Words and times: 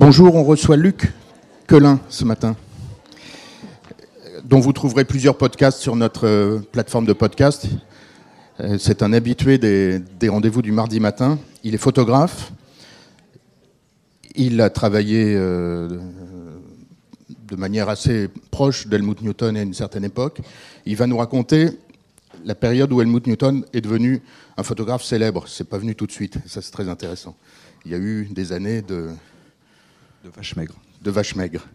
Bonjour, 0.00 0.34
on 0.34 0.44
reçoit 0.44 0.78
Luc 0.78 1.12
Quelin 1.68 2.00
ce 2.08 2.24
matin, 2.24 2.56
dont 4.44 4.58
vous 4.58 4.72
trouverez 4.72 5.04
plusieurs 5.04 5.36
podcasts 5.36 5.78
sur 5.78 5.94
notre 5.94 6.26
euh, 6.26 6.58
plateforme 6.72 7.04
de 7.04 7.12
podcast. 7.12 7.66
Euh, 8.60 8.78
c'est 8.78 9.02
un 9.02 9.12
habitué 9.12 9.58
des, 9.58 10.00
rendez-vous 10.26 10.62
du 10.62 10.72
mardi 10.72 11.00
matin. 11.00 11.38
Il 11.64 11.74
est 11.74 11.78
photographe. 11.78 12.50
Il 14.36 14.62
a 14.62 14.70
travaillé 14.70 15.34
euh, 15.36 15.98
de 17.46 17.56
manière 17.56 17.90
assez 17.90 18.30
proche 18.50 18.86
d'Helmut 18.86 19.20
Newton 19.20 19.54
à 19.54 19.60
une 19.60 19.74
certaine 19.74 20.04
époque. 20.04 20.40
Il 20.86 20.96
va 20.96 21.06
nous 21.06 21.18
raconter 21.18 21.78
la 22.46 22.54
période 22.54 22.90
où 22.90 23.02
Helmut 23.02 23.26
Newton 23.26 23.66
est 23.74 23.82
devenu 23.82 24.22
un 24.56 24.62
photographe 24.62 25.04
célèbre. 25.04 25.44
C'est 25.46 25.68
pas 25.68 25.76
venu 25.76 25.94
tout 25.94 26.06
de 26.06 26.12
suite. 26.12 26.38
Ça, 26.46 26.62
c'est 26.62 26.70
très 26.70 26.88
intéressant. 26.88 27.36
Il 27.84 27.92
y 27.92 27.94
a 27.94 27.98
eu 27.98 28.28
des 28.30 28.52
années 28.52 28.80
de 28.80 29.10
de 30.24 30.28
vache 30.28 30.56
maigre. 30.56 30.74
De 31.02 31.10
vache 31.10 31.34
maigre. 31.34 31.66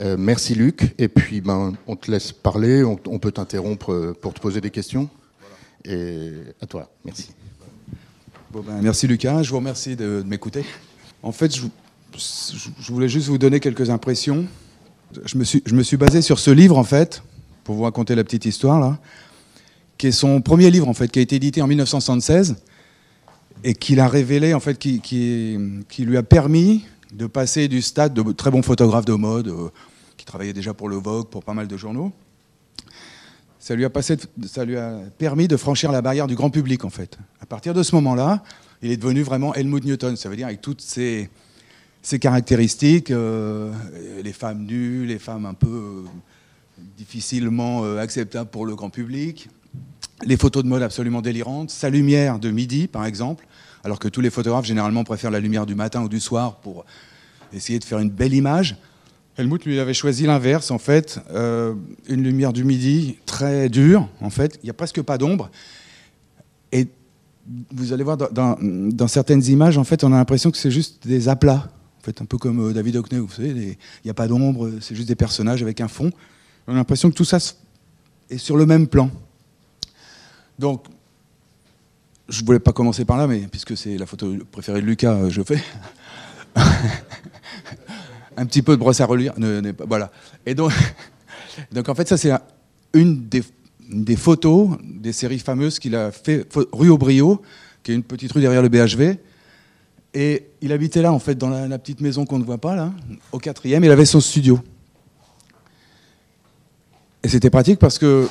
Euh, 0.00 0.16
merci 0.18 0.54
Luc. 0.54 0.94
Et 0.98 1.08
puis 1.08 1.40
ben, 1.40 1.74
on 1.86 1.96
te 1.96 2.10
laisse 2.10 2.32
parler, 2.32 2.84
on, 2.84 2.96
peut 3.18 3.32
t'interrompre 3.32 3.92
euh, 3.92 4.16
pour 4.20 4.34
te 4.34 4.40
poser 4.40 4.60
des 4.60 4.70
questions. 4.70 5.08
Et 5.84 6.30
à 6.60 6.66
toi, 6.66 6.90
merci. 7.04 7.30
Ben, 8.52 8.80
merci 8.80 9.06
Lucas, 9.06 9.42
je 9.42 9.50
vous 9.50 9.56
remercie 9.56 9.96
de, 9.96 10.22
m'écouter. 10.26 10.64
En 11.22 11.32
fait, 11.32 11.54
je, 11.56 11.66
voulais 12.92 13.08
juste 13.08 13.28
vous 13.28 13.38
donner 13.38 13.60
quelques 13.60 13.90
impressions. 13.90 14.46
Je 15.24 15.36
me, 15.36 15.44
suis, 15.44 15.62
je 15.66 15.74
me 15.74 15.82
suis 15.82 15.96
basé 15.96 16.22
sur 16.22 16.38
ce 16.38 16.50
livre, 16.50 16.78
en 16.78 16.84
fait, 16.84 17.22
pour 17.64 17.74
vous 17.74 17.82
raconter 17.82 18.14
la 18.14 18.24
petite 18.24 18.44
histoire, 18.44 18.80
là, 18.80 18.98
qui 19.98 20.06
est 20.08 20.12
son 20.12 20.40
premier 20.40 20.70
livre, 20.70 20.88
en 20.88 20.94
fait, 20.94 21.10
qui 21.10 21.18
a 21.18 21.22
été 21.22 21.36
édité 21.36 21.62
en 21.62 21.66
1976 21.66 22.56
et 23.64 23.74
qui 23.74 23.94
l'a 23.94 24.08
révélé, 24.08 24.54
en 24.54 24.60
fait, 24.60 24.78
qui, 24.78 25.00
qui, 25.00 25.58
qui 25.88 26.04
lui 26.04 26.16
a 26.16 26.22
permis 26.22 26.84
de 27.12 27.26
passer 27.26 27.68
du 27.68 27.82
stade 27.82 28.14
de 28.14 28.32
très 28.32 28.50
bon 28.50 28.62
photographe 28.62 29.04
de 29.04 29.12
mode, 29.12 29.48
euh, 29.48 29.68
qui 30.16 30.24
travaillait 30.24 30.52
déjà 30.52 30.74
pour 30.74 30.88
le 30.88 30.96
Vogue, 30.96 31.28
pour 31.28 31.44
pas 31.44 31.54
mal 31.54 31.68
de 31.68 31.76
journaux. 31.76 32.12
Ça 33.58 33.76
lui, 33.76 33.84
a 33.84 34.90
permis 35.18 35.46
de 35.46 35.56
franchir 35.56 35.92
la 35.92 36.02
barrière 36.02 36.26
du 36.26 36.34
grand 36.34 36.50
public, 36.50 36.84
en 36.84 36.90
fait. 36.90 37.16
À 37.40 37.46
partir 37.46 37.74
de 37.74 37.82
ce 37.84 37.94
moment-là, 37.94 38.42
il 38.82 38.90
est 38.90 38.96
devenu 38.96 39.22
vraiment 39.22 39.54
Helmut 39.54 39.84
Newton. 39.84 40.16
Ça 40.16 40.28
veut 40.28 40.34
dire 40.34 40.48
avec 40.48 40.60
toutes 40.60 40.80
ses, 40.80 41.30
caractéristiques, 42.20 43.12
euh, 43.12 43.72
les 44.24 44.32
femmes 44.32 44.64
nues, 44.64 45.06
les 45.06 45.20
femmes 45.20 45.46
un 45.46 45.54
peu 45.54 45.68
euh, 45.68 46.02
difficilement 46.98 47.84
acceptables 47.98 48.50
pour 48.50 48.66
le 48.66 48.74
grand 48.74 48.90
public, 48.90 49.48
les 50.24 50.36
photos 50.36 50.64
de 50.64 50.68
mode 50.68 50.82
absolument 50.82 51.22
délirantes, 51.22 51.70
sa 51.70 51.88
lumière 51.88 52.40
de 52.40 52.50
midi, 52.50 52.88
par 52.88 53.04
exemple, 53.04 53.46
alors 53.84 53.98
que 53.98 54.08
tous 54.08 54.20
les 54.20 54.30
photographes 54.30 54.64
généralement 54.64 55.04
préfèrent 55.04 55.30
la 55.30 55.40
lumière 55.40 55.66
du 55.66 55.74
matin 55.74 56.02
ou 56.02 56.08
du 56.08 56.20
soir 56.20 56.56
pour 56.56 56.84
essayer 57.52 57.78
de 57.78 57.84
faire 57.84 57.98
une 57.98 58.10
belle 58.10 58.34
image. 58.34 58.76
Helmut 59.36 59.64
lui 59.64 59.78
avait 59.80 59.94
choisi 59.94 60.26
l'inverse 60.26 60.70
en 60.70 60.78
fait, 60.78 61.18
euh, 61.30 61.74
une 62.08 62.22
lumière 62.22 62.52
du 62.52 62.64
midi 62.64 63.18
très 63.24 63.68
dure 63.68 64.08
en 64.20 64.30
fait, 64.30 64.58
il 64.62 64.66
n'y 64.66 64.70
a 64.70 64.74
presque 64.74 65.00
pas 65.02 65.18
d'ombre. 65.18 65.50
Et 66.70 66.88
vous 67.72 67.92
allez 67.92 68.04
voir 68.04 68.16
dans, 68.16 69.08
certaines 69.08 69.44
images 69.44 69.78
en 69.78 69.84
fait, 69.84 70.04
on 70.04 70.12
a 70.12 70.16
l'impression 70.16 70.50
que 70.50 70.58
c'est 70.58 70.70
juste 70.70 71.06
des 71.06 71.28
aplats, 71.28 71.70
en 72.00 72.04
fait 72.04 72.20
un 72.20 72.26
peu 72.26 72.36
comme 72.36 72.68
euh, 72.68 72.72
David 72.72 72.96
Hockney, 72.96 73.18
vous 73.18 73.30
savez, 73.30 73.48
il 73.50 73.76
n'y 74.04 74.10
a 74.10 74.14
pas 74.14 74.28
d'ombre, 74.28 74.70
c'est 74.80 74.94
juste 74.94 75.08
des 75.08 75.16
personnages 75.16 75.62
avec 75.62 75.80
un 75.80 75.88
fond. 75.88 76.10
On 76.66 76.74
a 76.74 76.76
l'impression 76.76 77.10
que 77.10 77.16
tout 77.16 77.24
ça 77.24 77.38
est 78.30 78.38
sur 78.38 78.56
le 78.56 78.66
même 78.66 78.86
plan. 78.86 79.10
Donc 80.58 80.84
je 82.32 82.44
voulais 82.44 82.58
pas 82.58 82.72
commencer 82.72 83.04
par 83.04 83.18
là, 83.18 83.26
mais 83.26 83.40
puisque 83.40 83.76
c'est 83.76 83.98
la 83.98 84.06
photo 84.06 84.32
préférée 84.50 84.80
de 84.80 84.86
Lucas, 84.86 85.12
euh, 85.12 85.28
je 85.28 85.42
fais. 85.42 85.62
un 88.36 88.46
petit 88.46 88.62
peu 88.62 88.72
de 88.72 88.78
brosse 88.78 89.02
à 89.02 89.06
relire. 89.06 89.34
voilà. 89.86 90.10
Et 90.46 90.54
donc, 90.54 90.72
donc, 91.72 91.88
en 91.90 91.94
fait, 91.94 92.08
ça, 92.08 92.16
c'est 92.16 92.32
une 92.94 93.28
des, 93.28 94.16
photos 94.16 94.78
des 94.82 95.12
séries 95.12 95.40
fameuses 95.40 95.78
qu'il 95.78 95.94
a 95.94 96.10
fait, 96.10 96.48
rue 96.72 96.88
Aubrio, 96.88 97.42
qui 97.82 97.92
est 97.92 97.94
une 97.94 98.02
petite 98.02 98.32
rue 98.32 98.40
derrière 98.40 98.62
le 98.62 98.70
BHV. 98.70 99.18
Et 100.14 100.46
il 100.62 100.72
habitait 100.72 101.02
là, 101.02 101.12
en 101.12 101.18
fait, 101.18 101.34
dans 101.34 101.50
la, 101.50 101.78
petite 101.78 102.00
maison 102.00 102.24
qu'on 102.24 102.38
ne 102.38 102.44
voit 102.44 102.58
pas, 102.58 102.74
là, 102.74 102.92
au 103.32 103.38
quatrième. 103.38 103.84
Il 103.84 103.90
avait 103.90 104.06
son 104.06 104.20
studio. 104.20 104.58
Et 107.22 107.28
c'était 107.28 107.50
pratique 107.50 107.78
parce 107.78 107.98
que 107.98 108.26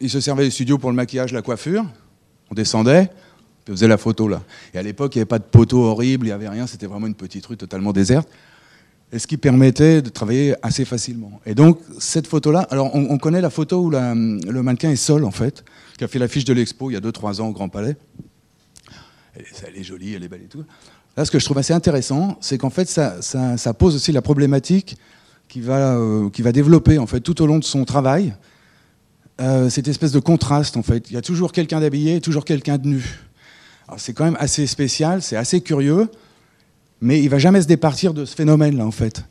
il 0.00 0.10
se 0.10 0.20
servait 0.20 0.44
du 0.44 0.50
studio 0.52 0.78
pour 0.78 0.90
le 0.90 0.96
maquillage, 0.96 1.32
la 1.32 1.42
coiffure. 1.42 1.84
On 2.50 2.54
descendait, 2.54 3.10
on 3.68 3.72
faisait 3.72 3.88
la 3.88 3.98
photo 3.98 4.28
là. 4.28 4.42
Et 4.74 4.78
à 4.78 4.82
l'époque, 4.82 5.14
il 5.14 5.18
n'y 5.18 5.22
avait 5.22 5.28
pas 5.28 5.38
de 5.38 5.44
poteau 5.44 5.82
horrible, 5.82 6.26
il 6.26 6.30
n'y 6.30 6.32
avait 6.32 6.48
rien, 6.48 6.66
c'était 6.66 6.86
vraiment 6.86 7.06
une 7.06 7.14
petite 7.14 7.46
rue 7.46 7.56
totalement 7.56 7.92
déserte. 7.92 8.28
Et 9.12 9.18
ce 9.18 9.26
qui 9.26 9.36
permettait 9.36 10.00
de 10.00 10.08
travailler 10.08 10.54
assez 10.62 10.86
facilement. 10.86 11.40
Et 11.44 11.54
donc, 11.54 11.78
cette 11.98 12.26
photo-là, 12.26 12.66
alors 12.70 12.94
on, 12.94 13.18
connaît 13.18 13.42
la 13.42 13.50
photo 13.50 13.82
où 13.82 13.90
le 13.90 14.62
mannequin 14.62 14.90
est 14.90 14.96
seul, 14.96 15.24
en 15.24 15.30
fait, 15.30 15.64
qui 15.98 16.04
a 16.04 16.08
fait 16.08 16.18
l'affiche 16.18 16.46
de 16.46 16.54
l'expo 16.54 16.90
il 16.90 16.94
y 16.94 16.96
a 16.96 17.00
2-3 17.00 17.42
ans 17.42 17.48
au 17.48 17.52
Grand 17.52 17.68
Palais. 17.68 17.96
Elle, 19.34 19.76
est 19.76 19.82
jolie, 19.82 20.14
elle 20.14 20.24
est 20.24 20.28
belle 20.28 20.42
et 20.44 20.48
tout. 20.48 20.64
Là, 21.16 21.26
ce 21.26 21.30
que 21.30 21.38
je 21.38 21.44
trouve 21.44 21.58
assez 21.58 21.74
intéressant, 21.74 22.38
c'est 22.40 22.56
qu'en 22.56 22.70
fait, 22.70 22.88
ça, 22.88 23.74
pose 23.74 23.96
aussi 23.96 24.12
la 24.12 24.22
problématique 24.22 24.96
qui 25.48 25.60
va, 25.60 25.96
euh, 25.96 26.30
qui 26.30 26.40
va 26.40 26.52
développer, 26.52 26.98
en 26.98 27.06
fait, 27.06 27.20
tout 27.20 27.42
au 27.42 27.46
long 27.46 27.58
de 27.58 27.64
son 27.64 27.84
travail, 27.84 28.34
euh, 29.42 29.68
cette 29.68 29.88
espèce 29.88 30.12
de 30.12 30.20
contraste, 30.20 30.78
en 30.78 30.82
fait. 30.82 31.10
Il 31.10 31.14
y 31.14 31.16
a 31.18 31.22
toujours 31.22 31.52
quelqu'un 31.52 31.80
d'habillé 31.80 32.16
et 32.16 32.20
toujours 32.22 32.46
quelqu'un 32.46 32.78
de 32.78 32.86
nu. 32.86 33.04
C'est 33.96 34.12
quand 34.12 34.24
même 34.24 34.36
assez 34.40 34.66
spécial, 34.66 35.22
c'est 35.22 35.36
assez 35.36 35.60
curieux, 35.60 36.08
mais 37.00 37.20
il 37.20 37.28
va 37.28 37.38
jamais 37.38 37.60
se 37.60 37.66
départir 37.66 38.14
de 38.14 38.24
ce 38.24 38.34
phénomène-là, 38.34 38.86
en 38.86 38.90
fait. 38.90 39.24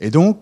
Et 0.00 0.10
donc, 0.10 0.38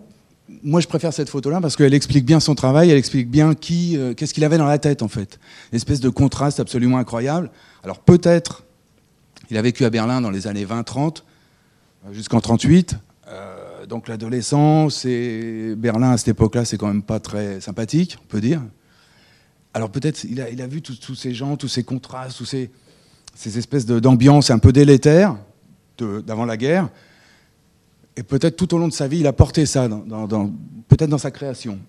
moi, 0.63 0.79
je 0.81 0.87
préfère 0.87 1.13
cette 1.13 1.29
photo-là 1.29 1.61
parce 1.61 1.75
qu'elle 1.75 1.93
explique 1.93 2.25
bien 2.25 2.39
son 2.39 2.55
travail, 2.55 2.89
elle 2.89 2.97
explique 2.97 3.29
bien 3.29 3.53
qui, 3.53 3.97
euh, 3.97 4.13
qu'est-ce 4.13 4.33
qu'il 4.33 4.43
avait 4.43 4.57
dans 4.57 4.65
la 4.65 4.79
tête, 4.79 5.03
en 5.03 5.07
fait. 5.07 5.39
Une 5.71 5.75
espèce 5.75 5.99
de 5.99 6.09
contraste 6.09 6.59
absolument 6.59 6.97
incroyable. 6.97 7.51
Alors, 7.83 7.99
peut-être, 7.99 8.63
il 9.51 9.57
a 9.57 9.61
vécu 9.61 9.85
à 9.85 9.89
Berlin 9.89 10.21
dans 10.21 10.31
les 10.31 10.47
années 10.47 10.65
20-30, 10.65 11.23
euh, 12.07 12.13
jusqu'en 12.13 12.41
38. 12.41 12.97
donc, 13.87 14.07
l'adolescence 14.07 15.05
et 15.05 15.73
Berlin 15.77 16.11
à 16.11 16.17
cette 16.17 16.29
époque-là, 16.29 16.65
c'est 16.65 16.77
quand 16.77 16.87
même 16.87 17.03
pas 17.03 17.19
très 17.19 17.61
sympathique, 17.61 18.17
on 18.21 18.27
peut 18.27 18.41
dire 18.41 18.61
alors 19.73 19.91
peut-être 19.91 20.23
il 20.23 20.45
il 20.51 20.61
a 20.61 20.67
vu 20.67 20.81
tous 20.81 21.15
ces 21.15 21.33
gens, 21.33 21.55
tous 21.55 21.67
ces 21.67 21.83
contrastes, 21.83 22.37
tous 22.37 22.45
ces, 22.45 22.71
ces 23.39 23.57
espèces 23.57 23.85
d'ambiance 23.85 24.51
un 24.51 24.59
peu 24.59 24.73
délétères 24.73 25.37
d'avant 25.97 26.43
la 26.43 26.57
guerre. 26.57 26.89
Et 28.17 28.23
peut-être 28.23 28.57
tout 28.57 28.73
au 28.73 28.77
long 28.77 28.89
de 28.89 28.93
sa 28.93 29.07
vie, 29.07 29.19
il 29.19 29.27
a 29.27 29.31
porté 29.31 29.65
ça, 29.65 29.87
peut-être 30.89 31.09
dans 31.09 31.17
sa 31.17 31.31
création. 31.31 31.79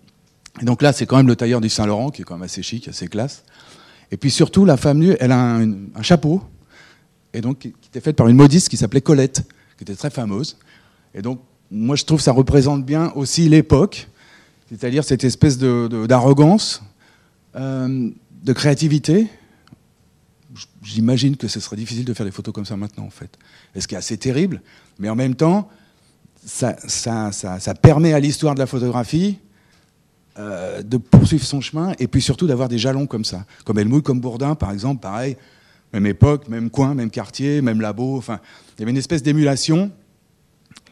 Et 0.62 0.64
donc 0.64 0.80
là, 0.80 0.92
c'est 0.92 1.06
quand 1.06 1.16
même 1.16 1.26
le 1.26 1.34
tailleur 1.34 1.60
du 1.60 1.68
Saint-Laurent, 1.68 2.10
qui 2.10 2.22
est 2.22 2.24
quand 2.24 2.34
même 2.34 2.44
assez 2.44 2.62
chic, 2.62 2.86
assez 2.86 3.08
classe. 3.08 3.42
Et 4.12 4.16
puis 4.16 4.30
surtout, 4.30 4.64
la 4.64 4.76
femme 4.76 4.98
nue, 4.98 5.16
elle 5.18 5.32
a 5.32 5.56
un, 5.56 6.02
chapeau, 6.02 6.40
et 7.34 7.40
donc 7.40 7.58
qui 7.58 7.74
était 7.88 8.00
fait 8.00 8.12
par 8.12 8.28
une 8.28 8.36
modiste 8.36 8.68
qui 8.68 8.76
s'appelait 8.76 9.00
Colette, 9.00 9.42
qui 9.76 9.82
était 9.82 9.96
très 9.96 10.10
fameuse. 10.10 10.56
Et 11.14 11.22
donc, 11.22 11.40
moi, 11.68 11.96
je 11.96 12.04
trouve 12.04 12.18
que 12.18 12.24
ça 12.24 12.32
représente 12.32 12.86
bien 12.86 13.10
aussi 13.16 13.48
l'époque, 13.48 14.06
c'est-à-dire 14.68 15.02
cette 15.02 15.24
espèce 15.24 15.58
d'arrogance, 15.58 16.80
euh, 17.56 18.08
de 18.44 18.52
créativité, 18.52 19.26
j'imagine 20.82 21.36
que 21.36 21.48
ce 21.48 21.60
serait 21.60 21.76
difficile 21.76 22.04
de 22.04 22.14
faire 22.14 22.26
des 22.26 22.32
photos 22.32 22.54
comme 22.54 22.64
ça 22.64 22.76
maintenant, 22.76 23.04
en 23.04 23.10
fait. 23.10 23.38
Et 23.74 23.80
ce 23.80 23.88
qui 23.88 23.94
est 23.94 23.98
assez 23.98 24.16
terrible, 24.16 24.62
mais 24.98 25.08
en 25.08 25.16
même 25.16 25.34
temps, 25.34 25.68
ça, 26.44 26.74
permet 27.80 28.12
à 28.12 28.20
l'histoire 28.20 28.54
de 28.54 28.60
la 28.60 28.66
photographie 28.66 29.38
euh, 30.38 30.82
de 30.82 30.96
poursuivre 30.96 31.44
son 31.44 31.60
chemin 31.60 31.92
et 31.98 32.08
puis 32.08 32.22
surtout 32.22 32.46
d'avoir 32.46 32.68
des 32.68 32.78
jalons 32.78 33.06
comme 33.06 33.24
ça. 33.24 33.44
Comme 33.64 33.78
Helmut, 33.78 34.02
comme 34.02 34.20
Bourdin, 34.20 34.54
par 34.54 34.72
exemple, 34.72 35.00
pareil, 35.00 35.36
même 35.92 36.06
époque, 36.06 36.48
même 36.48 36.70
coin, 36.70 36.94
même 36.94 37.10
quartier, 37.10 37.60
même 37.62 37.80
labo. 37.80 38.16
Enfin, 38.16 38.40
il 38.76 38.80
y 38.80 38.82
avait 38.82 38.92
une 38.92 38.96
espèce 38.96 39.22
d'émulation 39.22 39.90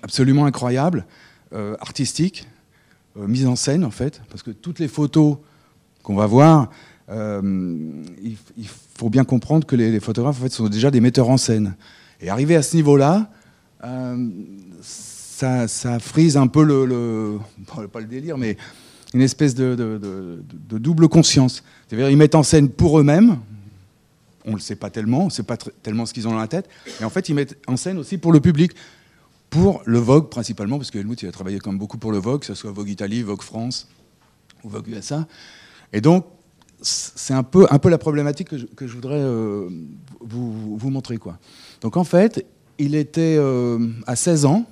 absolument 0.03 0.45
incroyable, 0.45 1.07
euh, 1.53 1.77
artistique, 1.81 2.47
mise 3.17 3.47
en 3.47 3.57
scène, 3.57 3.85
en 3.85 3.91
fait, 3.91 4.23
parce 4.31 4.45
que 4.45 4.53
toutes 4.53 4.79
les 4.79 4.87
photos 4.87 5.39
qu'on 6.05 6.15
va 6.15 6.27
voir, 6.27 6.71
euh, 7.11 8.03
il, 8.23 8.69
faut 8.97 9.09
bien 9.09 9.25
comprendre 9.25 9.67
que 9.67 9.77
les, 9.77 10.01
photographes 10.01 10.39
en 10.39 10.43
fait, 10.43 10.53
sont 10.53 10.69
déjà 10.69 10.91
des 10.91 11.01
metteurs 11.01 11.31
en 11.31 11.37
scène. 11.37 11.75
Et 12.21 12.29
arriver 12.29 12.57
à 12.57 12.63
ce 12.63 12.77
niveau-là, 12.77 13.31
euh, 13.85 14.29
ça, 14.83 15.99
frise 16.01 16.37
un 16.37 16.49
peu 16.49 16.65
le, 16.65 17.39
pas 17.93 18.01
le 18.01 18.07
délire, 18.07 18.37
mais 18.37 18.57
une 19.15 19.23
espèce 19.23 19.55
de, 19.55 20.43
double 20.71 21.09
conscience. 21.09 21.63
C'est-à-dire 21.87 22.11
ils 22.11 22.17
mettent 22.17 22.35
en 22.35 22.43
scène 22.43 22.69
pour 22.69 22.99
eux-mêmes, 22.99 23.39
on 24.45 24.51
ne 24.51 24.57
le 24.57 24.61
sait 24.61 24.77
pas 24.77 24.91
tellement, 24.91 25.23
on 25.23 25.27
ne 25.27 25.31
sait 25.31 25.43
pas 25.43 25.57
tellement 25.57 26.07
ce 26.07 26.13
qu'ils 26.13 26.27
ont 26.29 26.33
dans 26.33 26.39
la 26.39 26.49
tête, 26.49 26.69
et 27.01 27.05
en 27.05 27.11
fait 27.11 27.29
ils 27.29 27.35
mettent 27.35 27.57
en 27.67 27.77
scène 27.77 27.99
aussi 27.99 28.19
pour 28.19 28.33
le 28.33 28.41
public, 28.41 28.73
pour 29.49 29.83
le 29.87 29.99
Vogue 29.99 30.29
principalement, 30.29 30.77
parce 30.77 30.91
que 30.91 30.99
Helmut 30.99 31.23
il 31.23 31.29
a 31.29 31.33
travaillé 31.33 31.59
comme 31.59 31.79
beaucoup 31.79 31.99
pour 31.99 32.13
le 32.13 32.19
Vogue, 32.19 32.41
que 32.41 32.47
ce 32.47 32.55
soit 32.55 32.71
Vogue 32.71 32.89
Italie, 32.89 33.23
Vogue 33.23 33.43
France 33.43 33.89
ou 34.65 34.69
Vogue 34.69 34.89
USA. 34.89 35.27
Et 35.93 36.01
donc, 36.01 36.27
c'est 36.81 37.35
un 37.35 37.43
peu, 37.43 37.67
un 37.71 37.79
peu 37.79 37.89
la 37.89 37.99
problématique 37.99 38.49
que 38.49 38.87
je, 38.87 38.95
voudrais 38.95 39.21
euh, 39.21 39.69
vous, 40.21 40.91
montrer. 40.91 41.17
Quoi. 41.17 41.39
Donc 41.81 41.97
en 41.97 42.05
fait, 42.05 42.47
il 42.79 42.95
était 42.95 43.37
euh, 43.39 43.79
à 44.07 44.17
16 44.17 44.45
ans, 44.45 44.65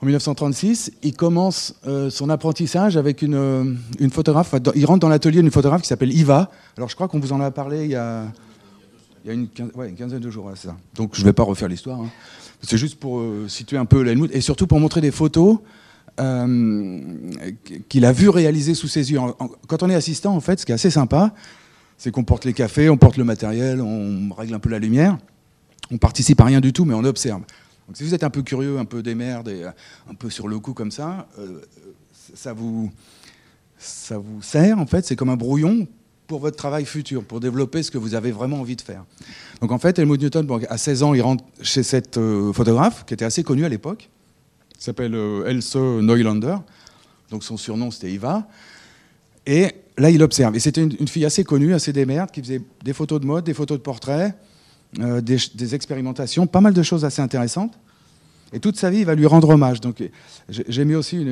En 0.00 0.06
1936, 0.06 0.92
il 1.02 1.16
commence 1.16 1.74
euh, 1.86 2.08
son 2.08 2.30
apprentissage 2.30 2.96
avec 2.96 3.22
une, 3.22 3.78
une 3.98 4.10
photographe. 4.10 4.54
Il 4.76 4.86
rentre 4.86 5.00
dans 5.00 5.08
l'atelier 5.08 5.42
d'une 5.42 5.50
photographe 5.50 5.82
qui 5.82 5.88
s'appelle 5.88 6.12
Iva. 6.12 6.50
Alors 6.76 6.88
je 6.88 6.94
crois 6.94 7.08
qu'on 7.08 7.18
vous 7.18 7.32
en 7.32 7.40
a 7.40 7.50
parlé 7.50 7.84
il 7.84 7.90
y 7.90 7.96
a, 7.96 8.26
il 9.24 9.28
y 9.28 9.30
a 9.30 9.34
une, 9.34 9.48
quinzaine 9.48 10.20
de 10.20 10.30
jours. 10.30 10.52
ça. 10.54 10.76
Donc 10.94 11.10
je 11.14 11.20
ne 11.22 11.26
vais 11.26 11.32
pas 11.32 11.42
refaire 11.42 11.68
l'histoire. 11.68 12.00
Hein. 12.00 12.10
C'est 12.62 12.78
juste 12.78 12.98
pour 12.98 13.22
situer 13.48 13.76
un 13.76 13.86
peu 13.86 14.02
l'Helmut 14.02 14.30
et 14.32 14.40
surtout 14.40 14.66
pour 14.66 14.80
montrer 14.80 15.00
des 15.00 15.12
photos 15.12 15.58
euh, 16.18 17.00
qu'il 17.88 18.04
a 18.04 18.12
vu 18.12 18.28
réaliser 18.28 18.74
sous 18.74 18.88
ses 18.88 19.12
yeux. 19.12 19.18
Quand 19.66 19.82
on 19.82 19.90
est 19.90 19.94
assistant, 19.94 20.34
en 20.34 20.40
fait, 20.40 20.60
ce 20.60 20.66
qui 20.66 20.72
est 20.72 20.74
assez 20.74 20.90
sympa, 20.90 21.34
c'est 21.96 22.10
qu'on 22.10 22.24
porte 22.24 22.44
les 22.44 22.52
cafés, 22.52 22.88
on 22.88 22.96
porte 22.96 23.16
le 23.16 23.24
matériel, 23.24 23.80
on 23.80 24.32
règle 24.32 24.54
un 24.54 24.58
peu 24.58 24.68
la 24.70 24.78
lumière. 24.78 25.18
On 25.90 25.98
participe 25.98 26.40
à 26.40 26.44
rien 26.44 26.60
du 26.60 26.72
tout, 26.72 26.84
mais 26.84 26.94
on 26.94 27.04
observe. 27.04 27.40
Donc 27.86 27.96
si 27.96 28.04
vous 28.04 28.14
êtes 28.14 28.24
un 28.24 28.30
peu 28.30 28.42
curieux, 28.42 28.78
un 28.78 28.84
peu 28.84 29.02
démerde 29.02 29.48
et 29.48 29.64
euh, 29.64 29.70
un 30.10 30.14
peu 30.14 30.28
sur 30.28 30.48
le 30.48 30.58
coup 30.58 30.74
comme 30.74 30.90
ça, 30.90 31.26
euh, 31.38 31.60
ça, 32.34 32.52
vous, 32.52 32.90
ça 33.78 34.18
vous 34.18 34.42
sert 34.42 34.78
en 34.78 34.86
fait, 34.86 35.06
c'est 35.06 35.16
comme 35.16 35.30
un 35.30 35.36
brouillon 35.36 35.86
pour 36.26 36.40
votre 36.40 36.56
travail 36.56 36.84
futur, 36.84 37.24
pour 37.24 37.40
développer 37.40 37.82
ce 37.82 37.90
que 37.90 37.96
vous 37.96 38.14
avez 38.14 38.32
vraiment 38.32 38.60
envie 38.60 38.76
de 38.76 38.82
faire. 38.82 39.04
Donc 39.62 39.72
en 39.72 39.78
fait, 39.78 39.98
Helmut 39.98 40.20
Newton, 40.20 40.46
à 40.68 40.76
16 40.76 41.02
ans, 41.02 41.14
il 41.14 41.22
rentre 41.22 41.42
chez 41.62 41.82
cette 41.82 42.20
photographe 42.52 43.06
qui 43.06 43.14
était 43.14 43.24
assez 43.24 43.42
connue 43.42 43.64
à 43.64 43.70
l'époque, 43.70 44.10
qui 44.78 44.84
s'appelle 44.84 45.14
Else 45.46 45.76
Neulander. 45.76 46.56
Donc 47.30 47.44
son 47.44 47.56
surnom 47.56 47.90
c'était 47.90 48.12
Eva. 48.12 48.48
Et 49.48 49.72
là, 49.96 50.10
il 50.10 50.22
observe. 50.22 50.54
Et 50.56 50.60
c'était 50.60 50.82
une, 50.82 51.08
fille 51.08 51.24
assez 51.24 51.42
connue, 51.42 51.72
assez 51.72 51.92
démerde, 51.92 52.30
qui 52.30 52.42
faisait 52.42 52.60
des 52.84 52.92
photos 52.92 53.18
de 53.18 53.26
mode, 53.26 53.44
des 53.44 53.54
photos 53.54 53.78
de 53.78 53.82
portraits, 53.82 54.34
euh, 55.00 55.22
des, 55.22 55.74
expérimentations, 55.74 56.46
pas 56.46 56.60
mal 56.60 56.74
de 56.74 56.82
choses 56.82 57.04
assez 57.06 57.22
intéressantes. 57.22 57.78
Et 58.52 58.60
toute 58.60 58.76
sa 58.76 58.90
vie, 58.90 58.98
il 58.98 59.06
va 59.06 59.14
lui 59.14 59.26
rendre 59.26 59.48
hommage. 59.48 59.80
Donc, 59.80 60.02
j'ai 60.48 60.84
mis 60.84 60.94
aussi 60.94 61.24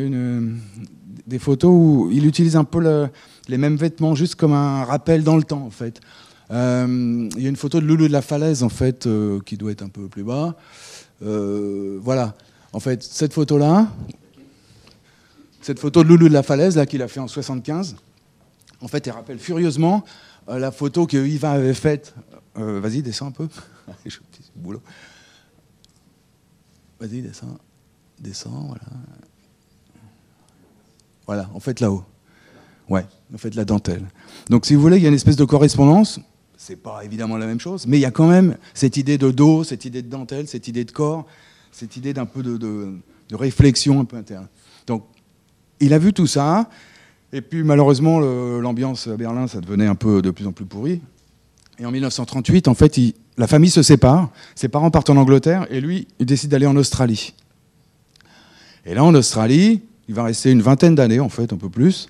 des 1.27 1.39
photos 1.39 1.71
où 1.71 2.11
il 2.11 2.27
utilise 2.27 2.57
un 2.57 2.65
peu 2.65 3.09
les 3.49 3.59
mêmes 3.59 3.77
vêtements, 3.77 4.15
juste 4.15 4.35
comme 4.35 4.53
un 4.53 4.85
rappel 4.85 5.23
dans 5.23 5.37
le 5.37 5.43
temps, 5.43 5.63
en 5.63 5.71
fait. 5.71 6.01
Euh, 6.51 7.29
il 7.37 7.43
y 7.43 7.47
a 7.47 7.49
une 7.49 7.57
photo 7.57 7.81
de 7.81 7.87
Loulou 7.87 8.09
de 8.09 8.13
la 8.13 8.23
falaise, 8.23 8.63
en 8.63 8.69
fait, 8.71 9.07
euh, 9.07 9.41
qui 9.45 9.59
doit 9.59 9.73
être 9.73 9.83
un 9.83 9.89
peu 9.89 10.09
plus 10.09 10.25
bas. 10.25 10.57
voilà. 11.21 12.35
En 12.77 12.81
fait, 12.81 13.03
cette 13.03 13.33
photo-là, 13.33 13.89
cette 15.63 15.79
photo 15.79 16.05
de 16.05 16.09
Loulou 16.09 16.29
de 16.29 16.35
la 16.35 16.43
falaise, 16.43 16.77
là, 16.77 16.85
qu'il 16.85 17.01
a 17.01 17.09
fait 17.09 17.21
en 17.21 17.27
75, 17.27 17.97
en 18.83 18.89
fait, 18.89 19.07
elle 19.07 19.15
rappelle 19.15 19.39
furieusement 19.39 20.05
la 20.47 20.71
photo 20.71 21.07
que 21.07 21.17
Yvan 21.17 21.53
avait 21.53 21.73
faite 21.73 22.15
euh, 22.59 22.79
vas-y, 22.81 23.01
descends 23.01 23.29
un 23.29 23.31
peu. 23.31 23.49
Vas-y, 27.01 27.23
descends. 27.23 27.57
Descends, 28.19 28.67
voilà. 28.67 28.85
Voilà, 31.27 31.51
en 31.55 31.61
fait 31.61 31.81
là-haut. 31.81 32.05
Ouais, 32.91 33.07
en 33.35 33.39
fait 33.39 33.55
la 33.55 33.65
dentelle. 33.65 34.05
Donc 34.51 34.67
si 34.67 34.75
vous 34.75 34.83
voulez, 34.83 34.99
il 34.99 35.03
y 35.03 35.07
a 35.07 35.09
une 35.09 35.15
espèce 35.15 35.37
de 35.37 35.47
correspondance. 35.47 36.21
C'est 36.59 36.77
pas 36.77 37.05
évidemment 37.05 37.39
la 37.39 37.47
même 37.47 37.61
chose, 37.61 37.87
mais 37.87 37.97
il 37.97 38.01
y 38.01 38.07
a 38.07 38.11
quand 38.11 38.29
même 38.29 38.59
cette 38.75 38.99
idée 38.99 39.17
de 39.17 39.31
dos, 39.31 39.65
cette 39.65 39.87
idée 39.87 40.03
de 40.03 40.09
dentelle, 40.09 40.47
cette 40.47 40.69
idée 40.69 40.85
de 40.85 40.93
corps, 40.93 41.27
cette 41.73 41.97
idée 41.97 42.13
d'un 42.13 42.27
peu 42.27 42.43
de, 42.43 42.57
de, 42.57 43.35
réflexion 43.35 44.01
un 44.01 44.05
peu 44.05 44.17
interne. 44.17 44.47
Donc 44.87 45.05
il 45.81 45.93
a 45.93 45.99
vu 45.99 46.13
tout 46.13 46.27
ça, 46.27 46.69
et 47.33 47.41
puis 47.41 47.63
malheureusement 47.63 48.21
l'ambiance 48.21 49.07
à 49.09 49.17
Berlin, 49.17 49.47
ça 49.47 49.61
devenait 49.61 49.87
un 49.87 49.95
peu 49.95 50.23
de 50.23 50.31
plus 50.31 50.47
en 50.47 50.53
plus 50.53 50.65
pourri. 50.65 51.01
Et 51.79 51.85
en 51.85 51.91
1938, 51.91 52.69
en 52.69 52.75
fait, 52.75 52.99
la 53.37 53.47
famille 53.47 53.71
se 53.71 53.83
sépare, 53.83 54.31
ses 54.55 54.69
parents 54.69 54.91
partent 54.91 55.11
en 55.11 55.17
Angleterre, 55.17 55.67
et 55.71 55.81
lui, 55.81 56.09
il 56.19 56.27
décide 56.27 56.51
d'aller 56.51 56.67
en 56.67 56.77
Australie. 56.77 57.35
Et 58.87 58.95
là, 58.95 59.05
en 59.05 59.15
Australie, 59.15 59.83
il 60.09 60.15
va 60.15 60.25
rester 60.25 60.51
une 60.51 60.63
vingtaine 60.63 60.95
d'années, 60.95 61.21
en 61.21 61.29
fait, 61.29 61.53
un 61.53 61.57
peu 61.57 61.69
plus. 61.69 62.09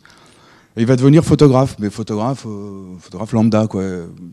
Et 0.77 0.83
il 0.83 0.87
va 0.87 0.95
devenir 0.95 1.25
photographe, 1.25 1.77
mais 1.79 1.91
photographe, 1.91 2.45
euh, 2.47 2.97
photographe 3.01 3.33
lambda, 3.33 3.67
quoi. 3.67 3.83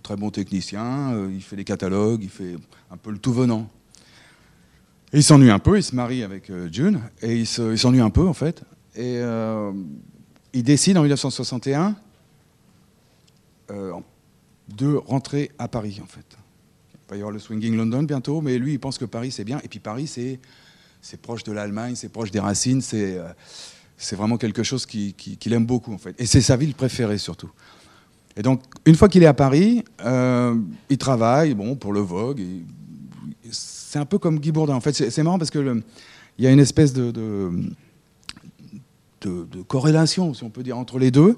Très 0.03 0.17
bon 0.17 0.29
technicien, 0.29 1.13
euh, 1.13 1.31
il 1.33 1.41
fait 1.41 1.55
des 1.55 1.63
catalogues, 1.63 2.21
il 2.21 2.29
fait 2.29 2.55
un 2.91 2.97
peu 2.97 3.11
le 3.11 3.17
tout 3.17 3.33
venant. 3.33 3.69
Il 5.13 5.23
s'ennuie 5.23 5.51
un 5.51 5.59
peu, 5.59 5.77
il 5.77 5.83
se 5.83 5.95
marie 5.95 6.23
avec 6.23 6.49
euh, 6.49 6.67
June, 6.71 7.01
et 7.21 7.37
il 7.37 7.47
s'ennuie 7.47 8.01
un 8.01 8.09
peu, 8.09 8.27
en 8.27 8.33
fait. 8.33 8.63
Et 8.95 9.19
il 10.53 10.63
décide 10.63 10.97
en 10.97 11.01
1961, 11.01 11.95
en 13.71 14.03
de 14.69 14.95
rentrer 14.95 15.51
à 15.59 15.67
Paris, 15.67 15.99
en 16.03 16.07
fait. 16.07 16.25
Il 16.93 17.09
va 17.09 17.15
y 17.15 17.19
avoir 17.19 17.31
le 17.31 17.39
Swinging 17.39 17.75
London 17.75 18.03
bientôt, 18.03 18.41
mais 18.41 18.57
lui, 18.57 18.73
il 18.73 18.79
pense 18.79 18.97
que 18.97 19.05
Paris, 19.05 19.31
c'est 19.31 19.43
bien. 19.43 19.59
Et 19.63 19.67
puis 19.67 19.79
Paris, 19.79 20.07
c'est, 20.07 20.39
proche 21.21 21.43
de 21.43 21.51
l'Allemagne, 21.51 21.95
c'est 21.95 22.09
proche 22.09 22.31
des 22.31 22.39
racines, 22.39 22.81
c'est, 22.81 23.17
euh, 23.17 23.27
vraiment 24.15 24.37
quelque 24.37 24.63
chose 24.63 24.85
qu'il 24.85 25.13
qui, 25.13 25.53
aime 25.53 25.65
beaucoup, 25.65 25.93
en 25.93 25.97
fait. 25.97 26.15
Et 26.19 26.25
c'est 26.25 26.41
sa 26.41 26.55
ville 26.55 26.73
préférée, 26.73 27.17
surtout. 27.17 27.49
Et 28.35 28.41
donc, 28.41 28.61
une 28.85 28.95
fois 28.95 29.09
qu'il 29.09 29.21
est 29.23 29.27
à 29.27 29.33
Paris, 29.33 29.83
euh, 30.03 30.55
il 30.89 30.97
travaille 30.97 31.53
bon, 31.53 31.75
pour 31.75 31.93
le 31.93 31.99
Vogue. 31.99 32.41
C'est 33.93 33.99
un 33.99 34.05
peu 34.05 34.17
comme 34.17 34.39
Guy 34.39 34.51
Bourdin. 34.51 34.73
En 34.73 34.81
fait, 34.81 34.91
c'est, 34.91 35.21
marrant 35.21 35.37
parce 35.37 35.51
que 35.51 35.83
il 36.39 36.43
y 36.43 36.47
a 36.47 36.51
une 36.51 36.59
espèce 36.59 36.93
de, 36.93 37.51
corrélation, 39.67 40.33
si 40.33 40.43
on 40.43 40.49
peut 40.49 40.63
dire, 40.63 40.79
entre 40.79 40.97
les 40.97 41.11
deux. 41.11 41.37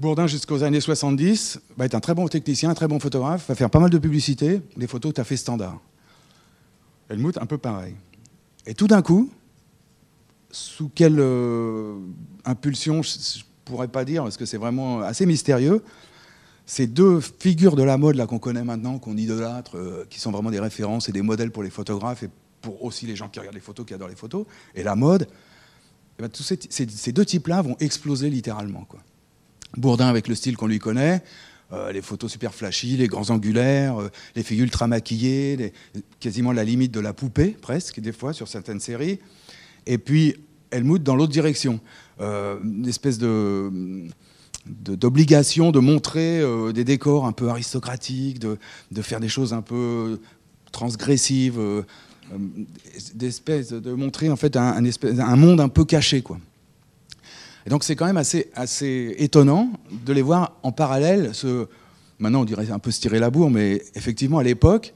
Bourdin, 0.00 0.26
jusqu'aux 0.26 0.64
années 0.64 0.80
70, 0.80 1.60
va 1.76 1.84
être 1.84 1.94
un 1.94 2.00
très 2.00 2.14
bon 2.14 2.26
technicien, 2.26 2.70
un 2.70 2.74
très 2.74 2.88
bon 2.88 2.98
photographe, 2.98 3.46
va 3.46 3.54
faire 3.54 3.70
pas 3.70 3.78
mal 3.78 3.90
de 3.90 3.98
publicité, 3.98 4.60
des 4.76 4.88
photos 4.88 5.14
tout 5.14 5.20
à 5.20 5.24
fait 5.24 5.36
standards. 5.36 5.80
Helmut, 7.08 7.38
un 7.38 7.46
peu 7.46 7.56
pareil. 7.58 7.94
Et 8.66 8.74
tout 8.74 8.88
d'un 8.88 9.02
coup, 9.02 9.30
sous 10.50 10.88
quelle 10.88 11.20
euh, 11.20 11.94
impulsion, 12.44 13.00
je 13.02 13.10
ne 13.10 13.42
pourrais 13.64 13.86
pas 13.86 14.04
dire, 14.04 14.24
parce 14.24 14.36
que 14.36 14.44
c'est 14.44 14.58
vraiment 14.58 15.02
assez 15.02 15.24
mystérieux, 15.24 15.84
ces 16.70 16.86
deux 16.86 17.20
figures 17.20 17.74
de 17.74 17.82
la 17.82 17.98
mode 17.98 18.14
là 18.14 18.28
qu'on 18.28 18.38
connaît 18.38 18.62
maintenant, 18.62 19.00
qu'on 19.00 19.16
idolâtre, 19.16 19.76
euh, 19.76 20.06
qui 20.08 20.20
sont 20.20 20.30
vraiment 20.30 20.52
des 20.52 20.60
références 20.60 21.08
et 21.08 21.12
des 21.12 21.20
modèles 21.20 21.50
pour 21.50 21.64
les 21.64 21.68
photographes 21.68 22.22
et 22.22 22.28
pour 22.60 22.84
aussi 22.84 23.06
les 23.06 23.16
gens 23.16 23.28
qui 23.28 23.40
regardent 23.40 23.56
les 23.56 23.60
photos, 23.60 23.84
qui 23.84 23.92
adorent 23.92 24.08
les 24.08 24.14
photos, 24.14 24.46
et 24.76 24.84
la 24.84 24.94
mode, 24.94 25.26
eh 26.20 26.22
ben, 26.22 26.28
tous 26.28 26.44
ces, 26.44 27.12
deux 27.12 27.24
types-là 27.24 27.60
vont 27.62 27.76
exploser 27.80 28.30
littéralement. 28.30 28.84
Quoi. 28.84 29.00
Bourdin 29.78 30.06
avec 30.06 30.28
le 30.28 30.36
style 30.36 30.56
qu'on 30.56 30.68
lui 30.68 30.78
connaît, 30.78 31.24
euh, 31.72 31.90
les 31.90 32.02
photos 32.02 32.30
super 32.30 32.54
flashy, 32.54 32.96
les 32.96 33.08
grands 33.08 33.30
angulaires, 33.30 34.00
euh, 34.00 34.08
les 34.36 34.44
filles 34.44 34.60
ultra 34.60 34.86
maquillées, 34.86 35.72
quasiment 36.20 36.52
la 36.52 36.62
limite 36.62 36.92
de 36.92 37.00
la 37.00 37.12
poupée, 37.12 37.56
presque, 37.60 37.98
des 37.98 38.12
fois, 38.12 38.32
sur 38.32 38.46
certaines 38.46 38.78
séries. 38.78 39.18
Et 39.86 39.98
puis, 39.98 40.36
Helmut 40.70 41.02
dans 41.02 41.16
l'autre 41.16 41.32
direction. 41.32 41.80
Une 42.20 42.86
espèce 42.86 43.18
de 43.18 44.08
d'obligation 44.66 45.70
de, 45.70 45.80
montrer 45.80 46.42
des 46.72 46.84
décors 46.84 47.26
un 47.26 47.32
peu 47.32 47.48
aristocratiques, 47.48 48.38
de, 48.38 48.58
de, 48.90 49.02
faire 49.02 49.20
des 49.20 49.28
choses 49.28 49.52
un 49.52 49.62
peu 49.62 50.20
transgressives, 50.70 51.60
d'espèce 53.14 53.70
de 53.72 53.92
montrer 53.92 54.30
en 54.30 54.36
fait 54.36 54.56
un, 54.56 54.84
un 54.84 55.36
monde 55.36 55.60
un 55.60 55.68
peu 55.68 55.84
caché, 55.84 56.22
quoi. 56.22 56.38
Et 57.66 57.70
donc 57.70 57.84
c'est 57.84 57.96
quand 57.96 58.06
même 58.06 58.16
assez, 58.16 58.50
assez 58.54 59.14
étonnant 59.18 59.70
de 59.90 60.12
les 60.12 60.22
voir 60.22 60.56
en 60.62 60.72
parallèle. 60.72 61.30
Ce, 61.34 61.66
maintenant 62.18 62.42
on 62.42 62.44
dirait 62.44 62.70
un 62.70 62.78
peu 62.78 62.90
se 62.90 63.00
tirer 63.00 63.18
la 63.18 63.30
bourre, 63.30 63.50
mais 63.50 63.82
effectivement 63.94 64.38
à 64.38 64.42
l'époque, 64.42 64.94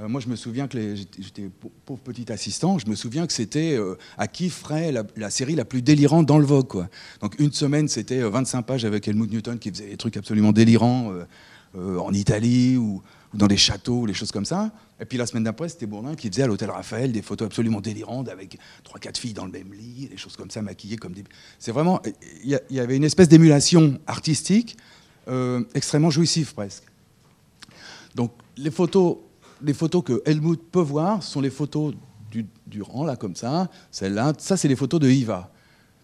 euh, 0.00 0.08
moi 0.08 0.20
je 0.20 0.28
me 0.28 0.36
souviens 0.36 0.68
que 0.68 0.94
j'étais 0.94 1.50
pauvre 1.84 2.00
petit 2.00 2.30
assistant, 2.30 2.78
je 2.78 2.86
me 2.86 2.94
souviens 2.94 3.26
que 3.26 3.32
c'était 3.32 3.76
euh, 3.76 3.96
à 4.16 4.28
qui 4.28 4.50
ferait 4.50 4.92
la, 4.92 5.30
série 5.30 5.54
la 5.54 5.64
plus 5.64 5.82
délirante 5.82 6.26
dans 6.26 6.38
le 6.38 6.46
Vogue. 6.46 6.68
Quoi. 6.68 6.88
Donc 7.20 7.38
une 7.38 7.52
semaine 7.52 7.88
c'était 7.88 8.20
25 8.20 8.58
euh, 8.58 8.62
pages 8.62 8.84
avec 8.84 9.08
Helmut 9.08 9.30
Newton 9.30 9.58
qui 9.58 9.70
faisait 9.70 9.88
des 9.88 9.96
trucs 9.96 10.16
absolument 10.16 10.52
délirants 10.52 11.12
en 11.76 12.12
Italie 12.14 12.76
ou, 12.76 13.02
dans 13.34 13.46
des 13.46 13.58
châteaux, 13.58 14.06
les 14.06 14.14
choses 14.14 14.32
comme 14.32 14.46
ça. 14.46 14.72
Et 15.00 15.04
puis 15.04 15.18
la 15.18 15.26
semaine 15.26 15.44
d'après, 15.44 15.68
c'était 15.68 15.84
Bourdin 15.86 16.14
qui 16.14 16.28
faisait 16.28 16.42
à 16.42 16.46
l'hôtel 16.46 16.70
Raphaël 16.70 17.12
des 17.12 17.20
photos 17.20 17.46
absolument 17.46 17.80
délirantes 17.80 18.28
avec 18.30 18.58
trois, 18.84 18.98
quatre 18.98 19.18
filles 19.18 19.34
dans 19.34 19.44
le 19.44 19.52
même 19.52 19.72
lit, 19.74 20.08
des 20.08 20.16
choses 20.16 20.34
comme 20.34 20.50
ça, 20.50 20.62
maquillées 20.62 20.96
comme 20.96 21.12
des. 21.12 21.24
C'est 21.58 21.70
vraiment. 21.72 22.00
Il 22.42 22.58
y, 22.70 22.80
avait 22.80 22.96
une 22.96 23.04
espèce 23.04 23.28
d'émulation 23.28 23.98
artistique 24.06 24.76
extrêmement 25.74 26.10
jouissive 26.10 26.54
presque. 26.54 26.84
Donc 28.14 28.32
les 28.56 28.70
photos, 28.70 29.18
les 29.62 29.74
photos 29.74 30.02
que 30.04 30.22
Helmut 30.24 30.60
peut 30.70 30.80
voir 30.80 31.22
sont 31.22 31.40
les 31.40 31.50
photos 31.50 31.94
du, 32.66 32.82
rang, 32.82 33.04
là, 33.04 33.16
comme 33.16 33.34
ça. 33.34 33.70
Celle-là, 33.90 34.34
ça, 34.38 34.56
c'est 34.56 34.68
les 34.68 34.76
photos 34.76 35.00
de 35.00 35.08
Iva. 35.08 35.50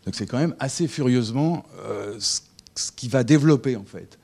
Donc 0.04 0.14
c'est 0.14 0.26
quand 0.26 0.38
même 0.38 0.54
assez 0.58 0.88
furieusement 0.88 1.64
euh, 1.86 2.16
ce, 2.18 2.40
qu'il 2.96 3.10
va 3.10 3.24
développer, 3.24 3.76
en 3.76 3.84
fait. 3.84 4.18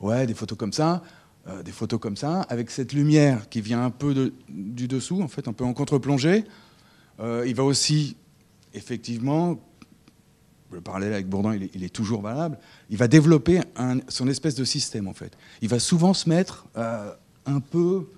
Ouais, 0.00 0.26
des 0.26 0.34
photos 0.34 0.58
comme 0.58 0.72
ça. 0.72 1.02
Euh, 1.46 1.62
des 1.62 1.72
photos 1.72 2.00
comme 2.00 2.16
ça, 2.16 2.40
avec 2.42 2.70
cette 2.70 2.94
lumière 2.94 3.50
qui 3.50 3.60
vient 3.60 3.84
un 3.84 3.90
peu 3.90 4.32
du 4.48 4.88
dessous, 4.88 5.20
en 5.20 5.28
fait, 5.28 5.46
un 5.46 5.52
peu 5.52 5.64
en 5.64 5.74
contre-plongée. 5.74 6.44
Euh, 7.20 7.44
il 7.46 7.54
va 7.54 7.64
aussi, 7.64 8.16
effectivement, 8.72 9.60
le 10.72 10.80
parallèle 10.80 11.12
avec 11.12 11.28
Bourdin, 11.28 11.54
il 11.54 11.84
est, 11.84 11.94
toujours 11.94 12.22
valable, 12.22 12.58
il 12.88 12.96
va 12.96 13.08
développer 13.08 13.60
son 14.08 14.26
espèce 14.26 14.54
de 14.54 14.64
système, 14.64 15.06
en 15.06 15.12
fait. 15.12 15.36
Il 15.60 15.68
va 15.68 15.78
souvent 15.78 16.14
se 16.14 16.28
mettre 16.28 16.66
un 16.74 17.60
peu 17.60 18.08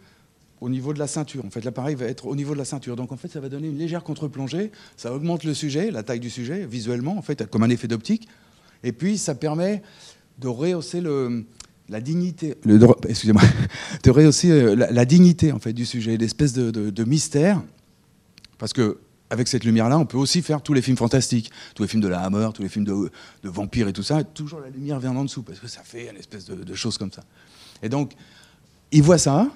au 0.60 0.68
niveau 0.68 0.92
de 0.92 0.98
la 0.98 1.06
ceinture. 1.06 1.44
En 1.44 1.50
fait, 1.50 1.64
l'appareil 1.64 1.94
va 1.94 2.06
être 2.06 2.26
au 2.26 2.36
niveau 2.36 2.54
de 2.54 2.58
la 2.58 2.64
ceinture. 2.64 2.96
Donc, 2.96 3.12
en 3.12 3.16
fait, 3.16 3.28
ça 3.28 3.40
va 3.40 3.48
donner 3.48 3.68
une 3.68 3.78
légère 3.78 4.02
contre-plongée. 4.02 4.72
Ça 4.96 5.12
augmente 5.12 5.44
le 5.44 5.54
sujet, 5.54 5.90
la 5.90 6.02
taille 6.02 6.20
du 6.20 6.30
sujet, 6.30 6.66
visuellement, 6.66 7.16
en 7.16 7.22
fait, 7.22 7.48
comme 7.50 7.62
un 7.62 7.70
effet 7.70 7.88
d'optique. 7.88 8.28
Et 8.82 8.92
puis, 8.92 9.18
ça 9.18 9.34
permet 9.34 9.82
de 10.38 10.48
rehausser 10.48 11.00
le, 11.00 11.44
la 11.88 12.00
dignité, 12.00 12.54
excusez-moi, 13.08 13.42
de 14.02 14.10
rehausser 14.10 14.50
euh, 14.50 14.74
la, 14.74 15.04
dignité 15.04 15.52
en 15.52 15.58
fait 15.58 15.72
du 15.72 15.86
sujet, 15.86 16.16
l'espèce 16.16 16.52
de, 16.52 17.04
mystère, 17.04 17.62
parce 18.58 18.72
que 18.72 18.98
avec 19.28 19.48
cette 19.48 19.64
lumière-là, 19.64 19.98
on 19.98 20.06
peut 20.06 20.18
aussi 20.18 20.40
faire 20.40 20.62
tous 20.62 20.72
les 20.72 20.82
films 20.82 20.96
fantastiques, 20.96 21.50
tous 21.74 21.82
les 21.82 21.88
films 21.88 22.02
de 22.02 22.08
la 22.08 22.20
Hammer, 22.20 22.48
tous 22.54 22.62
les 22.62 22.68
films 22.68 22.84
de, 22.84 23.10
de 23.42 23.48
vampires 23.48 23.88
et 23.88 23.92
tout 23.92 24.04
ça. 24.04 24.22
Toujours 24.22 24.60
la 24.60 24.70
lumière 24.70 25.00
vient 25.00 25.16
en 25.16 25.24
dessous 25.24 25.42
parce 25.42 25.58
que 25.58 25.66
ça 25.66 25.82
fait 25.82 26.08
une 26.10 26.16
espèce 26.16 26.44
de, 26.44 26.54
de 26.54 26.74
chose 26.74 26.96
comme 26.96 27.10
ça. 27.10 27.24
Et 27.82 27.88
donc, 27.88 28.12
il 28.92 29.02
voit 29.02 29.18
ça, 29.18 29.48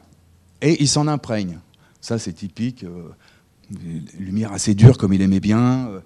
et 0.62 0.82
il 0.82 0.88
s'en 0.88 1.06
imprègne. 1.06 1.58
Ça, 2.00 2.18
c'est 2.18 2.32
typique. 2.32 2.84
Euh, 2.84 3.10
lumière 4.18 4.52
assez 4.52 4.74
dure, 4.74 4.98
comme 4.98 5.12
il 5.12 5.22
aimait 5.22 5.40
bien. 5.40 5.88
Euh, 5.88 6.00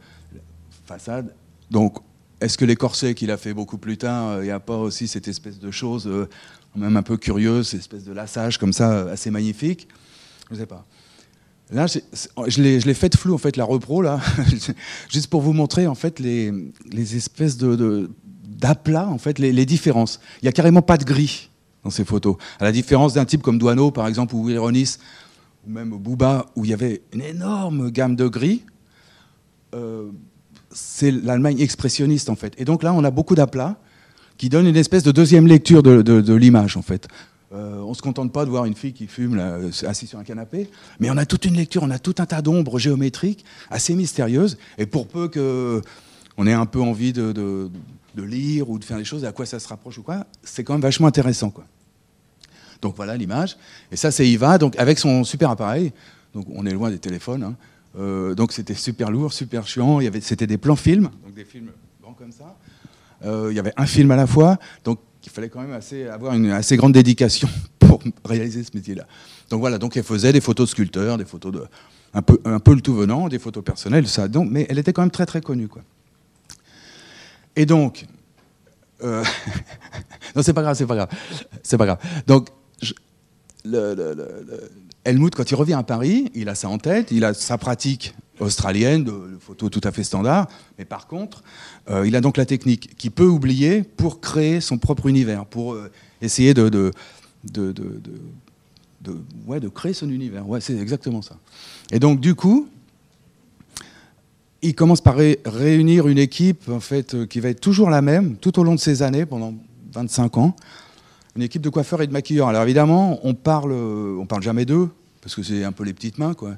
façade. 0.86 1.34
Donc, 1.70 1.98
est-ce 2.40 2.58
que 2.58 2.64
les 2.64 2.76
corsets 2.76 3.14
qu'il 3.14 3.30
a 3.30 3.36
fait 3.36 3.54
beaucoup 3.54 3.78
plus 3.78 3.96
tard, 3.96 4.28
euh, 4.28 4.42
il 4.42 4.46
n'y 4.46 4.50
a 4.50 4.60
pas 4.60 4.76
aussi 4.76 5.08
cette 5.08 5.28
espèce 5.28 5.58
de 5.58 5.70
chose, 5.70 6.10
même 6.76 6.96
un 6.96 7.02
peu 7.02 7.16
curieuse, 7.16 7.68
cette 7.68 7.80
espèce 7.80 8.04
de 8.04 8.12
lassage 8.12 8.58
comme 8.58 8.72
ça, 8.72 9.10
assez 9.10 9.30
magnifique? 9.30 9.88
Je 10.50 10.54
ne 10.54 10.60
sais 10.60 10.66
pas. 10.66 10.84
Là, 11.70 11.86
je 11.86 12.60
l'ai 12.60 12.94
fait 12.94 13.08
de 13.08 13.16
flou, 13.16 13.34
en 13.34 13.38
fait, 13.38 13.56
la 13.56 13.64
repro, 13.64 14.02
là, 14.02 14.20
juste 15.10 15.28
pour 15.28 15.40
vous 15.40 15.54
montrer, 15.54 15.86
en 15.86 15.94
fait, 15.94 16.20
les, 16.20 16.52
les 16.92 17.16
espèces 17.16 17.56
de, 17.56 18.10
d'aplats, 18.44 19.08
en 19.08 19.16
fait, 19.16 19.38
les, 19.38 19.52
les 19.52 19.64
différences. 19.64 20.20
Il 20.42 20.44
n'y 20.44 20.48
a 20.50 20.52
carrément 20.52 20.82
pas 20.82 20.98
de 20.98 21.04
gris 21.04 21.48
dans 21.84 21.90
ces 21.90 22.04
photos. 22.04 22.36
À 22.58 22.64
la 22.64 22.72
différence 22.72 23.14
d'un 23.14 23.24
type 23.24 23.42
comme 23.42 23.58
Douaneau, 23.58 23.90
par 23.90 24.08
exemple, 24.08 24.34
ou 24.34 24.48
Ironis, 24.50 24.96
ou 25.66 25.70
même 25.70 25.90
Bouba, 25.90 26.46
où 26.56 26.64
il 26.64 26.70
y 26.70 26.74
avait 26.74 27.02
une 27.12 27.22
énorme 27.22 27.90
gamme 27.90 28.16
de 28.16 28.26
gris, 28.26 28.64
euh, 29.74 30.10
c'est 30.70 31.10
l'Allemagne 31.10 31.60
expressionniste, 31.60 32.28
en 32.28 32.36
fait. 32.36 32.54
Et 32.58 32.64
donc 32.64 32.82
là, 32.82 32.92
on 32.92 33.04
a 33.04 33.10
beaucoup 33.10 33.34
d'aplats 33.34 33.76
qui 34.36 34.48
donnent 34.48 34.66
une 34.66 34.76
espèce 34.76 35.02
de 35.02 35.12
deuxième 35.12 35.46
lecture 35.46 35.82
de, 35.82 36.34
l'image, 36.34 36.76
en 36.76 36.82
fait. 36.82 37.06
Euh, 37.52 37.80
on 37.82 37.90
ne 37.90 37.94
se 37.94 38.02
contente 38.02 38.32
pas 38.32 38.44
de 38.44 38.50
voir 38.50 38.64
une 38.64 38.74
fille 38.74 38.92
qui 38.92 39.06
fume 39.06 39.36
là, 39.36 39.58
assise 39.86 40.08
sur 40.08 40.18
un 40.18 40.24
canapé, 40.24 40.68
mais 40.98 41.08
on 41.10 41.16
a 41.16 41.24
toute 41.24 41.44
une 41.44 41.54
lecture, 41.54 41.84
on 41.84 41.90
a 41.90 42.00
tout 42.00 42.16
un 42.18 42.26
tas 42.26 42.42
d'ombres 42.42 42.80
géométriques 42.80 43.44
assez 43.70 43.94
mystérieuses. 43.94 44.58
Et 44.76 44.86
pour 44.86 45.06
peu 45.06 45.28
qu'on 45.28 46.46
ait 46.46 46.52
un 46.52 46.66
peu 46.66 46.80
envie 46.80 47.12
de, 47.12 47.30
de, 47.30 47.70
lire 48.22 48.70
ou 48.70 48.78
de 48.78 48.84
faire 48.84 48.96
des 48.96 49.04
choses, 49.04 49.24
à 49.24 49.30
quoi 49.30 49.46
ça 49.46 49.60
se 49.60 49.68
rapproche 49.68 49.98
ou 49.98 50.02
quoi, 50.02 50.26
c'est 50.42 50.64
quand 50.64 50.72
même 50.74 50.82
vachement 50.82 51.06
intéressant. 51.06 51.50
Quoi. 51.50 51.64
Donc 52.82 52.96
voilà 52.96 53.16
l'image. 53.16 53.56
Et 53.90 53.96
ça, 53.96 54.10
c'est 54.10 54.28
Iva, 54.28 54.58
donc 54.58 54.76
avec 54.78 54.98
son 54.98 55.24
super 55.24 55.50
appareil. 55.50 55.92
Donc 56.34 56.46
on 56.50 56.66
est 56.66 56.72
loin 56.72 56.90
des 56.90 56.98
téléphones. 56.98 57.42
Hein. 57.42 57.56
Euh, 57.98 58.34
donc 58.34 58.52
c'était 58.52 58.74
super 58.74 59.10
lourd, 59.10 59.32
super 59.32 59.66
chiant. 59.66 60.00
Il 60.00 60.04
y 60.04 60.06
avait, 60.06 60.20
c'était 60.20 60.46
des 60.46 60.58
plans 60.58 60.76
films, 60.76 61.10
donc 61.24 61.34
des 61.34 61.44
films 61.44 61.70
grands 62.02 62.14
comme 62.14 62.32
ça. 62.32 62.56
Euh, 63.24 63.48
il 63.50 63.56
y 63.56 63.58
avait 63.58 63.72
un 63.76 63.86
film 63.86 64.10
à 64.10 64.16
la 64.16 64.26
fois, 64.26 64.58
donc 64.84 64.98
il 65.24 65.30
fallait 65.30 65.48
quand 65.48 65.60
même 65.60 65.72
assez, 65.72 66.06
avoir 66.08 66.34
une 66.34 66.50
assez 66.50 66.76
grande 66.76 66.92
dédication 66.92 67.48
pour 67.78 68.02
réaliser 68.24 68.64
ce 68.64 68.70
métier-là. 68.74 69.06
Donc 69.48 69.60
voilà, 69.60 69.78
donc 69.78 69.96
elle 69.96 70.02
faisait 70.02 70.32
des 70.32 70.40
photos 70.40 70.68
de 70.68 70.70
sculpteurs, 70.70 71.16
des 71.16 71.24
photos 71.24 71.52
de 71.52 71.64
un 72.16 72.22
peu, 72.22 72.38
un 72.44 72.60
peu 72.60 72.74
le 72.74 72.80
tout 72.80 72.94
venant, 72.94 73.28
des 73.28 73.38
photos 73.38 73.64
personnelles, 73.64 74.06
ça. 74.06 74.28
Donc, 74.28 74.48
mais 74.50 74.66
elle 74.68 74.78
était 74.78 74.92
quand 74.92 75.02
même 75.02 75.10
très 75.10 75.26
très 75.26 75.40
connue, 75.40 75.68
quoi. 75.68 75.82
Et 77.56 77.66
donc, 77.66 78.06
euh, 79.02 79.24
non, 80.36 80.42
c'est 80.42 80.52
pas 80.52 80.62
grave, 80.62 80.76
c'est 80.76 80.86
pas 80.86 80.94
grave, 80.96 81.08
c'est 81.62 81.76
pas 81.76 81.86
grave. 81.86 81.98
Donc 82.26 82.48
Helmut, 85.04 85.34
quand 85.34 85.50
il 85.50 85.54
revient 85.54 85.74
à 85.74 85.82
Paris, 85.82 86.30
il 86.34 86.48
a 86.48 86.54
ça 86.54 86.68
en 86.68 86.78
tête, 86.78 87.10
il 87.10 87.24
a 87.24 87.34
sa 87.34 87.58
pratique 87.58 88.14
australienne 88.40 89.04
de, 89.04 89.12
photos 89.40 89.70
tout 89.70 89.80
à 89.84 89.92
fait 89.92 90.02
standard, 90.02 90.48
mais 90.78 90.84
par 90.84 91.06
contre, 91.06 91.42
euh, 91.90 92.06
il 92.06 92.16
a 92.16 92.20
donc 92.20 92.36
la 92.36 92.46
technique 92.46 92.96
qu'il 92.96 93.10
peut 93.10 93.26
oublier 93.26 93.82
pour 93.82 94.20
créer 94.20 94.60
son 94.60 94.78
propre 94.78 95.06
univers, 95.06 95.46
pour 95.46 95.74
euh, 95.74 95.90
essayer 96.20 96.52
de, 96.54 96.68
de, 96.68 96.90
ouais, 99.46 99.60
de 99.60 99.68
créer 99.68 99.92
son 99.92 100.08
univers. 100.10 100.48
Ouais, 100.48 100.60
c'est 100.60 100.76
exactement 100.76 101.22
ça. 101.22 101.36
Et 101.92 101.98
donc, 101.98 102.20
du 102.20 102.34
coup, 102.34 102.68
il 104.62 104.74
commence 104.74 105.02
par 105.02 105.16
réunir 105.44 106.08
une 106.08 106.18
équipe 106.18 106.68
en 106.68 106.80
fait, 106.80 107.14
euh, 107.14 107.26
qui 107.26 107.40
va 107.40 107.50
être 107.50 107.60
toujours 107.60 107.90
la 107.90 108.02
même 108.02 108.36
tout 108.36 108.58
au 108.58 108.64
long 108.64 108.74
de 108.74 108.80
ces 108.80 109.02
années, 109.02 109.26
pendant 109.26 109.54
25 109.92 110.38
ans 110.38 110.56
une 111.36 111.42
équipe 111.42 111.62
de 111.62 111.68
coiffeurs 111.68 112.02
et 112.02 112.06
de 112.06 112.12
maquilleurs. 112.12 112.48
Alors 112.48 112.62
évidemment, 112.62 113.20
on 113.22 113.34
parle, 113.34 113.72
on 113.72 114.26
parle 114.26 114.42
jamais 114.42 114.64
d'eux, 114.64 114.88
parce 115.20 115.34
que 115.34 115.42
c'est 115.42 115.64
un 115.64 115.72
peu 115.72 115.84
les 115.84 115.94
petites 115.94 116.18
mains, 116.18 116.34
quoi. 116.34 116.56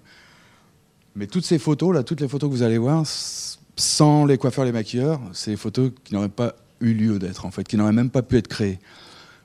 Mais 1.14 1.26
toutes 1.26 1.46
ces 1.46 1.58
photos, 1.58 1.94
là, 1.94 2.02
toutes 2.02 2.20
les 2.20 2.28
photos 2.28 2.50
que 2.50 2.54
vous 2.54 2.62
allez 2.62 2.76
voir, 2.76 3.04
sans 3.76 4.26
les 4.26 4.36
coiffeurs 4.36 4.64
et 4.64 4.68
les 4.68 4.72
maquilleurs, 4.72 5.20
c'est 5.32 5.52
des 5.52 5.56
photos 5.56 5.92
qui 6.04 6.14
n'auraient 6.14 6.28
pas 6.28 6.54
eu 6.80 6.92
lieu 6.92 7.18
d'être, 7.18 7.46
en 7.46 7.50
fait, 7.50 7.66
qui 7.66 7.76
n'auraient 7.76 7.92
même 7.92 8.10
pas 8.10 8.22
pu 8.22 8.36
être 8.36 8.48
créées. 8.48 8.78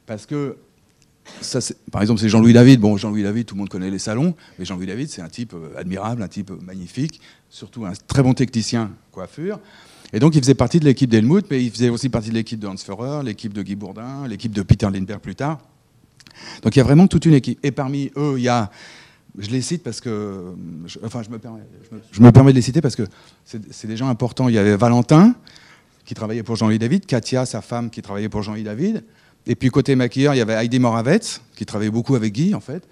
Parce 0.05 0.25
que, 0.25 0.57
ça, 1.39 1.59
par 1.91 2.01
exemple, 2.01 2.19
c'est 2.19 2.27
Jean-Louis 2.27 2.51
David. 2.51 2.81
Bon, 2.81 2.97
Jean-Louis 2.97 3.23
David, 3.23 3.45
tout 3.45 3.55
le 3.55 3.59
monde 3.59 3.69
connaît 3.69 3.89
les 3.89 3.99
salons, 3.99 4.35
mais 4.59 4.65
Jean-Louis 4.65 4.87
David, 4.87 5.09
c'est 5.09 5.21
un 5.21 5.29
type 5.29 5.53
euh, 5.53 5.77
admirable, 5.77 6.23
un 6.23 6.27
type 6.27 6.51
magnifique, 6.61 7.21
surtout 7.49 7.85
un 7.85 7.93
très 8.07 8.21
bon 8.21 8.33
technicien 8.33 8.91
coiffure. 9.11 9.59
Et 10.13 10.19
donc, 10.19 10.35
il 10.35 10.41
faisait 10.41 10.55
partie 10.55 10.79
de 10.79 10.85
l'équipe 10.85 11.09
d'Helmut, 11.09 11.45
mais 11.49 11.63
il 11.63 11.71
faisait 11.71 11.89
aussi 11.89 12.09
partie 12.09 12.29
de 12.29 12.33
l'équipe 12.33 12.59
de 12.59 12.67
Hans 12.67 12.77
Führer, 12.77 13.23
l'équipe 13.23 13.53
de 13.53 13.61
Guy 13.61 13.75
Bourdin, 13.75 14.27
l'équipe 14.27 14.51
de 14.51 14.61
Peter 14.61 14.87
Lindbergh 14.91 15.21
plus 15.21 15.35
tard. 15.35 15.59
Donc, 16.63 16.75
il 16.75 16.79
y 16.79 16.81
a 16.81 16.83
vraiment 16.83 17.07
toute 17.07 17.25
une 17.25 17.33
équipe. 17.33 17.59
Et 17.63 17.71
parmi 17.71 18.11
eux, 18.17 18.35
il 18.37 18.43
y 18.43 18.49
a. 18.49 18.69
Je 19.37 19.49
les 19.49 19.61
cite 19.61 19.83
parce 19.83 20.01
que. 20.01 20.53
enfin, 21.03 21.23
je 21.23 21.29
me, 21.29 21.39
permets, 21.39 21.61
je, 22.11 22.21
me, 22.21 22.31
permets 22.31 22.51
de 22.51 22.55
les 22.57 22.61
citer 22.61 22.81
parce 22.81 22.97
que 22.97 23.03
c'est 23.45 23.87
des 23.87 23.95
gens 23.95 24.09
importants. 24.09 24.49
Il 24.49 24.55
y 24.55 24.57
avait 24.57 24.75
Valentin, 24.75 25.33
qui 26.03 26.13
travaillait 26.13 26.43
pour 26.43 26.57
Jean-Louis 26.57 26.79
David, 26.79 27.05
Katia, 27.05 27.45
sa 27.45 27.61
femme, 27.61 27.89
qui 27.89 28.01
travaillait 28.01 28.29
pour 28.29 28.43
Jean-Louis 28.43 28.63
David. 28.63 29.03
Et 29.47 29.55
puis, 29.55 29.69
côté 29.69 29.95
maquilleur, 29.95 30.35
il 30.35 30.37
y 30.37 30.41
avait 30.41 30.53
Heidi 30.53 30.79
Moravec, 30.79 31.23
qui 31.55 31.65
travaillait 31.65 31.91
beaucoup 31.91 32.15
avec 32.15 32.33
Guy, 32.33 32.53
en 32.53 32.59
fait. 32.59 32.83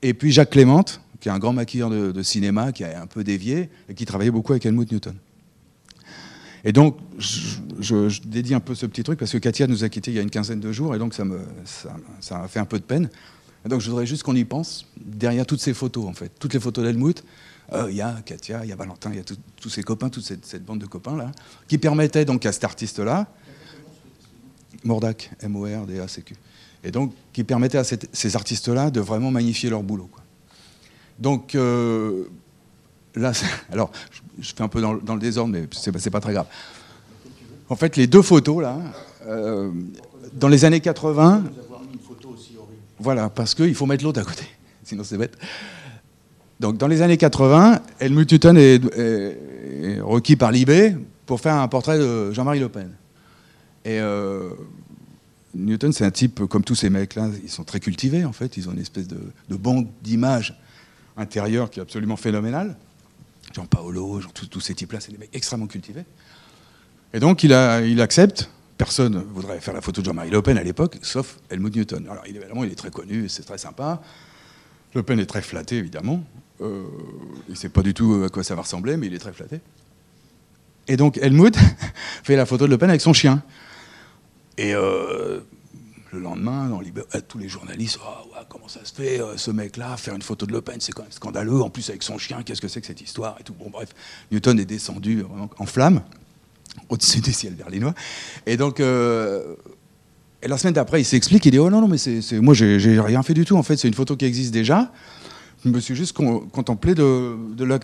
Et 0.00 0.14
puis, 0.14 0.30
Jacques 0.30 0.50
Clément, 0.50 0.84
qui 1.20 1.28
est 1.28 1.32
un 1.32 1.38
grand 1.38 1.52
maquilleur 1.52 1.90
de, 1.90 2.12
de 2.12 2.22
cinéma, 2.22 2.70
qui 2.70 2.84
a 2.84 3.02
un 3.02 3.06
peu 3.06 3.24
dévié, 3.24 3.68
et 3.88 3.94
qui 3.94 4.04
travaillait 4.04 4.30
beaucoup 4.30 4.52
avec 4.52 4.64
Helmut 4.64 4.90
Newton. 4.90 5.14
Et 6.64 6.72
donc, 6.72 6.98
je, 7.18 8.20
dédie 8.24 8.54
un 8.54 8.60
peu 8.60 8.74
ce 8.74 8.86
petit 8.86 9.02
truc 9.02 9.18
parce 9.18 9.32
que 9.32 9.38
Katia 9.38 9.66
nous 9.66 9.84
a 9.84 9.88
quittés 9.88 10.12
il 10.12 10.14
y 10.14 10.18
a 10.18 10.22
une 10.22 10.30
quinzaine 10.30 10.60
de 10.60 10.70
jours 10.70 10.94
et 10.94 10.98
donc 10.98 11.14
ça 11.14 11.24
me 11.24 11.40
ça, 12.20 12.42
a 12.42 12.48
fait 12.48 12.60
un 12.60 12.64
peu 12.64 12.78
de 12.78 12.84
peine. 12.84 13.10
Donc, 13.64 13.80
je 13.80 13.90
voudrais 13.90 14.06
juste 14.06 14.22
qu'on 14.22 14.34
y 14.34 14.44
pense 14.44 14.86
derrière 14.96 15.46
toutes 15.46 15.60
ces 15.60 15.74
photos, 15.74 16.06
en 16.06 16.12
fait. 16.12 16.32
Toutes 16.38 16.52
les 16.52 16.60
photos 16.60 16.84
d'Helmut, 16.84 17.22
euh, 17.72 17.86
il 17.90 17.96
y 17.96 18.00
a 18.00 18.20
Katia, 18.24 18.64
il 18.64 18.70
y 18.70 18.72
a 18.72 18.76
Valentin, 18.76 19.10
il 19.10 19.16
y 19.16 19.20
a 19.20 19.24
tous 19.24 19.68
ses 19.68 19.84
copains, 19.84 20.08
toute 20.08 20.24
cette, 20.24 20.64
bande 20.64 20.80
de 20.80 20.86
copains-là, 20.86 21.30
qui 21.68 21.78
permettaient 21.78 22.24
donc 22.24 22.44
à 22.44 22.52
cet 22.52 22.64
artiste-là, 22.64 23.28
Mordac, 24.82 25.30
M-O-R-D-A-C-Q, 25.40 26.34
et 26.82 26.90
donc 26.90 27.14
qui 27.32 27.44
permettaient 27.44 27.78
à 27.78 27.84
ces 27.84 28.36
artistes-là 28.36 28.90
de 28.90 29.00
vraiment 29.00 29.30
magnifier 29.30 29.70
leur 29.70 29.84
boulot. 29.84 30.10
Donc, 31.18 31.54
euh, 31.54 32.24
là, 33.14 33.32
alors, 33.72 33.92
fais 34.40 34.62
un 34.62 34.68
peu 34.68 34.80
dans, 34.80 34.92
le 34.92 35.20
désordre, 35.20 35.52
mais 35.52 35.68
c'est 35.72 35.92
pas, 35.92 35.98
pas 36.10 36.20
très 36.20 36.32
grave. 36.32 36.46
En 37.68 37.76
fait, 37.76 37.96
les 37.96 38.06
deux 38.06 38.22
photos, 38.22 38.62
là, 38.62 38.78
euh, 39.26 39.70
dans 40.34 40.48
les 40.48 40.64
années 40.64 40.80
80. 40.80 41.44
Voilà, 42.98 43.30
parce 43.30 43.54
qu'il 43.54 43.74
faut 43.74 43.86
mettre 43.86 44.04
l'autre 44.04 44.20
à 44.20 44.24
côté, 44.24 44.44
sinon 44.84 45.04
c'est 45.04 45.18
bête. 45.18 45.36
Donc, 46.60 46.76
dans 46.76 46.86
les 46.86 47.02
années 47.02 47.16
80, 47.16 47.80
Helmut 47.98 48.30
Newton 48.30 48.56
est, 48.56 50.00
requis 50.00 50.36
par 50.36 50.52
Libé 50.52 50.94
pour 51.26 51.40
faire 51.40 51.56
un 51.56 51.66
portrait 51.66 51.98
de 51.98 52.30
Jean-Marie 52.30 52.60
Le 52.60 52.68
Pen. 52.68 52.90
Et 53.84 53.98
euh, 53.98 54.50
Newton, 55.54 55.92
c'est 55.92 56.04
un 56.04 56.10
type, 56.12 56.44
comme 56.46 56.62
tous 56.62 56.76
ces 56.76 56.88
mecs-là, 56.88 57.30
ils 57.42 57.50
sont 57.50 57.64
très 57.64 57.80
cultivés, 57.80 58.24
en 58.24 58.32
fait. 58.32 58.56
Ils 58.56 58.68
ont 58.68 58.72
une 58.72 58.78
espèce 58.80 59.08
de, 59.08 59.18
de 59.48 59.56
banque 59.56 59.88
d'images 60.02 60.56
intérieures 61.16 61.68
qui 61.68 61.80
est 61.80 61.82
absolument 61.82 62.16
phénoménale. 62.16 62.76
Jean 63.52 63.66
Paolo, 63.66 64.20
tous 64.50 64.60
ces 64.60 64.74
types-là, 64.74 65.00
c'est 65.00 65.12
des 65.12 65.18
mecs 65.18 65.34
extrêmement 65.34 65.66
cultivés. 65.66 66.04
Et 67.12 67.20
donc 67.20 67.42
il, 67.42 67.52
accepte. 67.52 68.50
Personne 68.78 69.14
ne 69.14 69.20
voudrait 69.20 69.60
faire 69.60 69.74
la 69.74 69.80
photo 69.80 70.00
de 70.00 70.06
Jean-Marie 70.06 70.30
Le 70.30 70.42
Pen 70.42 70.58
à 70.58 70.62
l'époque, 70.62 70.98
sauf 71.02 71.38
Helmut 71.50 71.76
Newton. 71.76 72.06
Alors 72.10 72.24
évidemment, 72.26 72.64
il 72.64 72.72
est 72.72 72.76
très 72.76 72.90
connu, 72.90 73.28
c'est 73.28 73.44
très 73.44 73.58
sympa. 73.58 74.02
Le 74.94 75.02
Pen 75.02 75.20
est 75.20 75.26
très 75.26 75.42
flatté, 75.42 75.76
évidemment. 75.76 76.24
Euh, 76.60 76.84
il 77.48 77.52
ne 77.52 77.56
sait 77.56 77.68
pas 77.68 77.82
du 77.82 77.94
tout 77.94 78.22
à 78.24 78.28
quoi 78.28 78.42
ça 78.42 78.54
va 78.54 78.62
ressembler, 78.62 78.96
mais 78.96 79.06
il 79.06 79.14
est 79.14 79.18
très 79.18 79.32
flatté. 79.32 79.60
Et 80.88 80.96
donc 80.96 81.18
Helmut 81.18 81.56
fait 82.24 82.36
la 82.36 82.46
photo 82.46 82.66
de 82.66 82.70
Le 82.70 82.78
Pen 82.78 82.88
avec 82.88 83.00
son 83.00 83.12
chien. 83.12 83.42
Et 84.58 84.74
euh, 84.74 85.40
le 86.12 86.20
lendemain, 86.20 86.68
dans 86.68 86.80
euh, 86.80 87.20
tous 87.26 87.38
les 87.38 87.48
journalistes, 87.48 87.98
oh, 88.04 88.36
comment 88.48 88.68
ça 88.68 88.84
se 88.84 88.92
fait, 88.92 89.20
euh, 89.20 89.36
ce 89.36 89.50
mec-là, 89.50 89.96
faire 89.96 90.14
une 90.14 90.22
photo 90.22 90.46
de 90.46 90.52
Le 90.52 90.60
Pen, 90.60 90.76
c'est 90.80 90.92
quand 90.92 91.02
même 91.02 91.12
scandaleux. 91.12 91.62
En 91.62 91.70
plus, 91.70 91.88
avec 91.88 92.02
son 92.02 92.18
chien, 92.18 92.42
qu'est-ce 92.42 92.60
que 92.60 92.68
c'est 92.68 92.80
que 92.80 92.86
cette 92.86 93.00
histoire 93.00 93.36
et 93.40 93.42
tout. 93.42 93.54
Bon, 93.54 93.70
bref, 93.70 93.88
Newton 94.30 94.58
est 94.60 94.64
descendu 94.64 95.24
en 95.58 95.66
flammes 95.66 96.02
au-dessus 96.88 97.20
des 97.20 97.32
ciels 97.32 97.54
berlinois. 97.54 97.94
Et 98.46 98.56
donc, 98.56 98.80
euh, 98.80 99.54
et 100.42 100.48
la 100.48 100.58
semaine 100.58 100.74
d'après, 100.74 101.00
il 101.00 101.04
s'explique, 101.04 101.44
il 101.46 101.50
dit 101.50 101.58
Oh 101.58 101.70
non, 101.70 101.80
non, 101.80 101.88
mais 101.88 101.98
c'est, 101.98 102.40
moi, 102.40 102.54
j'ai, 102.54 102.76
rien 103.00 103.22
fait 103.22 103.34
du 103.34 103.44
tout. 103.44 103.56
En 103.56 103.62
fait, 103.62 103.76
c'est 103.76 103.88
une 103.88 103.94
photo 103.94 104.16
qui 104.16 104.24
existe 104.24 104.52
déjà. 104.52 104.92
je 105.64 105.70
me 105.70 105.80
suis 105.80 105.94
juste 105.94 106.12
contemplé 106.12 106.94
de, 106.94 107.64
la, 107.64 107.78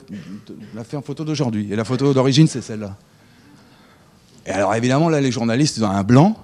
faire 0.85 0.99
en 0.99 1.03
photo 1.03 1.25
d'aujourd'hui. 1.25 1.69
Et 1.71 1.77
la 1.77 1.85
photo 1.85 2.13
d'origine, 2.13 2.49
c'est 2.49 2.63
celle-là. 2.63 2.97
Et 4.47 4.51
alors 4.51 4.75
évidemment, 4.75 5.09
là, 5.09 5.21
les 5.21 5.31
journalistes, 5.31 5.77
ils 5.77 5.85
ont 5.85 5.91
un 5.91 6.03
blanc, 6.03 6.37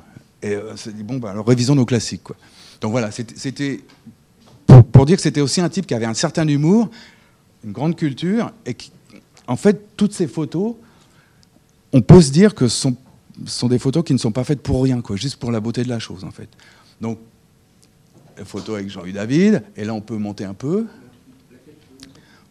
et 0.45 0.55
euh, 0.55 0.77
c'est 0.77 0.95
dit, 0.95 1.03
bon, 1.03 1.17
bah, 1.17 1.31
alors 1.31 1.47
révisons 1.47 1.75
nos 1.75 1.87
classiques. 1.87 2.23
Quoi. 2.23 2.37
Donc 2.83 2.91
voilà, 2.91 3.11
c'était 3.11 3.81
pour, 4.93 5.07
dire 5.07 5.17
que 5.17 5.23
c'était 5.23 5.41
aussi 5.41 5.63
un 5.63 5.71
type 5.71 5.87
qui 5.87 5.95
avait 5.95 6.05
un 6.05 6.15
certain 6.15 6.47
humour, 6.47 6.91
une 7.65 7.73
grande 7.73 7.97
culture, 7.97 8.53
et 8.67 8.75
qui, 8.75 8.93
en 9.47 9.57
fait, 9.57 9.97
toutes 9.97 10.13
ces 10.13 10.27
photos, 10.27 10.75
on 11.95 12.03
peut 12.03 12.21
se 12.21 12.31
dire 12.31 12.55
que 12.55 12.69
ce 12.69 12.79
sont, 12.79 12.97
sont 13.47 13.69
des 13.69 13.79
photos 13.79 14.05
qui 14.05 14.13
ne 14.13 14.19
sont 14.19 14.33
pas 14.33 14.45
faites 14.45 14.61
pour 14.61 14.83
rien, 14.83 15.01
quoi, 15.01 15.17
juste 15.17 15.37
pour 15.37 15.51
la 15.51 15.61
beauté 15.61 15.83
de 15.83 15.89
la 15.89 15.99
chose, 15.99 16.25
en 16.25 16.31
fait. 16.31 16.51
Donc, 17.01 17.19
photo 18.45 18.75
avec 18.75 18.91
Jean-Louis 18.91 19.15
David, 19.15 19.63
et 19.77 19.85
là, 19.85 19.95
on 19.95 20.03
peut 20.03 20.19
monter 20.19 20.45
un 20.45 20.55
peu. 20.55 20.87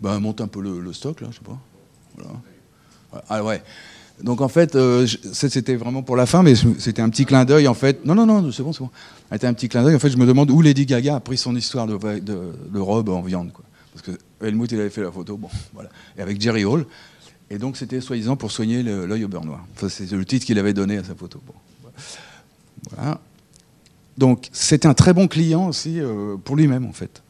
Ben, 0.02 0.20
monte 0.20 0.42
un 0.42 0.48
peu 0.48 0.62
le, 0.62 0.94
stock, 0.94 1.22
là, 1.22 1.28
je 1.30 1.38
sais 1.38 1.46
pas. 1.46 1.60
Voilà. 2.16 2.32
Ah 3.30 3.44
ouais. 3.44 3.62
Donc 4.22 4.42
en 4.42 4.48
fait, 4.48 4.76
euh, 4.76 5.08
c'était 5.34 5.76
vraiment 5.76 6.04
pour 6.04 6.16
la 6.16 6.26
fin, 6.26 6.44
mais 6.44 6.54
c'était 6.78 7.02
un 7.02 7.10
petit 7.10 7.26
clin 7.26 7.46
d'œil 7.46 7.68
en 7.68 7.74
fait. 7.74 8.06
Non, 8.06 8.16
non, 8.16 8.26
non, 8.26 8.52
c'est 8.52 8.64
bon, 8.64 8.72
c'est 8.72 8.80
bon. 8.80 8.90
C'était 9.32 9.48
un 9.48 9.54
petit 9.54 9.70
clin 9.70 9.84
d'œil. 9.84 9.96
En 9.96 10.00
fait, 10.00 10.10
je 10.10 10.18
me 10.18 10.26
demande 10.26 10.52
où 10.52 10.62
Lady 10.62 10.86
Gaga 10.86 11.16
a 11.16 11.20
pris 11.20 11.38
son 11.38 11.56
histoire 11.56 11.88
de, 11.88 12.80
robe 12.80 13.10
en 13.10 13.22
viande, 13.22 13.52
quoi. 13.52 13.66
Parce 13.94 14.06
que 14.06 14.46
Helmut, 14.46 14.72
il 14.72 14.80
avait 14.80 14.90
fait 14.90 15.04
la 15.04 15.12
photo, 15.12 15.38
bon, 15.38 15.50
voilà. 15.74 15.90
Et 16.18 16.22
avec 16.22 16.40
Jerry 16.42 16.66
Hall. 16.66 16.86
Et 17.50 17.60
donc 17.60 17.78
c'était 17.78 18.02
soi-disant 18.02 18.36
pour 18.36 18.52
soigner 18.52 18.82
l'œil 18.82 19.26
au 19.26 19.28
beurre 19.28 19.46
noir. 19.46 19.66
Enfin, 19.76 19.90
c'est 19.90 20.10
le 20.12 20.26
titre 20.26 20.46
qu'il 20.46 20.58
avait 20.58 20.74
donné 20.74 20.98
à 20.98 21.04
sa 21.04 21.14
photo. 21.14 21.40
Bon. 21.46 21.54
Voilà. 22.96 23.20
Donc 24.18 24.50
c'était 24.52 24.88
un 24.88 24.94
très 24.94 25.14
bon 25.14 25.28
client 25.28 25.68
aussi 25.68 26.00
euh, 26.00 26.36
pour 26.44 26.56
lui-même 26.56 26.86
en 26.86 26.94
fait. 26.94 27.22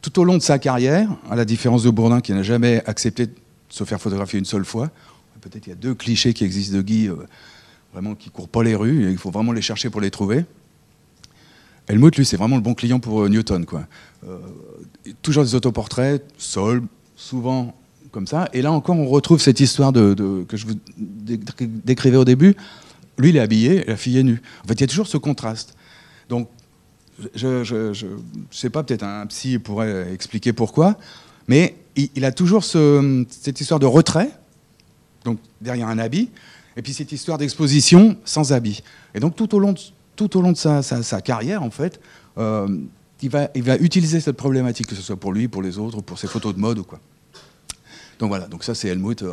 Tout 0.00 0.20
au 0.20 0.24
long 0.24 0.36
de 0.36 0.42
sa 0.42 0.58
carrière, 0.58 1.08
à 1.30 1.36
la 1.36 1.44
différence 1.44 1.84
de 1.84 1.90
Bourdin 1.90 2.20
qui 2.20 2.32
n'a 2.32 2.42
jamais 2.42 2.82
accepté 2.86 3.26
de 3.26 3.34
se 3.68 3.84
faire 3.84 4.00
photographier 4.00 4.38
une 4.38 4.44
seule 4.44 4.64
fois, 4.64 4.90
peut-être 5.42 5.66
il 5.66 5.70
y 5.70 5.72
a 5.72 5.76
deux 5.76 5.94
clichés 5.94 6.32
qui 6.32 6.44
existent 6.44 6.76
de 6.76 6.82
Guy, 6.82 7.08
euh, 7.08 7.16
vraiment 7.92 8.14
qui 8.14 8.30
courent 8.30 8.48
pas 8.48 8.62
les 8.62 8.74
rues, 8.74 9.06
et 9.06 9.10
il 9.10 9.18
faut 9.18 9.30
vraiment 9.30 9.52
les 9.52 9.60
chercher 9.60 9.90
pour 9.90 10.00
les 10.00 10.10
trouver. 10.10 10.46
Helmut, 11.88 12.16
lui, 12.16 12.24
c'est 12.24 12.38
vraiment 12.38 12.56
le 12.56 12.62
bon 12.62 12.74
client 12.74 13.00
pour 13.00 13.22
euh, 13.22 13.28
Newton. 13.28 13.66
Quoi. 13.66 13.86
toujours 15.20 15.44
des 15.44 15.54
autoportraits, 15.54 16.24
sol, 16.38 16.82
souvent 17.16 17.74
comme 18.10 18.26
ça. 18.26 18.48
Et 18.52 18.62
là 18.62 18.72
encore, 18.72 18.96
on 18.96 19.06
retrouve 19.08 19.40
cette 19.40 19.60
histoire 19.60 19.92
de, 19.92 20.44
que 20.48 20.56
je 20.56 20.66
vous 20.66 20.74
décrivais 21.84 22.16
au 22.16 22.24
début. 22.24 22.54
Lui, 23.18 23.30
il 23.30 23.36
est 23.36 23.40
habillé, 23.40 23.84
la 23.84 23.96
fille 23.96 24.18
est 24.18 24.22
nue. 24.22 24.40
En 24.64 24.68
fait, 24.68 24.74
il 24.74 24.80
y 24.80 24.84
a 24.84 24.86
toujours 24.86 25.06
ce 25.06 25.16
contraste. 25.16 25.76
Donc, 26.28 26.48
je 27.34 27.88
ne 27.88 27.94
sais 28.50 28.70
pas, 28.70 28.82
peut-être 28.82 29.02
un 29.02 29.26
psy 29.26 29.58
pourrait 29.58 30.12
expliquer 30.12 30.52
pourquoi, 30.52 30.98
mais 31.48 31.76
il, 31.96 32.24
a 32.24 32.32
toujours 32.32 32.64
cette 32.64 33.60
histoire 33.60 33.80
de 33.80 33.86
retrait, 33.86 34.30
donc 35.24 35.38
derrière 35.60 35.88
un 35.88 35.98
habit, 35.98 36.30
et 36.76 36.82
puis 36.82 36.92
cette 36.92 37.12
histoire 37.12 37.38
d'exposition 37.38 38.16
sans 38.24 38.52
habit. 38.52 38.82
Et 39.14 39.20
donc 39.20 39.36
tout 39.36 39.54
au 39.54 39.58
long 39.58 39.72
de, 39.72 39.80
tout 40.16 40.36
au 40.36 40.42
long 40.42 40.52
de 40.52 40.56
sa, 40.56 41.20
carrière, 41.20 41.62
en 41.62 41.70
fait, 41.70 42.00
euh, 42.38 42.68
il, 43.20 43.30
va, 43.30 43.48
il 43.54 43.62
va 43.62 43.76
utiliser 43.76 44.20
cette 44.20 44.36
problématique, 44.36 44.86
que 44.86 44.94
ce 44.94 45.02
soit 45.02 45.16
pour 45.16 45.32
lui, 45.32 45.48
pour 45.48 45.62
les 45.62 45.78
autres, 45.78 46.00
pour 46.00 46.18
ses 46.18 46.26
photos 46.26 46.54
de 46.54 46.60
mode 46.60 46.78
ou 46.78 46.84
quoi. 46.84 47.00
Donc 48.18 48.28
voilà, 48.28 48.46
donc 48.46 48.64
ça 48.64 48.74
c'est 48.74 48.88
Helmut, 48.88 49.24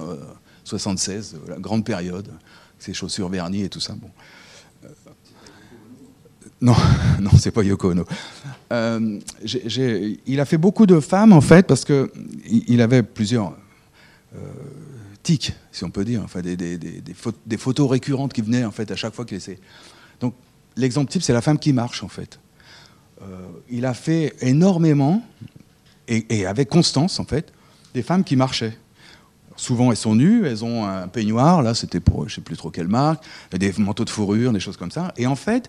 76, 0.63 1.35
euh, 1.35 1.49
la 1.51 1.59
grande 1.59 1.85
période, 1.85 2.27
ses 2.77 2.93
chaussures 2.93 3.29
vernies 3.29 3.63
et 3.63 3.69
tout 3.69 3.79
ça. 3.79 3.93
Bon. 3.93 4.09
Non, 6.61 6.75
non, 7.21 7.31
c'est 7.37 7.51
pas 7.51 7.63
Yoko 7.63 7.91
Ono. 7.91 8.05
Euh, 8.71 9.19
il 10.25 10.39
a 10.39 10.45
fait 10.45 10.57
beaucoup 10.57 10.85
de 10.85 10.99
femmes 10.99 11.33
en 11.33 11.41
fait 11.41 11.65
parce 11.65 11.85
que 11.85 12.11
il 12.45 12.81
avait 12.81 13.03
plusieurs 13.03 13.53
euh, 14.35 14.39
tics, 15.23 15.53
si 15.71 15.83
on 15.83 15.89
peut 15.89 16.05
dire, 16.05 16.21
enfin 16.23 16.41
des, 16.41 16.55
des, 16.55 17.57
photos 17.57 17.89
récurrentes 17.89 18.33
qui 18.33 18.41
venaient 18.41 18.65
en 18.65 18.71
fait 18.71 18.89
à 18.91 18.95
chaque 18.95 19.13
fois 19.13 19.25
qu'il 19.25 19.37
essayait. 19.37 19.59
Donc 20.19 20.33
l'exemple 20.75 21.11
type, 21.11 21.21
c'est 21.21 21.33
la 21.33 21.41
femme 21.41 21.59
qui 21.59 21.73
marche 21.73 22.03
en 22.03 22.07
fait. 22.07 22.39
Euh, 23.21 23.47
il 23.69 23.85
a 23.85 23.93
fait 23.93 24.35
énormément 24.41 25.21
et, 26.07 26.45
avec 26.45 26.69
constance 26.69 27.19
en 27.19 27.25
fait 27.25 27.53
des 27.93 28.01
femmes 28.01 28.23
qui 28.23 28.35
marchaient. 28.35 28.77
Souvent, 29.55 29.91
elles 29.91 29.97
sont 29.97 30.15
nues, 30.15 30.45
elles 30.45 30.63
ont 30.63 30.85
un 30.85 31.09
peignoir, 31.09 31.61
là 31.61 31.73
c'était 31.73 31.99
pour 31.99 32.29
je 32.29 32.35
sais 32.35 32.41
plus 32.41 32.55
trop 32.55 32.71
quelle 32.71 32.87
marque, 32.87 33.23
des 33.51 33.73
manteaux 33.77 34.05
de 34.05 34.09
fourrure, 34.09 34.53
des 34.53 34.59
choses 34.61 34.77
comme 34.77 34.91
ça. 34.91 35.13
Et 35.17 35.27
en 35.27 35.35
fait, 35.35 35.67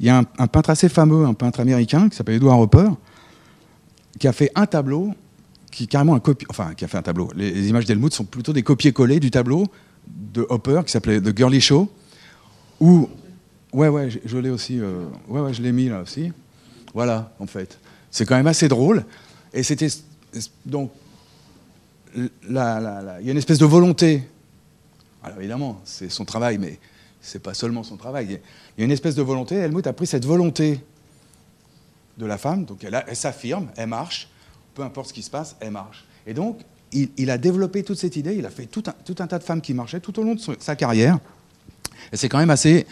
il 0.00 0.06
y 0.06 0.08
a 0.08 0.16
un, 0.16 0.46
peintre 0.46 0.70
assez 0.70 0.88
fameux, 0.88 1.26
un 1.26 1.34
peintre 1.34 1.60
américain 1.60 2.08
qui 2.08 2.16
s'appelle 2.16 2.36
Edward 2.36 2.60
Hopper, 2.60 2.88
qui 4.18 4.26
a 4.26 4.32
fait 4.32 4.50
un 4.54 4.66
tableau 4.66 5.14
qui 5.70 5.86
carrément 5.86 6.14
un 6.14 6.20
copie, 6.20 6.46
enfin 6.50 6.74
qui 6.74 6.84
a 6.84 6.88
fait 6.88 6.98
un 6.98 7.02
tableau. 7.02 7.30
Les, 7.34 7.68
images 7.68 7.84
d'Helmut 7.84 8.12
sont 8.12 8.24
plutôt 8.24 8.52
des 8.52 8.62
copier-coller 8.62 9.20
du 9.20 9.30
tableau 9.30 9.66
de 10.06 10.46
Hopper 10.48 10.82
qui 10.84 10.92
s'appelait 10.92 11.20
The 11.20 11.36
Girly 11.36 11.60
Show, 11.60 11.90
où 12.80 13.08
ouais 13.72 13.88
ouais 13.88 14.08
je, 14.24 14.38
l'ai 14.38 14.50
aussi, 14.50 14.80
euh, 14.80 15.04
ouais 15.28 15.40
ouais 15.40 15.54
je 15.54 15.62
l'ai 15.62 15.72
mis 15.72 15.88
là 15.88 16.02
aussi. 16.02 16.32
Voilà 16.94 17.32
en 17.38 17.46
fait, 17.46 17.78
c'est 18.10 18.26
quand 18.26 18.36
même 18.36 18.48
assez 18.48 18.68
drôle 18.68 19.04
et 19.52 19.62
c'était 19.62 19.88
donc 20.66 20.90
il 22.16 22.28
y 22.44 22.58
a 22.58 23.20
une 23.30 23.36
espèce 23.36 23.58
de 23.58 23.66
volonté. 23.66 24.22
Alors 25.22 25.38
évidemment 25.38 25.80
c'est 25.84 26.10
son 26.10 26.24
travail 26.24 26.58
mais 26.58 26.78
c'est 27.20 27.42
pas 27.42 27.54
seulement 27.54 27.82
son 27.82 27.96
travail. 27.96 28.40
Il 28.76 28.80
y 28.80 28.82
a 28.82 28.84
une 28.84 28.90
espèce 28.90 29.14
de 29.14 29.22
volonté. 29.22 29.56
Helmut 29.56 29.86
a 29.86 29.92
pris 29.92 30.06
cette 30.06 30.24
volonté 30.24 30.80
de 32.18 32.26
la 32.26 32.38
femme, 32.38 32.64
donc 32.64 32.84
elle, 32.84 33.16
s'affirme, 33.16 33.68
elle 33.76 33.88
marche, 33.88 34.28
peu 34.80 34.86
importe 34.86 35.08
ce 35.08 35.12
qui 35.12 35.22
se 35.22 35.30
passe, 35.30 35.56
elle 35.60 35.72
marche. 35.72 36.06
Et 36.26 36.32
donc, 36.32 36.60
il, 36.92 37.30
a 37.30 37.36
développé 37.36 37.82
toute 37.82 37.98
cette 37.98 38.16
idée, 38.16 38.34
il 38.34 38.46
a 38.46 38.50
fait 38.50 38.64
tout 38.64 38.82
un, 38.86 38.92
tout 39.04 39.14
un, 39.18 39.26
tas 39.26 39.38
de 39.38 39.44
femmes 39.44 39.60
qui 39.60 39.74
marchaient 39.74 40.00
tout 40.00 40.18
au 40.18 40.22
long 40.22 40.34
de 40.34 40.40
sa 40.58 40.74
carrière. 40.74 41.18
Et 42.10 42.16
c'est 42.16 42.30
quand 42.30 42.38
même 42.38 42.50
assez, 42.50 42.86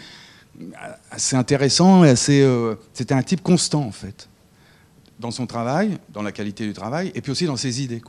assez 1.09 1.35
intéressant, 1.35 2.03
et 2.03 2.09
assez, 2.09 2.41
euh, 2.43 2.75
c'était 2.93 3.15
un 3.15 3.23
type 3.23 3.41
constant 3.41 3.81
en 3.81 3.91
fait, 3.91 4.29
dans 5.19 5.31
son 5.31 5.47
travail, 5.47 5.97
dans 6.13 6.21
la 6.21 6.31
qualité 6.31 6.63
du 6.65 6.73
travail, 6.73 7.11
et 7.15 7.21
puis 7.21 7.31
aussi 7.31 7.45
dans 7.45 7.57
ses 7.57 7.81
idées. 7.81 8.03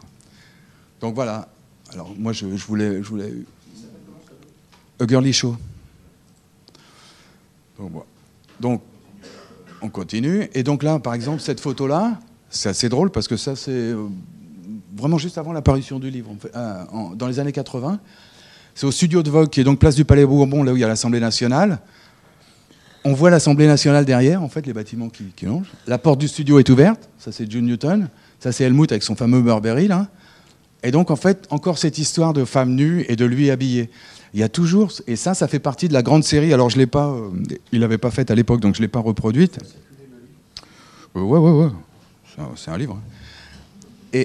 Donc 1.01 1.15
voilà. 1.15 1.49
Alors 1.93 2.15
moi, 2.19 2.35
je, 2.35 2.55
je 2.55 2.67
voulais, 2.67 3.03
je 3.03 3.09
voulais... 3.09 3.33
A 5.01 5.07
Girly 5.07 5.33
Show. 5.33 5.57
Donc, 8.61 8.83
on 9.81 9.89
continue. 9.89 10.51
Et 10.53 10.63
donc 10.63 10.83
là, 10.83 10.99
par 10.99 11.15
exemple, 11.15 11.41
cette 11.41 11.61
photo-là, 11.61 12.21
c'est 12.51 12.69
assez 12.69 12.89
drôle 12.89 13.11
parce 13.11 13.29
que 13.29 13.37
ça, 13.37 13.57
c'est 13.57 13.71
euh, 13.71 14.09
vraiment 14.97 15.19
juste 15.19 15.39
avant 15.39 15.53
l'apparition 15.53 15.99
du 15.99 16.11
livre, 16.11 16.35
euh, 16.55 16.85
dans 17.15 17.27
les 17.27 17.39
années 17.39 17.53
80. 17.53 18.01
C'est 18.75 18.87
au 18.87 18.91
studio 18.91 19.23
de 19.23 19.31
Vogue, 19.31 19.49
qui 19.49 19.61
est 19.61 19.65
donc 19.65 19.79
place 19.79 19.95
du 19.95 20.05
Palais 20.05 20.27
Bourbon, 20.27 20.63
là 20.63 20.73
où 20.73 20.77
il 20.77 20.81
y 20.81 20.85
a 20.85 20.89
l'Assemblée 20.89 21.21
nationale. 21.21 21.81
On 23.05 23.15
voit 23.15 23.31
l'Assemblée 23.31 23.67
nationale 23.67 24.05
derrière, 24.05 24.43
en 24.43 24.49
fait, 24.49 24.67
les 24.67 24.73
bâtiments 24.73 25.09
qui, 25.09 25.25
qui 25.35 25.47
longent. 25.47 25.71
La 25.87 25.99
porte 25.99 26.19
du 26.19 26.29
studio 26.29 26.59
est 26.59 26.69
ouverte. 26.69 27.09
Ça, 27.19 27.33
c'est 27.33 27.51
June 27.51 27.67
Newton. 27.67 28.09
Ça, 28.41 28.53
c'est 28.53 28.65
Helmut 28.65 28.91
avec 28.93 29.03
son 29.03 29.17
fameux 29.17 29.41
Burberry, 29.41 29.89
là. 29.89 30.09
Et 30.83 30.91
donc, 30.91 31.11
en 31.11 31.17
fait, 31.17 31.47
encore 31.51 31.79
cette 31.79 31.99
histoire 31.99 32.33
de 32.33 32.45
femme 32.45 32.75
nue 32.75 33.05
et 33.09 33.17
de 33.17 33.25
lui 33.25 33.51
habillé. 33.51 33.91
Il 34.33 34.41
y 34.41 34.43
a 34.43 34.49
toujours, 34.49 34.93
et 35.07 35.17
ça, 35.17 35.35
ça 35.35 35.49
fait 35.49 35.59
partie 35.59 35.89
de 35.89 35.93
la 35.93 36.03
grande 36.03 36.25
série. 36.25 36.53
Alors, 36.53 36.71
je 36.71 36.79
l'ai 36.79 36.87
pas, 36.87 37.09
euh, 37.09 37.31
il 37.73 37.81
l'avait 37.81 37.99
pas 37.99 38.11
faite 38.11 38.31
à 38.31 38.35
l'époque, 38.35 38.61
donc 38.61 38.77
je 38.77 38.81
l'ai 38.81 38.89
pas 38.89 39.01
reproduite. 39.01 39.59
Euh, 41.17 41.21
ouais, 41.21 41.39
ouais, 41.39 41.51
ouais. 41.51 41.71
C'est 42.57 42.71
un, 42.71 42.79
livre. 42.79 42.99
Hein. 44.15 44.25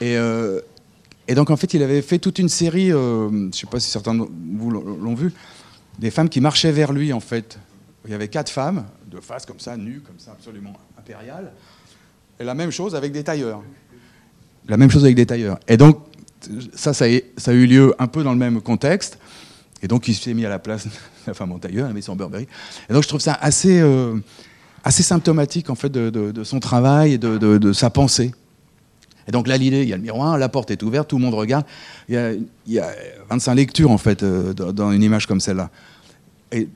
Et 0.00 0.16
euh, 0.16 0.60
et, 1.28 1.34
donc, 1.34 1.50
en 1.50 1.56
fait, 1.56 1.72
il 1.72 1.82
avait 1.82 2.02
fait 2.02 2.18
toute 2.18 2.38
une 2.38 2.48
série. 2.48 2.90
je 2.90 3.48
sais 3.52 3.66
pas 3.66 3.80
si 3.80 3.90
certains 3.90 4.14
de 4.14 4.24
vous 4.56 4.70
l'ont 4.70 5.14
vu, 5.14 5.32
des 5.98 6.10
femmes 6.10 6.28
qui 6.28 6.40
marchaient 6.40 6.72
vers 6.72 6.92
lui, 6.92 7.12
en 7.12 7.20
fait. 7.20 7.58
Il 8.04 8.10
y 8.10 8.14
avait 8.14 8.28
quatre 8.28 8.50
femmes 8.50 8.84
de 9.10 9.20
face 9.20 9.46
comme 9.46 9.60
ça, 9.60 9.76
nues, 9.76 10.02
comme 10.04 10.18
ça, 10.18 10.32
absolument 10.32 10.74
impériales. 10.98 11.52
Et 12.38 12.44
la 12.44 12.54
même 12.54 12.70
chose 12.70 12.94
avec 12.94 13.12
des 13.12 13.24
tailleurs. 13.24 13.62
La 14.68 14.76
même 14.76 14.90
chose 14.90 15.04
avec 15.04 15.16
des 15.16 15.26
tailleurs. 15.26 15.58
Et 15.68 15.76
donc, 15.76 16.00
ça, 16.74 16.92
ça 16.92 17.06
a, 17.06 17.52
eu 17.52 17.66
lieu 17.66 17.94
un 17.98 18.06
peu 18.06 18.22
dans 18.22 18.32
le 18.32 18.38
même 18.38 18.60
contexte. 18.60 19.18
Et 19.82 19.88
donc, 19.88 20.08
il 20.08 20.14
s'est 20.14 20.34
mis 20.34 20.44
à 20.44 20.48
la 20.48 20.58
place 20.58 20.86
de 20.86 20.92
la 21.26 21.34
femme 21.34 21.52
en 21.52 21.58
tailleur, 21.58 21.86
elle 21.86 21.94
mis 21.94 22.02
son 22.02 22.16
Burberry. 22.16 22.48
Et 22.88 22.92
donc, 22.92 23.02
je 23.02 23.08
trouve 23.08 23.20
ça 23.20 23.34
assez, 23.34 23.80
euh, 23.80 24.16
assez 24.84 25.02
symptomatique, 25.02 25.70
en 25.70 25.74
fait, 25.74 25.90
de, 25.90 26.44
son 26.44 26.60
travail 26.60 27.14
et 27.14 27.18
de, 27.18 27.72
sa 27.72 27.90
pensée. 27.90 28.32
Et 29.26 29.32
donc, 29.32 29.48
là, 29.48 29.56
l'idée, 29.56 29.82
il 29.82 29.88
y 29.88 29.92
a 29.94 29.96
le 29.96 30.02
miroir, 30.02 30.36
la 30.36 30.50
porte 30.50 30.70
est 30.70 30.82
ouverte, 30.82 31.08
tout 31.08 31.16
le 31.16 31.22
monde 31.22 31.34
regarde. 31.34 31.64
Il 32.08 32.46
y 32.66 32.78
a, 32.78 32.90
25 33.30 33.54
lectures, 33.54 33.90
en 33.90 33.98
fait, 33.98 34.22
euh, 34.22 34.52
dans 34.52 34.92
une 34.92 35.02
image 35.02 35.26
comme 35.26 35.40
celle-là. 35.40 35.70
Et 36.52 36.68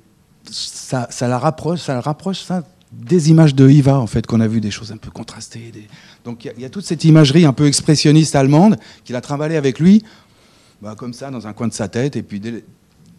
ça, 0.51 1.07
ça, 1.11 1.29
la 1.29 1.39
rapproche, 1.39 1.81
ça 1.81 1.93
la 1.93 2.01
rapproche, 2.01 2.41
ça, 2.41 2.65
des 2.91 3.31
images 3.31 3.55
de 3.55 3.69
Iva, 3.69 3.99
en 3.99 4.07
fait, 4.07 4.27
qu'on 4.27 4.41
a 4.41 4.49
vu, 4.49 4.61
des 4.61 4.71
choses 4.71 4.93
un 4.93 4.97
peu 4.97 5.11
contrastées. 5.11 5.73
Donc 6.25 6.45
il 6.45 6.63
y, 6.63 6.65
a 6.65 6.71
toute 6.71 6.85
cette 6.85 7.05
imagerie 7.05 7.45
un 7.45 7.53
peu 7.53 7.67
expressionniste 7.67 8.35
allemande 8.35 8.77
qu'il 9.05 9.17
a 9.17 9.21
travaillé 9.21 9.57
avec 9.57 9.79
lui, 9.79 10.03
bah, 10.81 10.95
comme 10.97 11.13
ça, 11.13 11.31
dans 11.31 11.47
un 11.47 11.53
coin 11.53 11.69
de 11.69 11.73
sa 11.73 11.89
tête, 11.89 12.17
et 12.17 12.23
puis 12.23 12.41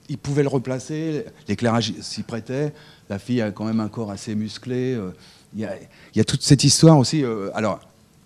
il 0.09 0.17
pouvait 0.17 0.41
le 0.41 0.49
replacer, 0.49 1.25
l'éclairage 1.47 1.93
s'y 2.01 2.23
prêtait, 2.23 2.73
la 3.09 3.17
fille 3.19 3.41
a 3.41 3.51
quand 3.51 3.65
même 3.65 3.79
un 3.79 3.89
corps 3.89 4.11
assez 4.11 4.35
musclé, 4.35 4.93
euh, 4.93 5.11
il 5.55 5.67
y, 6.15 6.19
a, 6.19 6.23
toute 6.23 6.43
cette 6.43 6.63
histoire 6.63 6.97
aussi. 6.99 7.23
Euh, 7.23 7.49
alors, 7.55 7.79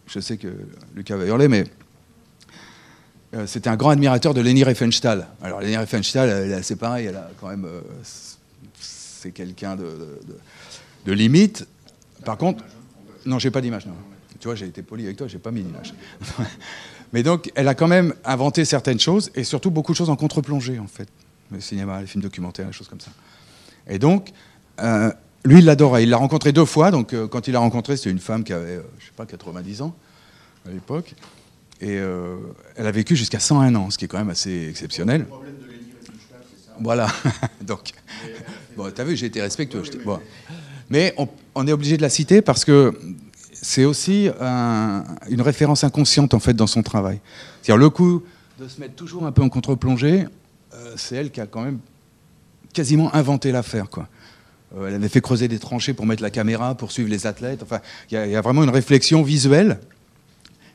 je 0.07 0.19
sais 0.19 0.35
que 0.35 0.49
Lucas 0.93 1.15
va 1.15 1.25
hurler, 1.25 1.47
mais 1.47 1.63
euh, 3.33 3.47
c'était 3.47 3.69
un 3.69 3.77
grand 3.77 3.91
admirateur 3.91 4.33
de 4.33 4.41
Leni 4.41 4.65
Riefenstahl. 4.65 5.27
Alors, 5.41 5.61
Leni 5.61 5.77
Riefenstahl, 5.77 6.61
c'est 6.63 6.75
pareil, 6.75 7.05
elle 7.05 7.15
a 7.15 7.31
quand 7.39 7.47
même. 7.47 7.65
C'est 8.77 9.31
quelqu'un 9.31 9.77
de, 9.77 11.11
limite. 11.11 11.65
Par 12.25 12.37
contre. 12.37 12.63
Non, 13.25 13.39
j'ai 13.39 13.51
pas 13.51 13.61
d'image. 13.61 13.87
Tu 14.41 14.49
vois, 14.49 14.55
j'ai 14.55 14.65
été 14.65 14.81
poli 14.81 15.05
avec 15.05 15.15
toi, 15.15 15.27
j'ai 15.29 15.39
pas 15.39 15.51
mis 15.51 15.63
d'image. 15.63 15.93
mais 17.13 17.23
donc, 17.23 17.49
elle 17.55 17.69
a 17.69 17.73
quand 17.73 17.87
même 17.87 18.13
inventé 18.25 18.65
certaines 18.65 18.99
choses, 18.99 19.31
et 19.33 19.45
surtout 19.45 19.71
beaucoup 19.71 19.93
de 19.93 19.97
choses 19.97 20.09
en 20.09 20.17
contre-plongée, 20.17 20.77
en 20.77 20.87
fait. 20.87 21.07
Le 21.49 21.61
cinéma, 21.61 22.01
les 22.01 22.07
films 22.07 22.23
documentaires, 22.23 22.67
les 22.67 22.73
choses 22.73 22.89
comme 22.89 22.99
ça. 22.99 23.11
Et 23.87 23.97
donc, 23.97 24.33
lui, 25.45 25.59
il 25.59 25.65
l'adorait. 25.65 26.03
Il 26.03 26.09
l'a 26.09 26.17
rencontré 26.17 26.51
deux 26.51 26.65
fois. 26.65 26.91
Donc, 26.91 27.13
euh, 27.13 27.27
quand 27.27 27.47
il 27.47 27.51
l'a 27.51 27.59
rencontré, 27.59 27.97
c'était 27.97 28.09
une 28.09 28.19
femme 28.19 28.43
qui 28.43 28.53
avait, 28.53 28.75
je 28.75 28.79
euh, 28.79 28.83
je 28.99 29.05
sais 29.05 29.11
pas, 29.15 29.25
90 29.25 29.81
ans 29.81 29.95
à 30.67 30.71
l'époque. 30.71 31.15
Et 31.81 31.97
euh, 31.97 32.37
elle 32.75 32.87
a 32.87 32.91
vécu 32.91 33.15
jusqu'à 33.15 33.39
101 33.39 33.75
ans, 33.75 33.89
ce 33.89 33.97
qui 33.97 34.05
est 34.05 34.07
quand 34.07 34.17
même 34.17 34.29
assez 34.29 34.69
exceptionnel. 34.69 35.25
Voilà. 36.79 37.07
donc, 37.61 37.91
bon, 38.77 38.85
as 38.85 39.03
vu, 39.03 39.17
j'ai 39.17 39.25
été 39.25 39.41
respectueux. 39.41 39.83
Mais 40.89 41.13
on, 41.55 41.67
est 41.67 41.71
obligé 41.71 41.97
de 41.97 42.01
la 42.01 42.09
citer 42.09 42.41
parce 42.41 42.63
que 42.63 42.93
c'est 43.51 43.85
aussi 43.85 44.29
une 45.29 45.41
référence 45.41 45.83
inconsciente 45.83 46.33
en 46.33 46.39
fait 46.39 46.53
dans 46.53 46.67
son 46.67 46.83
travail. 46.83 47.19
C'est-à-dire 47.61 47.79
le 47.79 47.89
coup 47.89 48.23
de 48.59 48.67
se 48.67 48.79
mettre 48.79 48.93
toujours 48.93 49.25
un 49.25 49.31
peu 49.31 49.41
en 49.41 49.49
contre-plongée, 49.49 50.25
c'est 50.97 51.15
elle 51.15 51.31
qui 51.31 51.41
a 51.41 51.47
quand 51.47 51.61
même 51.61 51.79
quasiment 52.73 53.13
inventé 53.15 53.51
l'affaire, 53.51 53.89
quoi. 53.89 54.07
Euh, 54.75 54.87
elle 54.87 54.95
avait 54.95 55.09
fait 55.09 55.21
creuser 55.21 55.47
des 55.47 55.59
tranchées 55.59 55.93
pour 55.93 56.05
mettre 56.05 56.23
la 56.23 56.29
caméra, 56.29 56.75
pour 56.75 56.91
suivre 56.91 57.09
les 57.09 57.27
athlètes. 57.27 57.61
Enfin, 57.63 57.79
il 58.11 58.17
y, 58.17 58.35
a 58.35 58.41
vraiment 58.41 58.63
une 58.63 58.69
réflexion 58.69 59.23
visuelle 59.23 59.79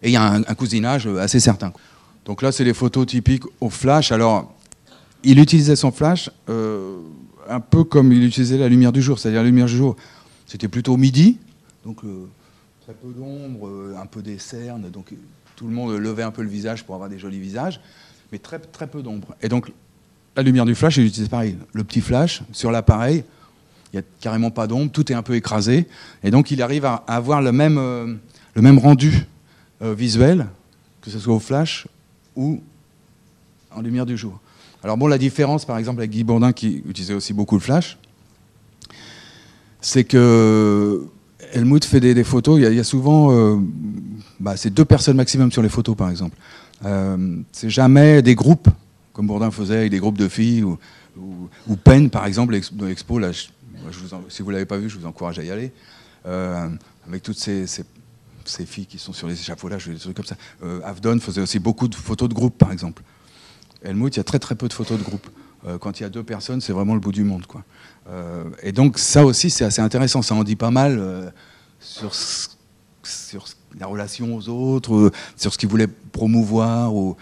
et 0.03 0.09
il 0.09 0.13
y 0.13 0.17
a 0.17 0.33
un, 0.33 0.55
cousinage 0.55 1.07
assez 1.07 1.41
certain. 1.41 1.73
Donc 2.25 2.43
là, 2.43 2.53
c'est 2.53 2.65
les 2.65 2.75
photos 2.75 3.07
typiques 3.07 3.45
au 3.61 3.71
flash. 3.71 4.13
Alors, 4.13 4.55
il 5.25 5.41
utilisait 5.41 5.77
son 5.77 5.91
flash 5.91 6.31
euh, 6.49 6.99
un 7.49 7.61
peu 7.61 7.83
comme 7.85 8.13
il 8.13 8.25
utilisait 8.25 8.59
la 8.59 8.69
lumière 8.69 8.93
du 8.93 9.03
jour. 9.03 9.19
C'est-à-dire, 9.19 9.41
la 9.41 9.47
lumière 9.47 9.67
du 9.67 9.77
jour, 9.77 9.97
c'était 10.47 10.69
plutôt 10.69 10.97
midi, 10.97 11.39
donc 11.85 12.05
euh, 12.05 12.29
très 12.83 12.93
peu 12.93 13.09
d'ombre, 13.09 13.69
un 14.01 14.07
peu 14.07 14.23
des 14.23 14.39
cernes. 14.39 14.89
Donc, 14.91 15.13
tout 15.57 15.67
le 15.67 15.73
monde 15.73 15.97
levait 15.97 16.23
un 16.23 16.31
peu 16.31 16.43
le 16.43 16.49
visage 16.49 16.85
pour 16.85 16.95
avoir 16.95 17.11
des 17.11 17.19
jolis 17.19 17.41
visages, 17.41 17.81
mais 18.31 18.39
très, 18.39 18.61
très 18.61 18.87
peu 18.87 19.03
d'ombre. 19.03 19.35
Et 19.43 19.49
donc, 19.49 19.73
la 20.37 20.45
lumière 20.45 20.65
du 20.65 20.77
flash, 20.77 20.99
il 20.99 21.07
utilisait 21.07 21.29
pareil. 21.29 21.57
Le 21.73 21.83
petit 21.83 22.01
flash 22.01 22.43
sur 22.53 22.71
l'appareil, 22.71 23.25
il 23.93 23.97
n'y 23.97 24.01
a 24.01 24.07
carrément 24.21 24.51
pas 24.51 24.67
d'ombre, 24.67 24.93
tout 24.93 25.11
est 25.11 25.15
un 25.15 25.23
peu 25.23 25.35
écrasé. 25.35 25.87
Et 26.23 26.31
donc 26.31 26.51
il 26.51 26.63
arrive 26.63 26.85
à, 26.85 27.05
avoir 27.07 27.41
le 27.41 27.53
même, 27.53 27.79
euh, 27.79 28.15
le 28.55 28.63
même 28.63 28.79
rendu 28.79 29.27
euh, 29.83 29.95
visuel, 29.95 30.47
que 31.01 31.11
ce 31.11 31.19
soit 31.19 31.35
au 31.35 31.41
flash 31.41 31.87
ou 32.37 32.61
en 33.75 33.81
lumière 33.81 34.07
du 34.07 34.17
jour. 34.17 34.39
Alors 34.83 34.97
bon, 34.97 35.07
la 35.07 35.19
différence 35.19 35.65
par 35.65 35.79
exemple 35.79 36.01
avec 36.01 36.11
Guy 36.11 36.25
Bourdin 36.25 36.53
qui 36.53 36.83
utilisait 36.89 37.15
aussi 37.15 37.33
beaucoup 37.33 37.55
le 37.55 37.61
flash, 37.61 37.99
c'est 39.81 40.05
que 40.05 41.07
Helmut 41.53 41.85
fait 41.85 42.01
des, 42.01 42.25
photos, 42.25 42.59
il 42.59 42.75
y, 42.75 42.79
a, 42.79 42.85
souvent, 42.85 43.33
euh, 43.33 43.57
bah, 44.39 44.57
c'est 44.57 44.71
deux 44.71 44.85
personnes 44.85 45.17
maximum 45.17 45.51
sur 45.51 45.63
les 45.63 45.69
photos 45.71 45.97
par 45.97 46.11
exemple. 46.11 46.37
c'est 47.53 47.71
jamais 47.71 48.21
des 48.21 48.35
groupes, 48.35 48.69
comme 49.15 49.27
Bourdin 49.27 49.51
faisait 49.51 49.79
avec 49.79 49.91
des 49.91 49.99
groupes 49.99 50.19
de 50.19 50.29
filles, 50.29 50.63
ou, 50.63 50.79
ou, 51.69 51.77
Penn 51.77 52.11
par 52.11 52.27
exemple, 52.27 52.53
l'expo, 52.53 53.19
là, 53.19 53.31
si 54.29 54.43
vous 54.43 54.49
ne 54.49 54.53
l'avez 54.53 54.67
pas 54.67 54.79
vu, 54.79 54.89
je 54.89 54.99
vous 54.99 55.07
encourage 55.07 55.39
à 55.39 55.43
y 55.43 55.51
aller. 55.51 55.73
Euh, 56.27 56.69
avec 57.07 57.23
toutes 57.23 57.39
ces, 57.39 57.67
filles 58.67 58.87
qui 58.87 58.99
sont 58.99 59.13
sur 59.13 59.29
les 59.29 59.35
échafaudages, 59.35 59.89
des 59.89 59.97
trucs 59.97 60.17
comme 60.17 60.27
ça. 60.27 60.37
Euh, 60.63 60.81
Avdon 60.85 61.19
faisait 61.21 61.41
aussi 61.41 61.59
beaucoup 61.59 61.89
de 61.89 61.95
photos 61.95 62.29
de 62.29 62.35
groupe, 62.35 62.59
par 62.59 62.73
exemple. 62.73 63.03
Helmut, 63.83 64.15
il 64.15 64.19
y 64.19 64.21
a 64.21 64.25
très 64.25 64.39
très 64.39 64.55
peu 64.55 64.69
de 64.69 64.73
photos 64.73 64.99
de 64.99 65.05
groupe. 65.05 65.27
Euh, 65.67 65.79
quand 65.79 66.01
il 66.01 66.03
y 66.03 66.07
a 66.07 66.11
deux 66.11 66.23
personnes, 66.23 66.61
c'est 66.61 66.73
vraiment 66.73 66.95
le 66.95 67.01
bout 67.01 67.13
du 67.13 67.25
monde. 67.25 67.47
Quoi. 67.47 67.65
et 68.63 68.73
donc 68.73 68.99
ça 68.99 69.25
aussi, 69.25 69.51
c'est 69.51 69.65
assez 69.65 69.83
intéressant. 69.83 70.23
Ça 70.23 70.35
en 70.35 70.45
dit 70.45 70.57
pas 70.57 70.71
mal 70.71 71.33
sur, 71.81 72.13
la 73.79 73.87
relation 73.87 74.35
aux 74.35 74.49
autres, 74.49 75.13
sur 75.37 75.53
ce 75.53 75.59
qu'il 75.59 75.69
voulait 75.69 75.87
promouvoir. 75.87 76.95
Ou, 76.95 77.17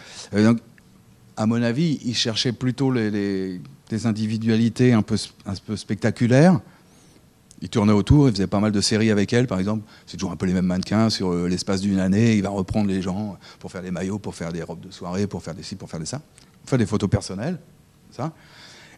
à 1.37 1.46
mon 1.46 1.62
avis, 1.62 2.00
il 2.05 2.14
cherchait 2.14 2.52
plutôt 2.52 2.90
les 2.90 3.61
des 3.88 4.07
individualités 4.07 4.92
un 4.92 5.03
peu, 5.03 5.16
un 5.44 5.55
peu 5.55 5.77
spectaculaires. 5.77 6.61
Il 7.62 7.70
tournait 7.70 7.92
autour, 7.92 8.29
il 8.29 8.33
faisait 8.33 8.46
pas 8.46 8.61
mal 8.61 8.72
de 8.72 8.81
séries 8.81 9.11
avec 9.11 9.33
elle, 9.33 9.46
par 9.46 9.59
exemple. 9.59 9.83
C'est 10.07 10.16
toujours 10.16 10.33
un 10.33 10.37
peu 10.37 10.46
les 10.46 10.53
mêmes 10.53 10.66
mannequins 10.66 11.09
sur 11.09 11.33
euh, 11.33 11.49
l'espace 11.49 11.81
d'une 11.81 11.99
année. 11.99 12.37
Il 12.37 12.42
va 12.42 12.51
reprendre 12.51 12.88
les 12.88 13.01
gens 13.01 13.38
pour 13.59 13.70
faire 13.72 13.83
des 13.83 13.90
maillots, 13.90 14.18
pour 14.18 14.35
faire 14.35 14.53
des 14.53 14.62
robes 14.62 14.81
de 14.81 14.90
soirée, 14.90 15.27
pour 15.27 15.42
faire 15.42 15.55
des 15.55 15.62
ci, 15.62 15.75
pour 15.75 15.88
faire 15.88 16.01
des 16.01 16.07
ça. 16.07 16.20
Faire 16.66 16.79
des 16.79 16.87
photos 16.87 17.09
personnelles, 17.09 17.59
ça. 18.11 18.33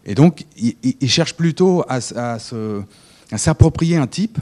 Et 0.05 0.14
donc, 0.14 0.46
il, 0.57 1.11
cherche 1.11 1.35
plutôt 1.35 1.85
à, 1.88 1.98
à 2.16 3.38
s'approprier 3.38 3.96
un 3.96 4.07
type, 4.07 4.38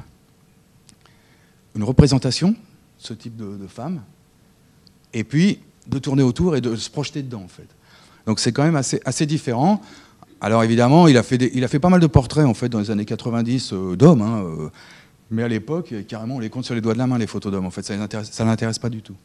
une 1.75 1.83
représentation, 1.83 2.55
ce 2.99 3.15
type 3.15 3.37
de, 3.37 3.57
de 3.57 3.67
femme, 3.67 4.03
et 5.13 5.25
puis 5.25 5.61
de 5.89 5.99
tourner 5.99 6.23
autour 6.23 6.57
et 6.57 6.61
de 6.61 6.77
se 6.77 6.89
projeter 6.89 7.23
dedans, 7.23 7.43
en 7.43 7.49
fait. 7.49 7.67
Donc 8.27 8.41
c'est 8.41 8.53
quand 8.53 8.65
même 8.65 8.77
assez, 8.77 9.01
assez 9.05 9.25
différent. 9.25 9.81
Alors 10.41 10.63
évidemment, 10.63 11.09
il 11.09 11.17
a, 11.17 11.23
fait 11.23 11.51
il 11.55 11.65
a 11.65 11.69
fait 11.69 11.79
pas 11.79 11.89
mal 11.89 12.01
de 12.01 12.07
portraits 12.07 12.45
en 12.45 12.55
fait 12.55 12.69
dans 12.69 12.79
les 12.79 12.91
années 12.91 13.07
90 13.07 13.73
euh, 13.73 13.97
d'hommes, 13.97 14.21
hein, 14.21 14.45
euh, 14.45 14.69
mais 15.31 15.43
à 15.43 15.49
l'époque, 15.49 15.95
carrément, 16.07 16.37
on 16.37 16.39
les 16.39 16.51
compte 16.51 16.65
sur 16.65 16.75
les 16.75 16.81
doigts 16.81 16.93
de 16.93 16.99
la 16.99 17.07
main 17.07 17.19
les 17.19 17.27
photos 17.27 17.51
d'hommes. 17.51 17.67
En 17.67 17.71
fait, 17.71 17.83
ça 17.83 17.97
ne 17.97 18.49
l'intéresse 18.49 18.79
pas 18.79 18.91
du 18.91 19.03
tout. 19.03 19.17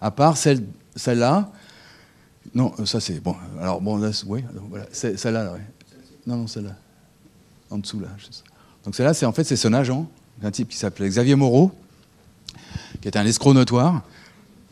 À 0.00 0.10
part 0.10 0.36
celle, 0.36 0.64
celle-là. 0.96 1.52
Non, 2.54 2.72
euh, 2.78 2.86
ça 2.86 3.00
c'est 3.00 3.22
bon. 3.22 3.36
Alors 3.60 3.80
bon, 3.80 3.98
là, 3.98 4.10
oui, 4.26 4.42
voilà, 4.70 4.86
celle-là. 4.92 5.54
Non, 6.26 6.36
non, 6.36 6.46
celle-là. 6.46 6.76
En 7.70 7.78
dessous 7.78 8.00
là. 8.00 8.08
Donc 8.84 8.94
celle-là, 8.94 9.14
c'est 9.14 9.26
en 9.26 9.32
fait 9.32 9.44
c'est 9.44 9.56
son 9.56 9.72
agent, 9.72 10.08
un 10.42 10.50
type 10.50 10.68
qui 10.68 10.76
s'appelait 10.76 11.08
Xavier 11.08 11.34
Moreau, 11.34 11.72
qui 13.00 13.08
était 13.08 13.18
un 13.18 13.26
escroc 13.26 13.54
notoire, 13.54 14.02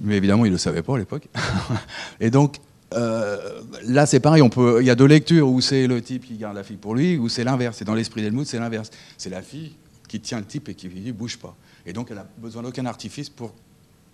mais 0.00 0.16
évidemment 0.16 0.44
il 0.44 0.48
ne 0.48 0.55
le 0.55 0.59
savait 0.59 0.83
pas 0.83 0.94
à 0.94 0.98
l'époque. 0.98 1.28
Et 2.20 2.31
donc 2.31 2.59
euh, 2.94 3.61
là, 3.85 4.07
c'est 4.07 4.20
pareil, 4.20 4.42
il 4.81 4.87
y 4.87 4.90
a 4.90 4.94
deux 4.94 5.07
lectures 5.07 5.48
où 5.48 5.61
c'est 5.61 5.87
le 5.87 6.00
type 6.02 6.26
qui 6.26 6.37
garde 6.37 6.57
la 6.57 6.64
fille 6.64 6.76
pour 6.76 6.94
lui, 6.94 7.16
ou 7.16 7.28
c'est 7.28 7.44
l'inverse. 7.44 7.83
Et 7.83 7.85
dans 7.85 7.94
l'esprit 7.94 8.22
d'Helmut, 8.22 8.46
c'est 8.46 8.59
l'inverse. 8.59 8.90
C'est 9.18 9.31
la 9.31 9.42
fille 9.42 9.72
qui 10.09 10.20
tient 10.20 10.38
le 10.38 10.44
type 10.44 10.68
et 10.68 10.74
qui 10.74 10.88
dit 10.88 11.12
bouge 11.12 11.38
pas. 11.38 11.57
Et 11.87 11.92
donc, 11.92 12.11
elle 12.11 12.18
a 12.18 12.26
besoin 12.38 12.62
d'aucun 12.62 12.87
artifice 12.87 13.28
pour 13.28 13.52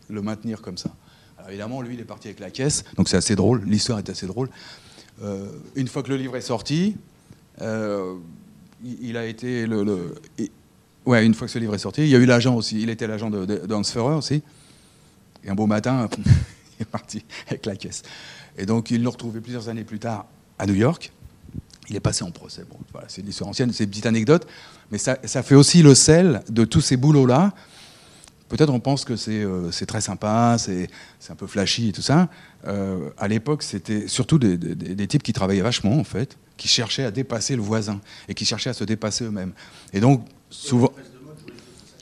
le 0.09 0.23
maintenir 0.23 0.63
comme 0.63 0.79
ça. 0.79 0.91
Alors, 1.37 1.51
évidemment, 1.51 1.83
lui, 1.83 1.95
il 1.95 2.01
est 2.01 2.05
parti 2.05 2.29
avec 2.29 2.41
la 2.41 2.51
caisse, 2.51 2.85
donc 2.97 3.09
c'est 3.09 3.17
assez 3.17 3.37
drôle. 3.37 3.63
L'histoire 3.65 3.99
est 3.99 4.09
assez 4.09 4.27
drôle. 4.27 4.49
Euh, 5.23 5.49
une 5.75 5.89
fois 5.89 6.03
que 6.03 6.09
le 6.09 6.17
livre 6.17 6.37
est 6.37 6.41
sorti, 6.43 6.97
euh, 7.61 8.15
il, 8.85 9.17
a 9.17 9.27
été 9.27 9.67
le, 9.67 10.15
ouais, 11.07 11.27
une 11.27 11.35
fois 11.35 11.47
que 11.47 11.53
ce 11.53 11.59
livre 11.59 11.75
est 11.75 11.79
sorti, 11.79 12.03
il 12.03 12.09
y 12.09 12.15
a 12.15 12.19
eu 12.19 12.27
l'agent 12.27 12.55
aussi. 12.55 12.81
Il 12.81 12.91
était 12.91 13.07
l'agent 13.07 13.31
de, 13.31 13.45
de, 13.45 13.75
aussi. 13.75 14.43
Et 15.45 15.51
un 15.51 15.55
beau 15.55 15.67
matin, 15.67 16.09
il 16.79 16.83
est 16.83 16.85
parti 16.85 17.25
avec 17.49 17.67
la 17.67 17.77
caisse. 17.77 18.03
Et 18.59 18.67
donc, 18.67 18.91
ils 18.91 19.03
l'ont 19.03 19.13
retrouvé 19.13 19.41
plusieurs 19.41 19.69
années 19.69 19.85
plus 19.85 20.01
tard 20.01 20.27
à 20.59 20.67
New 20.67 20.75
York. 20.75 21.13
Il 21.89 21.97
est 21.97 22.01
passé 22.01 22.25
en 22.25 22.31
procès. 22.31 22.65
Bon, 22.69 22.77
voilà, 22.93 23.07
c'est 23.09 23.23
une 23.23 23.29
histoire 23.29 23.49
ancienne, 23.49 23.73
c'est 23.73 23.85
une 23.85 23.91
petite 23.91 24.07
anecdote. 24.07 24.47
Mais 24.91 24.99
ça, 24.99 25.17
fait 25.43 25.55
aussi 25.55 25.83
le 25.83 25.95
sel 25.95 26.43
de 26.51 26.65
tous 26.65 26.81
ces 26.81 26.97
boulots-là. 26.97 27.55
Peut-être 28.49 28.71
on 28.71 28.81
pense 28.81 29.05
que 29.05 29.15
c'est 29.15 29.43
euh, 29.43 29.71
très 29.87 30.01
sympa, 30.01 30.57
c'est 30.59 30.89
un 31.29 31.35
peu 31.35 31.47
flashy 31.47 31.91
et 31.91 31.93
tout 31.93 32.03
ça. 32.03 32.29
Euh, 32.67 33.11
à 33.19 33.29
l'époque, 33.29 33.63
c'était 33.63 34.09
surtout 34.09 34.39
des, 34.39 35.07
types 35.07 35.23
qui 35.23 35.33
travaillaient 35.33 35.63
vachement, 35.63 35.99
en 35.99 36.05
fait, 36.05 36.37
qui 36.57 36.67
cherchaient 36.67 37.05
à 37.05 37.11
dépasser 37.11 37.57
le 37.57 37.63
voisin 37.63 38.01
et 38.29 38.35
qui 38.35 38.45
cherchaient 38.45 38.71
à 38.71 38.75
se 38.75 38.85
dépasser 38.85 39.25
eux-mêmes. 39.25 39.53
Et 39.93 40.01
donc, 40.01 40.27
souvent. 40.51 40.93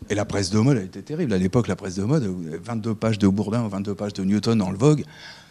Et 0.09 0.15
la 0.15 0.25
presse 0.25 0.51
de 0.51 0.59
mode 0.61 0.79
a 0.79 0.83
été 0.83 1.03
terrible. 1.03 1.33
À 1.33 1.39
l'époque, 1.39 1.67
la 1.67 1.75
presse 1.75 1.97
de 1.97 2.05
mode, 2.05 2.25
22 2.63 2.95
pages 2.95 3.19
de 3.19 3.27
Bourdin, 3.27 3.67
22 3.67 3.95
pages 3.97 4.13
de 4.13 4.23
Newton 4.23 4.57
dans 4.57 4.71
le 4.71 4.79
Vogue 4.79 5.05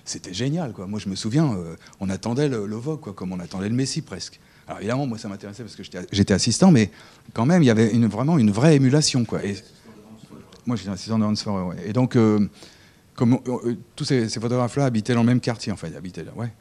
c'était 0.05 0.33
génial. 0.33 0.71
Quoi. 0.71 0.87
Moi, 0.87 0.99
je 0.99 1.09
me 1.09 1.15
souviens, 1.15 1.53
euh, 1.53 1.75
on 1.99 2.09
attendait 2.09 2.47
le, 2.47 2.67
quoi, 2.97 3.13
comme 3.13 3.33
on 3.33 3.39
attendait 3.39 3.69
le 3.69 3.75
Messie 3.75 4.01
presque. 4.01 4.39
Alors 4.67 4.79
évidemment, 4.79 5.05
moi, 5.05 5.17
ça 5.17 5.27
m'intéressait 5.27 5.63
parce 5.63 5.75
que 5.75 5.83
j'étais 6.11 6.33
assistant, 6.33 6.71
mais 6.71 6.91
quand 7.33 7.45
même, 7.45 7.61
il 7.61 7.65
y 7.65 7.69
avait 7.69 7.89
vraiment 8.07 8.37
une 8.37 8.51
vraie 8.51 8.75
émulation. 8.75 9.25
Quoi. 9.25 9.43
Et, 9.43 9.55
moi, 10.65 10.75
j'étais 10.75 10.89
assistant 10.89 11.19
de 11.19 11.25
Hans 11.25 11.67
ouais. 11.67 11.75
Et 11.85 11.93
donc, 11.93 12.15
euh, 12.15 12.47
comme, 13.15 13.39
euh, 13.47 13.75
tous 13.95 14.05
ces, 14.05 14.27
photographes-là 14.27 14.85
habitaient 14.85 15.13
dans 15.13 15.21
le 15.21 15.27
même 15.27 15.39
quartier, 15.39 15.71
en 15.71 15.75
fait. 15.75 15.89
Ils 15.89 15.97
habitaient 15.97 16.23
là, 16.23 16.31
ouais. 16.35 16.51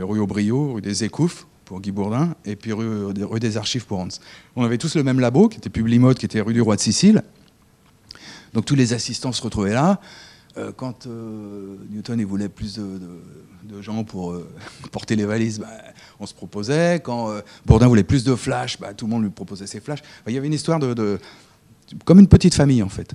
rue 0.00 0.18
Aubriot, 0.18 0.74
rue 0.74 0.82
des 0.82 1.04
Écouffes 1.04 1.46
pour 1.64 1.80
Guy 1.80 1.92
Bourdin, 1.92 2.34
et 2.44 2.56
puis 2.56 2.72
rue, 2.74 3.06
rue, 3.06 3.40
des 3.40 3.56
Archives 3.56 3.86
pour 3.86 3.98
Hans. 3.98 4.08
On 4.56 4.64
avait 4.64 4.76
tous 4.76 4.96
le 4.96 5.02
même 5.02 5.18
labo, 5.18 5.48
qui 5.48 5.56
était 5.56 5.70
Publimode, 5.70 6.18
qui 6.18 6.26
était 6.26 6.42
rue 6.42 6.52
du 6.52 6.60
Roi 6.60 6.76
de 6.76 6.80
Sicile. 6.80 7.22
Donc 8.52 8.66
tous 8.66 8.74
les 8.74 8.92
assistants 8.92 9.32
se 9.32 9.42
retrouvaient 9.42 9.72
là. 9.72 10.00
Euh, 10.56 10.70
quand 10.76 11.06
euh, 11.06 11.76
Newton 11.90 12.20
il 12.20 12.26
voulait 12.26 12.48
plus 12.48 12.78
de, 12.78 13.82
gens 13.82 14.04
pour 14.04 14.32
euh, 14.32 14.48
porter 14.92 15.16
les 15.16 15.24
valises, 15.24 15.58
bah, 15.58 15.66
on 16.20 16.26
se 16.26 16.34
proposait. 16.34 17.00
Quand 17.02 17.34
Bourdin 17.66 17.88
voulait 17.88 18.04
plus 18.04 18.24
de 18.24 18.34
flash, 18.34 18.78
bah, 18.78 18.94
tout 18.94 19.06
le 19.06 19.10
monde 19.10 19.24
lui 19.24 19.30
proposait 19.30 19.66
ses 19.66 19.80
flashs. 19.80 20.02
il 20.28 20.32
y 20.32 20.38
avait 20.38 20.46
une 20.46 20.52
histoire 20.52 20.78
de, 20.78 21.18
comme 22.04 22.20
une 22.20 22.28
petite 22.28 22.54
famille 22.54 22.82
en 22.82 22.88
fait. 22.88 23.14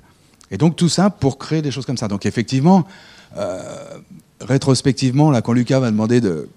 Et 0.52 0.58
donc 0.58 0.76
tout 0.76 0.90
ça 0.90 1.10
pour 1.10 1.38
créer 1.38 1.62
des 1.62 1.72
choses 1.72 1.86
comme 1.86 1.98
ça. 1.98 2.08
Donc 2.08 2.26
effectivement, 2.26 2.86
rétrospectivement, 4.42 5.32
là, 5.32 5.42
quand 5.42 5.54
Lucas 5.54 5.80
m'a 5.80 5.92
demandé 5.92 6.20
de, 6.20 6.50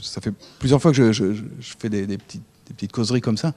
ça 0.00 0.20
fait 0.20 0.32
plusieurs 0.58 0.82
fois 0.82 0.92
que 0.92 1.12
je, 1.12 1.34
fais 1.60 1.88
des, 1.88 2.18
petites, 2.18 2.92
causeries 2.92 3.20
comme 3.20 3.36
ça, 3.36 3.52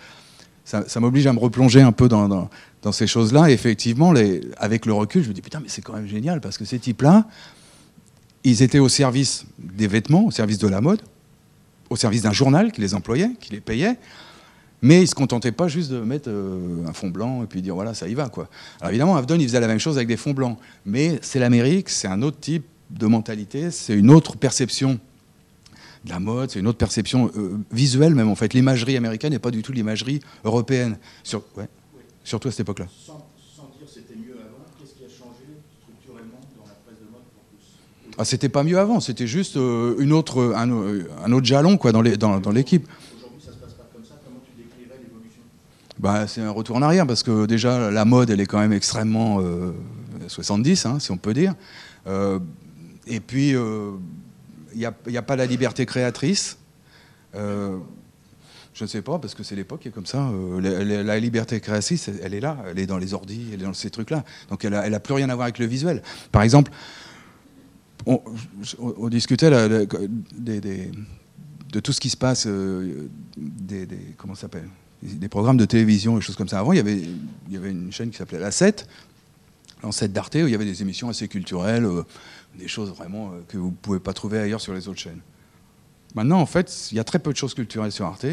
ça, 0.63 1.00
m'oblige 1.00 1.26
à 1.26 1.34
me 1.34 1.39
replonger 1.39 1.82
un 1.82 1.91
peu 1.91 2.08
dans, 2.08 2.50
ces 2.91 3.06
choses-là. 3.06 3.52
Effectivement, 3.52 4.13
avec 4.58 4.86
le 4.86 4.94
recul, 4.94 5.24
je 5.24 5.30
me 5.30 5.34
dis 5.34 5.41
putain, 5.41 5.60
mais 5.60 5.70
c'est 5.70 5.82
quand 5.82 5.94
même 5.94 6.08
génial 6.08 6.41
parce 6.41 6.58
que 6.58 6.65
ces 6.65 6.80
types-là, 6.80 7.28
ils 8.44 8.63
étaient 8.63 8.80
au 8.80 8.89
service 8.89 9.46
des 9.60 9.88
vêtements, 9.88 10.26
au 10.26 10.32
service 10.32 10.58
de 10.58 10.67
la 10.67 10.82
mode, 10.82 11.02
au 11.91 11.96
service 11.96 12.24
d'un 12.24 12.32
journal 12.32 12.72
qui 12.72 12.82
les 12.82 12.96
employait, 12.96 13.32
qui 13.39 13.52
les 13.52 13.62
payait. 13.62 13.98
Mais 14.82 14.98
ils 14.98 15.02
ne 15.02 15.06
se 15.06 15.15
contentaient 15.15 15.52
pas 15.52 15.67
juste 15.67 15.91
de 15.91 16.00
mettre 16.00 16.30
euh, 16.30 16.88
un 16.88 16.94
fond 16.94 17.10
blanc 17.10 17.44
et 17.44 17.46
puis 17.46 17.62
dire 17.62 17.76
voilà, 17.76 17.94
ça 17.94 18.08
y 18.08 18.15
va. 18.15 18.30
Quoi. 18.30 18.50
Alors 18.80 18.89
évidemment, 18.89 19.15
Avdon, 19.15 19.36
il 19.36 19.44
faisait 19.44 19.60
la 19.60 19.67
même 19.67 19.80
chose 19.80 19.98
avec 19.98 20.08
des 20.08 20.17
fonds 20.17 20.34
blancs. 20.34 20.58
Mais 20.86 21.20
c'est 21.22 21.38
l'Amérique, 21.38 21.89
c'est 21.89 22.08
un 22.08 22.24
autre 22.24 22.39
type 22.39 22.65
de 22.89 23.06
mentalité, 23.06 23.70
c'est 23.70 23.94
une 23.94 24.10
autre 24.10 24.38
perception 24.38 25.00
de 26.04 26.10
la 26.10 26.20
mode, 26.20 26.50
c'est 26.50 26.60
une 26.60 26.67
autre 26.67 26.80
perception 26.80 27.32
euh, 27.38 27.60
visuelle 27.72 28.15
même 28.15 28.30
en 28.30 28.36
fait. 28.36 28.56
L'imagerie 28.56 28.98
américaine 28.98 29.34
n'est 29.34 29.39
pas 29.39 29.52
du 29.52 29.62
tout 29.62 29.72
l'imagerie 29.72 30.20
européenne. 30.44 30.98
Surtout 32.23 32.47
à 32.47 32.51
cette 32.51 32.62
époque-là. 32.62 32.88
Sans, 33.05 33.25
sans, 33.55 33.69
dire 33.77 33.88
c'était 33.91 34.15
mieux 34.15 34.36
avant, 34.39 34.63
qu'est-ce 34.79 34.93
qui 34.93 35.03
a 35.03 35.10
changé 35.10 35.45
structurellement 35.81 36.39
dans 36.57 36.65
la 36.65 36.73
presse 36.86 36.99
de 36.99 37.12
mode 37.12 37.23
pour 37.34 37.43
plus 37.43 38.15
ah, 38.17 38.25
C'était 38.25 38.49
pas 38.49 38.63
mieux 38.63 38.77
avant, 38.77 38.99
c'était 38.99 39.27
juste 39.27 39.57
euh, 39.57 39.95
une 39.99 40.13
autre, 40.13 40.53
un, 40.55 40.69
un, 41.25 41.31
autre 41.31 41.45
jalon 41.45 41.77
quoi, 41.77 41.91
dans 41.91 42.01
l'équipe. 42.01 42.19
Dans, 42.19 42.39
dans 42.39 42.51
bah, 46.01 46.25
c'est 46.27 46.41
un 46.41 46.49
retour 46.49 46.75
en 46.77 46.81
arrière 46.81 47.05
parce 47.05 47.21
que 47.21 47.45
déjà 47.45 47.91
la 47.91 48.05
mode 48.05 48.31
elle 48.31 48.41
est 48.41 48.47
quand 48.47 48.57
même 48.57 48.73
extrêmement 48.73 49.39
70 50.27 50.86
euh, 50.86 50.89
hein, 50.89 50.99
si 50.99 51.12
on 51.12 51.17
peut 51.17 51.36
dire. 51.36 51.53
Euh, 52.07 52.39
et 53.05 53.19
puis 53.19 53.49
il 53.49 53.55
euh, 53.55 53.91
n'y 54.75 54.86
a, 54.86 54.93
a, 55.15 55.21
pas 55.21 55.36
la 55.36 55.45
liberté 55.45 55.86
créatrice. 55.86 56.57
Je 58.73 58.84
ne 58.84 58.88
sais 58.88 59.01
pas 59.01 59.19
parce 59.19 59.36
que 59.36 59.43
c'est 59.43 59.55
l'époque 59.55 59.81
qui 59.81 59.89
est 59.89 59.91
comme 59.91 60.05
ça. 60.05 60.31
La, 60.62 61.19
liberté 61.19 61.60
créatrice 61.60 62.10
elle 62.21 62.34
est 62.34 62.39
là, 62.39 62.57
elle 62.69 62.79
est 62.79 62.86
dans 62.86 62.97
les 62.97 63.13
ordis, 63.13 63.47
elle 63.53 63.62
est 63.62 63.65
dans 63.65 63.73
ces 63.73 63.89
trucs 63.89 64.10
là. 64.10 64.23
Donc 64.49 64.63
elle 64.63 64.71
n'a 64.71 64.99
plus 64.99 65.13
rien 65.13 65.29
à 65.29 65.36
voir 65.36 65.45
avec 65.45 65.60
le 65.60 65.65
visuel. 65.65 66.01
Par 66.31 66.41
exemple, 66.41 66.71
on, 68.05 68.21
discutait 69.10 69.49
de 69.49 69.88
tout 71.81 71.91
ce 71.93 71.99
qui 71.99 72.10
se 72.10 72.17
passe, 72.17 72.47
des, 72.47 73.86
des 73.86 74.15
comment 74.17 74.36
s'appelle 74.36 74.69
des 75.03 75.29
programmes 75.29 75.57
de 75.57 75.65
télévision 75.65 76.17
et 76.17 76.21
choses 76.21 76.36
comme 76.36 76.47
ça. 76.47 76.60
Avant, 76.60 76.73
il 76.73 76.77
y 76.77 76.79
avait, 77.57 77.71
une 77.71 77.91
chaîne 77.91 78.12
qui 78.12 78.17
s'appelait 78.17 78.39
La 78.39 78.51
7, 78.51 78.88
l'ancêtre 79.84 80.13
d'Arte, 80.13 80.36
où 80.36 80.47
il 80.47 80.49
y 80.49 80.55
avait 80.55 80.65
des 80.65 80.81
émissions 80.81 81.10
assez 81.10 81.27
culturelles, 81.27 81.86
euh, 81.86 82.03
des 82.57 82.67
choses 82.67 82.91
vraiment 82.91 83.29
euh, 83.29 83.41
que 83.47 83.57
vous 83.57 83.69
ne 83.69 83.75
pouvez 83.75 83.99
pas 83.99 84.13
trouver 84.13 84.39
ailleurs 84.39 84.62
sur 84.62 84.73
les 84.73 84.88
autres 84.88 84.99
chaînes. 84.99 85.21
Maintenant, 86.13 86.39
en 86.39 86.45
fait, 86.45 86.89
il 86.91 86.97
y 86.97 86.99
a 86.99 87.03
très 87.03 87.19
peu 87.19 87.31
de 87.31 87.38
choses 87.38 87.53
culturelles 87.53 87.91
sur 87.91 88.05
Arte, 88.05 88.27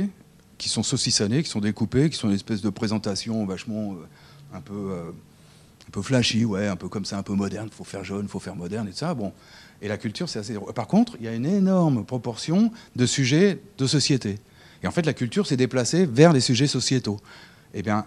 qui 0.58 0.68
sont 0.68 0.82
saucissonnées, 0.82 1.42
qui 1.42 1.48
sont 1.48 1.60
découpées, 1.60 2.10
qui 2.10 2.16
sont 2.16 2.28
une 2.28 2.34
espèce 2.34 2.60
de 2.60 2.70
présentation 2.70 3.46
vachement 3.46 3.92
euh, 3.92 4.56
un 4.56 4.60
peu 4.60 4.92
un 5.88 5.90
peu 5.90 6.02
flashy, 6.02 6.44
ouais, 6.44 6.66
un 6.66 6.76
peu 6.76 6.88
comme 6.88 7.06
ça, 7.06 7.16
un 7.16 7.22
peu 7.22 7.32
moderne, 7.32 7.70
faut 7.72 7.84
faire 7.84 8.04
jaune, 8.04 8.28
faut 8.28 8.40
faire 8.40 8.56
moderne 8.56 8.88
et 8.88 8.92
ça. 8.92 9.14
Bon. 9.14 9.32
Et 9.80 9.88
la 9.88 9.96
culture, 9.96 10.28
c'est 10.28 10.38
assez. 10.38 10.54
Par 10.74 10.86
contre, 10.86 11.16
il 11.18 11.24
y 11.24 11.28
a 11.28 11.34
une 11.34 11.46
énorme 11.46 12.04
proportion 12.04 12.70
de 12.94 13.06
sujets 13.06 13.58
de 13.78 13.86
société. 13.86 14.38
Et 14.82 14.86
en 14.86 14.90
fait, 14.90 15.06
la 15.06 15.14
culture 15.14 15.46
s'est 15.46 15.56
déplacée 15.56 16.04
vers 16.04 16.32
les 16.32 16.40
sujets 16.40 16.66
sociétaux. 16.66 17.18
Eh 17.74 17.82
bien, 17.82 18.06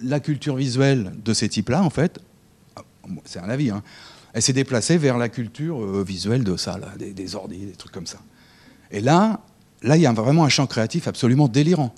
la 0.00 0.20
culture 0.20 0.56
visuelle 0.56 1.12
de 1.24 1.32
ces 1.32 1.48
types-là, 1.48 1.82
en 1.82 1.90
fait, 1.90 2.20
c'est 3.24 3.40
un 3.40 3.48
avis, 3.48 3.70
hein, 3.70 3.82
elle 4.32 4.42
s'est 4.42 4.52
déplacée 4.52 4.96
vers 4.96 5.18
la 5.18 5.28
culture 5.28 5.82
euh, 5.82 6.04
visuelle 6.06 6.44
de 6.44 6.56
ça, 6.56 6.78
des, 6.98 7.12
des 7.12 7.34
ordi, 7.34 7.66
des 7.66 7.72
trucs 7.72 7.92
comme 7.92 8.06
ça. 8.06 8.20
Et 8.90 9.00
là, 9.00 9.40
là, 9.82 9.96
il 9.96 10.02
y 10.02 10.06
a 10.06 10.12
vraiment 10.12 10.44
un 10.44 10.48
champ 10.48 10.66
créatif 10.66 11.08
absolument 11.08 11.48
délirant. 11.48 11.94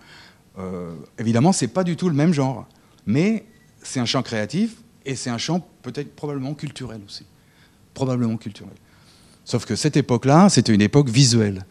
Euh, 0.58 0.94
évidemment, 1.18 1.52
c'est 1.52 1.68
pas 1.68 1.84
du 1.84 1.96
tout 1.96 2.08
le 2.08 2.14
même 2.14 2.32
genre, 2.32 2.66
mais 3.06 3.44
c'est 3.82 4.00
un 4.00 4.06
champ 4.06 4.22
créatif 4.22 4.76
et 5.04 5.16
c'est 5.16 5.30
un 5.30 5.38
champ 5.38 5.66
peut-être 5.82 6.14
probablement 6.14 6.54
culturel 6.54 7.00
aussi, 7.06 7.26
probablement 7.92 8.36
culturel. 8.36 8.74
Sauf 9.44 9.66
que 9.66 9.76
cette 9.76 9.96
époque-là, 9.96 10.48
c'était 10.48 10.72
une 10.72 10.80
époque 10.80 11.08
visuelle. 11.08 11.66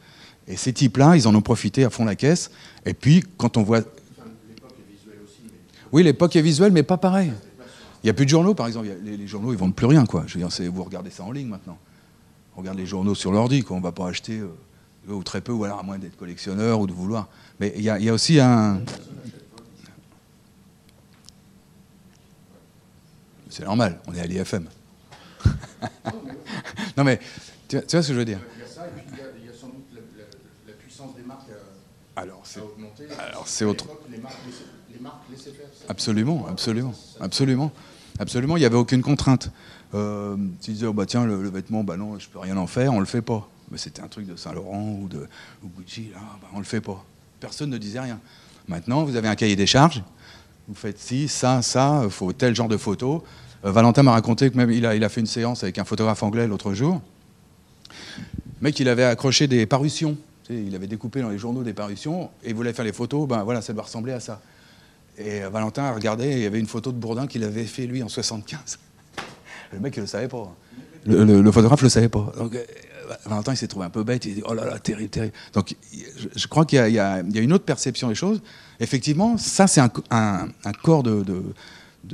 Et 0.47 0.57
ces 0.57 0.73
types-là, 0.73 1.15
ils 1.15 1.27
en 1.27 1.33
ont 1.33 1.41
profité 1.41 1.85
à 1.85 1.89
fond 1.89 2.05
la 2.05 2.15
caisse. 2.15 2.51
Et 2.85 2.93
puis, 2.93 3.23
quand 3.37 3.57
on 3.57 3.63
voit. 3.63 3.79
l'époque 3.79 4.73
est 4.77 4.91
visuelle 4.91 5.19
aussi. 5.23 5.53
Oui, 5.91 6.03
l'époque 6.03 6.35
est 6.35 6.41
visuelle, 6.41 6.71
mais 6.71 6.83
pas 6.83 6.97
pareil. 6.97 7.31
Il 8.03 8.07
n'y 8.07 8.09
a 8.09 8.13
plus 8.13 8.25
de 8.25 8.29
journaux, 8.29 8.53
par 8.53 8.67
exemple. 8.67 8.89
Les, 9.03 9.27
journaux, 9.27 9.53
ils 9.53 9.57
vendent 9.57 9.75
plus 9.75 9.87
rien, 9.87 10.05
quoi. 10.05 10.25
Je 10.27 10.37
veux 10.37 10.45
dire, 10.45 10.71
vous 10.71 10.83
regardez 10.83 11.09
ça 11.09 11.23
en 11.23 11.31
ligne 11.31 11.47
maintenant. 11.47 11.77
On 12.55 12.59
regarde 12.59 12.77
les 12.77 12.85
journaux 12.85 13.15
sur 13.15 13.31
l'ordi, 13.31 13.63
quoi. 13.63 13.77
On 13.77 13.79
ne 13.79 13.83
va 13.83 13.93
pas 13.93 14.07
acheter, 14.07 14.39
euh, 14.39 14.53
ou 15.07 15.23
très 15.23 15.41
peu, 15.41 15.51
ou 15.51 15.63
alors 15.63 15.79
à 15.79 15.83
moins 15.83 15.97
d'être 15.97 16.17
collectionneur 16.17 16.79
ou 16.79 16.87
de 16.87 16.93
vouloir. 16.93 17.27
Mais 17.59 17.73
il 17.75 17.83
y, 17.83 17.89
a 17.89 18.13
aussi 18.13 18.39
un. 18.39 18.81
C'est 23.49 23.63
normal, 23.63 23.99
on 24.07 24.13
est 24.15 24.21
à 24.21 24.25
l'IFM. 24.25 24.67
non, 26.97 27.03
mais 27.03 27.19
tu 27.67 27.77
vois 27.77 27.87
ce 27.87 27.95
que 27.95 28.13
je 28.13 28.19
veux 28.19 28.25
dire? 28.25 28.39
Alors, 32.15 32.41
c'est 32.43 32.59
alors 33.19 33.47
c'est 33.47 33.65
autre. 33.65 33.87
Les 34.09 34.17
marques, 34.17 34.35
les 34.91 34.99
marques 34.99 35.29
laissaient 35.31 35.51
faire. 35.51 35.65
Absolument, 35.89 36.45
absolument, 36.47 36.93
absolument, 37.19 37.71
absolument. 38.19 38.57
Il 38.57 38.59
n'y 38.59 38.65
avait 38.65 38.75
aucune 38.75 39.01
contrainte. 39.01 39.49
Euh, 39.95 40.35
tu 40.61 40.71
disais, 40.71 40.85
oh, 40.85 40.93
bah 40.93 41.05
tiens, 41.05 41.25
le, 41.25 41.35
vêtement, 41.49 41.83
bah 41.83 41.97
non, 41.97 42.17
je 42.19 42.29
peux 42.29 42.39
rien 42.39 42.57
en 42.57 42.67
faire, 42.67 42.93
on 42.93 42.99
le 42.99 43.05
fait 43.05 43.21
pas. 43.21 43.47
Mais 43.73 43.77
c'était 43.77 44.01
un 44.01 44.07
truc 44.07 44.25
de 44.25 44.37
Saint 44.37 44.53
Laurent 44.53 44.97
ou 45.01 45.09
de 45.09 45.27
Gucci, 45.63 46.11
là, 46.13 46.19
bah, 46.41 46.47
on 46.53 46.59
le 46.59 46.63
fait 46.63 46.79
pas. 46.79 47.03
Personne 47.41 47.69
ne 47.69 47.77
disait 47.77 47.99
rien. 47.99 48.19
Maintenant, 48.69 49.03
vous 49.03 49.17
avez 49.17 49.27
un 49.27 49.35
cahier 49.35 49.57
des 49.57 49.67
charges. 49.67 50.01
Vous 50.69 50.75
faites 50.75 50.99
ci, 50.99 51.27
ça, 51.27 51.61
ça. 51.61 52.01
Il 52.05 52.09
faut 52.09 52.31
tel 52.31 52.55
genre 52.55 52.69
de 52.69 52.77
photo. 52.77 53.25
Euh, 53.65 53.71
Valentin 53.71 54.03
m'a 54.03 54.13
raconté 54.13 54.49
que 54.49 54.55
même 54.55 54.71
il 54.71 54.85
a, 54.85 54.95
il 54.95 55.03
a 55.03 55.09
fait 55.09 55.19
une 55.19 55.27
séance 55.27 55.63
avec 55.63 55.77
un 55.77 55.83
photographe 55.83 56.23
anglais 56.23 56.47
l'autre 56.47 56.73
jour. 56.73 57.01
Le 57.89 58.61
mec, 58.61 58.79
il 58.79 58.87
avait 58.87 59.03
accroché 59.03 59.47
des 59.47 59.65
parutions 59.65 60.17
il 60.49 60.75
avait 60.75 60.87
découpé 60.87 61.21
dans 61.21 61.29
les 61.29 61.37
journaux 61.37 61.63
des 61.63 61.73
parutions 61.73 62.29
et 62.43 62.49
il 62.49 62.55
voulait 62.55 62.73
faire 62.73 62.85
les 62.85 62.93
photos, 62.93 63.27
ben 63.27 63.43
voilà, 63.43 63.61
ça 63.61 63.73
doit 63.73 63.83
ressembler 63.83 64.13
à 64.13 64.19
ça. 64.19 64.41
Et 65.17 65.43
euh, 65.43 65.49
Valentin 65.49 65.83
a 65.83 65.93
regardé, 65.93 66.31
il 66.31 66.39
y 66.39 66.45
avait 66.45 66.59
une 66.59 66.67
photo 66.67 66.91
de 66.91 66.97
Bourdin 66.97 67.27
qu'il 67.27 67.43
avait 67.43 67.65
fait 67.65 67.85
lui 67.85 68.03
en 68.03 68.09
75. 68.09 68.79
Le 69.71 69.79
mec, 69.79 69.95
il 69.95 70.01
le 70.01 70.07
savait 70.07 70.27
pas. 70.27 70.53
Le, 71.05 71.51
photographe 71.51 71.81
le 71.81 71.89
savait 71.89 72.09
pas. 72.09 72.31
Donc, 72.37 72.55
euh, 72.55 72.63
Valentin, 73.25 73.53
il 73.53 73.57
s'est 73.57 73.67
trouvé 73.67 73.85
un 73.85 73.89
peu 73.89 74.03
bête. 74.03 74.25
Il 74.25 74.35
dit 74.35 74.43
Oh 74.45 74.53
là 74.53 74.65
là, 74.65 74.79
terrible, 74.79 75.09
terrible. 75.09 75.33
Donc, 75.53 75.75
je, 76.35 76.47
crois 76.47 76.65
qu'il 76.65 76.79
y, 76.89 76.99
a 76.99 77.21
une 77.21 77.53
autre 77.53 77.65
perception 77.65 78.07
des 78.07 78.15
choses. 78.15 78.41
Effectivement, 78.79 79.37
ça, 79.37 79.67
c'est 79.67 79.81
un, 79.81 79.89
corps 80.81 81.03
de, 81.03 81.23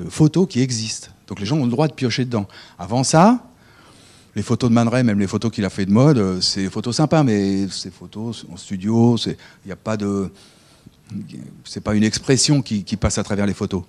photos 0.10 0.48
qui 0.48 0.62
existe. 0.62 1.12
Donc, 1.28 1.40
les 1.40 1.46
gens 1.46 1.58
ont 1.58 1.66
le 1.66 1.72
droit 1.72 1.88
de 1.88 1.94
piocher 1.94 2.26
dedans. 2.26 2.48
Avant 2.78 3.04
ça, 3.04 3.44
les 4.36 4.44
photos 4.44 4.70
de 4.70 4.76
Man 4.76 4.90
même 5.04 5.20
les 5.20 5.28
photos 5.28 5.52
qu'il 5.52 5.66
a 5.66 5.70
fait 5.70 5.86
de 5.86 5.92
mode, 5.92 6.18
euh, 6.18 6.42
c'est 6.42 6.62
des 6.62 6.70
photos 6.70 6.96
sympas, 6.96 7.24
mais 7.24 7.68
ces 7.70 7.90
photos 7.90 8.46
en 8.52 8.58
studio, 8.58 9.18
il 9.26 9.36
n'y 9.66 9.72
a 9.72 9.76
pas 9.76 9.98
de. 9.98 10.32
C'est 11.64 11.82
pas 11.82 11.96
une 11.96 12.04
expression 12.04 12.62
qui, 12.62 12.84
passe 12.96 13.18
à 13.18 13.24
travers 13.24 13.48
les 13.48 13.56
photos. 13.56 13.84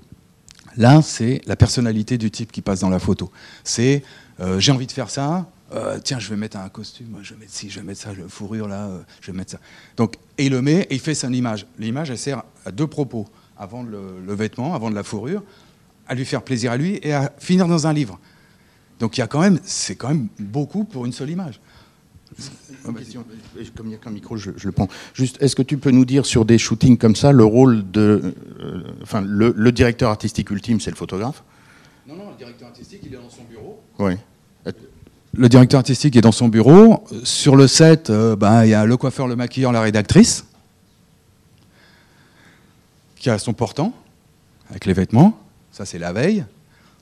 Là, 0.76 1.02
c'est 1.02 1.42
la 1.46 1.56
personnalité 1.56 2.16
du 2.16 2.30
type 2.30 2.50
qui 2.50 2.62
passe 2.62 2.80
dans 2.80 2.88
la 2.88 2.98
photo. 2.98 3.30
C'est 3.62 4.02
euh, 4.40 4.58
j'ai 4.58 4.72
envie 4.72 4.86
de 4.86 4.92
faire 4.92 5.10
ça, 5.10 5.46
euh, 5.72 5.98
tiens, 6.02 6.18
je 6.18 6.28
vais 6.28 6.36
mettre 6.36 6.56
un 6.56 6.68
costume, 6.68 7.18
je 7.22 7.34
vais 7.34 7.40
mettre 7.40 7.52
ci, 7.52 7.70
je 7.70 7.80
vais 7.80 7.86
mettre 7.86 8.00
ça, 8.00 8.12
le 8.12 8.28
fourrure 8.28 8.68
là, 8.68 8.88
je 9.20 9.30
vais 9.30 9.36
mettre 9.36 9.52
ça. 9.52 9.60
Donc, 9.96 10.16
et 10.38 10.46
il 10.46 10.52
le 10.52 10.62
met 10.62 10.86
et 10.90 10.94
il 10.94 11.00
fait 11.00 11.14
son 11.14 11.32
image. 11.32 11.66
L'image, 11.78 12.10
elle 12.10 12.18
sert 12.18 12.42
à 12.64 12.72
deux 12.72 12.86
propos 12.86 13.28
avant 13.56 13.82
le, 13.82 14.34
vêtement, 14.34 14.74
avant 14.74 14.90
de 14.90 14.94
la 14.94 15.02
fourrure, 15.02 15.42
à 16.08 16.14
lui 16.14 16.24
faire 16.24 16.42
plaisir 16.42 16.72
à 16.72 16.76
lui 16.76 16.98
et 17.02 17.12
à 17.12 17.32
finir 17.38 17.68
dans 17.68 17.86
un 17.86 17.92
livre. 17.92 18.18
Donc 18.98 19.16
il 19.16 19.20
y 19.20 19.22
a 19.22 19.26
quand 19.26 19.40
même, 19.40 19.60
c'est 19.62 19.96
quand 19.96 20.08
même 20.08 20.28
beaucoup 20.38 20.84
pour 20.84 21.06
une 21.06 21.12
seule 21.12 21.30
image. 21.30 21.60
Une 22.86 22.94
question. 22.94 23.24
Comme 23.76 23.86
il 23.86 23.90
n'y 23.90 23.94
a 23.94 23.98
qu'un 23.98 24.10
micro, 24.10 24.36
je, 24.36 24.50
le 24.50 24.72
prends. 24.72 24.88
Juste, 25.14 25.42
est-ce 25.42 25.56
que 25.56 25.62
tu 25.62 25.78
peux 25.78 25.90
nous 25.90 26.04
dire 26.04 26.24
sur 26.24 26.44
des 26.44 26.58
shootings 26.58 26.96
comme 26.96 27.16
ça, 27.16 27.32
le 27.32 27.44
rôle 27.44 27.90
de, 27.90 28.34
euh, 28.60 28.82
enfin, 29.02 29.20
le, 29.20 29.72
directeur 29.72 30.10
artistique 30.10 30.50
ultime, 30.50 30.80
c'est 30.80 30.90
le 30.90 30.96
photographe? 30.96 31.42
Non, 32.06 32.16
non, 32.16 32.30
le 32.30 32.36
directeur 32.36 32.68
artistique, 32.68 33.00
il 33.04 33.14
est 33.14 33.18
dans 33.18 33.28
son 33.28 33.44
bureau. 33.44 33.82
Oui. 33.98 34.14
Le 35.32 35.48
directeur 35.48 35.78
artistique 35.78 36.16
est 36.16 36.20
dans 36.20 36.32
son 36.32 36.48
bureau. 36.48 37.04
Sur 37.22 37.54
le 37.54 37.68
set, 37.68 38.10
euh, 38.10 38.34
ben, 38.34 38.64
il 38.64 38.70
y 38.70 38.74
a 38.74 38.84
le 38.84 38.96
coiffeur, 38.96 39.28
le 39.28 39.36
maquilleur, 39.36 39.70
la 39.70 39.80
rédactrice, 39.80 40.44
qui 43.14 43.30
a 43.30 43.38
son 43.38 43.52
portant 43.52 43.92
avec 44.70 44.86
les 44.86 44.92
vêtements. 44.92 45.38
Ça, 45.70 45.84
c'est 45.84 45.98
la 45.98 46.12
veille. 46.12 46.44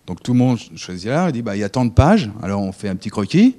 Donc 0.07 0.23
tout 0.23 0.33
le 0.33 0.39
monde 0.39 0.59
choisit 0.77 1.09
là, 1.09 1.29
il 1.29 1.33
dit 1.33 1.43
bah, 1.43 1.57
il 1.57 1.61
y 1.61 1.65
a 1.65 1.69
tant 1.69 1.85
de 1.85 1.91
pages, 1.91 2.31
alors 2.43 2.63
on 2.63 2.73
fait 2.73 2.89
un 2.89 2.97
petit 2.97 3.11
croquis. 3.11 3.57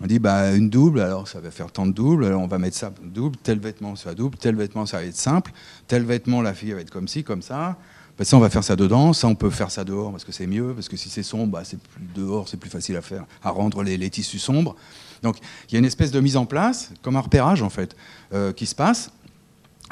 On 0.00 0.06
dit 0.06 0.18
bah, 0.18 0.54
une 0.54 0.70
double, 0.70 1.00
alors 1.00 1.28
ça 1.28 1.40
va 1.40 1.50
faire 1.50 1.70
tant 1.70 1.86
de 1.86 1.92
doubles, 1.92 2.24
alors 2.24 2.40
on 2.40 2.46
va 2.46 2.58
mettre 2.58 2.76
ça 2.76 2.92
double, 3.02 3.36
tel 3.42 3.58
vêtement 3.58 3.96
ça 3.96 4.14
double, 4.14 4.36
tel 4.36 4.56
vêtement 4.56 4.86
ça 4.86 4.98
va 4.98 5.04
être 5.04 5.16
simple, 5.16 5.52
tel 5.86 6.04
vêtement 6.04 6.42
la 6.42 6.52
fille 6.52 6.72
va 6.72 6.80
être 6.80 6.90
comme 6.90 7.08
ci, 7.08 7.22
comme 7.24 7.42
ça. 7.42 7.76
Ben, 8.16 8.24
ça, 8.24 8.36
on 8.36 8.40
va 8.40 8.50
faire 8.50 8.62
ça 8.62 8.76
dedans, 8.76 9.12
ça, 9.12 9.26
on 9.26 9.34
peut 9.34 9.50
faire 9.50 9.70
ça 9.70 9.82
dehors 9.82 10.12
parce 10.12 10.24
que 10.24 10.30
c'est 10.30 10.46
mieux, 10.46 10.72
parce 10.72 10.88
que 10.88 10.96
si 10.96 11.10
c'est 11.10 11.24
sombre, 11.24 11.52
bah, 11.52 11.62
c'est 11.64 11.80
plus 11.80 12.04
dehors, 12.14 12.48
c'est 12.48 12.56
plus 12.56 12.70
facile 12.70 12.96
à 12.96 13.02
faire, 13.02 13.24
à 13.42 13.50
rendre 13.50 13.82
les, 13.82 14.10
tissus 14.10 14.38
sombres. 14.38 14.76
Donc, 15.22 15.38
il 15.68 15.72
y 15.72 15.76
a 15.76 15.78
une 15.80 15.84
espèce 15.84 16.12
de 16.12 16.20
mise 16.20 16.36
en 16.36 16.46
place, 16.46 16.92
comme 17.02 17.16
un 17.16 17.20
repérage 17.20 17.62
en 17.62 17.70
fait, 17.70 17.96
euh, 18.32 18.52
qui 18.52 18.66
se 18.66 18.74
passe. 18.74 19.10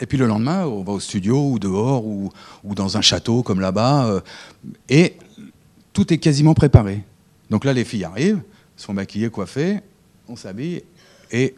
Et 0.00 0.06
puis 0.06 0.18
le 0.18 0.26
lendemain, 0.26 0.66
on 0.66 0.84
va 0.84 0.92
au 0.92 1.00
studio 1.00 1.50
ou 1.50 1.58
dehors 1.58 2.06
ou, 2.06 2.30
ou 2.64 2.74
dans 2.74 2.96
un 2.96 3.02
château 3.02 3.42
comme 3.42 3.60
là-bas, 3.60 4.06
euh, 4.06 4.20
et 4.88 5.16
tout 5.92 6.12
est 6.12 6.18
quasiment 6.18 6.54
préparé. 6.54 7.04
Donc 7.50 7.64
là, 7.64 7.72
les 7.72 7.84
filles 7.84 8.04
arrivent, 8.04 8.42
sont 8.76 8.94
maquillées, 8.94 9.30
coiffées, 9.30 9.80
on 10.28 10.36
s'habille, 10.36 10.82
et 11.30 11.54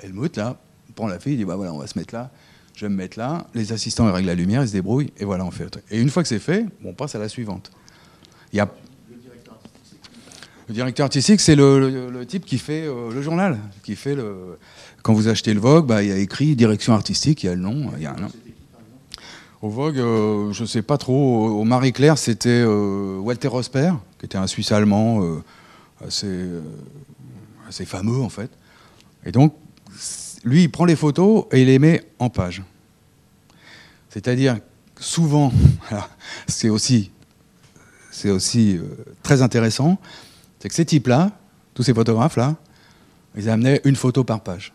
Helmut, 0.00 0.36
là, 0.36 0.56
prend 0.94 1.06
la 1.06 1.18
fille, 1.18 1.34
il 1.34 1.38
dit 1.38 1.44
bah 1.44 1.56
voilà, 1.56 1.72
on 1.72 1.78
va 1.78 1.86
se 1.86 1.98
mettre 1.98 2.14
là, 2.14 2.30
je 2.80 2.86
vais 2.86 2.90
me 2.90 2.96
mettre 2.96 3.18
là, 3.18 3.46
les 3.54 3.74
assistants 3.74 4.08
ils 4.08 4.10
règlent 4.10 4.28
la 4.28 4.34
lumière, 4.34 4.62
ils 4.62 4.68
se 4.68 4.72
débrouillent, 4.72 5.12
et 5.18 5.26
voilà, 5.26 5.44
on 5.44 5.50
fait 5.50 5.64
le 5.64 5.70
truc. 5.70 5.84
Et 5.90 6.00
une 6.00 6.08
fois 6.08 6.22
que 6.22 6.28
c'est 6.30 6.38
fait, 6.38 6.64
on 6.82 6.94
passe 6.94 7.14
à 7.14 7.18
la 7.18 7.28
suivante. 7.28 7.70
Il 8.54 8.56
y 8.56 8.60
a... 8.60 8.70
Le 10.66 10.72
directeur 10.72 11.04
artistique, 11.04 11.40
c'est 11.40 11.56
le, 11.56 12.24
type 12.26 12.46
qui 12.46 12.56
fait 12.56 12.86
euh, 12.86 13.12
le 13.12 13.20
journal, 13.20 13.58
qui 13.82 13.96
fait 13.96 14.14
le. 14.14 14.56
Quand 15.02 15.12
vous 15.12 15.28
achetez 15.28 15.52
le 15.52 15.60
Vogue, 15.60 15.84
bah, 15.84 16.02
il 16.02 16.08
y 16.08 16.12
a 16.12 16.16
écrit 16.16 16.56
direction 16.56 16.94
artistique, 16.94 17.42
il 17.42 17.46
y 17.46 17.48
a 17.50 17.54
le 17.54 17.60
nom, 17.60 17.90
il 17.98 18.02
y 18.02 18.06
a 18.06 18.14
un 18.14 18.20
nom. 18.20 18.30
Au 19.60 19.68
Vogue, 19.68 19.98
euh, 19.98 20.50
je 20.52 20.62
ne 20.62 20.66
sais 20.66 20.80
pas 20.80 20.96
trop. 20.96 21.48
Au 21.60 21.64
Marie-Claire, 21.64 22.16
c'était 22.16 22.48
euh, 22.48 23.18
Walter 23.18 23.48
Rosper, 23.48 23.92
qui 24.18 24.24
était 24.24 24.38
un 24.38 24.46
Suisse 24.46 24.72
allemand 24.72 25.22
assez, 26.06 26.46
assez 27.68 27.84
fameux 27.84 28.22
en 28.22 28.30
fait. 28.30 28.50
Et 29.26 29.32
donc, 29.32 29.54
lui, 30.44 30.62
il 30.62 30.70
prend 30.70 30.86
les 30.86 30.96
photos 30.96 31.44
et 31.52 31.60
il 31.60 31.66
les 31.66 31.78
met 31.78 32.02
en 32.18 32.30
page. 32.30 32.62
C'est-à-dire, 34.10 34.58
souvent, 34.98 35.52
c'est 36.46 36.68
aussi, 36.68 37.10
aussi 38.26 38.76
euh, 38.76 38.82
très 39.22 39.40
intéressant, 39.40 39.98
c'est 40.58 40.68
que 40.68 40.74
ces 40.74 40.84
types-là, 40.84 41.30
tous 41.74 41.84
ces 41.84 41.94
photographes-là, 41.94 42.56
ils 43.36 43.48
amenaient 43.48 43.80
une 43.84 43.94
photo 43.94 44.24
par 44.24 44.40
page. 44.42 44.72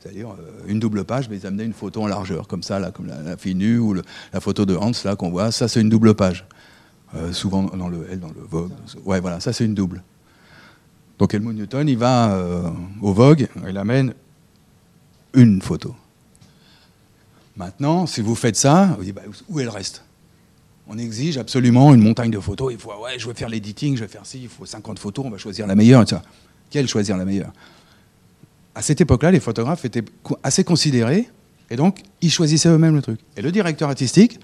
C'est-à-dire 0.00 0.30
euh, 0.30 0.66
une 0.66 0.80
double 0.80 1.04
page, 1.04 1.28
mais 1.28 1.38
ils 1.38 1.46
amenaient 1.46 1.64
une 1.64 1.72
photo 1.72 2.02
en 2.02 2.08
largeur, 2.08 2.48
comme 2.48 2.64
ça, 2.64 2.80
là, 2.80 2.90
comme 2.90 3.06
la, 3.06 3.22
la 3.22 3.36
fille 3.36 3.54
nue 3.54 3.78
ou 3.78 3.94
la 3.94 4.40
photo 4.40 4.66
de 4.66 4.74
Hans, 4.74 4.90
là, 5.04 5.14
qu'on 5.14 5.30
voit. 5.30 5.52
Ça, 5.52 5.68
c'est 5.68 5.80
une 5.80 5.88
double 5.88 6.14
page. 6.14 6.44
Euh, 7.14 7.32
souvent 7.32 7.62
dans 7.62 7.88
le 7.88 8.10
L, 8.10 8.18
dans 8.20 8.28
le 8.28 8.42
Vogue. 8.46 8.72
Ouais, 9.04 9.20
voilà, 9.20 9.38
ça, 9.38 9.52
c'est 9.52 9.64
une 9.64 9.74
double. 9.74 10.02
Donc 11.18 11.32
Helmut 11.34 11.54
Newton, 11.54 11.88
il 11.88 11.96
va 11.98 12.38
au 13.00 13.12
Vogue, 13.12 13.48
il 13.66 13.76
amène 13.76 14.14
une 15.34 15.60
photo. 15.62 15.96
Maintenant, 17.58 18.06
si 18.06 18.20
vous 18.20 18.36
faites 18.36 18.54
ça, 18.54 18.94
vous 18.96 19.04
dites, 19.04 19.14
bah, 19.14 19.22
où 19.48 19.58
est 19.58 19.64
le 19.64 19.70
reste? 19.70 20.04
On 20.86 20.96
exige 20.96 21.36
absolument 21.38 21.92
une 21.92 22.00
montagne 22.00 22.30
de 22.30 22.38
photos. 22.38 22.72
Il 22.72 22.78
faut, 22.78 22.90
ouais, 23.02 23.18
je 23.18 23.26
vais 23.26 23.34
faire 23.34 23.48
l'editing, 23.48 23.96
je 23.96 24.02
vais 24.02 24.08
faire 24.08 24.24
ci, 24.24 24.40
il 24.42 24.48
faut 24.48 24.64
50 24.64 24.98
photos, 24.98 25.26
on 25.26 25.30
va 25.30 25.38
choisir 25.38 25.66
la 25.66 25.74
meilleure. 25.74 26.02
Etc. 26.02 26.20
Quelle 26.70 26.86
choisir 26.86 27.16
la 27.16 27.24
meilleure? 27.24 27.52
À 28.76 28.80
cette 28.80 29.00
époque-là, 29.00 29.32
les 29.32 29.40
photographes 29.40 29.84
étaient 29.84 30.04
assez 30.44 30.62
considérés, 30.62 31.28
et 31.68 31.74
donc 31.74 32.00
ils 32.20 32.30
choisissaient 32.30 32.68
eux-mêmes 32.68 32.94
le 32.94 33.02
truc. 33.02 33.18
Et 33.36 33.42
le 33.42 33.50
directeur 33.50 33.88
artistique 33.88 34.38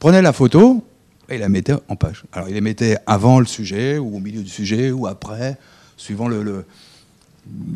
prenait 0.00 0.20
la 0.20 0.32
photo 0.32 0.84
et 1.28 1.38
la 1.38 1.48
mettait 1.48 1.74
en 1.88 1.94
page. 1.94 2.24
Alors 2.32 2.48
il 2.48 2.54
les 2.54 2.60
mettait 2.60 2.96
avant 3.06 3.38
le 3.38 3.46
sujet, 3.46 3.96
ou 3.96 4.16
au 4.16 4.18
milieu 4.18 4.42
du 4.42 4.50
sujet, 4.50 4.90
ou 4.90 5.06
après, 5.06 5.56
suivant 5.96 6.26
le 6.26 6.64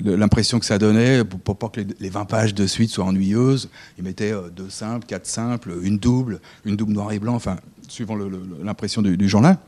l'impression 0.04 0.58
que 0.58 0.66
ça 0.66 0.78
donnait, 0.78 1.24
pour, 1.24 1.56
pas 1.56 1.68
que 1.68 1.80
les, 1.80 1.86
les, 2.00 2.08
20 2.08 2.24
pages 2.24 2.54
de 2.54 2.66
suite 2.66 2.90
soient 2.90 3.04
ennuyeuses. 3.04 3.68
Ils 3.98 4.04
mettaient 4.04 4.32
euh, 4.32 4.48
deux 4.50 4.70
simples, 4.70 5.06
quatre 5.06 5.26
simples, 5.26 5.72
une 5.82 5.98
double, 5.98 6.40
une 6.64 6.76
double 6.76 6.92
noir 6.92 7.12
et 7.12 7.18
blanc, 7.18 7.34
enfin, 7.34 7.56
suivant 7.88 8.16
l'impression 8.62 9.02
du, 9.02 9.16
du, 9.16 9.28
journal. 9.28 9.58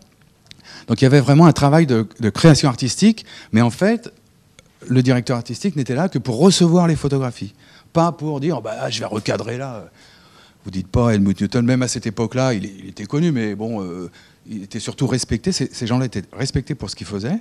Donc 0.86 1.00
il 1.00 1.04
y 1.04 1.06
avait 1.06 1.20
vraiment 1.20 1.46
un 1.46 1.52
travail 1.52 1.86
de, 1.86 2.06
création 2.30 2.68
artistique, 2.68 3.26
mais 3.52 3.60
en 3.60 3.70
fait, 3.70 4.12
le 4.88 5.02
directeur 5.02 5.36
artistique 5.36 5.76
n'était 5.76 5.94
là 5.94 6.08
que 6.08 6.18
pour 6.18 6.38
recevoir 6.38 6.88
les 6.88 6.96
photographies, 6.96 7.54
pas 7.92 8.12
pour 8.12 8.40
dire 8.40 8.60
bah, 8.60 8.90
je 8.90 9.00
vais 9.00 9.06
recadrer 9.06 9.58
là. 9.58 9.88
Vous 10.64 10.70
dites 10.70 10.88
pas 10.88 11.10
Helmut 11.10 11.40
Newton, 11.40 11.64
même 11.64 11.82
à 11.82 11.88
cette 11.88 12.06
époque-là, 12.06 12.54
il, 12.54 12.88
était 12.88 13.04
connu, 13.04 13.32
mais 13.32 13.56
bon, 13.56 13.82
euh, 13.82 14.10
il 14.46 14.62
était 14.62 14.78
surtout 14.78 15.08
respecté. 15.08 15.50
Ces 15.50 15.86
gens-là 15.88 16.06
étaient 16.06 16.22
respectés 16.32 16.76
pour 16.76 16.88
ce 16.88 16.94
qu'ils 16.94 17.06
faisaient. 17.06 17.40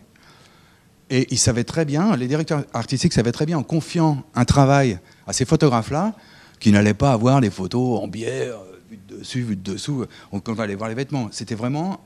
Et 1.13 1.27
ils 1.29 1.37
savaient 1.37 1.65
très 1.65 1.83
bien, 1.83 2.15
les 2.15 2.27
directeurs 2.27 2.63
artistiques 2.73 3.11
savaient 3.11 3.33
très 3.33 3.45
bien, 3.45 3.57
en 3.57 3.63
confiant 3.63 4.23
un 4.33 4.45
travail 4.45 4.97
à 5.27 5.33
ces 5.33 5.43
photographes-là, 5.43 6.15
qu'ils 6.61 6.71
n'allaient 6.71 6.93
pas 6.93 7.11
avoir 7.11 7.41
les 7.41 7.49
photos 7.49 7.99
en 8.01 8.07
biais, 8.07 8.49
vue 8.89 8.97
de 9.09 9.17
dessus, 9.17 9.41
vue 9.41 9.57
de 9.57 9.73
dessous, 9.73 10.05
quand 10.31 10.47
on 10.47 10.59
allait 10.59 10.75
voir 10.75 10.87
les 10.87 10.95
vêtements. 10.95 11.27
C'était 11.31 11.55
vraiment. 11.55 11.99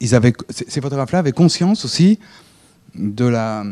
Ils 0.00 0.14
avaient, 0.14 0.32
ces 0.48 0.80
photographes-là 0.80 1.18
avaient 1.18 1.32
conscience 1.32 1.84
aussi 1.84 2.18
de 2.94 3.26
la, 3.26 3.64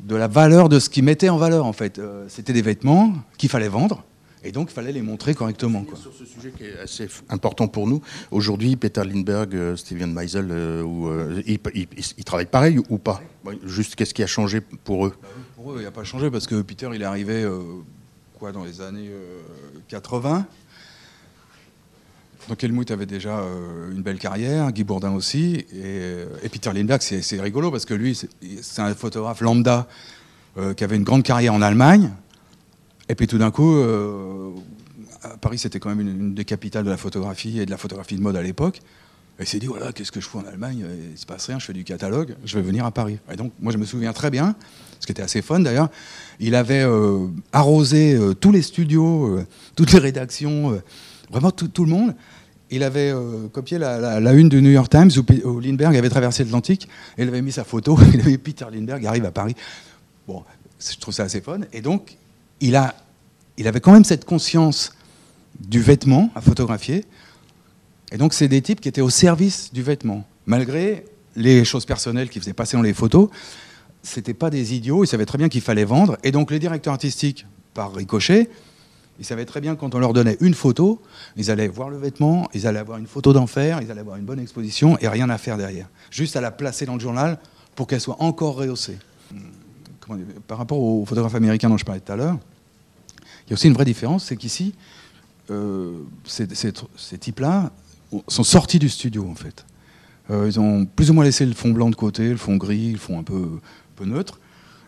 de 0.00 0.16
la 0.16 0.26
valeur 0.26 0.70
de 0.70 0.78
ce 0.78 0.88
qu'ils 0.88 1.04
mettaient 1.04 1.28
en 1.28 1.36
valeur, 1.36 1.66
en 1.66 1.74
fait. 1.74 2.00
C'était 2.28 2.54
des 2.54 2.62
vêtements 2.62 3.12
qu'il 3.36 3.50
fallait 3.50 3.68
vendre. 3.68 4.02
Et 4.44 4.50
donc, 4.50 4.70
il 4.70 4.74
fallait 4.74 4.92
les 4.92 5.02
montrer 5.02 5.34
correctement. 5.34 5.84
Quoi. 5.84 5.96
Sur 5.96 6.12
ce 6.12 6.24
sujet 6.24 6.52
qui 6.56 6.64
est 6.64 6.78
assez 6.78 7.08
important 7.28 7.68
pour 7.68 7.86
nous, 7.86 8.02
aujourd'hui, 8.30 8.74
Peter 8.76 9.02
Lindbergh, 9.04 9.54
euh, 9.54 9.76
Steven 9.76 10.12
Meisel, 10.12 10.48
euh, 10.50 10.82
ou, 10.82 11.08
euh, 11.08 11.42
ils, 11.46 11.60
ils, 11.74 11.86
ils, 12.18 12.24
travaillent 12.24 12.46
pareil 12.46 12.80
ou 12.88 12.98
pas? 12.98 13.22
Juste, 13.64 13.94
qu'est-ce 13.94 14.14
qui 14.14 14.22
a 14.22 14.26
changé 14.26 14.60
pour 14.60 15.06
eux? 15.06 15.14
Pour 15.54 15.72
eux, 15.72 15.76
il 15.76 15.80
n'y 15.80 15.86
a 15.86 15.92
pas 15.92 16.02
changé 16.02 16.30
parce 16.30 16.46
que 16.46 16.60
Peter, 16.62 16.90
il 16.92 17.02
est 17.02 17.06
arrivé 17.06 17.44
euh, 17.44 17.60
quoi, 18.38 18.50
dans 18.50 18.64
les 18.64 18.80
années 18.80 19.10
80. 19.88 20.46
Donc 22.48 22.64
Helmut 22.64 22.90
avait 22.90 23.06
déjà 23.06 23.40
une 23.92 24.02
belle 24.02 24.18
carrière, 24.18 24.72
Guy 24.72 24.82
Bourdin 24.82 25.12
aussi, 25.12 25.64
et, 25.72 26.24
et 26.42 26.48
Peter 26.48 26.72
Lindbergh, 26.72 27.00
c'est 27.00 27.40
rigolo 27.40 27.70
parce 27.70 27.84
que 27.84 27.94
lui, 27.94 28.18
c'est 28.60 28.82
un 28.82 28.92
photographe 28.96 29.42
lambda 29.42 29.86
qui 30.76 30.82
avait 30.82 30.96
une 30.96 31.04
grande 31.04 31.22
carrière 31.22 31.54
en 31.54 31.62
Allemagne, 31.62 32.10
et 33.12 33.14
puis 33.14 33.26
tout 33.26 33.36
d'un 33.36 33.50
coup, 33.50 33.76
euh, 33.76 34.52
Paris, 35.42 35.58
c'était 35.58 35.78
quand 35.78 35.90
même 35.90 36.00
une, 36.00 36.32
des 36.32 36.46
capitales 36.46 36.82
de 36.82 36.88
la 36.88 36.96
photographie 36.96 37.60
et 37.60 37.66
de 37.66 37.70
la 37.70 37.76
photographie 37.76 38.16
de 38.16 38.22
mode 38.22 38.36
à 38.36 38.42
l'époque. 38.42 38.80
Et 39.38 39.44
s'est 39.44 39.58
dit, 39.58 39.66
voilà, 39.66 39.92
qu'est-ce 39.92 40.10
que 40.10 40.22
je 40.22 40.26
fais 40.26 40.38
en 40.38 40.46
Allemagne? 40.46 40.78
Il 40.78 41.10
ne 41.10 41.16
se 41.16 41.26
passe 41.26 41.44
rien, 41.48 41.58
je 41.58 41.66
fais 41.66 41.74
du 41.74 41.84
catalogue, 41.84 42.36
je 42.42 42.56
vais 42.56 42.62
venir 42.62 42.86
à 42.86 42.90
Paris. 42.90 43.18
Et 43.30 43.36
donc, 43.36 43.52
moi, 43.60 43.70
je 43.70 43.76
me 43.76 43.84
souviens 43.84 44.14
très 44.14 44.30
bien, 44.30 44.54
ce 44.98 45.04
qui 45.04 45.12
était 45.12 45.20
assez 45.20 45.42
fun 45.42 45.60
d'ailleurs, 45.60 45.90
il 46.40 46.54
avait 46.54 46.84
euh, 46.84 47.26
arrosé 47.52 48.14
euh, 48.14 48.32
tous 48.32 48.50
les 48.50 48.62
studios, 48.62 49.40
toutes 49.76 49.92
les 49.92 49.98
rédactions, 49.98 50.80
vraiment 51.30 51.50
tout, 51.50 51.84
le 51.84 51.90
monde. 51.90 52.14
Il 52.70 52.82
avait 52.82 53.12
copié 53.52 53.76
la, 53.76 54.32
une 54.32 54.48
du 54.48 54.62
New 54.62 54.70
York 54.70 54.88
Times 54.88 55.10
où, 55.18 55.48
où 55.50 55.60
Lindbergh 55.60 55.96
avait 55.96 56.08
traversé 56.08 56.44
l'Atlantique 56.44 56.88
et 57.18 57.24
il 57.24 57.28
avait 57.28 57.42
mis 57.42 57.52
sa 57.52 57.64
photo. 57.64 57.98
Il 58.14 58.22
avait 58.22 58.38
Peter 58.38 58.64
Lindbergh 58.72 59.04
arrive 59.04 59.26
à 59.26 59.32
Paris. 59.32 59.54
Bon, 60.26 60.44
je 60.78 60.96
trouve 60.96 61.12
ça 61.12 61.24
assez 61.24 61.42
fun. 61.42 61.60
Et 61.74 61.82
donc, 61.82 62.16
il, 62.62 62.76
a, 62.76 62.94
il 63.58 63.68
avait 63.68 63.80
quand 63.80 63.92
même 63.92 64.04
cette 64.04 64.24
conscience 64.24 64.92
du 65.60 65.80
vêtement 65.80 66.30
à 66.34 66.40
photographier. 66.40 67.04
Et 68.10 68.18
donc, 68.18 68.34
c'est 68.34 68.48
des 68.48 68.62
types 68.62 68.80
qui 68.80 68.88
étaient 68.88 69.00
au 69.00 69.10
service 69.10 69.72
du 69.72 69.82
vêtement, 69.82 70.24
malgré 70.46 71.04
les 71.36 71.64
choses 71.64 71.86
personnelles 71.86 72.28
qu'ils 72.28 72.42
faisaient 72.42 72.52
passer 72.52 72.76
dans 72.76 72.82
les 72.82 72.94
photos. 72.94 73.28
C'était 74.02 74.34
pas 74.34 74.50
des 74.50 74.74
idiots, 74.74 75.04
ils 75.04 75.06
savaient 75.06 75.26
très 75.26 75.38
bien 75.38 75.48
qu'il 75.48 75.60
fallait 75.60 75.84
vendre. 75.84 76.18
Et 76.24 76.32
donc, 76.32 76.50
les 76.50 76.58
directeurs 76.58 76.92
artistiques, 76.92 77.46
par 77.74 77.94
ricochet, 77.94 78.50
ils 79.18 79.24
savaient 79.24 79.44
très 79.44 79.60
bien 79.60 79.76
quand 79.76 79.94
on 79.94 79.98
leur 79.98 80.12
donnait 80.12 80.36
une 80.40 80.54
photo, 80.54 81.00
ils 81.36 81.50
allaient 81.50 81.68
voir 81.68 81.90
le 81.90 81.96
vêtement, 81.96 82.48
ils 82.54 82.66
allaient 82.66 82.80
avoir 82.80 82.98
une 82.98 83.06
photo 83.06 83.32
d'enfer, 83.32 83.78
ils 83.80 83.90
allaient 83.90 84.00
avoir 84.00 84.16
une 84.16 84.24
bonne 84.24 84.40
exposition 84.40 84.98
et 85.00 85.08
rien 85.08 85.30
à 85.30 85.38
faire 85.38 85.56
derrière. 85.56 85.88
Juste 86.10 86.36
à 86.36 86.40
la 86.40 86.50
placer 86.50 86.86
dans 86.86 86.94
le 86.94 87.00
journal 87.00 87.38
pour 87.76 87.86
qu'elle 87.86 88.00
soit 88.00 88.20
encore 88.20 88.56
rehaussée. 88.56 88.98
Par 90.48 90.58
rapport 90.58 90.80
aux 90.80 91.04
photographes 91.06 91.34
américains 91.34 91.68
dont 91.68 91.76
je 91.76 91.84
parlais 91.84 92.00
tout 92.00 92.12
à 92.12 92.16
l'heure, 92.16 92.38
il 93.46 93.50
y 93.50 93.52
a 93.52 93.54
aussi 93.54 93.68
une 93.68 93.74
vraie 93.74 93.84
différence, 93.84 94.24
c'est 94.24 94.36
qu'ici, 94.36 94.74
euh, 95.50 95.98
ces, 96.24 97.18
types-là 97.18 97.72
sont 98.28 98.44
sortis 98.44 98.78
du 98.78 98.88
studio 98.88 99.26
en 99.28 99.34
fait. 99.34 99.64
Euh, 100.30 100.46
ils 100.46 100.60
ont 100.60 100.86
plus 100.86 101.10
ou 101.10 101.14
moins 101.14 101.24
laissé 101.24 101.44
le 101.44 101.52
fond 101.52 101.70
blanc 101.70 101.90
de 101.90 101.96
côté, 101.96 102.30
le 102.30 102.36
fond 102.36 102.56
gris, 102.56 102.92
le 102.92 102.98
fond 102.98 103.18
un 103.18 103.22
peu, 103.22 103.58
neutre. 104.04 104.40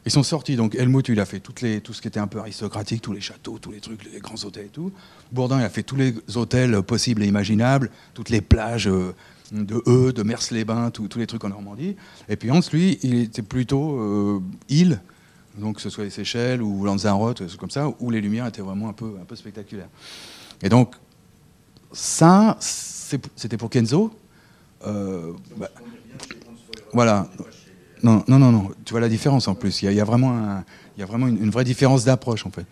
Ils 0.06 0.10
sont 0.10 0.24
sortis. 0.24 0.56
Donc 0.56 0.74
Helmut, 0.74 1.08
il 1.08 1.20
a 1.20 1.24
fait 1.24 1.38
tout 1.38 1.52
ce 1.56 2.02
qui 2.02 2.08
était 2.08 2.20
un 2.20 2.26
peu 2.26 2.40
aristocratique, 2.40 3.00
tous 3.00 3.12
les 3.12 3.20
châteaux, 3.20 3.58
tous 3.60 3.70
les 3.70 3.80
trucs, 3.80 4.04
les 4.12 4.18
grands 4.18 4.42
hôtels 4.44 4.66
et 4.66 4.68
tout. 4.68 4.92
Bourdin, 5.30 5.60
il 5.60 5.64
a 5.64 5.70
fait 5.70 5.84
tous 5.84 5.96
les 5.96 6.14
hôtels 6.34 6.82
possibles 6.82 7.22
et 7.22 7.26
imaginables, 7.26 7.90
toutes 8.12 8.28
les 8.28 8.40
plages 8.40 8.88
euh, 8.88 9.14
de 9.52 9.82
E, 9.86 10.12
de 10.12 10.22
Mers-les-Bains, 10.24 10.90
tous 10.90 11.08
les 11.16 11.26
trucs 11.26 11.44
en 11.44 11.50
Normandie. 11.50 11.96
Et 12.28 12.36
puis 12.36 12.50
Hans, 12.50 12.60
lui, 12.72 12.98
il 13.02 13.14
était 13.14 13.42
plutôt 13.42 14.42
île, 14.68 15.00
donc 15.58 15.76
que 15.76 15.82
ce 15.82 15.90
soit 15.90 16.04
les 16.04 16.10
Seychelles 16.10 16.62
ou 16.62 16.84
Lanzarote, 16.84 17.56
comme 17.56 17.70
ça, 17.70 17.88
où 18.00 18.10
les 18.10 18.20
lumières 18.20 18.46
étaient 18.46 18.62
vraiment 18.62 18.88
un 18.88 18.92
peu, 18.92 19.14
un 19.20 19.24
peu 19.24 19.36
spectaculaires. 19.36 19.88
Et 20.62 20.68
donc, 20.68 20.94
ça, 21.92 22.56
c'était 22.60 23.56
pour 23.56 23.70
Kenzo. 23.70 24.12
Euh, 24.86 25.32
bah, 25.56 25.70
voilà. 26.92 27.28
Non, 28.02 28.24
non, 28.28 28.38
non, 28.38 28.52
non. 28.52 28.70
Tu 28.84 28.92
vois 28.92 29.00
la 29.00 29.08
différence 29.08 29.48
en 29.48 29.54
plus. 29.54 29.82
Il 29.82 29.92
y 29.92 30.00
a, 30.00 30.04
vraiment, 30.04 30.32
un, 30.32 30.64
y 30.98 31.02
a 31.02 31.06
vraiment 31.06 31.26
une, 31.26 31.50
vraie 31.50 31.64
différence 31.64 32.04
d'approche 32.04 32.44
en 32.46 32.50
fait. 32.50 32.66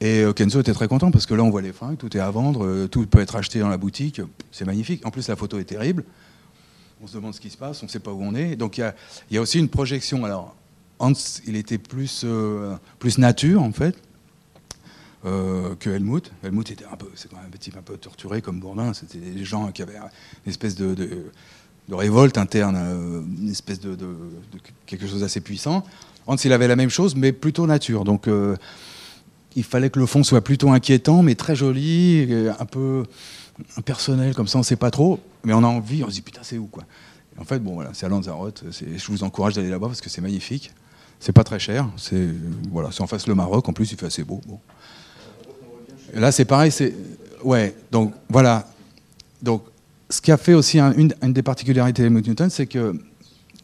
Et 0.00 0.22
euh, 0.22 0.32
Kenzo 0.32 0.60
était 0.60 0.72
très 0.72 0.88
content 0.88 1.10
parce 1.10 1.26
que 1.26 1.34
là, 1.34 1.42
on 1.42 1.50
voit 1.50 1.62
les 1.62 1.72
fringues, 1.72 1.98
tout 1.98 2.16
est 2.16 2.20
à 2.20 2.30
vendre, 2.30 2.64
euh, 2.64 2.88
tout 2.88 3.06
peut 3.06 3.20
être 3.20 3.36
acheté 3.36 3.60
dans 3.60 3.68
la 3.68 3.76
boutique. 3.76 4.20
C'est 4.50 4.64
magnifique. 4.64 5.04
En 5.06 5.10
plus, 5.10 5.28
la 5.28 5.36
photo 5.36 5.58
est 5.58 5.64
terrible. 5.64 6.04
On 7.02 7.06
se 7.06 7.14
demande 7.14 7.34
ce 7.34 7.40
qui 7.40 7.50
se 7.50 7.56
passe, 7.56 7.82
on 7.82 7.86
ne 7.86 7.90
sait 7.90 8.00
pas 8.00 8.12
où 8.12 8.22
on 8.22 8.34
est. 8.34 8.56
Donc, 8.56 8.78
il 8.78 8.92
y 9.30 9.34
y 9.34 9.38
a 9.38 9.40
aussi 9.40 9.58
une 9.58 9.68
projection. 9.68 10.24
Alors, 10.24 10.56
Hans, 10.98 11.12
il 11.46 11.56
était 11.56 11.78
plus, 11.78 12.22
euh, 12.24 12.76
plus 12.98 13.18
nature, 13.18 13.62
en 13.62 13.72
fait, 13.72 13.96
euh, 15.24 15.74
que 15.78 15.90
Helmut. 15.90 16.30
Helmut 16.42 16.70
était 16.70 16.84
un 16.90 16.96
peu, 16.96 17.06
c'est 17.14 17.28
quand 17.30 17.36
même 17.36 17.46
un 17.46 17.50
petit 17.50 17.72
un 17.76 17.82
peu 17.82 17.96
torturé 17.96 18.42
comme 18.42 18.60
Bourdin. 18.60 18.92
C'était 18.94 19.18
des 19.18 19.44
gens 19.44 19.70
qui 19.72 19.82
avaient 19.82 19.96
une 19.96 20.50
espèce 20.50 20.74
de, 20.74 20.94
de, 20.94 21.24
révolte 21.94 22.36
interne, 22.36 22.76
euh, 22.78 23.22
une 23.40 23.50
espèce 23.50 23.80
de, 23.80 23.94
de- 23.94 24.16
quelque 24.86 25.06
chose 25.06 25.20
d'assez 25.20 25.40
puissant. 25.40 25.84
Hans, 26.26 26.36
il 26.36 26.52
avait 26.52 26.68
la 26.68 26.76
même 26.76 26.90
chose, 26.90 27.14
mais 27.14 27.32
plutôt 27.32 27.66
nature. 27.66 28.04
Donc, 28.04 28.28
il 29.56 29.64
fallait 29.64 29.88
que 29.88 29.98
le 29.98 30.04
fond 30.04 30.22
soit 30.22 30.42
plutôt 30.42 30.70
inquiétant, 30.70 31.22
mais 31.22 31.34
très 31.34 31.56
joli, 31.56 32.28
un 32.58 32.66
peu 32.66 33.04
impersonnel, 33.78 34.34
comme 34.34 34.46
ça, 34.46 34.58
on 34.58 34.60
ne 34.60 34.64
sait 34.64 34.76
pas 34.76 34.90
trop. 34.90 35.20
Mais 35.44 35.54
on 35.54 35.64
a 35.64 35.66
envie, 35.66 36.04
on 36.04 36.08
se 36.08 36.14
dit 36.14 36.20
putain, 36.20 36.42
c'est 36.42 36.58
où 36.58 36.66
quoi? 36.66 36.84
En 37.38 37.44
fait, 37.44 37.60
bon, 37.60 37.74
voilà, 37.74 37.90
c'est 37.94 38.04
à 38.04 38.08
Lanzarote. 38.08 38.64
Je 38.70 39.06
vous 39.06 39.22
encourage 39.22 39.54
d'aller 39.54 39.70
là-bas 39.70 39.86
parce 39.86 40.00
que 40.00 40.10
c'est 40.10 40.20
magnifique. 40.20 40.72
C'est 41.20 41.32
pas 41.32 41.44
très 41.44 41.58
cher. 41.58 41.88
C'est 41.96 42.28
voilà, 42.70 42.90
c'est 42.92 43.02
en 43.02 43.06
face 43.06 43.26
le 43.26 43.34
Maroc. 43.34 43.68
En 43.68 43.72
plus, 43.72 43.90
il 43.92 43.98
fait 43.98 44.06
assez 44.06 44.24
beau. 44.24 44.40
Là, 46.14 46.32
c'est 46.32 46.44
pareil. 46.44 46.70
C'est 46.70 46.94
ouais. 47.44 47.74
Donc 47.90 48.14
voilà. 48.28 48.66
Donc, 49.42 49.62
ce 50.10 50.20
qui 50.20 50.32
a 50.32 50.36
fait 50.36 50.54
aussi 50.54 50.78
un- 50.78 50.92
une, 50.94 51.12
des 51.32 51.42
particularités 51.42 52.02
d'Helmut 52.02 52.26
Newton, 52.26 52.50
c'est 52.50 52.66
que 52.66 52.98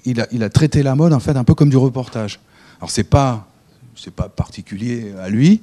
il 0.05 0.21
a, 0.21 0.27
il 0.33 0.43
a 0.43 0.51
traité 0.51 0.83
la 0.83 0.95
mode 0.95 1.13
en 1.15 1.21
fait 1.21 1.37
un 1.37 1.45
peu 1.45 1.55
comme 1.55 1.71
du 1.71 1.77
reportage. 1.79 2.39
Alors 2.79 2.91
c'est 2.91 3.05
pas 3.05 3.49
c'est 3.97 4.13
pas 4.13 4.29
particulier 4.29 5.13
à 5.23 5.31
lui, 5.31 5.63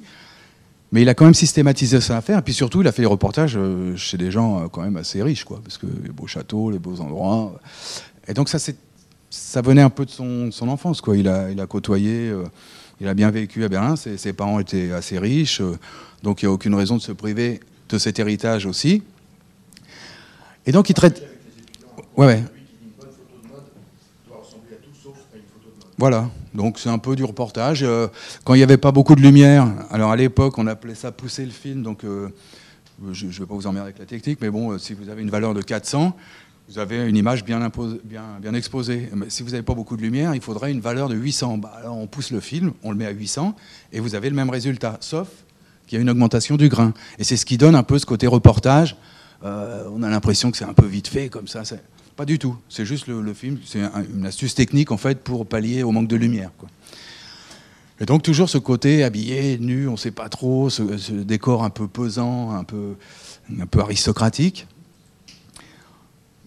mais 0.90 1.02
il 1.02 1.08
a 1.08 1.14
quand 1.14 1.26
même 1.26 1.34
systématisé 1.34 2.00
son 2.00 2.14
affaire. 2.14 2.38
Et 2.38 2.42
puis 2.42 2.54
surtout, 2.54 2.80
il 2.80 2.88
a 2.88 2.92
fait 2.92 3.02
des 3.02 3.06
reportages 3.06 3.56
euh, 3.56 3.94
chez 3.96 4.16
des 4.16 4.30
gens 4.32 4.64
euh, 4.64 4.68
quand 4.68 4.82
même 4.82 4.96
assez 4.96 5.22
riches, 5.22 5.44
quoi, 5.44 5.60
parce 5.62 5.78
que 5.78 5.86
les 6.02 6.08
beaux 6.10 6.26
châteaux, 6.26 6.70
les 6.70 6.78
beaux 6.80 7.00
endroits. 7.00 7.60
Et 8.26 8.34
donc 8.34 8.48
ça, 8.48 8.58
c'est 8.58 8.74
ça 9.32 9.62
venait 9.62 9.80
un 9.80 9.88
peu 9.88 10.04
de 10.04 10.10
son, 10.10 10.50
enfance, 10.68 11.00
quoi. 11.00 11.16
Il 11.16 11.26
a, 11.26 11.66
côtoyé, 11.66 12.28
euh, 12.28 12.44
il 13.00 13.08
a 13.08 13.14
bien 13.14 13.30
vécu 13.30 13.64
à 13.64 13.68
Berlin. 13.68 13.96
Ses, 13.96 14.32
parents 14.34 14.60
étaient 14.60 14.92
assez 14.92 15.18
riches, 15.18 15.62
euh, 15.62 15.78
donc 16.22 16.42
il 16.42 16.44
n'y 16.44 16.50
a 16.50 16.52
aucune 16.52 16.74
raison 16.74 16.96
de 16.96 17.00
se 17.00 17.12
priver 17.12 17.60
de 17.88 17.96
cet 17.96 18.18
héritage 18.18 18.66
aussi. 18.66 19.02
Et 20.66 20.72
donc 20.72 20.90
il 20.90 20.94
traite. 20.94 21.22
Ouais, 22.14 22.26
ouais. 22.26 22.44
Voilà, 25.96 26.28
donc 26.52 26.78
c'est 26.78 26.90
un 26.90 26.98
peu 26.98 27.16
du 27.16 27.24
reportage. 27.24 27.82
Euh, 27.82 28.08
quand 28.44 28.52
il 28.52 28.58
n'y 28.58 28.64
avait 28.64 28.76
pas 28.76 28.92
beaucoup 28.92 29.14
de 29.14 29.22
lumière, 29.22 29.66
alors 29.90 30.10
à 30.10 30.16
l'époque 30.16 30.58
on 30.58 30.66
appelait 30.66 30.94
ça 30.94 31.10
pousser 31.10 31.46
le 31.46 31.52
film, 31.52 31.82
donc 31.82 32.04
je 32.04 33.26
ne 33.26 33.30
vais 33.30 33.46
pas 33.46 33.54
vous 33.54 33.66
emmerder 33.66 33.88
avec 33.88 33.98
la 33.98 34.04
technique, 34.06 34.40
mais 34.42 34.50
bon, 34.50 34.76
si 34.78 34.92
vous 34.92 35.08
avez 35.08 35.22
une 35.22 35.30
valeur 35.30 35.54
de 35.54 35.62
400, 35.62 36.14
vous 36.68 36.78
avez 36.78 37.06
une 37.06 37.16
image 37.16 37.44
bien, 37.44 37.60
bien, 38.04 38.54
exposée. 38.54 39.10
Si 39.28 39.42
vous 39.42 39.50
n'avez 39.50 39.62
pas 39.62 39.74
beaucoup 39.74 39.96
de 39.96 40.02
lumière, 40.02 40.34
il 40.34 40.40
faudrait 40.40 40.70
une 40.72 40.80
valeur 40.80 41.08
de 41.08 41.14
800. 41.14 41.58
Bah, 41.58 41.72
alors 41.76 41.96
on 41.96 42.06
pousse 42.06 42.30
le 42.30 42.40
film, 42.40 42.72
on 42.82 42.90
le 42.90 42.96
met 42.96 43.06
à 43.06 43.10
800, 43.10 43.54
et 43.92 44.00
vous 44.00 44.14
avez 44.14 44.30
le 44.30 44.36
même 44.36 44.50
résultat, 44.50 44.96
sauf 45.00 45.28
qu'il 45.86 45.96
y 45.96 45.98
a 45.98 46.02
une 46.02 46.10
augmentation 46.10 46.56
du 46.56 46.68
grain. 46.68 46.94
Et 47.18 47.24
c'est 47.24 47.36
ce 47.36 47.44
qui 47.44 47.58
donne 47.58 47.74
un 47.74 47.82
peu 47.82 47.98
ce 47.98 48.06
côté 48.06 48.26
reportage. 48.26 48.96
Euh, 49.44 49.84
on 49.92 50.02
a 50.02 50.08
l'impression 50.08 50.50
que 50.50 50.56
c'est 50.56 50.64
un 50.64 50.72
peu 50.72 50.86
vite 50.86 51.08
fait, 51.08 51.28
comme 51.28 51.48
ça. 51.48 51.62
Pas 52.16 52.24
du 52.24 52.38
tout. 52.38 52.56
C'est 52.68 52.84
juste 52.84 53.06
le, 53.06 53.34
film, 53.34 53.58
c'est 53.66 53.82
un- 53.82 54.04
une 54.14 54.24
astuce 54.24 54.54
technique 54.54 54.92
en 54.92 54.96
fait 54.96 55.18
pour 55.22 55.46
pallier 55.46 55.82
au 55.82 55.90
manque 55.90 56.08
de 56.08 56.16
lumière. 56.16 56.50
Et 58.00 58.06
donc 58.06 58.22
toujours 58.22 58.48
ce 58.48 58.58
côté 58.58 59.04
habillé, 59.04 59.58
nu, 59.58 59.88
on 59.88 59.92
ne 59.92 59.96
sait 59.96 60.10
pas 60.10 60.28
trop, 60.28 60.70
ce, 60.70 61.12
décor 61.12 61.64
un 61.64 61.70
peu 61.70 61.88
pesant, 61.88 62.52
un 62.52 62.64
peu 62.64 62.96
aristocratique. 63.80 64.66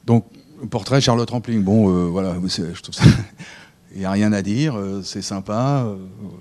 Donc 0.06 0.26
le 0.62 0.68
portrait 0.68 1.01
Charlotte 1.01 1.30
Rampling, 1.30 1.62
bon 1.64 1.89
euh, 1.89 2.06
voilà, 2.08 2.36
je 2.43 2.82
trouve 2.82 2.95
ça, 2.95 3.03
il 3.93 3.99
n'y 3.99 4.06
a 4.06 4.12
rien 4.12 4.32
à 4.34 4.41
dire, 4.41 4.76
euh, 4.78 5.01
c'est 5.03 5.22
sympa, 5.22 5.84
euh, 5.86 5.95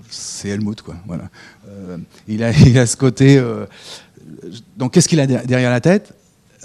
c'est 0.09 0.49
Helmut 0.49 0.81
quoi. 0.81 0.95
Voilà. 1.07 1.29
Il, 2.27 2.43
a, 2.43 2.51
il 2.65 2.77
a 2.77 2.85
ce 2.85 2.95
côté. 2.97 3.41
donc 4.77 4.93
qu'est-ce 4.93 5.07
qu'il 5.09 5.19
a 5.19 5.27
der- 5.27 5.45
derrière 5.45 5.71
la 5.71 5.81
tête? 5.81 6.13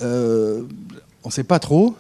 On 0.03 1.27
ne 1.29 1.31
sait 1.33 1.45
pas 1.45 1.59
trop, 1.59 1.95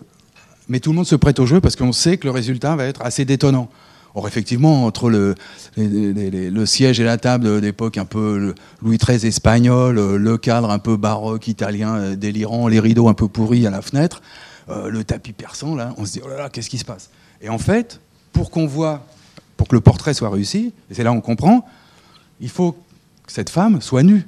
mais 0.68 0.80
tout 0.80 0.90
le 0.90 0.96
monde 0.96 1.06
se 1.06 1.16
prête 1.16 1.38
au 1.40 1.46
jeu 1.46 1.60
parce 1.60 1.76
qu'on 1.76 1.92
sait 1.92 2.16
que 2.16 2.24
le 2.26 2.30
résultat 2.30 2.74
va 2.76 2.84
être 2.86 3.02
assez 3.02 3.24
détonnant. 3.24 3.68
Or, 4.14 4.26
effectivement, 4.26 4.86
entre 4.86 5.08
le, 5.08 5.34
les- 5.76 6.12
les- 6.12 6.30
les- 6.30 6.50
le 6.50 6.66
siège 6.66 6.98
et 6.98 7.04
la 7.04 7.16
table 7.16 7.60
d'époque 7.60 7.96
un 7.96 8.04
peu 8.04 8.54
Louis 8.82 8.98
XIII 8.98 9.26
espagnol, 9.26 10.16
le 10.16 10.36
cadre 10.38 10.70
un 10.70 10.78
peu 10.80 10.96
baroque 10.96 11.46
italien 11.46 12.16
délirant, 12.16 12.66
les 12.66 12.80
rideaux 12.80 13.08
un 13.08 13.14
peu 13.14 13.28
pourris 13.28 13.66
à 13.68 13.70
la 13.70 13.82
fenêtre, 13.82 14.20
euh, 14.70 14.88
le 14.88 15.04
tapis 15.04 15.32
persan, 15.32 15.74
là, 15.74 15.94
on 15.96 16.06
se 16.06 16.12
dit, 16.12 16.20
oh 16.24 16.28
là 16.28 16.36
là, 16.36 16.50
qu'est-ce 16.50 16.70
qui 16.70 16.78
se 16.78 16.84
passe? 16.84 17.10
Et 17.40 17.48
en 17.48 17.58
fait, 17.58 18.00
pour 18.32 18.50
qu'on 18.50 18.66
voit, 18.66 19.04
pour 19.56 19.68
que 19.68 19.74
le 19.74 19.80
portrait 19.80 20.14
soit 20.14 20.30
réussi, 20.30 20.72
et 20.90 20.94
c'est 20.94 21.02
là 21.02 21.12
on 21.12 21.20
comprend, 21.20 21.66
il 22.40 22.48
faut 22.48 22.72
que 22.72 23.32
cette 23.32 23.50
femme 23.50 23.80
soit 23.80 24.02
nue. 24.02 24.26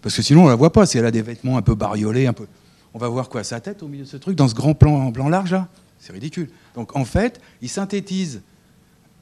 Parce 0.00 0.16
que 0.16 0.22
sinon, 0.22 0.44
on 0.44 0.48
la 0.48 0.56
voit 0.56 0.72
pas. 0.72 0.84
Si 0.84 0.98
elle 0.98 1.06
a 1.06 1.10
des 1.10 1.22
vêtements 1.22 1.56
un 1.56 1.62
peu 1.62 1.74
bariolés, 1.74 2.26
un 2.26 2.32
peu. 2.32 2.46
On 2.92 2.98
va 2.98 3.08
voir 3.08 3.28
quoi? 3.28 3.44
Sa 3.44 3.60
tête 3.60 3.82
au 3.82 3.88
milieu 3.88 4.04
de 4.04 4.08
ce 4.08 4.16
truc, 4.16 4.36
dans 4.36 4.48
ce 4.48 4.54
grand 4.54 4.74
plan, 4.74 5.12
plan 5.12 5.28
large 5.28 5.52
là? 5.52 5.68
C'est 5.98 6.12
ridicule. 6.12 6.50
Donc 6.74 6.96
en 6.96 7.04
fait, 7.04 7.40
il 7.60 7.68
synthétise 7.68 8.42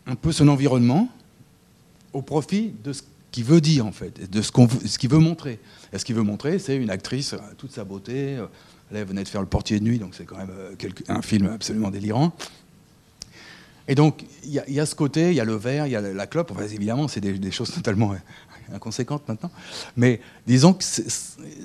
un 0.06 0.14
peu 0.14 0.32
son 0.32 0.48
environnement 0.48 1.08
au 2.12 2.22
profit 2.22 2.72
de 2.82 2.92
ce 2.92 3.02
qu'il 3.30 3.44
veut 3.44 3.60
dire 3.60 3.86
en 3.86 3.92
fait, 3.92 4.30
de 4.30 4.42
ce 4.42 4.50
ce 4.86 4.98
qu'il 4.98 5.10
veut 5.10 5.18
montrer. 5.18 5.60
Et 5.92 5.98
ce 5.98 6.04
qu'il 6.04 6.14
veut 6.14 6.22
montrer, 6.22 6.58
c'est 6.58 6.76
une 6.76 6.90
actrice, 6.90 7.34
euh, 7.34 7.38
toute 7.58 7.72
sa 7.72 7.84
beauté. 7.84 8.38
Là, 8.90 9.00
elle 9.00 9.06
venait 9.06 9.22
de 9.22 9.28
faire 9.28 9.40
Le 9.40 9.46
Portier 9.46 9.78
de 9.78 9.84
nuit, 9.84 9.98
donc 9.98 10.14
c'est 10.14 10.24
quand 10.24 10.36
même 10.36 10.50
euh, 10.50 10.88
un 11.08 11.22
film 11.22 11.46
absolument 11.46 11.90
délirant. 11.90 12.32
Et 13.88 13.94
donc, 13.94 14.24
il 14.44 14.52
y, 14.52 14.80
a- 14.80 14.86
ce 14.86 14.94
côté, 14.94 15.30
il 15.30 15.34
y 15.34 15.40
a 15.40 15.44
le 15.44 15.56
verre, 15.56 15.86
il 15.86 15.90
y 15.90 15.96
a 15.96 16.00
la 16.00 16.26
clope. 16.26 16.50
Enfin, 16.52 16.62
évidemment, 16.62 17.08
c'est 17.08 17.20
des, 17.20 17.50
choses 17.50 17.72
totalement 17.72 18.14
inconséquentes 18.72 19.26
maintenant. 19.28 19.50
Mais 19.96 20.20
disons 20.46 20.74
que 20.74 20.84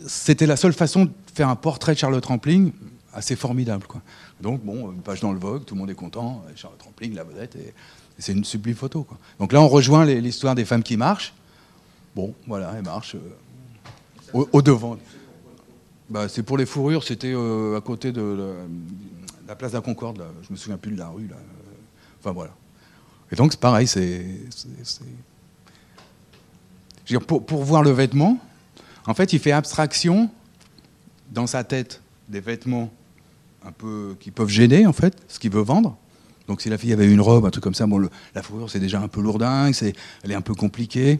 c'était 0.07 0.47
la 0.47 0.55
seule 0.55 0.73
façon 0.73 1.05
de 1.05 1.11
faire 1.35 1.49
un 1.49 1.55
portrait 1.55 1.93
de 1.93 1.99
Charlotte 1.99 2.25
Rampling 2.25 2.71
assez 3.13 3.35
formidable. 3.35 3.85
Quoi. 3.87 4.01
Donc, 4.41 4.63
bon, 4.63 4.91
une 4.91 5.01
page 5.01 5.19
dans 5.19 5.33
le 5.33 5.39
Vogue, 5.39 5.65
tout 5.65 5.75
le 5.75 5.81
monde 5.81 5.89
est 5.91 5.95
content. 5.95 6.43
Charlotte 6.55 6.81
Rampling, 6.81 7.13
la 7.13 7.23
vedette, 7.23 7.55
et, 7.57 7.73
c'est 8.17 8.31
une 8.31 8.43
sublime 8.43 8.75
photo. 8.75 9.05
Donc 9.39 9.51
là, 9.51 9.61
on 9.61 9.67
rejoint 9.67 10.05
l'histoire 10.05 10.55
des 10.55 10.65
femmes 10.65 10.83
qui 10.83 10.97
marchent. 10.97 11.33
Bon, 12.15 12.33
voilà, 12.47 12.73
elles 12.77 12.85
marchent 12.85 13.15
euh, 13.15 14.45
au 14.51 14.61
devant. 14.61 14.97
Bah, 16.09 16.27
c'est 16.29 16.43
pour 16.43 16.57
les 16.57 16.65
fourrures, 16.65 17.03
c'était 17.03 17.33
euh, 17.33 17.77
à 17.77 17.81
côté 17.81 18.11
de 18.11 18.21
la, 18.21 18.53
la 19.47 19.55
place 19.55 19.71
de 19.71 19.77
la 19.77 19.81
Concorde, 19.81 20.19
là. 20.19 20.25
je 20.43 20.51
me 20.51 20.57
souviens 20.57 20.77
plus 20.77 20.91
de 20.91 20.97
la 20.97 21.07
rue. 21.07 21.29
Enfin 22.19 22.31
voilà. 22.31 22.51
Et 23.31 23.35
donc 23.35 23.51
c'est 23.51 23.59
pareil, 23.59 23.87
c'est. 23.87 24.25
pour, 27.27 27.63
voir 27.63 27.81
le 27.81 27.91
vêtement, 27.91 28.37
en 29.07 29.13
fait, 29.13 29.33
il 29.33 29.39
fait 29.39 29.51
abstraction 29.51 30.29
dans 31.31 31.47
sa 31.47 31.63
tête 31.63 32.01
des 32.29 32.39
vêtements 32.39 32.91
un 33.65 33.71
peu 33.71 34.15
qui 34.19 34.29
peuvent 34.29 34.49
gêner, 34.49 34.85
en 34.85 34.93
fait, 34.93 35.15
ce 35.27 35.39
qu'il 35.39 35.51
veut 35.51 35.61
vendre. 35.61 35.97
Donc 36.47 36.61
si 36.61 36.69
la 36.69 36.77
fille 36.77 36.93
avait 36.93 37.11
une 37.11 37.21
robe, 37.21 37.47
un 37.47 37.49
truc 37.49 37.63
comme 37.63 37.73
ça, 37.73 37.87
bon, 37.87 38.07
la 38.35 38.43
fourrure 38.43 38.69
c'est 38.69 38.79
déjà 38.79 39.01
un 39.01 39.07
peu 39.07 39.21
lourdingue, 39.21 39.73
c'est, 39.73 39.95
elle 40.23 40.31
est 40.31 40.35
un 40.35 40.41
peu 40.41 40.53
compliquée. 40.53 41.19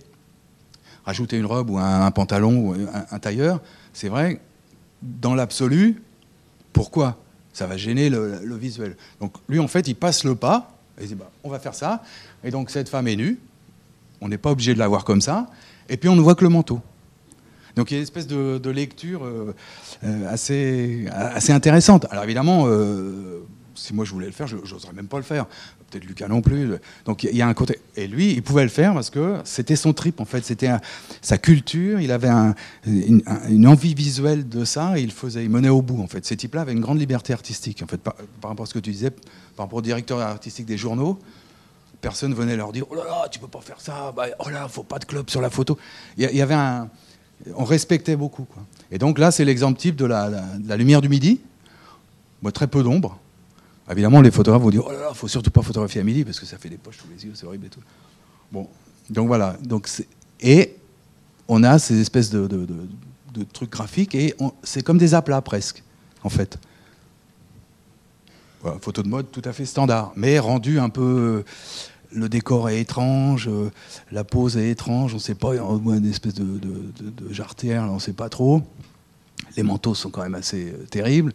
Rajouter 1.06 1.38
une 1.38 1.46
robe 1.46 1.72
ou 1.72 1.80
un, 1.80 2.10
pantalon 2.12 2.70
ou 2.70 2.76
un 3.12 3.20
tailleur, 3.20 3.62
c'est 3.94 4.10
vrai, 4.10 4.40
dans 5.06 5.36
l'absolu, 5.36 6.02
pourquoi 6.74 7.18
Ça 7.54 7.68
va 7.68 7.78
gêner 7.78 8.10
le, 8.10 8.56
visuel? 8.56 8.98
Donc 9.22 9.34
lui, 9.48 9.60
en 9.60 9.68
fait, 9.68 9.88
il 9.88 9.96
passe 9.96 10.24
le 10.24 10.36
pas, 10.36 10.78
il 11.00 11.08
dit, 11.08 11.16
bah, 11.16 11.32
on 11.44 11.50
va 11.50 11.60
faire 11.60 11.76
ça. 11.76 12.04
Et 12.44 12.52
donc 12.52 12.70
cette 12.70 12.90
femme 12.90 13.08
est 13.08 13.16
nue, 13.16 13.40
on 14.22 14.28
n'est 14.28 14.38
pas 14.38 14.52
obligé 14.52 14.74
de 14.74 14.80
la 14.80 14.88
voir 14.88 15.04
comme 15.04 15.22
ça, 15.22 15.48
et 15.90 15.98
puis 15.98 16.10
on 16.10 16.16
ne 16.16 16.22
voit 16.22 16.36
que 16.36 16.44
le 16.44 16.50
manteau. 16.50 16.82
Donc 17.76 17.92
il 17.92 17.96
y 17.96 17.98
a 17.98 18.00
une 18.00 18.04
espèce 18.04 18.28
de, 18.28 18.70
lecture 18.70 19.26
euh, 19.26 19.54
euh, 20.04 20.30
assez, 20.30 21.08
assez 21.12 21.52
intéressante. 21.52 22.06
Alors 22.10 22.24
évidemment, 22.24 22.66
euh, 22.68 23.44
si 23.76 23.94
moi 23.94 24.06
je 24.06 24.12
voulais 24.12 24.28
le 24.28 24.32
faire, 24.32 24.48
je 24.48 24.56
n'oserais 24.56 24.94
même 24.94 25.08
pas 25.08 25.18
le 25.18 25.24
faire. 25.24 25.46
Peut-être 25.96 26.10
Lucas 26.10 26.28
non 26.28 26.42
plus. 26.42 26.72
Donc 27.06 27.24
il 27.24 27.36
y 27.38 27.42
a 27.42 27.48
un 27.48 27.54
côté. 27.54 27.80
Et 27.96 28.06
lui, 28.06 28.34
il 28.34 28.44
pouvait 28.44 28.64
le 28.64 28.70
faire 28.70 28.94
parce 28.94 29.10
que 29.10 29.38
c'était 29.46 29.78
son 29.78 29.94
trip 29.94 30.20
en 30.20 30.26
fait. 30.26 30.44
C'était 30.44 30.70
sa 31.22 31.38
culture. 31.38 32.02
Il 32.02 32.12
avait 32.12 32.28
un- 32.28 32.54
une, 32.86 33.22
un- 33.26 33.48
une 33.48 33.66
envie 33.66 33.94
visuelle 33.94 34.50
de 34.50 34.66
ça 34.66 35.00
et 35.00 35.02
il 35.02 35.12
faisait, 35.14 35.46
il 35.46 35.50
menait 35.50 35.70
au 35.70 35.82
bout 35.82 36.02
en 36.04 36.08
fait. 36.08 36.26
Ces 36.26 36.36
types-là 36.36 36.62
avaient 36.62 36.74
une 36.74 36.82
grande 36.82 37.00
liberté 37.00 37.32
artistique 37.32 37.82
en 37.82 37.88
fait. 37.88 37.98
Par, 38.02 38.14
rapport 38.44 38.66
à 38.66 38.68
ce 38.68 38.74
que 38.74 38.80
tu 38.80 38.92
disais, 38.92 39.10
par 39.10 39.68
rapport 39.68 39.80
au 39.80 39.82
directeur 39.82 40.20
artistique 40.20 40.66
des 40.66 40.78
journaux, 40.78 41.18
personne 42.02 42.34
venait 42.34 42.58
leur 42.58 42.74
dire 42.74 42.84
oh 42.90 42.96
là 42.96 43.06
là 43.06 43.28
tu 43.32 43.40
peux 43.40 43.48
pas 43.48 43.62
faire 43.62 43.80
ça 43.80 44.14
bah, 44.16 44.26
oh 44.40 44.50
là 44.50 44.68
faut 44.68 44.84
pas 44.84 45.00
de 45.00 45.06
club 45.06 45.30
sur 45.30 45.40
la 45.42 45.50
photo 45.50 45.78
il 46.18 46.30
y, 46.30 46.42
avait 46.42 46.54
un 46.54 46.90
on 47.56 47.64
respectait 47.64 48.16
beaucoup 48.16 48.46
et 48.92 49.00
donc 49.00 49.18
là 49.18 49.32
c'est 49.32 49.46
l'exemple 49.46 49.80
type 49.80 49.96
de 49.96 50.06
la, 50.06 50.30
de 50.30 50.74
lumière 50.76 51.02
du 51.02 51.10
midi 51.10 51.40
très 52.54 52.68
peu 52.68 52.84
d'ombre 52.84 53.18
évidemment 53.92 54.22
les 54.22 54.32
photographes 54.32 54.64
vont 54.64 54.70
dire 54.70 54.84
oh 54.86 54.92
là 54.92 55.00
là 55.00 55.14
faut 55.14 55.28
surtout 55.28 55.52
pas 55.52 55.62
photographier 55.62 56.02
à 56.02 56.04
midi 56.04 56.24
parce 56.24 56.40
que 56.40 56.46
ça 56.46 56.58
fait 56.58 56.70
des 56.70 56.78
poches 56.78 56.98
sous 56.98 57.08
les 57.16 57.26
yeux 57.26 57.32
c'est 57.36 57.46
horrible 57.46 57.68
et 57.68 57.70
tout 57.70 57.82
bon 58.52 58.68
donc 59.10 59.28
voilà 59.28 59.58
donc 59.64 59.88
et 60.40 60.76
on 61.48 61.64
a 61.64 61.80
ces 61.80 62.00
espèces 62.00 62.30
de, 62.30 62.68
trucs 63.54 63.72
graphiques 63.72 64.16
et 64.16 64.34
on- 64.40 64.54
c'est 64.64 64.84
comme 64.84 64.98
des 64.98 65.14
aplats 65.14 65.42
presque, 65.42 65.84
en 66.24 66.30
fait. 66.30 66.58
Voilà, 68.62 68.80
photo 68.80 69.04
de 69.04 69.08
mode 69.08 69.32
tout 69.32 69.42
à 69.46 69.54
fait 69.54 69.66
standard, 69.66 70.12
mais 70.16 70.40
rendu 70.40 70.80
un 70.80 70.90
peu. 70.90 71.44
Le 72.12 72.30
décor 72.30 72.70
est 72.70 72.80
étrange, 72.80 73.50
la 74.10 74.24
pose 74.24 74.56
est 74.56 74.70
étrange, 74.70 75.12
on 75.12 75.18
ne 75.18 75.22
sait 75.22 75.36
pas, 75.36 75.54
y 75.54 75.58
a 75.58 75.64
une 75.64 76.10
espèce 76.10 76.34
de, 76.34 76.44
de, 76.46 77.34
jarretière, 77.34 77.84
on 77.84 77.96
ne 77.96 78.00
sait 78.00 78.14
pas 78.14 78.30
trop. 78.30 78.62
Les 79.58 79.64
manteaux 79.64 79.94
sont 79.94 80.10
quand 80.10 80.22
même 80.24 80.36
assez 80.36 80.72
euh, 80.72 80.86
terribles. 80.90 81.34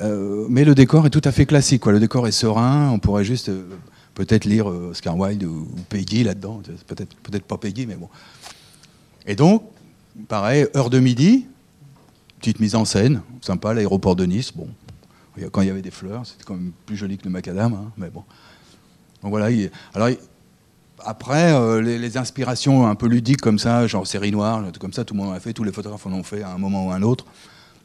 Euh, 0.00 0.46
mais 0.48 0.64
le 0.64 0.74
décor 0.74 1.06
est 1.06 1.10
tout 1.10 1.20
à 1.24 1.32
fait 1.32 1.46
classique. 1.46 1.86
Le 1.86 2.00
décor 2.00 2.26
est 2.26 2.32
serein. 2.32 2.90
On 2.90 2.98
pourrait 2.98 3.24
juste 3.24 3.48
euh, 3.48 3.64
peut-être 4.14 4.44
lire 4.44 4.68
euh, 4.70 4.90
Oscar 4.90 5.16
Wilde 5.16 5.44
ou, 5.44 5.68
ou 5.72 5.80
Peggy 5.88 6.24
là-dedans. 6.24 6.62
Peut-être 6.86 7.14
peut 7.16 7.38
pas 7.40 7.58
Peggy, 7.58 7.86
mais 7.86 7.96
bon. 7.96 8.08
Et 9.26 9.36
donc, 9.36 9.62
pareil, 10.28 10.66
heure 10.74 10.90
de 10.90 10.98
midi, 10.98 11.46
petite 12.38 12.60
mise 12.60 12.74
en 12.74 12.84
scène, 12.84 13.20
sympa, 13.42 13.74
l'aéroport 13.74 14.16
de 14.16 14.24
Nice. 14.24 14.52
Bon, 14.54 14.68
quand 15.52 15.60
il 15.60 15.68
y 15.68 15.70
avait 15.70 15.82
des 15.82 15.90
fleurs, 15.90 16.26
c'était 16.26 16.44
quand 16.44 16.54
même 16.54 16.72
plus 16.86 16.96
joli 16.96 17.18
que 17.18 17.24
le 17.24 17.30
macadam, 17.30 17.74
hein, 17.74 17.92
mais 17.98 18.08
bon. 18.10 18.24
Donc 19.22 19.30
voilà. 19.30 19.50
il- 19.50 19.70
alors, 19.94 20.08
après, 21.04 21.82
les, 21.82 21.98
les 21.98 22.16
inspirations 22.16 22.86
un 22.86 22.94
peu 22.94 23.06
ludiques 23.06 23.40
comme 23.40 23.58
ça, 23.58 23.86
genre 23.86 24.06
série 24.06 24.32
noire, 24.32 24.62
comme 24.78 24.92
ça, 24.92 25.04
tout 25.04 25.14
le 25.14 25.20
monde 25.20 25.30
en 25.30 25.32
a 25.34 25.40
fait, 25.40 25.52
tous 25.52 25.64
les 25.64 25.72
photographes 25.72 26.06
en 26.06 26.12
ont 26.12 26.22
fait 26.22 26.42
à 26.42 26.50
un 26.50 26.58
moment 26.58 26.86
ou 26.88 26.90
à 26.90 26.94
un 26.94 27.02
autre. 27.02 27.26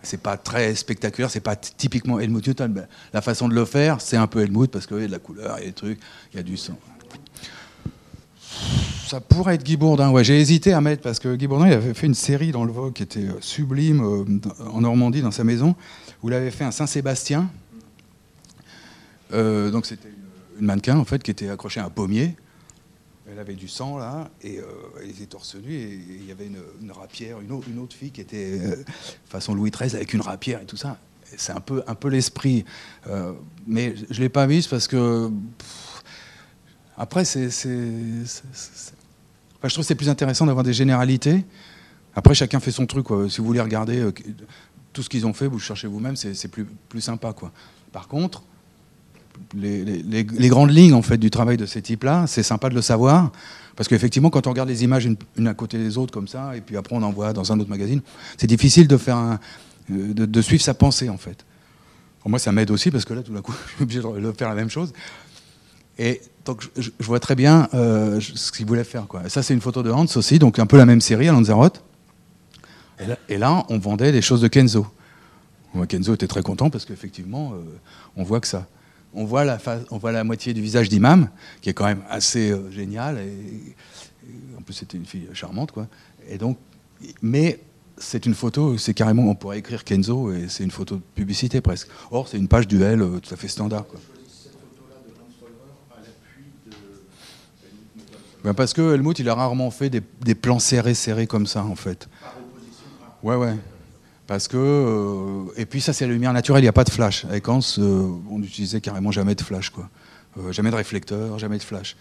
C'est 0.05 0.21
pas 0.21 0.37
très 0.37 0.75
spectaculaire, 0.75 1.29
c'est 1.29 1.39
pas 1.39 1.55
typiquement 1.55 2.19
Helmut 2.19 2.47
Newton. 2.47 2.71
mais 2.73 2.83
la 3.13 3.21
façon 3.21 3.47
de 3.47 3.53
le 3.53 3.65
faire, 3.65 4.01
c'est 4.01 4.17
un 4.17 4.27
peu 4.27 4.41
Helmut 4.41 4.71
parce 4.71 4.87
qu'il 4.87 4.99
y 4.99 5.03
a 5.03 5.07
de 5.07 5.11
la 5.11 5.19
couleur, 5.19 5.57
il 5.57 5.61
y 5.61 5.63
a 5.63 5.67
des 5.67 5.73
trucs, 5.73 5.99
il 6.33 6.37
y 6.37 6.39
a 6.39 6.43
du 6.43 6.57
sang. 6.57 6.77
Ça 9.07 9.19
pourrait 9.19 9.55
être 9.55 9.63
Guy 9.63 9.77
Bourdin. 9.77 10.11
J'ai 10.23 10.39
hésité 10.39 10.73
à 10.73 10.81
mettre 10.81 11.03
parce 11.03 11.19
que 11.19 11.35
Guy 11.35 11.45
Bourdin 11.47 11.65
avait 11.65 11.93
fait 11.93 12.07
une 12.07 12.15
série 12.15 12.51
dans 12.51 12.65
le 12.65 12.71
Vogue 12.71 12.93
qui 12.93 13.03
était 13.03 13.19
euh, 13.19 13.39
sublime 13.39 14.01
euh, 14.03 14.69
en 14.71 14.81
Normandie, 14.81 15.21
dans 15.21 15.31
sa 15.31 15.43
maison, 15.43 15.75
où 16.23 16.29
il 16.29 16.33
avait 16.33 16.49
fait 16.49 16.63
un 16.63 16.71
Saint-Sébastien. 16.71 17.49
Euh, 19.33 19.69
donc 19.69 19.85
c'était 19.85 20.09
une 20.59 20.65
mannequin 20.65 20.97
en 20.97 21.05
fait 21.05 21.21
qui 21.21 21.31
était 21.31 21.49
accrochée 21.49 21.79
à 21.79 21.85
un 21.85 21.89
pommier. 21.89 22.35
Elle 23.35 23.41
avait 23.41 23.55
du 23.55 23.67
sang 23.67 23.97
là, 23.97 24.29
et 24.41 24.59
euh, 24.59 24.63
elle 25.03 25.09
était 25.09 25.25
torse 25.25 25.55
nu, 25.55 25.73
et 25.73 25.93
il 26.21 26.25
y 26.25 26.31
avait 26.31 26.45
une, 26.47 26.61
une 26.81 26.91
rapière, 26.93 27.41
une, 27.41 27.51
autre- 27.51 27.93
fille 27.93 28.11
qui 28.11 28.21
était 28.21 28.61
euh, 28.61 28.77
façon 29.25 29.53
Louis 29.53 29.71
XIII 29.71 29.93
avec 29.93 30.13
une 30.13 30.21
rapière 30.21 30.61
et 30.61 30.65
tout 30.65 30.77
ça. 30.77 30.97
C'est 31.35 31.51
un 31.51 31.59
peu, 31.59 31.83
un 31.85 31.95
peu 31.95 32.07
l'esprit. 32.07 32.63
Euh, 33.07 33.33
mais 33.67 33.93
je 34.09 34.13
ne 34.13 34.19
l'ai 34.19 34.29
pas 34.29 34.47
mise 34.47 34.67
parce 34.67 34.87
que. 34.87 35.29
après, 36.97 37.25
c'est. 37.25 37.49
je 37.49 38.23
trouve 39.61 39.75
que 39.75 39.81
c'est 39.81 39.95
plus 39.95 40.07
intéressant 40.07 40.45
d'avoir 40.45 40.63
des 40.63 40.71
généralités. 40.73 41.43
Après, 42.15 42.35
chacun 42.35 42.61
fait 42.61 42.71
son 42.71 42.85
truc. 42.85 43.07
Si 43.29 43.39
vous 43.41 43.45
voulez 43.47 43.59
regarder 43.59 43.99
euh, 43.99 44.13
tout 44.93 45.03
ce 45.03 45.09
qu'ils 45.09 45.27
ont 45.27 45.33
fait, 45.33 45.47
vous 45.47 45.59
cherchez 45.59 45.87
vous-même, 45.87 46.15
c'est 46.15 46.47
plus, 46.47 46.63
plus 46.87 47.01
sympa. 47.01 47.33
Quoi. 47.33 47.51
Par 47.91 48.07
contre, 48.07 48.43
les, 49.55 50.49
grandes 50.49 50.71
lignes 50.71 50.93
en 50.93 51.01
fait 51.01 51.17
du 51.17 51.29
travail 51.29 51.57
de 51.57 51.65
ces 51.65 51.81
types-là, 51.81 52.25
c'est 52.27 52.43
sympa 52.43 52.69
de 52.69 52.75
le 52.75 52.81
savoir, 52.81 53.31
parce 53.75 53.89
qu'effectivement, 53.89 54.29
quand 54.29 54.47
on 54.47 54.51
regarde 54.51 54.69
les 54.69 54.83
images 54.83 55.05
une, 55.37 55.47
à 55.47 55.53
côté 55.53 55.77
des 55.77 55.97
autres 55.97 56.13
comme 56.13 56.27
ça, 56.27 56.55
et 56.55 56.61
puis 56.61 56.77
après 56.77 56.95
on 56.95 57.03
en 57.03 57.11
voit 57.11 57.33
dans 57.33 57.51
un 57.51 57.59
autre 57.59 57.69
magazine, 57.69 58.01
c'est 58.37 58.47
difficile 58.47 58.87
de 58.87 58.97
faire 58.97 59.37
euh, 59.91 60.13
de, 60.13 60.41
suivre 60.41 60.63
sa 60.63 60.73
pensée 60.73 61.09
en 61.09 61.17
fait. 61.17 61.45
Pour 62.21 62.29
moi, 62.29 62.39
ça 62.39 62.51
m'aide 62.51 62.71
aussi 62.71 62.89
parce 62.89 63.05
que 63.05 63.13
là, 63.13 63.21
tout 63.21 63.33
d'un 63.33 63.41
coup, 63.41 63.53
je 63.67 63.75
suis 63.75 63.83
obligé 63.83 64.01
de 64.01 64.31
faire 64.31 64.49
la 64.49 64.55
même 64.55 64.69
chose. 64.69 64.93
Et 65.97 66.21
donc, 66.43 66.67
je, 66.77 66.89
vois 66.99 67.19
très 67.19 67.35
bien 67.35 67.69
euh, 67.73 68.19
ce 68.19 68.51
qu'il 68.51 68.65
voulait 68.65 68.83
faire. 68.83 69.07
Ça, 69.27 69.43
c'est 69.43 69.53
une 69.53 69.61
photo 69.61 69.83
de 69.83 69.91
Hans 69.91 70.05
aussi, 70.15 70.39
donc 70.39 70.59
un 70.59 70.65
peu 70.65 70.77
la 70.77 70.85
même 70.85 71.01
série 71.01 71.29
à 71.29 71.31
Lanzarote. 71.31 71.83
Et 73.29 73.37
là, 73.37 73.65
on 73.69 73.77
vendait 73.77 74.11
des 74.11 74.21
choses 74.21 74.41
de 74.41 74.47
Kenzo. 74.47 74.87
Kenzo 75.89 76.13
était 76.13 76.27
très 76.27 76.41
content 76.41 76.69
parce 76.69 76.85
qu'effectivement, 76.85 77.53
euh, 77.53 77.57
on 78.15 78.23
voit 78.23 78.39
que 78.39 78.47
ça. 78.47 78.67
On 79.15 79.25
voit, 79.25 79.45
la 79.45 79.57
face- 79.57 79.85
on 79.91 79.97
voit 79.97 80.11
la 80.11 80.23
moitié 80.23 80.53
du 80.53 80.61
visage 80.61 80.89
d'Imam, 80.89 81.29
qui 81.61 81.69
est 81.69 81.73
quand 81.73 81.85
même 81.85 82.03
assez 82.09 82.51
euh, 82.51 82.69
génial. 82.69 83.17
Et, 83.17 83.75
en 84.57 84.61
plus, 84.61 84.73
c'était 84.73 84.97
une 84.97 85.05
fille 85.05 85.27
charmante. 85.33 85.71
Quoi. 85.71 85.87
Et 86.29 86.37
donc, 86.37 86.57
mais 87.21 87.59
c'est 87.97 88.25
une 88.25 88.33
photo, 88.33 88.77
c'est 88.77 88.93
carrément, 88.93 89.23
on 89.23 89.35
pourrait 89.35 89.59
écrire 89.59 89.83
Kenzo, 89.83 90.33
et 90.33 90.47
c'est 90.49 90.63
une 90.63 90.71
photo 90.71 90.95
de 90.95 91.01
publicité 91.15 91.61
presque. 91.61 91.87
Or, 92.11 92.27
c'est 92.27 92.37
une 92.37 92.47
page 92.47 92.67
duel 92.67 93.01
euh, 93.01 93.19
tout 93.19 93.33
à 93.33 93.37
fait 93.37 93.47
standard. 93.47 93.87
Quoi. 93.87 93.99
Ben, 98.43 98.53
parce 98.53 98.73
que 98.73 98.93
Helmut, 98.93 99.17
il 99.17 99.27
a 99.27 99.33
rarement 99.33 99.71
fait 99.71 99.89
des, 99.89 100.35
plans 100.35 100.59
serrés, 100.59 100.93
serrés 100.93 101.25
comme 101.25 101.47
ça, 101.47 101.63
en 101.63 101.75
fait. 101.75 102.07
Ouais, 103.23 103.35
ouais. 103.35 103.55
Parce 104.27 104.47
que. 104.47 104.57
euh, 104.57 105.53
et 105.57 105.65
puis, 105.65 105.81
ça, 105.81 105.93
c'est 105.93 106.07
la 106.07 106.13
lumière 106.13 106.33
naturelle, 106.33 106.61
il 106.61 106.65
n'y 106.65 106.69
a 106.69 106.73
pas 106.73 106.83
de 106.83 106.89
flash. 106.89 107.25
Avec 107.25 107.47
Hans, 107.47 107.59
euh, 107.77 108.09
on 108.29 108.39
n'utilisait 108.39 108.81
carrément 108.81 109.11
jamais 109.11 109.35
de 109.35 109.41
flash, 109.41 109.69
quoi. 109.69 109.89
Euh, 110.37 110.51
jamais 110.51 110.71
de 110.71 110.75
réflecteur, 110.75 111.37
jamais 111.39 111.57
de 111.57 111.63
flash. 111.63 111.95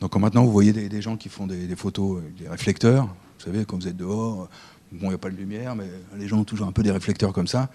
Donc, 0.00 0.12
quand 0.12 0.20
maintenant, 0.20 0.44
vous 0.44 0.52
voyez 0.52 0.72
des, 0.72 1.02
gens 1.02 1.16
qui 1.16 1.28
font 1.28 1.46
des, 1.46 1.76
photos 1.76 2.18
avec 2.18 2.34
des 2.36 2.48
réflecteurs, 2.48 3.04
vous 3.06 3.44
savez, 3.44 3.64
quand 3.64 3.76
vous 3.76 3.88
êtes 3.88 3.96
dehors, 3.96 4.48
bon, 4.92 5.06
il 5.06 5.08
n'y 5.08 5.14
a 5.14 5.18
pas 5.18 5.30
de 5.30 5.36
lumière, 5.36 5.74
mais 5.74 5.86
les 6.16 6.28
gens 6.28 6.38
ont 6.38 6.44
toujours 6.44 6.66
un 6.66 6.72
peu 6.72 6.82
des 6.82 6.90
réflecteurs 6.90 7.32
comme 7.32 7.46
ça. 7.46 7.70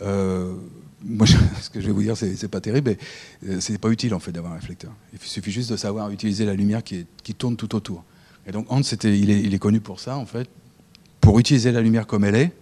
Moi, 0.00 1.26
ce 1.60 1.70
que 1.70 1.80
je 1.80 1.86
vais 1.86 1.92
vous 1.92 2.02
dire, 2.02 2.16
c'est 2.16 2.48
pas 2.48 2.60
terrible, 2.60 2.96
mais 3.42 3.60
c'est 3.60 3.78
pas 3.78 3.88
utile 3.88 4.14
en 4.14 4.20
fait 4.20 4.32
d'avoir 4.32 4.52
un 4.52 4.56
réflecteur. 4.56 4.92
Il 5.12 5.18
suffit 5.20 5.50
juste 5.50 5.70
de 5.70 5.76
savoir 5.76 6.10
utiliser 6.10 6.44
la 6.44 6.54
lumière 6.54 6.82
qui, 6.84 7.06
tourne 7.36 7.56
tout 7.56 7.74
autour. 7.74 8.04
Et 8.46 8.52
donc 8.52 8.66
Hans, 8.70 8.80
il, 8.80 9.30
est, 9.30 9.40
il 9.40 9.54
est 9.54 9.58
connu 9.58 9.80
pour 9.80 10.00
ça 10.00 10.16
en 10.16 10.26
fait, 10.26 10.48
pour 11.20 11.38
utiliser 11.38 11.72
la 11.72 11.80
lumière 11.80 12.06
comme 12.06 12.24
elle 12.24 12.36
est, 12.36 12.52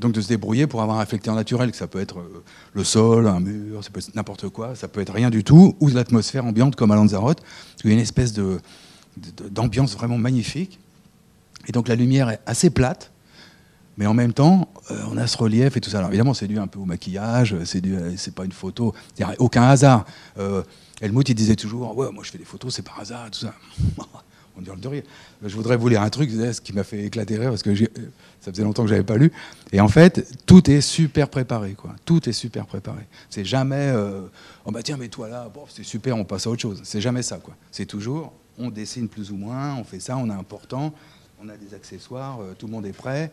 donc 0.00 0.12
de 0.12 0.20
se 0.20 0.28
débrouiller 0.28 0.66
pour 0.66 0.82
avoir 0.82 0.96
un 0.98 1.00
réflecteur 1.00 1.34
naturel, 1.34 1.70
que 1.70 1.76
ça 1.76 1.86
peut 1.86 2.00
être 2.00 2.18
euh, 2.20 2.42
le 2.74 2.84
sol, 2.84 3.26
un 3.26 3.40
mur, 3.40 3.82
ça 3.84 3.90
peut 3.90 4.00
être 4.00 4.14
n'importe 4.14 4.48
quoi, 4.48 4.74
ça 4.74 4.88
peut 4.88 5.00
être 5.00 5.12
rien 5.12 5.30
du 5.30 5.44
tout, 5.44 5.76
ou 5.80 5.88
l'atmosphère 5.88 6.44
ambiante 6.44 6.76
comme 6.76 6.90
à 6.90 6.96
Lanzarote, 6.96 7.40
parce 7.40 7.82
qu'il 7.82 7.90
y 7.90 7.92
a 7.92 7.96
une 7.96 8.02
espèce 8.02 8.32
de- 8.32 8.58
d'ambiance 9.50 9.94
vraiment 9.94 10.18
magnifique. 10.18 10.78
Et 11.66 11.72
donc 11.72 11.88
la 11.88 11.96
lumière 11.96 12.30
est 12.30 12.40
assez 12.46 12.70
plate, 12.70 13.10
mais 13.96 14.06
en 14.06 14.14
même 14.14 14.32
temps, 14.32 14.68
euh, 14.90 15.02
on 15.10 15.16
a 15.16 15.26
ce 15.26 15.36
relief 15.36 15.76
et 15.76 15.80
tout 15.80 15.90
ça. 15.90 15.98
Alors 15.98 16.10
évidemment, 16.10 16.34
c'est 16.34 16.46
dû 16.46 16.58
un 16.58 16.66
peu 16.68 16.78
au 16.78 16.84
maquillage, 16.84 17.56
c'est 17.64 17.80
dû, 17.80 17.96
c'est 18.16 18.34
pas 18.34 18.44
une 18.44 18.52
photo, 18.52 18.94
il 19.18 19.26
n'y 19.26 19.32
a 19.32 19.34
aucun 19.40 19.62
hasard. 19.64 20.04
Euh, 20.38 20.62
Helmut, 21.00 21.28
il 21.28 21.34
disait 21.34 21.56
toujours, 21.56 21.96
ouais, 21.96 22.10
moi 22.12 22.22
je 22.24 22.30
fais 22.30 22.38
des 22.38 22.44
photos, 22.44 22.74
c'est 22.74 22.82
par 22.82 23.00
hasard, 23.00 23.30
tout 23.30 23.40
ça. 23.40 23.54
on 24.58 24.62
dirait 24.62 24.76
de 24.76 24.88
rire. 24.88 25.02
Je 25.44 25.54
voudrais 25.54 25.76
vous 25.76 25.88
lire 25.88 26.02
un 26.02 26.10
truc, 26.10 26.30
ce 26.30 26.60
qui 26.60 26.72
m'a 26.72 26.84
fait 26.84 27.04
éclater 27.04 27.36
rire 27.38 27.50
parce 27.50 27.62
que 27.62 27.70
euh, 27.70 27.86
ça 28.40 28.50
faisait 28.52 28.64
longtemps 28.64 28.82
que 28.82 28.88
j'avais 28.88 29.04
pas 29.04 29.16
lu. 29.16 29.32
Et 29.72 29.80
en 29.80 29.88
fait, 29.88 30.28
tout 30.46 30.70
est 30.70 30.80
super 30.80 31.28
préparé, 31.28 31.72
quoi. 31.74 31.94
Tout 32.04 32.28
est 32.28 32.32
super 32.32 32.66
préparé. 32.66 33.06
C'est 33.30 33.44
jamais, 33.44 33.90
euh, 33.94 34.22
oh 34.64 34.70
bah 34.70 34.82
tiens, 34.82 34.96
mets-toi 34.96 35.28
là, 35.28 35.48
bon, 35.52 35.62
c'est 35.68 35.84
super, 35.84 36.16
on 36.16 36.24
passe 36.24 36.46
à 36.46 36.50
autre 36.50 36.62
chose. 36.62 36.80
C'est 36.84 37.00
jamais 37.00 37.22
ça, 37.22 37.38
quoi. 37.38 37.54
C'est 37.70 37.86
toujours, 37.86 38.32
on 38.58 38.70
dessine 38.70 39.08
plus 39.08 39.30
ou 39.30 39.36
moins, 39.36 39.74
on 39.76 39.84
fait 39.84 40.00
ça, 40.00 40.16
on 40.16 40.28
a 40.30 40.34
un 40.34 40.42
portant, 40.42 40.92
on 41.42 41.48
a 41.48 41.56
des 41.56 41.74
accessoires, 41.74 42.40
euh, 42.40 42.54
tout 42.58 42.66
le 42.66 42.72
monde 42.72 42.86
est 42.86 42.92
prêt. 42.92 43.30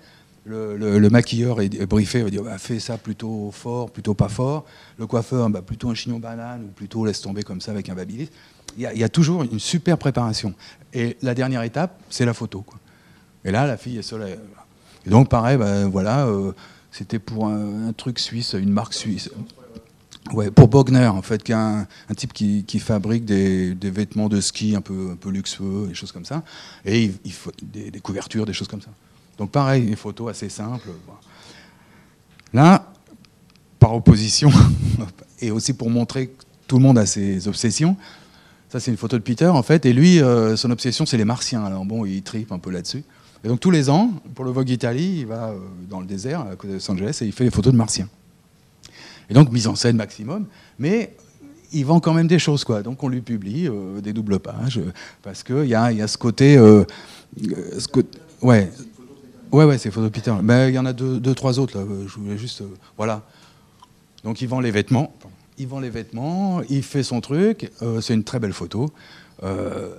Le, 0.48 0.78
le- 0.78 1.00
le 1.00 1.10
maquilleur 1.10 1.60
est, 1.60 1.74
est 1.74 1.88
briefé, 1.88 2.20
il 2.20 2.24
va 2.26 2.30
dire 2.30 2.44
bah, 2.44 2.60
fais 2.60 2.80
ça 2.80 3.00
plutôt 3.00 3.50
fort, 3.52 3.90
plutôt 3.90 4.14
pas 4.14 4.30
fort. 4.30 4.64
Le 5.00 5.08
coiffeur, 5.08 5.50
bah, 5.50 5.64
plutôt 5.64 5.90
un 5.90 5.96
chignon 5.96 6.20
banane 6.20 6.66
ou 6.66 6.68
plutôt 6.68 7.04
laisse 7.04 7.20
tomber 7.20 7.42
comme 7.42 7.62
ça 7.62 7.72
avec 7.72 7.90
un 7.90 7.96
babyliss. 7.96 8.30
Il 8.78 8.84
y, 8.84 9.04
a, 9.04 9.10
toujours 9.10 9.44
une 9.44 9.60
super 9.60 9.98
préparation. 9.98 10.54
Et 10.94 11.18
la 11.22 11.34
dernière 11.34 11.64
étape, 11.64 12.00
c'est 12.10 12.26
la 12.26 12.34
photo. 12.34 12.62
quoi. 12.62 12.78
Et 13.46 13.52
là, 13.52 13.66
la 13.68 13.78
fille 13.78 13.98
est 13.98 14.02
seule. 14.02 14.38
Et 15.06 15.10
donc, 15.10 15.30
pareil, 15.30 15.58
bah, 15.58 15.86
voilà, 15.88 16.26
euh, 16.26 16.52
c'était 16.92 17.20
pour 17.20 17.48
un, 17.48 17.94
truc 17.94 18.20
suisse, 18.20 18.54
une 18.54 18.72
marque 18.72 18.94
suisse. 18.94 19.30
Ouais, 20.34 20.52
pour 20.52 20.68
Bogner, 20.68 21.08
en 21.08 21.22
fait, 21.22 21.44
qui 21.44 21.52
est 21.52 21.56
un, 21.56 21.88
type 22.18 22.34
qui, 22.34 22.66
qui 22.66 22.80
fabrique 22.80 23.24
des, 23.24 23.76
des 23.76 23.92
vêtements 23.92 24.28
de 24.28 24.42
ski 24.42 24.76
un 24.76 24.82
peu, 24.82 25.12
un 25.12 25.16
peu 25.16 25.30
luxueux, 25.30 25.86
des 25.88 25.94
choses 25.94 26.12
comme 26.12 26.26
ça. 26.26 26.44
Et 26.84 27.12
il, 27.24 27.34
faut 27.34 27.52
des, 27.62 27.92
des 27.92 28.00
couvertures, 28.00 28.46
des 28.46 28.54
choses 28.54 28.68
comme 28.68 28.82
ça. 28.82 28.92
Donc 29.38 29.52
pareil, 29.52 29.86
des 29.86 29.96
photos 29.96 30.32
assez 30.32 30.50
simples. 30.50 30.90
voilà. 31.06 31.20
Là, 32.54 32.92
par 33.80 33.94
opposition, 33.94 34.50
et 35.42 35.52
aussi 35.52 35.74
pour 35.74 35.90
montrer 35.90 36.28
que 36.28 36.44
tout 36.68 36.78
le 36.78 36.84
monde 36.84 36.98
a 36.98 37.06
ses 37.06 37.48
obsessions, 37.48 37.96
ça 38.70 38.80
c'est 38.80 38.92
une 38.92 38.98
photo 38.98 39.18
de 39.18 39.24
Peter 39.24 39.48
en 39.48 39.64
fait, 39.64 39.86
et 39.86 39.94
lui, 39.94 40.22
euh, 40.22 40.56
son 40.56 40.72
obsession 40.72 41.06
c'est 41.06 41.18
les 41.18 41.26
martiens. 41.26 41.64
Alors 41.64 41.86
bon, 41.86 42.06
il 42.06 42.22
tripe 42.22 42.52
un 42.52 42.60
peu 42.60 42.72
là-dessus. 42.72 43.04
Et 43.44 43.48
donc 43.48 43.60
tous 43.60 43.72
les 43.72 43.90
ans, 43.90 44.12
pour 44.34 44.44
le 44.44 44.52
Vogue 44.52 44.70
Italie, 44.70 45.20
il 45.20 45.28
va 45.28 45.50
euh, 45.50 45.60
dans 45.90 46.00
le 46.00 46.06
désert 46.06 46.42
à 46.42 46.56
côté 46.56 46.70
de 46.70 46.74
Los 46.74 46.92
Angeles 46.92 47.20
et 47.22 47.26
il 47.26 47.32
fait 47.32 47.44
des 47.44 47.52
photos 47.52 47.74
de 47.74 47.78
martiens. 47.78 48.10
Et 49.30 49.34
donc 49.34 49.52
mise 49.52 49.68
en 49.68 49.76
scène 49.76 49.98
maximum, 49.98 50.46
mais 50.80 51.16
il 51.72 51.86
vend 51.86 52.00
quand 52.00 52.14
même 52.14 52.28
des 52.28 52.40
choses 52.40 52.64
quoi. 52.64 52.82
Donc 52.82 53.04
on 53.04 53.08
lui 53.08 53.22
publie 53.22 53.68
euh, 53.68 54.02
des 54.02 54.14
doubles 54.14 54.40
pages 54.40 54.82
parce 55.22 55.44
qu'il 55.44 55.66
y 55.66 55.76
a, 55.76 55.92
y 55.92 56.02
a 56.02 56.08
ce 56.08 56.18
côté, 56.18 56.60
ouais, 58.42 58.72
ouais, 59.52 59.66
ouais, 59.66 59.78
c'est 59.78 59.92
photo 59.92 60.08
de 60.08 60.12
Peter. 60.12 60.34
Mais 60.42 60.70
il 60.70 60.76
y 60.76 60.80
en 60.80 60.86
a 60.86 60.94
deux, 60.94 61.20
deux, 61.20 61.36
trois 61.36 61.60
autres 61.60 61.78
là. 61.78 61.86
Je 62.08 62.20
voulais 62.20 62.38
juste, 62.38 62.64
voilà. 62.98 63.24
Donc 64.24 64.42
il 64.42 64.48
vend 64.48 64.60
les 64.60 64.72
vêtements, 64.72 65.14
il 65.58 65.68
vend 65.68 65.80
les 65.80 65.90
vêtements, 65.90 66.62
il 66.70 66.84
fait 66.84 67.04
son 67.04 67.22
truc. 67.22 67.72
euh, 67.82 68.02
c'est 68.02 68.14
une 68.14 68.24
très 68.24 68.40
belle 68.40 68.54
photo. 68.54 68.92
Euh, 69.44 69.90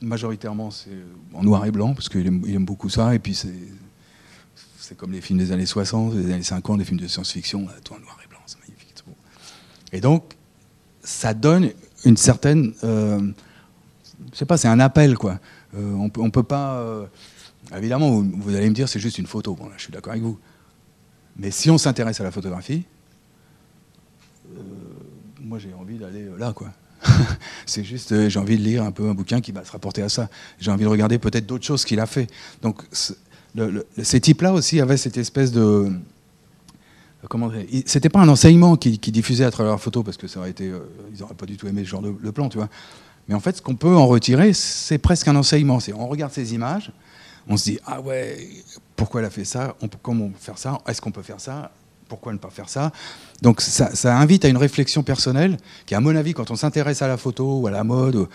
majoritairement, 0.00 0.70
c'est 0.70 0.90
en 1.32 1.42
noir 1.42 1.64
et 1.64 1.70
blanc, 1.70 1.94
parce 1.94 2.08
qu'il 2.08 2.26
aime, 2.26 2.64
beaucoup 2.64 2.88
ça. 2.88 3.14
Et 3.14 3.18
puis, 3.18 3.34
c'est, 3.34 4.96
comme 4.96 5.12
les 5.12 5.20
films 5.20 5.38
des 5.38 5.52
années 5.52 5.66
60, 5.66 6.14
des 6.14 6.32
années 6.32 6.42
50, 6.42 6.78
les 6.78 6.84
films 6.84 7.00
de 7.00 7.08
science-fiction, 7.08 7.66
tout 7.82 7.94
en 7.94 7.98
noir 7.98 8.18
et 8.24 8.28
blanc, 8.28 8.40
c'est 8.46 8.58
magnifique. 8.60 8.94
Et 9.92 10.00
donc, 10.00 10.34
ça 11.02 11.34
donne 11.34 11.70
une 12.04 12.16
certaine. 12.16 12.74
Euh, 12.84 13.20
je 14.32 14.38
sais 14.38 14.46
pas, 14.46 14.56
c'est 14.56 14.68
un 14.68 14.80
appel, 14.80 15.16
quoi. 15.16 15.38
Euh, 15.76 15.92
on, 15.94 16.10
on 16.18 16.30
peut 16.30 16.42
pas. 16.42 17.08
Évidemment, 17.76 18.10
vous, 18.10 18.54
allez 18.54 18.68
me 18.68 18.74
dire, 18.74 18.88
c'est 18.88 19.00
juste 19.00 19.18
une 19.18 19.26
photo. 19.26 19.54
Bon, 19.54 19.66
là, 19.66 19.74
je 19.76 19.84
suis 19.84 19.92
d'accord 19.92 20.12
avec 20.12 20.22
vous. 20.22 20.38
Mais 21.36 21.50
si 21.50 21.70
on 21.70 21.78
s'intéresse 21.78 22.20
à 22.20 22.24
la 22.24 22.30
photographie, 22.30 22.84
moi, 25.40 25.58
j'ai 25.58 25.72
envie 25.74 25.98
d'aller 25.98 26.26
là, 26.38 26.52
quoi. 26.52 26.68
c'est 27.66 27.84
juste, 27.84 28.12
euh, 28.12 28.28
j'ai 28.28 28.38
envie 28.38 28.56
de 28.58 28.62
lire 28.62 28.82
un 28.82 28.90
peu 28.90 29.08
un 29.08 29.14
bouquin 29.14 29.40
qui 29.40 29.52
va 29.52 29.64
se 29.64 29.72
rapporter 29.72 30.02
à 30.02 30.08
ça. 30.08 30.28
J'ai 30.58 30.70
envie 30.70 30.84
de 30.84 30.88
regarder 30.88 31.18
peut-être 31.18 31.46
d'autres 31.46 31.64
choses 31.64 31.84
qu'il 31.84 32.00
a 32.00 32.06
fait. 32.06 32.28
Donc, 32.62 32.82
ces 34.02 34.20
types-là 34.20 34.52
aussi 34.52 34.80
avaient 34.80 34.96
cette 34.96 35.16
espèce 35.16 35.52
de. 35.52 35.60
Euh, 35.60 35.90
comment 37.28 37.50
C'était 37.86 38.08
pas 38.08 38.20
un 38.20 38.28
enseignement 38.28 38.76
qui, 38.76 38.98
diffusait 38.98 39.44
à 39.44 39.50
travers 39.50 39.72
leurs 39.72 39.80
photos, 39.80 40.04
parce 40.04 40.16
que 40.16 40.26
ça 40.26 40.40
aurait 40.40 40.50
été. 40.50 40.68
Euh, 40.68 40.80
ils 41.12 41.20
n'auraient 41.20 41.34
pas 41.34 41.46
du 41.46 41.56
tout 41.56 41.66
aimé 41.66 41.84
ce 41.84 41.88
genre 41.90 42.02
de, 42.02 42.30
plan, 42.30 42.48
tu 42.48 42.58
vois. 42.58 42.68
Mais 43.28 43.34
en 43.34 43.40
fait, 43.40 43.56
ce 43.56 43.62
qu'on 43.62 43.76
peut 43.76 43.94
en 43.94 44.06
retirer, 44.06 44.52
c'est 44.52 44.98
presque 44.98 45.28
un 45.28 45.36
enseignement. 45.36 45.80
C'est 45.80 45.92
on 45.92 46.08
regarde 46.08 46.32
ces 46.32 46.54
images, 46.54 46.92
on 47.48 47.56
se 47.56 47.64
dit 47.64 47.78
ah 47.86 48.00
ouais, 48.00 48.48
pourquoi 48.96 49.20
elle 49.20 49.26
a 49.26 49.30
fait 49.30 49.44
ça? 49.44 49.76
On 49.80 49.88
peut, 49.88 49.98
Comment 50.02 50.30
faire 50.38 50.58
ça? 50.58 50.78
Est-ce 50.86 51.00
qu'on 51.00 51.12
peut 51.12 51.22
faire 51.22 51.40
ça? 51.40 51.70
Pourquoi 52.08 52.32
ne 52.32 52.38
pas 52.38 52.50
faire 52.50 52.68
ça? 52.68 52.92
Donc 53.42 53.60
ça, 53.60 54.18
invite 54.18 54.44
à 54.44 54.48
une 54.48 54.56
réflexion 54.56 55.02
personnelle 55.02 55.56
qui, 55.86 55.94
à 55.94 56.00
mon 56.00 56.14
avis, 56.16 56.34
quand 56.34 56.50
on 56.50 56.56
s'intéresse 56.56 57.02
à 57.02 57.08
la 57.08 57.16
photo 57.16 57.60
ou 57.60 57.66
à 57.66 57.70
la 57.70 57.84
mode, 57.84 58.28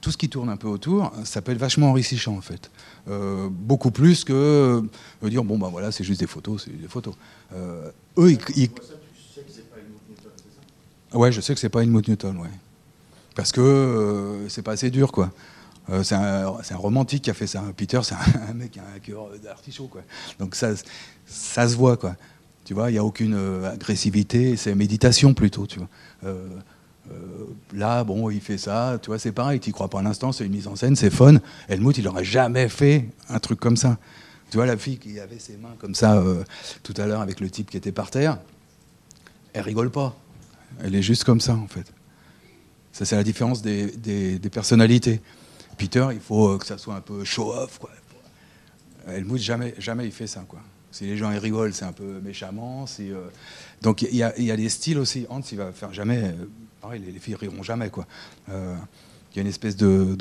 tout 0.00 0.10
ce 0.10 0.16
qui 0.16 0.28
tourne 0.28 0.48
un 0.48 0.56
peu 0.56 0.68
autour, 0.68 1.12
ça 1.24 1.42
peut 1.42 1.52
être 1.52 1.58
vachement 1.58 1.90
enrichissant 1.90 2.36
en 2.36 2.40
fait. 2.40 2.70
Euh, 3.08 3.48
beaucoup 3.50 3.90
plus 3.90 4.24
que 4.24 4.82
euh, 5.22 5.30
dire 5.30 5.44
bon 5.44 5.58
ben 5.58 5.68
voilà 5.68 5.92
c'est 5.92 6.04
juste 6.04 6.20
des 6.20 6.26
photos, 6.26 6.64
c'est 6.64 6.80
des 6.80 6.88
photos. 6.88 7.14
Euh, 7.54 7.90
eux, 8.18 8.32
ils, 8.56 8.70
Ouais, 11.12 11.32
je 11.32 11.40
sais 11.40 11.54
que 11.54 11.60
c'est 11.60 11.68
pas 11.68 11.82
une 11.82 11.92
Newton, 11.92 12.36
ouais. 12.38 12.50
Parce 13.34 13.52
que 13.52 14.46
c'est 14.48 14.62
pas 14.62 14.72
assez 14.72 14.90
dur, 14.90 15.12
quoi. 15.12 15.30
c'est 16.02 16.14
un, 16.14 16.46
un, 16.46 16.76
romantique 16.76 17.22
qui 17.22 17.30
a 17.30 17.34
fait 17.34 17.46
ça. 17.46 17.62
Peter, 17.76 18.00
c'est 18.02 18.14
un, 18.50 18.52
mec, 18.54 18.76
un 18.76 18.98
cœur 18.98 19.30
d'artichaut, 19.42 19.86
quoi. 19.86 20.02
Donc 20.38 20.54
ça, 20.54 20.72
ça 21.24 21.68
se 21.68 21.76
voit, 21.76 21.96
quoi. 21.96 22.16
Tu 22.66 22.74
vois, 22.74 22.90
il 22.90 22.94
n'y 22.94 22.98
a 22.98 23.04
aucune 23.04 23.34
euh, 23.34 23.70
agressivité, 23.72 24.56
c'est 24.56 24.74
méditation 24.74 25.34
plutôt, 25.34 25.68
tu 25.68 25.78
vois. 25.78 25.88
Euh, 26.24 26.48
euh, 27.12 27.14
là, 27.72 28.02
bon, 28.02 28.28
il 28.28 28.40
fait 28.40 28.58
ça, 28.58 28.98
tu 29.00 29.06
vois, 29.06 29.20
c'est 29.20 29.30
pareil, 29.30 29.60
tu 29.60 29.70
crois 29.70 29.88
pas 29.88 30.00
un 30.00 30.06
instant, 30.06 30.32
c'est 30.32 30.44
une 30.44 30.50
mise 30.50 30.66
en 30.66 30.74
scène, 30.74 30.96
c'est 30.96 31.10
fun. 31.10 31.36
Helmut, 31.68 31.96
il 31.96 32.02
n'aurait 32.02 32.24
jamais 32.24 32.68
fait 32.68 33.08
un 33.28 33.38
truc 33.38 33.60
comme 33.60 33.76
ça. 33.76 33.98
Tu 34.50 34.56
vois, 34.56 34.66
la 34.66 34.76
fille 34.76 34.98
qui 34.98 35.20
avait 35.20 35.38
ses 35.38 35.56
mains 35.56 35.76
comme 35.78 35.94
ça 35.94 36.20
tout 36.82 36.94
à 36.96 37.06
l'heure 37.06 37.20
avec 37.20 37.38
le 37.38 37.48
type 37.50 37.70
qui 37.70 37.76
était 37.76 37.92
par 37.92 38.10
terre, 38.10 38.40
elle 39.52 39.62
rigole 39.62 39.90
pas. 39.90 40.16
Elle 40.82 40.96
est 40.96 41.02
juste 41.02 41.22
comme 41.22 41.40
ça, 41.40 41.54
en 41.54 41.68
fait. 41.68 41.92
Ça, 42.90 43.04
c'est 43.04 43.14
la 43.14 43.22
différence 43.22 43.62
des, 43.62 44.40
personnalités. 44.52 45.20
Peter, 45.78 46.08
il 46.10 46.20
faut 46.20 46.58
que 46.58 46.66
ça 46.66 46.78
soit 46.78 46.96
un 46.96 47.00
peu 47.00 47.22
show-off, 47.22 47.78
quoi. 47.78 47.90
Helmut, 49.06 49.38
jamais, 49.38 49.72
jamais 49.78 50.06
il 50.06 50.12
fait 50.12 50.26
ça, 50.26 50.44
quoi. 50.48 50.58
Si 50.96 51.04
les 51.04 51.18
gens 51.18 51.30
ils 51.30 51.36
rigolent, 51.36 51.74
c'est 51.74 51.84
un 51.84 51.92
peu 51.92 52.20
méchamment. 52.24 52.86
Euh, 53.00 53.28
donc 53.82 54.00
il 54.00 54.16
y, 54.16 54.22
a 54.22 54.56
des 54.56 54.68
styles 54.70 54.96
aussi. 54.96 55.26
Hans, 55.28 55.42
il 55.52 55.58
va 55.58 55.70
faire 55.70 55.92
jamais. 55.92 56.22
Euh, 56.22 56.32
pareil, 56.80 57.02
les, 57.06 57.20
filles 57.20 57.34
riront 57.34 57.62
jamais, 57.62 57.90
quoi. 57.90 58.06
Euh, 58.48 58.74
il 59.30 59.36
y 59.36 59.38
a 59.40 59.42
une 59.42 59.48
espèce 59.48 59.76
de, 59.76 60.16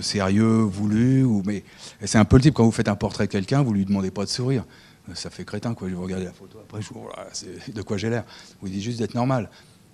sérieux 0.00 0.62
voulu. 0.62 1.22
Ou, 1.24 1.42
mais 1.44 1.64
c'est 2.02 2.16
un 2.16 2.24
peu 2.24 2.36
le 2.36 2.42
type 2.42 2.54
quand 2.54 2.64
vous 2.64 2.70
faites 2.70 2.88
un 2.88 2.96
portrait 2.96 3.26
de 3.26 3.30
quelqu'un, 3.30 3.60
vous 3.60 3.74
lui 3.74 3.84
demandez 3.84 4.10
pas 4.10 4.24
de 4.24 4.30
sourire. 4.30 4.64
Ça 5.12 5.28
fait 5.28 5.44
crétin, 5.44 5.74
quoi. 5.74 5.86
Je 5.86 5.96
vais 5.96 6.00
regarder 6.00 6.24
la 6.24 6.32
photo 6.32 6.58
après, 6.58 6.80
je 6.80 6.88
voilà, 6.94 7.28
de 7.74 7.82
quoi 7.82 7.98
j'ai 7.98 8.08
l'air. 8.08 8.24
Vous 8.62 8.70
dites 8.70 8.80
juste 8.80 9.00
d'être 9.00 9.14
normal. 9.14 9.50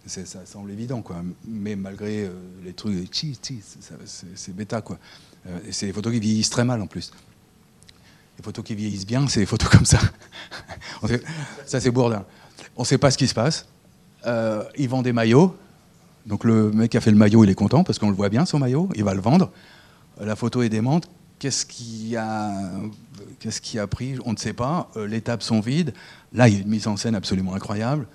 Ça 0.06 0.24
semble 0.46 0.70
évident, 0.70 1.02
quoi. 1.02 1.16
Mais 1.48 1.74
malgré 1.74 2.30
les 2.64 2.74
trucs, 2.74 3.12
c'est 4.04 4.54
bêta, 4.54 4.82
quoi. 4.82 5.00
et 5.66 5.72
c'est 5.72 5.86
des 5.86 5.92
photos 5.92 6.12
qui 6.12 6.20
vieillissent 6.20 6.50
très 6.50 6.64
mal 6.64 6.80
en 6.80 6.86
plus. 6.86 7.10
Les 8.38 8.44
photos 8.44 8.64
qui 8.64 8.74
vieillissent 8.76 9.06
bien, 9.06 9.26
c'est 9.26 9.40
des 9.40 9.46
photos 9.46 9.68
comme 9.70 9.84
ça. 9.84 9.98
ça, 11.66 11.80
c'est 11.80 11.90
Bourdin. 11.90 12.24
On 12.76 12.82
ne 12.82 12.86
sait 12.86 12.98
pas 12.98 13.10
ce 13.10 13.18
qui 13.18 13.26
se 13.26 13.34
passe. 13.34 13.66
Euh, 14.26 14.62
il 14.76 14.88
vend 14.88 15.02
des 15.02 15.12
maillots. 15.12 15.56
Donc 16.26 16.44
le 16.44 16.70
mec 16.70 16.92
qui 16.92 16.96
a 16.96 17.00
fait 17.00 17.10
le 17.10 17.16
maillot, 17.16 17.42
il 17.44 17.50
est 17.50 17.54
content 17.54 17.82
parce 17.82 17.98
qu'on 17.98 18.10
le 18.10 18.16
voit 18.16 18.28
bien, 18.28 18.46
son 18.46 18.58
maillot. 18.58 18.88
Il 18.94 19.02
va 19.02 19.14
le 19.14 19.20
vendre. 19.20 19.50
La 20.20 20.36
photo 20.36 20.62
est 20.62 20.68
démente. 20.68 21.10
Qu'est-ce 21.38 21.66
qui 21.66 22.16
a, 22.16 22.70
qu'est-ce 23.40 23.78
a 23.78 23.86
pris? 23.86 24.16
On 24.24 24.32
ne 24.32 24.36
sait 24.36 24.52
pas. 24.52 24.90
Euh, 24.96 25.06
les 25.06 25.20
tables 25.20 25.42
sont 25.42 25.60
vides. 25.60 25.92
Là, 26.32 26.48
il 26.48 26.54
y 26.54 26.58
a 26.58 26.60
une 26.60 26.68
mise 26.68 26.86
en 26.86 26.96
scène 26.96 27.14
absolument 27.14 27.54
incroyable. 27.54 28.06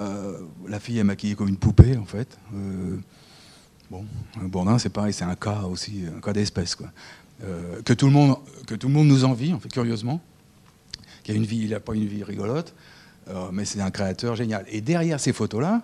Euh, 0.00 0.40
la 0.68 0.80
fille 0.80 0.98
est 0.98 1.04
maquillée 1.04 1.36
comme 1.36 1.48
une 1.48 1.58
poupée, 1.58 1.96
en 1.96 2.06
fait. 2.06 2.38
bon, 3.90 4.04
Bourdin, 4.42 4.78
c'est 4.78 4.88
pareil, 4.88 5.12
c'est 5.12 5.24
un 5.24 5.36
cas 5.36 5.62
aussi, 5.62 6.04
un 6.14 6.20
cas 6.20 6.32
d'espèce, 6.32 6.74
quoi. 6.74 6.88
Euh, 7.42 7.82
que, 7.82 7.92
tout 7.92 8.06
le 8.06 8.12
monde, 8.12 8.36
que 8.66 8.74
tout 8.74 8.88
le 8.88 8.94
monde 8.94 9.08
nous 9.08 9.24
envie, 9.24 9.52
en 9.52 9.58
fait, 9.58 9.68
curieusement. 9.68 10.20
Qui 11.22 11.32
a 11.32 11.34
une 11.34 11.44
vie, 11.44 11.62
il 11.64 11.70
n'a 11.70 11.80
pas 11.80 11.94
une 11.94 12.06
vie 12.06 12.22
rigolote, 12.22 12.74
euh, 13.28 13.48
mais 13.52 13.64
c'est 13.64 13.80
un 13.80 13.90
créateur 13.90 14.36
génial. 14.36 14.64
Et 14.68 14.80
derrière 14.80 15.18
ces 15.18 15.32
photos-là, 15.32 15.82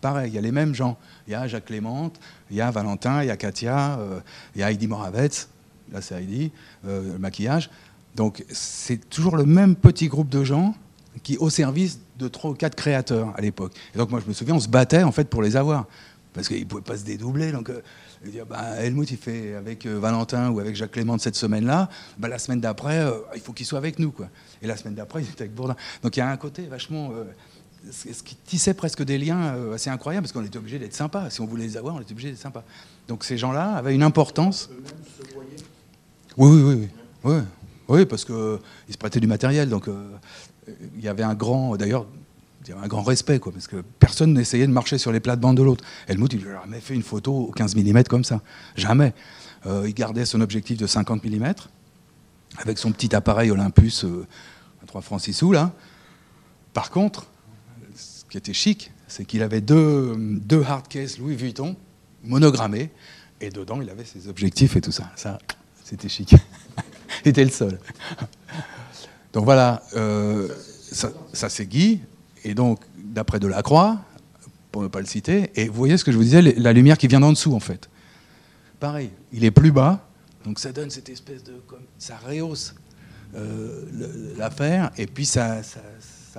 pareil, 0.00 0.30
il 0.30 0.34
y 0.34 0.38
a 0.38 0.42
les 0.42 0.52
mêmes 0.52 0.74
gens. 0.74 0.98
Il 1.26 1.32
y 1.32 1.34
a 1.34 1.46
Jacques 1.48 1.66
Clémente, 1.66 2.20
il 2.50 2.56
y 2.56 2.60
a 2.60 2.70
Valentin, 2.70 3.22
il 3.22 3.28
y 3.28 3.30
a 3.30 3.36
Katia, 3.36 3.98
euh, 3.98 4.20
il 4.54 4.60
y 4.60 4.62
a 4.62 4.70
Heidi 4.70 4.86
Moravec, 4.86 5.46
là 5.90 6.02
c'est 6.02 6.16
Heidi, 6.16 6.52
le 6.84 7.18
maquillage. 7.18 7.70
Donc 8.14 8.44
c'est 8.50 9.08
toujours 9.08 9.36
le 9.36 9.46
même 9.46 9.74
petit 9.74 10.08
groupe 10.08 10.28
de 10.28 10.44
gens 10.44 10.74
qui 11.22 11.36
au 11.38 11.50
service 11.50 12.00
de 12.18 12.28
trois 12.28 12.50
ou 12.50 12.54
quatre 12.54 12.74
créateurs 12.74 13.32
à 13.36 13.40
l'époque. 13.40 13.72
Et 13.94 13.98
donc 13.98 14.10
moi 14.10 14.20
je 14.22 14.28
me 14.28 14.34
souviens, 14.34 14.54
on 14.54 14.60
se 14.60 14.68
battait 14.68 15.02
en 15.02 15.12
fait 15.12 15.28
pour 15.28 15.42
les 15.42 15.56
avoir 15.56 15.86
parce 16.32 16.48
qu'ils 16.48 16.60
ne 16.60 16.64
pouvaient 16.64 16.82
pas 16.82 16.96
se 16.96 17.04
dédoubler. 17.04 17.52
Donc 17.52 17.70
et 18.24 18.30
dire, 18.30 18.46
bah, 18.46 18.76
Helmut, 18.78 19.10
il 19.10 19.16
fait 19.16 19.54
avec 19.54 19.86
euh, 19.86 19.98
Valentin 19.98 20.50
ou 20.50 20.58
avec 20.60 20.74
Jacques 20.74 20.92
Clément 20.92 21.18
cette 21.18 21.36
semaine-là, 21.36 21.88
bah, 22.18 22.28
la 22.28 22.38
semaine 22.38 22.60
d'après, 22.60 22.98
euh, 22.98 23.12
il 23.34 23.40
faut 23.40 23.52
qu'il 23.52 23.66
soit 23.66 23.78
avec 23.78 23.98
nous. 23.98 24.10
Quoi. 24.10 24.28
Et 24.60 24.66
la 24.66 24.76
semaine 24.76 24.94
d'après, 24.94 25.22
il 25.22 25.28
était 25.28 25.42
avec 25.42 25.54
Bourdin. 25.54 25.76
Donc 26.02 26.16
il 26.16 26.20
y 26.20 26.22
a 26.22 26.28
un 26.28 26.36
côté 26.36 26.62
vachement. 26.66 27.10
Euh, 27.12 27.24
ce 27.92 28.24
qui 28.24 28.34
tissait 28.34 28.74
presque 28.74 29.04
des 29.04 29.18
liens 29.18 29.72
assez 29.72 29.88
incroyables, 29.88 30.24
parce 30.24 30.32
qu'on 30.32 30.44
était 30.44 30.58
obligé 30.58 30.80
d'être 30.80 30.96
sympa. 30.96 31.30
Si 31.30 31.40
on 31.40 31.46
voulait 31.46 31.62
les 31.62 31.76
avoir, 31.76 31.94
on 31.94 32.00
était 32.00 32.10
obligé 32.10 32.30
d'être 32.30 32.40
sympa. 32.40 32.64
Donc 33.06 33.22
ces 33.22 33.38
gens-là 33.38 33.74
avaient 33.74 33.94
une 33.94 34.02
importance. 34.02 34.68
Oui, 36.36 36.50
oui, 36.50 36.62
oui. 36.62 36.88
Oui, 37.22 37.34
oui, 37.34 37.42
oui 37.88 38.06
parce 38.06 38.24
qu'ils 38.24 38.34
se 38.34 38.98
prêtaient 38.98 39.20
du 39.20 39.28
matériel. 39.28 39.68
Donc 39.68 39.88
il 40.96 41.02
y 41.02 41.06
avait 41.06 41.22
un 41.22 41.34
grand. 41.34 41.76
D'ailleurs, 41.76 42.06
un 42.82 42.86
grand 42.86 43.02
respect, 43.02 43.38
quoi, 43.38 43.52
parce 43.52 43.66
que 43.66 43.82
personne 43.98 44.34
n'essayait 44.34 44.66
de 44.66 44.72
marcher 44.72 44.98
sur 44.98 45.12
les 45.12 45.20
plates-bandes 45.20 45.56
de 45.56 45.62
l'autre. 45.62 45.84
Helmut, 46.06 46.32
il 46.32 46.44
n'a 46.44 46.60
jamais 46.62 46.80
fait 46.80 46.94
une 46.94 47.02
photo 47.02 47.34
au 47.34 47.52
15 47.52 47.76
mm 47.76 48.04
comme 48.04 48.24
ça. 48.24 48.42
Jamais. 48.76 49.14
Euh, 49.66 49.84
il 49.86 49.94
gardait 49.94 50.24
son 50.24 50.40
objectif 50.40 50.76
de 50.76 50.86
50 50.86 51.24
mm, 51.24 51.54
avec 52.58 52.78
son 52.78 52.92
petit 52.92 53.14
appareil 53.14 53.50
Olympus 53.50 54.04
euh, 54.04 54.26
à 54.82 54.86
3 54.86 55.00
francs 55.00 55.20
6 55.20 55.32
sous, 55.32 55.52
là. 55.52 55.72
Par 56.74 56.90
contre, 56.90 57.26
ce 57.94 58.24
qui 58.30 58.36
était 58.36 58.52
chic, 58.52 58.92
c'est 59.06 59.24
qu'il 59.24 59.42
avait 59.42 59.60
deux, 59.60 60.14
deux 60.18 60.62
hard 60.62 60.84
Louis 61.18 61.34
Vuitton 61.34 61.76
monogrammés, 62.22 62.90
et 63.40 63.50
dedans, 63.50 63.80
il 63.80 63.88
avait 63.88 64.04
ses 64.04 64.28
objectifs 64.28 64.76
et 64.76 64.80
tout 64.80 64.92
ça. 64.92 65.10
Ça, 65.16 65.38
c'était 65.84 66.08
chic. 66.08 66.34
il 67.24 67.28
était 67.28 67.44
le 67.44 67.50
seul. 67.50 67.78
Donc 69.32 69.44
voilà, 69.44 69.82
euh, 69.94 70.48
ça, 70.90 71.12
ça 71.32 71.48
c'est 71.48 71.66
Guy. 71.66 72.00
Et 72.44 72.54
donc, 72.54 72.80
d'après 72.96 73.40
Delacroix, 73.40 73.98
pour 74.70 74.82
ne 74.82 74.88
pas 74.88 75.00
le 75.00 75.06
citer, 75.06 75.50
et 75.54 75.68
vous 75.68 75.74
voyez 75.74 75.96
ce 75.96 76.04
que 76.04 76.12
je 76.12 76.16
vous 76.16 76.22
disais, 76.22 76.42
la 76.42 76.72
lumière 76.72 76.98
qui 76.98 77.06
vient 77.06 77.20
d'en 77.20 77.32
dessous, 77.32 77.54
en 77.54 77.60
fait. 77.60 77.88
Pareil, 78.80 79.10
il 79.32 79.44
est 79.44 79.50
plus 79.50 79.72
bas, 79.72 80.08
donc 80.44 80.58
ça 80.58 80.72
donne 80.72 80.90
cette 80.90 81.08
espèce 81.08 81.42
de. 81.42 81.54
ça 81.98 82.16
rehausse 82.16 82.74
euh, 83.34 83.84
l'affaire, 84.36 84.90
et 84.96 85.06
puis 85.06 85.26
ça, 85.26 85.62
ça, 85.62 85.80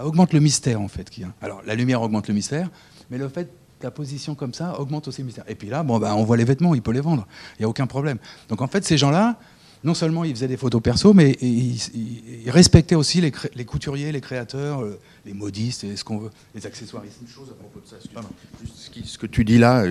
augmente 0.05 0.33
le 0.33 0.39
mystère, 0.39 0.81
en 0.81 0.87
fait. 0.87 1.09
Alors, 1.41 1.61
la 1.65 1.75
lumière 1.75 2.01
augmente 2.01 2.27
le 2.27 2.33
mystère, 2.33 2.69
mais 3.11 3.17
le 3.17 3.27
fait 3.27 3.49
la 3.81 3.91
position 3.91 4.35
comme 4.35 4.53
ça 4.53 4.79
augmente 4.79 5.07
aussi 5.07 5.21
le 5.21 5.25
mystère. 5.25 5.45
Et 5.47 5.55
puis 5.55 5.69
là, 5.69 5.83
bon, 5.83 5.99
ben, 5.99 6.13
on 6.13 6.23
voit 6.23 6.37
les 6.37 6.43
vêtements, 6.43 6.75
il 6.75 6.81
peut 6.81 6.91
les 6.91 7.01
vendre, 7.01 7.27
il 7.57 7.61
n'y 7.61 7.65
a 7.65 7.69
aucun 7.69 7.87
problème. 7.87 8.17
Donc 8.47 8.61
en 8.61 8.67
fait, 8.67 8.83
ces 8.83 8.97
gens-là, 8.97 9.37
non 9.83 9.93
seulement 9.93 10.25
ils 10.25 10.35
faisaient 10.35 10.47
des 10.47 10.57
photos 10.57 10.81
perso, 10.81 11.13
mais 11.13 11.37
ils, 11.41 11.79
respectaient 12.47 12.95
aussi 12.95 13.21
les, 13.21 13.65
couturiers, 13.65 14.11
les 14.11 14.19
créateurs, 14.19 14.81
euh, 14.81 14.99
les 15.25 15.33
modistes, 15.33 15.85
et 15.85 15.95
ce 15.95 16.03
qu'on 16.03 16.17
veut, 16.17 16.31
les 16.53 16.65
accessoires. 16.65 17.03
Une 17.03 17.27
chose 17.27 17.47
à 17.49 17.53
propos 17.53 17.79
de 17.79 17.87
ça. 17.87 17.95
Ce, 19.05 19.17
que 19.17 19.25
tu 19.25 19.45
dis 19.45 19.57
là, 19.57 19.85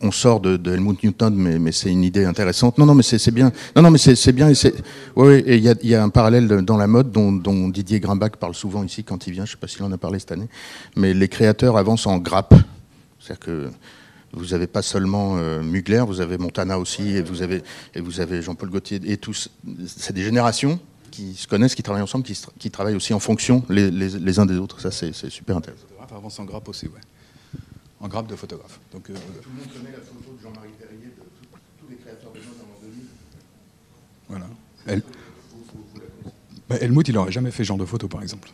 on, 0.00 0.10
sort 0.12 0.40
de, 0.40 0.72
Helmut 0.72 1.02
Newton, 1.02 1.34
mais, 1.34 1.72
c'est 1.72 1.90
une 1.90 2.04
idée 2.04 2.24
intéressante. 2.24 2.78
Non, 2.78 2.86
non, 2.86 2.94
mais 2.94 3.02
c'est 3.02 3.30
bien. 3.32 3.50
Non, 3.74 3.82
non, 3.82 3.90
mais 3.90 3.98
c'est 3.98 4.32
bien. 4.32 4.50
Et 4.50 5.56
il 5.56 5.88
y, 5.88 5.94
a 5.94 6.02
un 6.02 6.08
parallèle 6.08 6.46
dans 6.46 6.76
la 6.76 6.86
mode 6.86 7.10
dont, 7.10 7.68
Didier 7.68 7.98
Grimbach 7.98 8.36
parle 8.38 8.54
souvent 8.54 8.84
ici 8.84 9.02
quand 9.02 9.26
il 9.26 9.32
vient. 9.32 9.44
Je 9.44 9.50
ne 9.50 9.56
sais 9.56 9.60
pas 9.60 9.68
s'il 9.68 9.82
en 9.82 9.92
a 9.92 9.98
parlé 9.98 10.18
cette 10.20 10.32
année, 10.32 10.48
mais 10.96 11.14
les 11.14 11.28
créateurs 11.28 11.76
avancent 11.76 12.06
en 12.06 12.18
grappe. 12.18 12.54
C'est-à-dire 13.18 13.40
que 13.40 13.70
Vous 14.32 14.46
n'avez 14.46 14.66
pas 14.66 14.82
seulement 14.82 15.36
Mugler, 15.62 16.04
vous 16.06 16.20
avez 16.20 16.38
Montana 16.38 16.78
aussi, 16.78 17.16
et 17.16 17.22
vous 17.22 17.42
avez, 17.42 17.62
et 17.94 18.00
vous 18.00 18.20
avez 18.20 18.40
Jean-Paul 18.40 18.70
Gaultier, 18.70 19.00
et 19.04 19.16
tous. 19.18 19.50
C'est 19.86 20.14
des 20.14 20.22
générations 20.22 20.80
qui 21.10 21.34
se 21.34 21.46
connaissent, 21.46 21.74
qui 21.74 21.82
travaillent 21.82 22.02
ensemble, 22.02 22.24
qui, 22.24 22.70
travaillent 22.70 22.96
aussi 22.96 23.14
en 23.14 23.20
fonction 23.20 23.62
les, 23.68 24.38
uns 24.38 24.46
des 24.46 24.56
autres. 24.56 24.80
Ça, 24.80 24.90
c'est 24.90 25.12
super 25.30 25.56
intéressant. 25.56 25.86
Avance 26.14 26.38
en 26.40 26.44
grappe 26.44 26.68
aussi, 26.68 26.86
ouais. 26.86 27.00
En 28.00 28.08
grappe 28.08 28.26
de 28.26 28.36
photographe. 28.36 28.80
Donc, 28.92 29.04
Tout 29.04 29.12
le 29.12 29.18
monde 29.18 29.72
connaît 29.72 29.92
la 29.92 29.98
photo 29.98 30.36
de 30.36 30.42
Jean-Marie 30.42 30.68
Perrier, 30.78 31.06
de 31.06 31.22
tous 31.80 31.88
les 31.88 31.96
créateurs 31.96 32.32
de 32.32 32.38
mode 32.38 32.48
en 32.60 32.82
2000. 32.82 33.04
Voilà. 34.28 34.46
Elle... 34.86 35.02
Bah, 36.68 36.76
Helmut, 36.80 37.08
il 37.08 37.14
n'aurait 37.14 37.32
jamais 37.32 37.50
fait 37.50 37.64
ce 37.64 37.68
genre 37.68 37.78
de 37.78 37.86
photo, 37.86 38.08
par 38.08 38.22
exemple. 38.22 38.50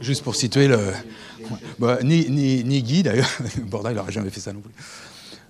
Juste 0.00 0.22
pour 0.22 0.36
situer 0.36 0.68
le. 0.68 0.78
Bah, 1.78 1.98
ni, 2.02 2.28
ni, 2.30 2.82
Guy, 2.82 3.02
d'ailleurs. 3.02 3.30
Borda, 3.66 3.92
il 3.92 3.96
n'aurait 3.96 4.12
jamais 4.12 4.30
fait 4.30 4.40
ça 4.40 4.52
non 4.52 4.60
plus. 4.60 4.72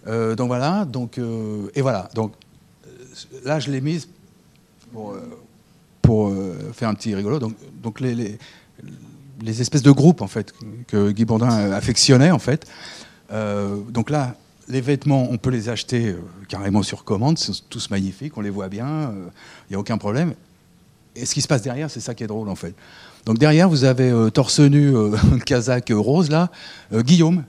Euh, 0.07 0.35
donc 0.35 0.49
voilà. 0.49 0.85
Donc, 0.85 1.19
euh, 1.19 1.71
et 1.75 1.83
voilà. 1.83 2.09
Donc 2.15 2.33
euh, 2.87 2.91
là, 3.45 3.61
je 3.61 3.71
l'ai 3.71 3.81
mise 3.81 4.09
pour, 6.03 6.33
faire 6.73 6.89
un 6.89 6.95
petit 6.95 7.15
rigolo. 7.15 7.39
Donc, 7.39 7.55
donc 7.83 8.01
les, 8.01 8.15
les, 8.15 8.39
les, 9.43 9.61
espèces 9.61 9.83
de 9.83 9.91
groupes, 9.91 10.23
en 10.23 10.29
fait, 10.29 10.53
que 10.87 11.11
Guy 11.11 11.25
Bourdin 11.25 11.73
affectionnait, 11.73 12.31
en 12.31 12.39
fait. 12.39 12.67
donc 13.91 14.11
là, 14.11 14.37
les 14.69 14.81
vêtements, 14.81 15.29
on 15.31 15.37
peut 15.37 15.51
les 15.51 15.69
acheter 15.69 16.15
carrément 16.49 16.83
sur 16.83 17.05
commande, 17.05 17.39
c'est 17.39 17.69
tous 17.69 17.91
magnifiques, 17.91 18.37
on 18.39 18.41
les 18.41 18.51
voit 18.51 18.69
bien, 18.69 19.13
il 19.69 19.73
n'y 19.73 19.77
a 19.77 19.81
aucun 19.81 19.99
problème. 19.99 20.35
Et 21.17 21.27
ce 21.27 21.35
qui 21.35 21.43
se 21.43 21.49
passe 21.49 21.63
derrière, 21.63 21.91
c'est 21.91 22.01
ça 22.01 22.15
qui 22.15 22.23
est 22.23 22.29
drôle 22.29 22.49
en 22.49 22.55
fait. 22.55 22.75
Donc 23.27 23.39
derrière, 23.39 23.69
vous 23.69 23.85
avez 23.85 24.11
euh, 24.11 24.31
torse 24.31 24.61
nu, 24.61 24.95
euh, 24.95 25.17
Kazakh 25.47 25.91
rose 25.91 26.31
là, 26.31 26.51
euh, 26.93 27.03
Guillaume, 27.03 27.45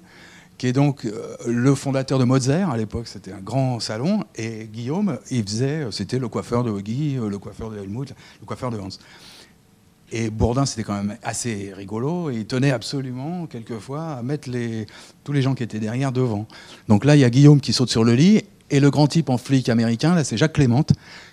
qui 0.57 0.67
est 0.67 0.73
donc 0.73 1.05
le 1.45 1.75
fondateur 1.75 2.17
de 2.17 2.23
Mozart. 2.23 2.71
À 2.71 2.77
l'époque, 2.77 3.07
c'était 3.07 3.33
un 3.33 3.41
grand 3.41 3.81
salon. 3.81 4.23
Et 4.37 4.69
Guillaume, 4.71 5.19
il 5.29 5.43
faisait, 5.43 5.85
c'était 5.91 6.17
le 6.17 6.29
coiffeur 6.29 6.63
de 6.63 6.71
Guy, 6.79 7.15
le 7.15 7.37
coiffeur 7.37 7.69
de 7.69 7.77
Helmut, 7.77 8.13
le 8.39 8.45
coiffeur 8.45 8.71
de 8.71 8.79
Hans. 8.79 8.87
Et 10.13 10.29
Bourdin, 10.29 10.65
c'était 10.65 10.83
quand 10.83 10.95
même 10.95 11.17
assez 11.23 11.73
rigolo. 11.75 12.29
Et 12.29 12.35
il 12.35 12.45
tenait 12.45 12.71
absolument, 12.71 13.47
quelquefois, 13.47 14.13
à 14.13 14.23
mettre 14.23 14.49
les, 14.49 14.85
tous 15.25 15.33
les 15.33 15.41
gens 15.41 15.55
qui 15.55 15.63
étaient 15.63 15.79
derrière 15.79 16.13
devant. 16.13 16.47
Donc 16.87 17.03
là, 17.03 17.17
il 17.17 17.19
y 17.19 17.25
a 17.25 17.29
Guillaume 17.29 17.59
qui 17.59 17.73
saute 17.73 17.89
sur 17.89 18.05
le 18.05 18.13
lit. 18.13 18.43
Et 18.69 18.79
le 18.79 18.89
grand 18.89 19.07
type 19.07 19.29
en 19.29 19.37
flic 19.37 19.67
américain, 19.67 20.15
là, 20.15 20.23
c'est 20.23 20.37
Jacques 20.37 20.53
Clément, 20.53 20.85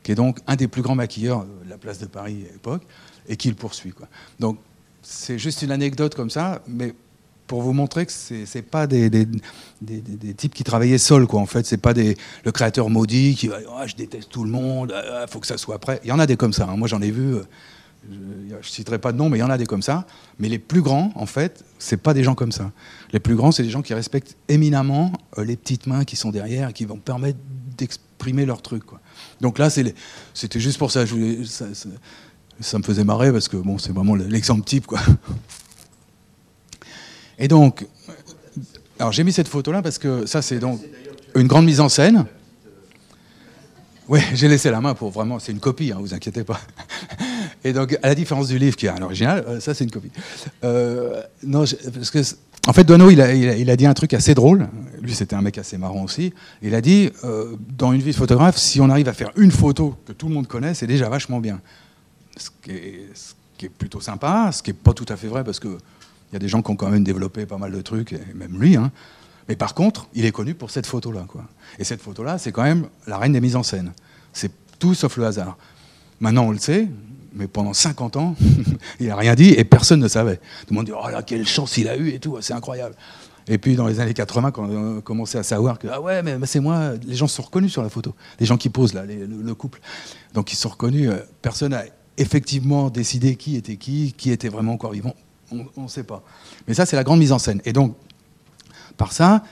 qui 0.03 0.13
est 0.13 0.17
donc 0.17 0.41
un 0.49 0.57
des 0.57 0.67
plus 0.67 0.83
grands 0.83 0.97
maquilleurs 0.97 1.45
de 1.45 1.71
la 1.71 1.79
place 1.79 1.99
de 1.99 2.07
Paris 2.07 2.45
à 2.51 2.53
l'époque, 2.53 2.83
et 3.29 3.37
qui 3.37 3.49
le 3.49 3.55
poursuit. 3.55 3.93
Quoi. 3.93 4.09
Donc, 4.41 4.59
c'est 5.03 5.39
juste 5.39 5.63
une 5.63 5.71
anecdote 5.71 6.15
comme 6.15 6.31
ça, 6.31 6.63
mais 6.67 6.95
pour 7.47 7.61
vous 7.61 7.73
montrer 7.73 8.07
que 8.07 8.13
ce 8.13 8.35
n'est 8.35 8.63
pas 8.63 8.87
des, 8.87 9.11
des, 9.11 9.27
des, 9.83 10.35
types 10.35 10.55
qui 10.55 10.65
travaillaient 10.65 10.97
seuls, 10.97 11.27
quoi. 11.27 11.41
En 11.41 11.47
fait, 11.47 11.67
c'est 11.67 11.77
pas 11.77 11.93
des, 11.93 12.17
le 12.45 12.53
créateur 12.53 12.89
maudit 12.89 13.35
qui 13.35 13.49
va 13.49 13.59
oh, 13.69 13.83
je 13.85 13.95
déteste 13.95 14.31
tout 14.31 14.45
le 14.45 14.51
monde, 14.51 14.95
il 14.97 15.11
ah, 15.13 15.27
faut 15.27 15.39
que 15.39 15.47
ça 15.47 15.59
soit 15.59 15.79
prêt. 15.79 16.01
Il 16.05 16.09
y 16.09 16.13
en 16.13 16.19
a 16.19 16.27
des 16.27 16.37
comme 16.37 16.53
ça. 16.53 16.67
Hein. 16.67 16.77
Moi, 16.77 16.89
j'en 16.89 17.03
ai 17.03 17.11
vu. 17.11 17.35
Euh, 17.35 17.43
je 18.09 18.57
ne 18.57 18.63
citerai 18.63 18.99
pas 18.99 19.13
de 19.13 19.19
nom, 19.19 19.29
mais 19.29 19.39
il 19.39 19.41
y 19.41 19.45
en 19.45 19.51
a 19.51 19.59
des 19.59 19.67
comme 19.67 19.83
ça. 19.83 20.07
Mais 20.39 20.49
les 20.49 20.59
plus 20.59 20.83
grands, 20.83 21.13
en 21.15 21.27
fait, 21.27 21.65
c'est 21.79 21.99
pas 21.99 22.15
des 22.15 22.25
gens 22.25 22.35
comme 22.35 22.53
ça. 22.53 22.73
Les 23.13 23.21
plus 23.21 23.37
grands, 23.37 23.53
c'est 23.53 23.63
des 23.63 23.71
gens 23.71 23.83
qui 23.83 23.95
respectent 23.95 24.37
éminemment 24.49 25.13
euh, 25.39 25.45
les 25.45 25.57
petites 25.57 25.87
mains 25.87 26.05
qui 26.05 26.17
sont 26.17 26.31
derrière 26.31 26.71
et 26.71 26.73
qui 26.73 26.85
vont 26.85 26.99
permettre 26.99 27.39
d'exprimer 27.77 28.47
leur 28.47 28.63
truc. 28.63 28.85
Quoi. 28.85 29.01
Donc 29.41 29.59
là, 29.59 29.69
c'était 29.71 30.61
juste 30.61 30.79
pour 30.79 30.91
je 30.91 31.45
ça, 31.45 31.67
me 32.79 32.83
faisait 32.83 33.05
marrer 33.05 33.33
parce 33.33 33.49
que 33.49 33.57
bon, 33.57 33.79
c'est 33.79 33.93
vraiment 33.93 34.15
l'exemple 34.15 34.65
type. 34.65 34.87
Quoi. 34.87 35.01
Et 37.39 37.49
donc, 37.49 37.87
alors 38.99 39.13
j'ai 39.13 39.25
mis 39.25 39.33
cette 39.33 39.49
photo-là 39.49 39.83
parce 39.83 39.99
que 39.99 40.27
ça, 40.27 40.43
c'est 40.43 40.59
donc 40.59 40.81
une 41.35 41.47
grande 41.47 41.65
mise 41.65 41.81
en 41.81 41.89
scène. 41.89 42.27
Oui, 44.09 44.21
j'ai 44.35 44.49
laissé 44.49 44.71
la 44.71 44.81
main 44.81 44.95
pour 44.95 45.11
vraiment. 45.11 45.39
C'est 45.39 45.53
une 45.53 45.61
copie, 45.61 45.93
hein, 45.93 45.99
vous 46.01 46.13
inquiétez 46.13 46.45
pas. 46.45 46.61
Et 47.65 47.73
donc, 47.73 47.97
à 48.03 48.09
la 48.09 48.15
différence 48.15 48.49
du 48.49 48.59
livre 48.59 48.77
qui 48.77 48.87
est 48.87 48.91
à 48.91 48.99
l'original, 48.99 49.45
euh, 49.47 49.61
ça 49.61 49.75
c'est 49.75 49.85
une 49.85 49.91
copie. 49.91 50.11
Euh, 50.65 51.23
non, 51.43 51.65
parce 51.95 52.11
que 52.11 52.21
en 52.69 52.73
fait, 52.73 52.85
Dono, 52.85 53.11
il 53.11 53.21
a, 53.21 53.35
il, 53.35 53.71
a, 53.71 53.77
dit 53.77 53.87
un 53.87 53.95
truc 53.95 54.15
assez 54.15 54.35
drôle. 54.35 54.69
Lui, 55.01 55.15
c'était 55.15 55.35
un 55.35 55.43
mec 55.43 55.59
assez 55.59 55.79
marrant 55.79 56.05
aussi. 56.05 56.33
Il 56.63 56.77
a 56.77 56.81
dit, 56.81 57.11
euh, 57.25 57.57
dans 57.77 57.93
une 57.93 58.01
vie 58.01 58.13
de 58.13 58.17
photographe, 58.17 58.57
si 58.57 58.81
on 58.81 58.89
arrive 58.89 59.09
à 59.09 59.13
faire 59.13 59.33
une 59.37 59.51
photo 59.51 59.97
que 60.07 60.13
tout 60.13 60.29
le 60.29 60.35
monde 60.35 60.47
connaît, 60.47 60.73
c'est 60.73 60.87
déjà 60.87 61.09
vachement 61.09 61.41
bien. 61.41 61.61
Ce 62.37 62.51
qui, 62.63 63.67
est, 63.67 63.69
plutôt 63.69 64.01
sympa, 64.01 64.51
ce 64.53 64.63
qui 64.63 64.71
n'est 64.71 64.75
pas 64.75 64.93
tout 64.93 65.07
à 65.09 65.17
fait 65.17 65.29
vrai, 65.29 65.45
parce 65.45 65.61
qu'il 65.61 65.79
y 66.33 66.37
a 66.37 66.39
des 66.39 66.49
gens 66.49 66.63
qui 66.63 66.71
ont 66.71 66.77
quand 66.77 66.89
même 66.89 67.05
développé 67.05 67.47
pas 67.47 67.59
mal 67.59 67.71
de 67.71 67.81
trucs, 67.81 68.13
et 68.13 68.21
même 68.35 68.61
lui. 68.61 68.77
Hein. 68.77 68.91
Mais 69.49 69.57
par 69.57 69.75
contre, 69.75 70.09
il 70.15 70.25
est 70.25 70.33
connu 70.33 70.55
pour 70.55 70.71
cette 70.71 70.87
photo-là. 70.87 71.27
Et 71.79 71.85
cette 71.85 72.01
photo-là, 72.01 72.39
c'est 72.39 72.53
quand 72.53 72.63
même 72.63 72.89
la 73.07 73.19
reine 73.19 73.33
des 73.33 73.41
mises 73.41 73.57
en 73.57 73.63
scène. 73.63 73.93
C'est 74.33 74.51
tout 74.79 74.95
sauf 74.95 75.17
le 75.17 75.27
hasard. 75.27 75.57
Maintenant, 76.21 76.45
on 76.45 76.51
le 76.53 76.59
sait, 76.59 76.89
mais 77.35 77.47
pendant 77.47 77.73
50 77.73 78.17
ans, 78.17 78.37
il 79.01 79.09
n'a 79.09 79.17
rien 79.17 79.35
dit 79.35 79.51
et 79.51 79.65
personne 79.65 80.01
ne 80.01 80.09
savait. 80.09 80.37
Tout 80.37 80.71
le 80.71 80.77
monde 80.77 80.87
dit 80.87 80.93
Oh 80.93 81.09
là, 81.09 81.23
quelle 81.23 81.47
chance 81.47 81.77
il 81.77 81.89
a 81.89 81.97
eu 81.97 82.11
et 82.11 82.19
tout, 82.19 82.37
c'est 82.41 82.55
incroyable. 82.55 82.95
Et 83.49 83.59
puis 83.59 83.75
dans 83.75 83.89
les 83.89 83.99
années 83.99 84.15
80, 84.15 84.53
quand 84.53 84.69
on 84.69 84.99
a 84.99 85.01
commencé 85.01 85.37
à 85.39 85.43
savoir 85.43 85.79
que 85.79 85.89
Ah 85.91 86.01
ouais, 86.01 86.23
mais 86.23 86.39
c'est 86.47 86.61
moi, 86.61 86.93
les 87.05 87.17
gens 87.17 87.27
se 87.27 87.37
sont 87.37 87.43
reconnus 87.43 87.73
sur 87.73 87.83
la 87.83 87.89
photo. 87.89 88.15
Les 88.39 88.47
gens 88.47 88.57
qui 88.57 88.69
posent 88.69 88.95
là, 88.95 89.05
le, 89.05 89.55
couple. 89.55 89.81
Donc 90.35 90.53
ils 90.53 90.57
se 90.57 90.63
sont 90.63 90.69
reconnus. 90.69 91.11
Euh, 91.11 91.19
personne 91.41 91.73
n'a 91.73 91.85
effectivement 92.19 92.91
décidé 92.91 93.37
qui 93.37 93.57
était 93.57 93.77
qui, 93.77 94.13
qui 94.17 94.31
était 94.31 94.49
vraiment 94.49 94.73
encore 94.73 94.93
vivant. 94.93 95.15
On 95.51 95.83
ne 95.83 95.89
sait 95.89 96.05
pas. 96.05 96.23
Mais 96.67 96.75
ça, 96.75 96.87
c'est 96.87 96.97
la 96.97 97.05
grande 97.05 97.19
mise 97.19 97.33
en 97.33 97.39
scène. 97.39 97.61
Et 97.65 97.73
donc, 97.73 97.95
par 98.97 99.13
ça, 99.13 99.43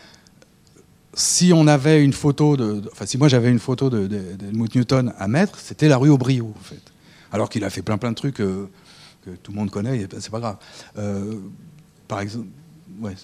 si 1.15 1.53
on 1.55 1.67
avait 1.67 2.03
une 2.03 2.13
photo 2.13 2.57
de, 2.57 2.83
enfin 2.93 3.05
si 3.07 3.19
moi 3.19 3.29
j'avais 3.29 3.51
une 3.51 3.59
photo 3.59 3.91
de, 3.91 4.07
de, 4.07 4.47
Newton 4.53 5.13
à 5.19 5.29
mettre, 5.29 5.59
c'était 5.59 5.89
la 5.89 5.97
rue 5.97 6.09
Aubriot 6.09 6.55
en 6.57 6.63
fait. 6.63 6.81
Alors 7.33 7.49
qu'il 7.49 7.65
a 7.65 7.71
fait 7.71 7.83
plein 7.83 7.99
plein 7.99 8.11
de 8.11 8.17
trucs 8.17 8.41
euh, 8.41 8.69
que 9.25 9.31
tout 9.31 9.53
le 9.53 9.59
monde 9.59 9.71
connaît, 9.71 10.07
c'est 10.19 10.31
pas 10.31 10.41
grave. 10.41 10.57
Euh, 10.99 11.35
par 12.09 12.21
exemple, 12.21 12.47
ouais, 13.01 13.15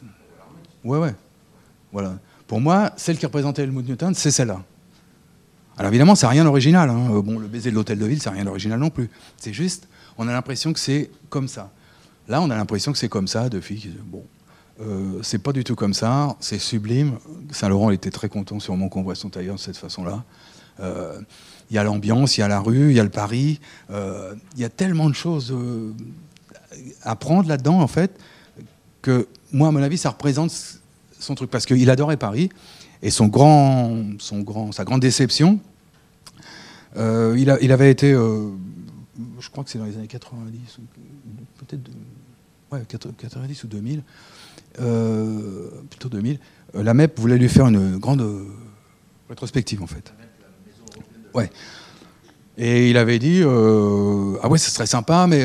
ouais, 0.84 0.98
ouais, 0.98 1.14
voilà. 1.92 2.18
Pour 2.46 2.60
moi, 2.60 2.92
celle 2.96 3.18
qui 3.18 3.26
représentait 3.26 3.62
Helmut 3.62 3.88
Newton, 3.88 4.14
c'est 4.14 4.30
celle-là. 4.30 4.62
Alors 5.78 5.90
évidemment, 5.90 6.14
c'est 6.14 6.26
rien 6.26 6.44
d'original. 6.44 6.88
Hein. 6.88 7.10
Euh, 7.10 7.22
bon, 7.22 7.38
le 7.38 7.46
baiser 7.46 7.70
de 7.70 7.74
l'hôtel 7.74 7.98
de 7.98 8.06
ville, 8.06 8.20
c'est 8.20 8.30
rien 8.30 8.44
d'original 8.44 8.78
non 8.78 8.90
plus. 8.90 9.10
C'est 9.36 9.52
juste, 9.52 9.88
on 10.16 10.26
a 10.26 10.32
l'impression 10.32 10.72
que 10.72 10.80
c'est 10.80 11.10
comme 11.28 11.48
ça. 11.48 11.70
Là, 12.28 12.40
on 12.40 12.50
a 12.50 12.56
l'impression 12.56 12.92
que 12.92 12.98
c'est 12.98 13.08
comme 13.08 13.28
ça, 13.28 13.48
de 13.48 13.60
filles. 13.60 13.94
Bon, 14.04 14.24
euh, 14.80 15.20
c'est 15.22 15.38
pas 15.38 15.52
du 15.52 15.64
tout 15.64 15.74
comme 15.74 15.94
ça, 15.94 16.34
c'est 16.40 16.58
sublime. 16.58 17.18
Saint-Laurent 17.50 17.90
était 17.90 18.10
très 18.10 18.28
content 18.28 18.58
sûrement 18.58 18.88
qu'on 18.88 19.02
voit 19.02 19.14
son 19.14 19.28
tailleur 19.28 19.56
de 19.56 19.60
cette 19.60 19.76
façon-là. 19.76 20.24
Euh, 20.80 21.20
il 21.70 21.76
y 21.76 21.78
a 21.78 21.84
l'ambiance, 21.84 22.36
il 22.38 22.40
y 22.40 22.44
a 22.44 22.48
la 22.48 22.60
rue, 22.60 22.90
il 22.90 22.96
y 22.96 23.00
a 23.00 23.04
le 23.04 23.10
Paris. 23.10 23.60
Il 23.90 24.60
y 24.60 24.64
a 24.64 24.68
tellement 24.68 25.10
de 25.10 25.14
choses 25.14 25.54
à 27.02 27.16
prendre 27.16 27.48
là-dedans, 27.48 27.80
en 27.80 27.88
fait, 27.88 28.18
que 29.02 29.26
moi, 29.52 29.68
à 29.68 29.70
mon 29.72 29.82
avis, 29.82 29.98
ça 29.98 30.10
représente 30.10 30.52
son 31.18 31.34
truc. 31.34 31.50
Parce 31.50 31.66
qu'il 31.66 31.90
adorait 31.90 32.16
Paris. 32.16 32.50
Et 33.06 33.10
son 33.10 33.28
grand, 33.28 34.02
son 34.18 34.40
grand, 34.40 34.72
sa 34.72 34.84
grande 34.84 35.00
déception, 35.00 35.60
il, 36.96 37.50
a, 37.50 37.58
il, 37.60 37.70
avait 37.70 37.90
été, 37.90 38.10
je 38.12 39.50
crois 39.50 39.62
que 39.62 39.70
c'est 39.70 39.78
dans 39.78 39.84
les 39.84 39.96
années 39.96 40.08
90, 40.08 40.78
peut-être 41.58 41.88
ouais, 42.72 42.82
90 42.88 43.64
ou 43.64 43.66
2000, 43.68 44.02
euh, 44.80 45.68
plutôt 45.88 46.08
2000, 46.08 46.38
euh, 46.74 46.82
la 46.82 46.94
MEP 46.94 47.18
voulait 47.18 47.38
lui 47.38 47.48
faire 47.48 47.66
une 47.66 47.96
grande 47.98 48.22
euh, 48.22 48.44
rétrospective 49.28 49.82
en 49.82 49.86
fait. 49.86 50.12
Ouais. 51.34 51.50
Et 52.58 52.88
il 52.90 52.96
avait 52.96 53.18
dit 53.18 53.42
Ah 53.44 54.48
ouais, 54.48 54.56
ce 54.56 54.70
serait 54.70 54.86
sympa, 54.86 55.26
mais 55.26 55.42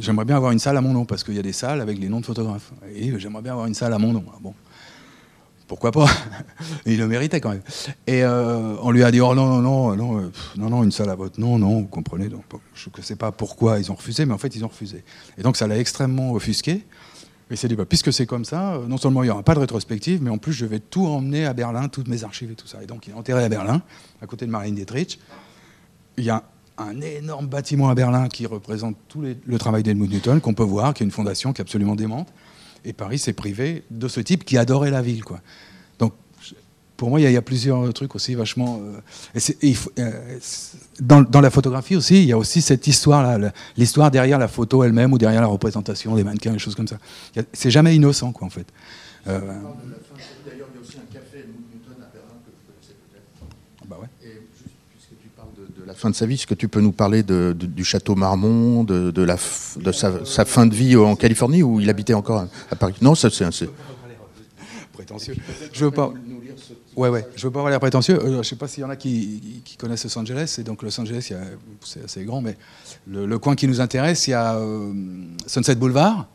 j'aimerais 0.00 0.24
bien 0.24 0.36
avoir 0.36 0.50
une 0.50 0.58
salle 0.58 0.78
à 0.78 0.80
mon 0.80 0.94
nom, 0.94 1.04
parce 1.04 1.22
qu'il 1.22 1.34
y 1.34 1.38
a 1.38 1.42
des 1.42 1.52
salles 1.52 1.82
avec 1.82 1.98
les 1.98 2.08
noms 2.08 2.20
de 2.20 2.26
photographes. 2.26 2.72
Et 2.94 3.18
j'aimerais 3.18 3.42
bien 3.42 3.52
avoir 3.52 3.66
une 3.66 3.74
salle 3.74 3.92
à 3.92 3.98
mon 3.98 4.14
nom. 4.14 4.24
Ah 4.32 4.38
bon, 4.40 4.54
pourquoi 5.66 5.92
pas 5.92 6.06
Il 6.86 6.98
le 6.98 7.08
méritait 7.08 7.40
quand 7.40 7.50
même. 7.50 7.62
Et 8.06 8.24
on 8.24 8.90
lui 8.90 9.02
a 9.02 9.10
dit 9.10 9.20
Oh 9.20 9.34
non, 9.34 9.46
non, 9.46 9.62
non, 9.62 9.96
non, 9.96 10.30
non, 10.56 10.70
non, 10.70 10.84
une 10.84 10.92
salle 10.92 11.10
à 11.10 11.14
votre 11.14 11.40
nom, 11.40 11.58
non, 11.58 11.80
vous 11.80 11.86
comprenez. 11.86 12.28
Donc, 12.28 12.44
je 12.74 12.88
ne 12.96 13.02
sais 13.02 13.16
pas 13.16 13.32
pourquoi 13.32 13.78
ils 13.78 13.90
ont 13.90 13.94
refusé, 13.94 14.26
mais 14.26 14.34
en 14.34 14.38
fait, 14.38 14.54
ils 14.54 14.64
ont 14.64 14.68
refusé. 14.68 15.04
Et 15.38 15.42
donc, 15.42 15.56
ça 15.56 15.66
l'a 15.66 15.78
extrêmement 15.78 16.32
offusqué. 16.32 16.84
Et 17.50 17.56
c'est 17.56 17.68
dit, 17.68 17.76
bah, 17.76 17.84
puisque 17.86 18.12
c'est 18.12 18.26
comme 18.26 18.44
ça, 18.44 18.74
euh, 18.74 18.86
non 18.86 18.96
seulement 18.96 19.22
il 19.22 19.26
n'y 19.26 19.30
aura 19.30 19.42
pas 19.42 19.54
de 19.54 19.60
rétrospective, 19.60 20.20
mais 20.20 20.30
en 20.30 20.38
plus 20.38 20.52
je 20.52 20.66
vais 20.66 20.80
tout 20.80 21.06
emmener 21.06 21.46
à 21.46 21.52
Berlin, 21.52 21.88
toutes 21.88 22.08
mes 22.08 22.24
archives 22.24 22.50
et 22.50 22.54
tout 22.54 22.66
ça. 22.66 22.82
Et 22.82 22.86
donc 22.86 23.06
il 23.06 23.10
est 23.10 23.16
enterré 23.16 23.44
à 23.44 23.48
Berlin, 23.48 23.82
à 24.20 24.26
côté 24.26 24.46
de 24.46 24.50
Marlene 24.50 24.74
Dietrich. 24.74 25.20
Il 26.16 26.24
y 26.24 26.30
a 26.30 26.42
un 26.78 27.00
énorme 27.00 27.46
bâtiment 27.46 27.88
à 27.88 27.94
Berlin 27.94 28.28
qui 28.28 28.46
représente 28.46 28.96
tout 29.08 29.22
le 29.22 29.58
travail 29.58 29.82
d'Helmut 29.82 30.10
Newton, 30.10 30.40
qu'on 30.40 30.54
peut 30.54 30.64
voir, 30.64 30.92
qui 30.92 31.04
est 31.04 31.06
une 31.06 31.12
fondation 31.12 31.52
qui 31.52 31.60
est 31.60 31.62
absolument 31.62 31.94
démente. 31.94 32.32
Et 32.84 32.92
Paris 32.92 33.18
s'est 33.18 33.32
privé 33.32 33.84
de 33.90 34.08
ce 34.08 34.20
type 34.20 34.44
qui 34.44 34.58
adorait 34.58 34.90
la 34.90 35.02
ville. 35.02 35.24
Quoi 35.24 35.40
pour 36.96 37.10
moi, 37.10 37.20
il 37.20 37.30
y, 37.30 37.36
a 37.36 37.42
plusieurs 37.42 37.92
trucs 37.92 38.14
aussi 38.14 38.34
vachement. 38.34 38.80
Euh, 39.36 39.40
euh, 39.98 40.38
dans, 41.00 41.40
la 41.40 41.50
photographie 41.50 41.96
aussi, 41.96 42.22
il 42.22 42.28
y 42.28 42.32
a 42.32 42.38
aussi 42.38 42.62
cette 42.62 42.86
histoire-là, 42.86 43.52
l'histoire 43.76 44.10
derrière 44.10 44.38
la 44.38 44.48
photo 44.48 44.82
elle-même 44.82 45.12
ou 45.12 45.18
derrière 45.18 45.42
la 45.42 45.46
représentation 45.46 46.14
des 46.14 46.24
mannequins, 46.24 46.52
des 46.52 46.58
choses 46.58 46.74
comme 46.74 46.88
ça. 46.88 46.96
C'est 47.52 47.70
jamais 47.70 47.94
innocent, 47.94 48.32
quoi, 48.32 48.46
en 48.46 48.50
fait. 48.50 48.66
Euh, 49.26 49.40
D'ailleurs, 49.40 50.68
il 50.72 50.76
y 50.76 50.78
a 50.78 50.80
aussi 50.80 50.96
un 50.96 51.06
la 55.85 55.85
fin 55.96 56.10
de 56.10 56.14
sa 56.14 56.26
vie. 56.26 56.34
Est-ce 56.34 56.46
que 56.46 56.54
tu 56.54 56.68
peux 56.68 56.80
nous 56.80 56.92
parler 56.92 57.22
du 57.22 57.84
château 57.84 58.14
Marmont, 58.14 58.84
de, 58.84 59.12
sa, 59.92 60.44
fin 60.44 60.66
de 60.66 60.74
vie 60.74 60.96
en 60.96 61.16
Californie 61.16 61.62
où 61.62 61.80
il 61.80 61.90
habitait 61.90 62.14
encore 62.14 62.46
à 62.70 62.76
Paris? 62.76 62.94
Non, 63.00 63.14
ça 63.14 63.30
c'est 63.30 63.44
prétentieux. 64.92 65.36
Je 65.72 65.84
veux 65.84 65.90
pas. 65.90 66.12
Ouais, 66.96 67.08
ouais. 67.10 67.26
Je 67.36 67.46
veux 67.46 67.52
pas 67.52 67.60
avoir 67.60 67.70
l'air 67.70 67.80
prétentieux. 67.80 68.18
Euh, 68.22 68.42
je 68.42 68.48
sais 68.48 68.56
pas 68.56 68.66
s'il 68.66 68.82
y 68.82 68.84
en 68.84 68.90
a 68.90 68.96
qui, 68.96 69.62
connaissent 69.78 70.04
Los 70.04 70.18
Angeles. 70.18 70.56
Et 70.58 70.62
donc 70.62 70.82
Los 70.82 70.98
Angeles, 70.98 71.32
c'est 71.82 72.04
assez 72.04 72.24
grand, 72.24 72.40
mais 72.40 72.56
le, 73.06 73.38
coin 73.38 73.54
qui 73.54 73.68
nous 73.68 73.80
intéresse, 73.80 74.26
il 74.26 74.30
y 74.30 74.34
a 74.34 74.56
euh, 74.56 74.92
Sunset 75.46 75.74
Boulevard, 75.76 76.26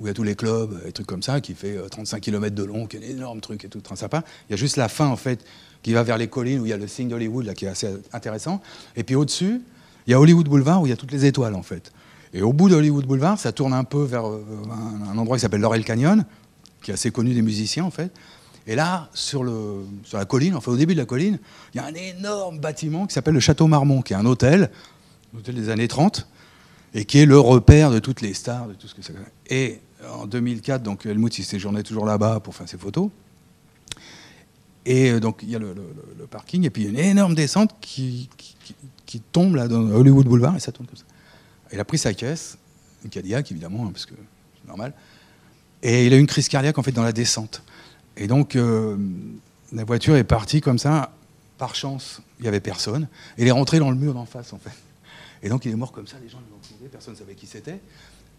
où 0.00 0.06
il 0.06 0.08
y 0.08 0.10
a 0.10 0.14
tous 0.14 0.24
les 0.24 0.34
clubs 0.34 0.80
et 0.86 0.92
trucs 0.92 1.06
comme 1.06 1.22
ça, 1.22 1.40
qui 1.40 1.54
fait 1.54 1.78
35 1.90 2.20
km 2.20 2.54
de 2.54 2.64
long, 2.64 2.86
qui 2.86 2.96
est 2.96 3.00
un 3.00 3.08
énorme 3.08 3.40
truc 3.40 3.64
et 3.64 3.68
tout, 3.68 3.80
très 3.80 3.96
sympa. 3.96 4.24
Il 4.48 4.52
y 4.52 4.54
a 4.54 4.56
juste 4.56 4.76
la 4.76 4.88
fin, 4.88 5.06
en 5.06 5.16
fait, 5.16 5.44
qui 5.86 5.92
va 5.92 6.02
vers 6.02 6.18
les 6.18 6.26
collines, 6.26 6.58
où 6.58 6.66
il 6.66 6.70
y 6.70 6.72
a 6.72 6.76
le 6.76 6.88
signe 6.88 7.06
d'Hollywood, 7.06 7.54
qui 7.54 7.64
est 7.64 7.68
assez 7.68 7.88
intéressant. 8.12 8.60
Et 8.96 9.04
puis 9.04 9.14
au-dessus, 9.14 9.62
il 10.04 10.10
y 10.10 10.14
a 10.14 10.18
Hollywood 10.18 10.48
Boulevard, 10.48 10.82
où 10.82 10.86
il 10.86 10.90
y 10.90 10.92
a 10.92 10.96
toutes 10.96 11.12
les 11.12 11.26
étoiles, 11.26 11.54
en 11.54 11.62
fait. 11.62 11.92
Et 12.34 12.42
au 12.42 12.52
bout 12.52 12.68
d'Hollywood 12.68 13.06
Boulevard, 13.06 13.38
ça 13.38 13.52
tourne 13.52 13.72
un 13.72 13.84
peu 13.84 14.02
vers 14.02 14.26
euh, 14.26 14.44
un 15.08 15.16
endroit 15.16 15.36
qui 15.36 15.42
s'appelle 15.42 15.60
Laurel 15.60 15.84
Canyon, 15.84 16.24
qui 16.82 16.90
est 16.90 16.94
assez 16.94 17.12
connu 17.12 17.34
des 17.34 17.42
musiciens, 17.42 17.84
en 17.84 17.92
fait. 17.92 18.10
Et 18.66 18.74
là, 18.74 19.10
sur, 19.14 19.44
le, 19.44 19.84
sur 20.02 20.18
la 20.18 20.24
colline, 20.24 20.56
enfin 20.56 20.72
au 20.72 20.76
début 20.76 20.94
de 20.94 20.98
la 20.98 21.06
colline, 21.06 21.38
il 21.72 21.76
y 21.76 21.80
a 21.80 21.86
un 21.86 21.94
énorme 21.94 22.58
bâtiment 22.58 23.06
qui 23.06 23.14
s'appelle 23.14 23.34
le 23.34 23.38
Château 23.38 23.68
Marmont, 23.68 24.02
qui 24.02 24.12
est 24.12 24.16
un 24.16 24.26
hôtel, 24.26 24.72
un 25.32 25.38
hôtel 25.38 25.54
des 25.54 25.68
années 25.68 25.86
30, 25.86 26.26
et 26.94 27.04
qui 27.04 27.18
est 27.18 27.26
le 27.26 27.38
repère 27.38 27.92
de 27.92 28.00
toutes 28.00 28.22
les 28.22 28.34
stars, 28.34 28.66
de 28.66 28.74
tout 28.74 28.88
ce 28.88 28.94
que 28.96 29.02
ça. 29.02 29.12
Et 29.50 29.78
en 30.12 30.26
2004, 30.26 30.82
donc 30.82 31.06
Helmut 31.06 31.38
il 31.38 31.44
séjournait 31.44 31.84
toujours 31.84 32.06
là-bas 32.06 32.40
pour 32.40 32.56
faire 32.56 32.68
ses 32.68 32.76
photos. 32.76 33.08
Et 34.86 35.10
euh, 35.10 35.20
donc 35.20 35.40
il 35.42 35.50
y 35.50 35.56
a 35.56 35.58
le, 35.58 35.74
parking, 36.30 36.64
et 36.64 36.70
puis 36.70 36.84
une 36.84 36.98
énorme 36.98 37.34
descente 37.34 37.74
qui, 37.80 38.30
qui, 39.04 39.20
tombe 39.32 39.54
là 39.54 39.68
dans 39.68 39.90
Hollywood 39.90 40.26
Boulevard, 40.26 40.56
et 40.56 40.60
ça 40.60 40.72
tourne 40.72 40.86
comme 40.86 40.96
ça. 40.96 41.04
Il 41.72 41.80
a 41.80 41.84
pris 41.84 41.98
sa 41.98 42.14
caisse, 42.14 42.58
une 43.04 43.10
Cadillac 43.10 43.50
évidemment, 43.50 43.86
hein, 43.86 43.90
parce 43.92 44.06
que 44.06 44.14
c'est 44.14 44.68
normal, 44.68 44.92
et 45.82 46.06
il 46.06 46.12
a 46.12 46.16
eu 46.16 46.20
une 46.20 46.26
crise 46.26 46.48
cardiaque 46.48 46.78
en 46.78 46.82
fait 46.82 46.92
dans 46.92 47.02
la 47.02 47.12
descente. 47.12 47.62
Et 48.16 48.26
donc 48.26 48.56
euh, 48.56 48.96
la 49.72 49.84
voiture 49.84 50.16
est 50.16 50.24
partie 50.24 50.60
comme 50.60 50.78
ça, 50.78 51.12
par 51.58 51.74
chance, 51.74 52.20
il 52.38 52.42
n'y 52.42 52.48
avait 52.48 52.60
personne, 52.60 53.08
et 53.38 53.42
il 53.42 53.48
est 53.48 53.52
rentré 53.52 53.78
dans 53.78 53.90
le 53.90 53.96
mur 53.96 54.14
d'en 54.14 54.26
face 54.26 54.52
en 54.52 54.58
fait. 54.58 54.76
Et 55.42 55.48
donc 55.48 55.64
il 55.64 55.72
est 55.72 55.76
mort 55.76 55.92
comme 55.92 56.06
ça, 56.06 56.16
les 56.22 56.28
gens 56.28 56.38
l'ont 56.50 56.58
trouvé, 56.62 56.88
personne 56.90 57.14
ne 57.14 57.18
savait 57.18 57.34
qui 57.34 57.46
c'était. 57.46 57.80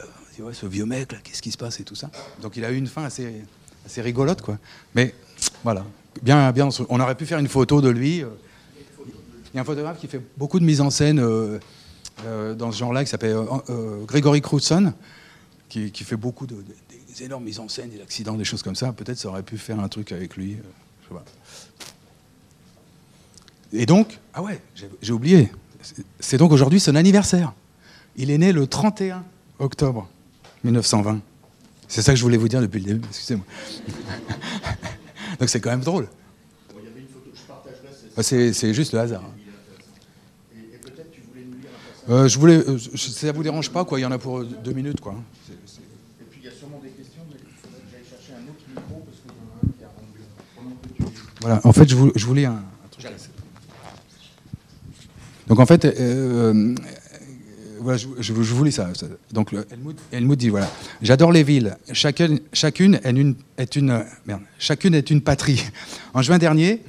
Euh, 0.02 0.44
ouais, 0.44 0.54
ce 0.54 0.66
vieux 0.66 0.86
mec 0.86 1.12
là, 1.12 1.20
qu'est-ce 1.24 1.42
qui 1.42 1.52
se 1.52 1.58
passe 1.58 1.80
et 1.80 1.84
tout 1.84 1.96
ça. 1.96 2.12
Donc 2.42 2.58
il 2.58 2.66
a 2.66 2.72
eu 2.72 2.78
une 2.78 2.88
fin 2.88 3.04
assez, 3.04 3.42
assez 3.86 4.02
rigolote 4.02 4.42
quoi. 4.42 4.60
Mais 4.94 5.16
voilà, 5.64 5.86
on 6.90 7.00
aurait 7.00 7.16
pu 7.16 7.26
faire 7.26 7.40
une 7.40 7.48
photo 7.48 7.82
de 7.82 7.90
lui. 7.90 8.24
Il 9.54 9.56
y 9.56 9.58
a 9.58 9.62
un 9.62 9.66
photographe 9.66 10.00
qui 10.00 10.08
fait 10.08 10.22
beaucoup 10.38 10.60
de 10.60 10.66
mise 10.66 10.82
en 10.82 10.90
scène 10.90 11.20
euh, 11.20 11.60
euh, 12.26 12.54
dans 12.54 12.72
ce 12.72 12.78
genre-là, 12.78 13.04
qui 13.04 13.10
s'appelle 13.10 13.36
euh, 13.70 14.04
Grégory 14.06 14.42
Crutzen, 14.42 14.94
qui, 15.70 15.92
fait 15.92 16.18
beaucoup 16.18 16.46
de, 16.46 16.58
énormes 17.22 17.46
mises 17.46 17.60
en 17.60 17.70
scène, 17.70 17.90
des 17.90 18.02
accidents, 18.02 18.36
des 18.36 18.44
choses 18.44 18.62
comme 18.62 18.76
ça. 18.76 18.92
Peut-être 18.92 19.18
ça 19.18 19.30
aurait 19.30 19.44
pu 19.44 19.58
faire 19.58 19.80
un 19.80 19.88
truc 19.88 20.12
avec 20.12 20.36
lui. 20.36 20.58
Et 23.74 23.86
donc, 23.86 24.20
ah 24.34 24.42
ouais, 24.42 24.62
j'ai 25.02 25.14
oublié. 25.14 25.52
C'est 26.20 26.38
donc 26.38 26.52
aujourd'hui 26.52 26.80
son 26.80 26.96
anniversaire. 26.96 27.54
Il 28.16 28.32
est 28.32 28.38
né 28.38 28.52
le 28.52 28.68
31 28.68 29.24
octobre 29.60 30.08
1920. 30.64 31.22
C'est 31.88 32.02
ça 32.02 32.12
que 32.12 32.18
je 32.18 32.24
voulais 32.24 32.38
vous 32.38 32.50
dire 32.50 32.62
depuis 32.62 32.80
le 32.80 32.86
début, 32.86 33.08
excusez-moi. 33.08 33.46
Donc 35.40 35.50
c'est 35.50 35.60
quand 35.60 35.70
même 35.70 35.82
drôle. 35.82 36.08
C'est 38.22 38.74
juste 38.74 38.94
le 38.94 39.00
hasard. 39.00 39.24
Euh, 42.10 42.28
je 42.28 42.40
voulais, 42.40 42.56
euh, 42.56 42.78
ça 42.78 43.32
vous 43.34 43.44
dérange 43.44 43.70
pas 43.70 43.84
quoi 43.84 44.00
Il 44.00 44.04
y 44.04 44.06
en 44.06 44.12
a 44.12 44.18
pour 44.18 44.42
deux 44.44 44.72
minutes 44.72 45.02
quoi. 45.02 45.14
Et 45.50 46.24
puis 46.32 46.40
il 46.42 46.46
y 46.46 46.48
a 46.48 46.52
sûrement 46.52 46.80
des 46.82 46.90
questions, 46.90 47.22
mais 47.30 47.36
il 47.38 47.54
faudrait 47.62 47.82
que 47.82 47.88
j'aille 47.92 48.06
chercher 48.10 48.34
un 48.34 48.48
autre 48.48 48.64
micro 48.70 49.04
parce 49.06 49.18
qu'il 49.18 49.30
y 49.30 49.34
en 49.34 49.52
a 49.52 49.58
un 49.60 49.72
qui 49.78 49.84
a 49.84 49.92
rendu. 50.00 50.94
Que 50.98 51.04
tu... 51.04 51.22
Voilà. 51.42 51.60
En 51.66 51.74
fait, 51.74 51.90
je 51.90 52.26
voulais 52.26 52.46
un, 52.46 52.54
un 52.54 52.88
truc. 52.90 53.08
Donc 55.48 55.60
en 55.60 55.66
fait, 55.66 55.84
euh, 55.84 56.76
je, 58.20 58.34
voulais 58.34 58.72
ça. 58.72 58.90
Donc 59.32 59.54
Helmut, 60.12 60.38
dit 60.40 60.50
voilà, 60.50 60.70
j'adore 61.02 61.32
les 61.32 61.44
villes. 61.44 61.78
Chacune, 61.92 62.40
chacune 62.54 63.00
est 63.04 63.76
une, 63.76 64.06
chacune 64.60 64.96
est 64.96 65.10
une 65.10 65.22
patrie. 65.22 65.64
En 66.14 66.22
juin 66.22 66.38
dernier, 66.38 66.82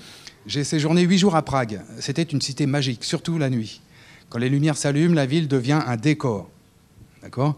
j'ai 0.46 0.64
séjourné 0.64 1.02
huit 1.02 1.18
jours 1.18 1.36
à 1.36 1.42
Prague. 1.42 1.80
C'était 2.00 2.22
une 2.22 2.40
cité 2.40 2.66
magique, 2.66 3.04
surtout 3.04 3.38
la 3.38 3.50
nuit. 3.50 3.80
Quand 4.28 4.38
les 4.38 4.48
lumières 4.48 4.76
s'allument, 4.76 5.14
la 5.14 5.26
ville 5.26 5.48
devient 5.48 5.80
un 5.86 5.96
décor. 5.96 6.50
D'accord? 7.22 7.56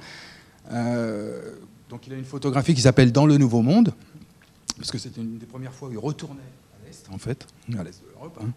Euh, 0.73 1.55
Donc 1.89 2.07
il 2.07 2.13
a 2.13 2.17
une 2.17 2.25
photographie 2.25 2.75
qui 2.75 2.83
s'appelle 2.83 3.13
Dans 3.13 3.27
le 3.27 3.37
Nouveau 3.37 3.63
Monde, 3.63 3.93
parce 4.77 4.91
que 4.91 4.99
c'était 4.99 5.21
une 5.21 5.39
des 5.39 5.47
premières 5.47 5.75
fois 5.75 5.89
où 5.89 5.93
il 5.93 5.99
retournait 5.99 6.41
à 6.41 6.87
l'Est, 6.87 7.07
en 7.13 7.19
fait, 7.19 7.47
à 7.77 7.83
l'Est 7.83 8.01
de 8.01 8.09
l'Europe. 8.15 8.39
Hein. 8.43 8.51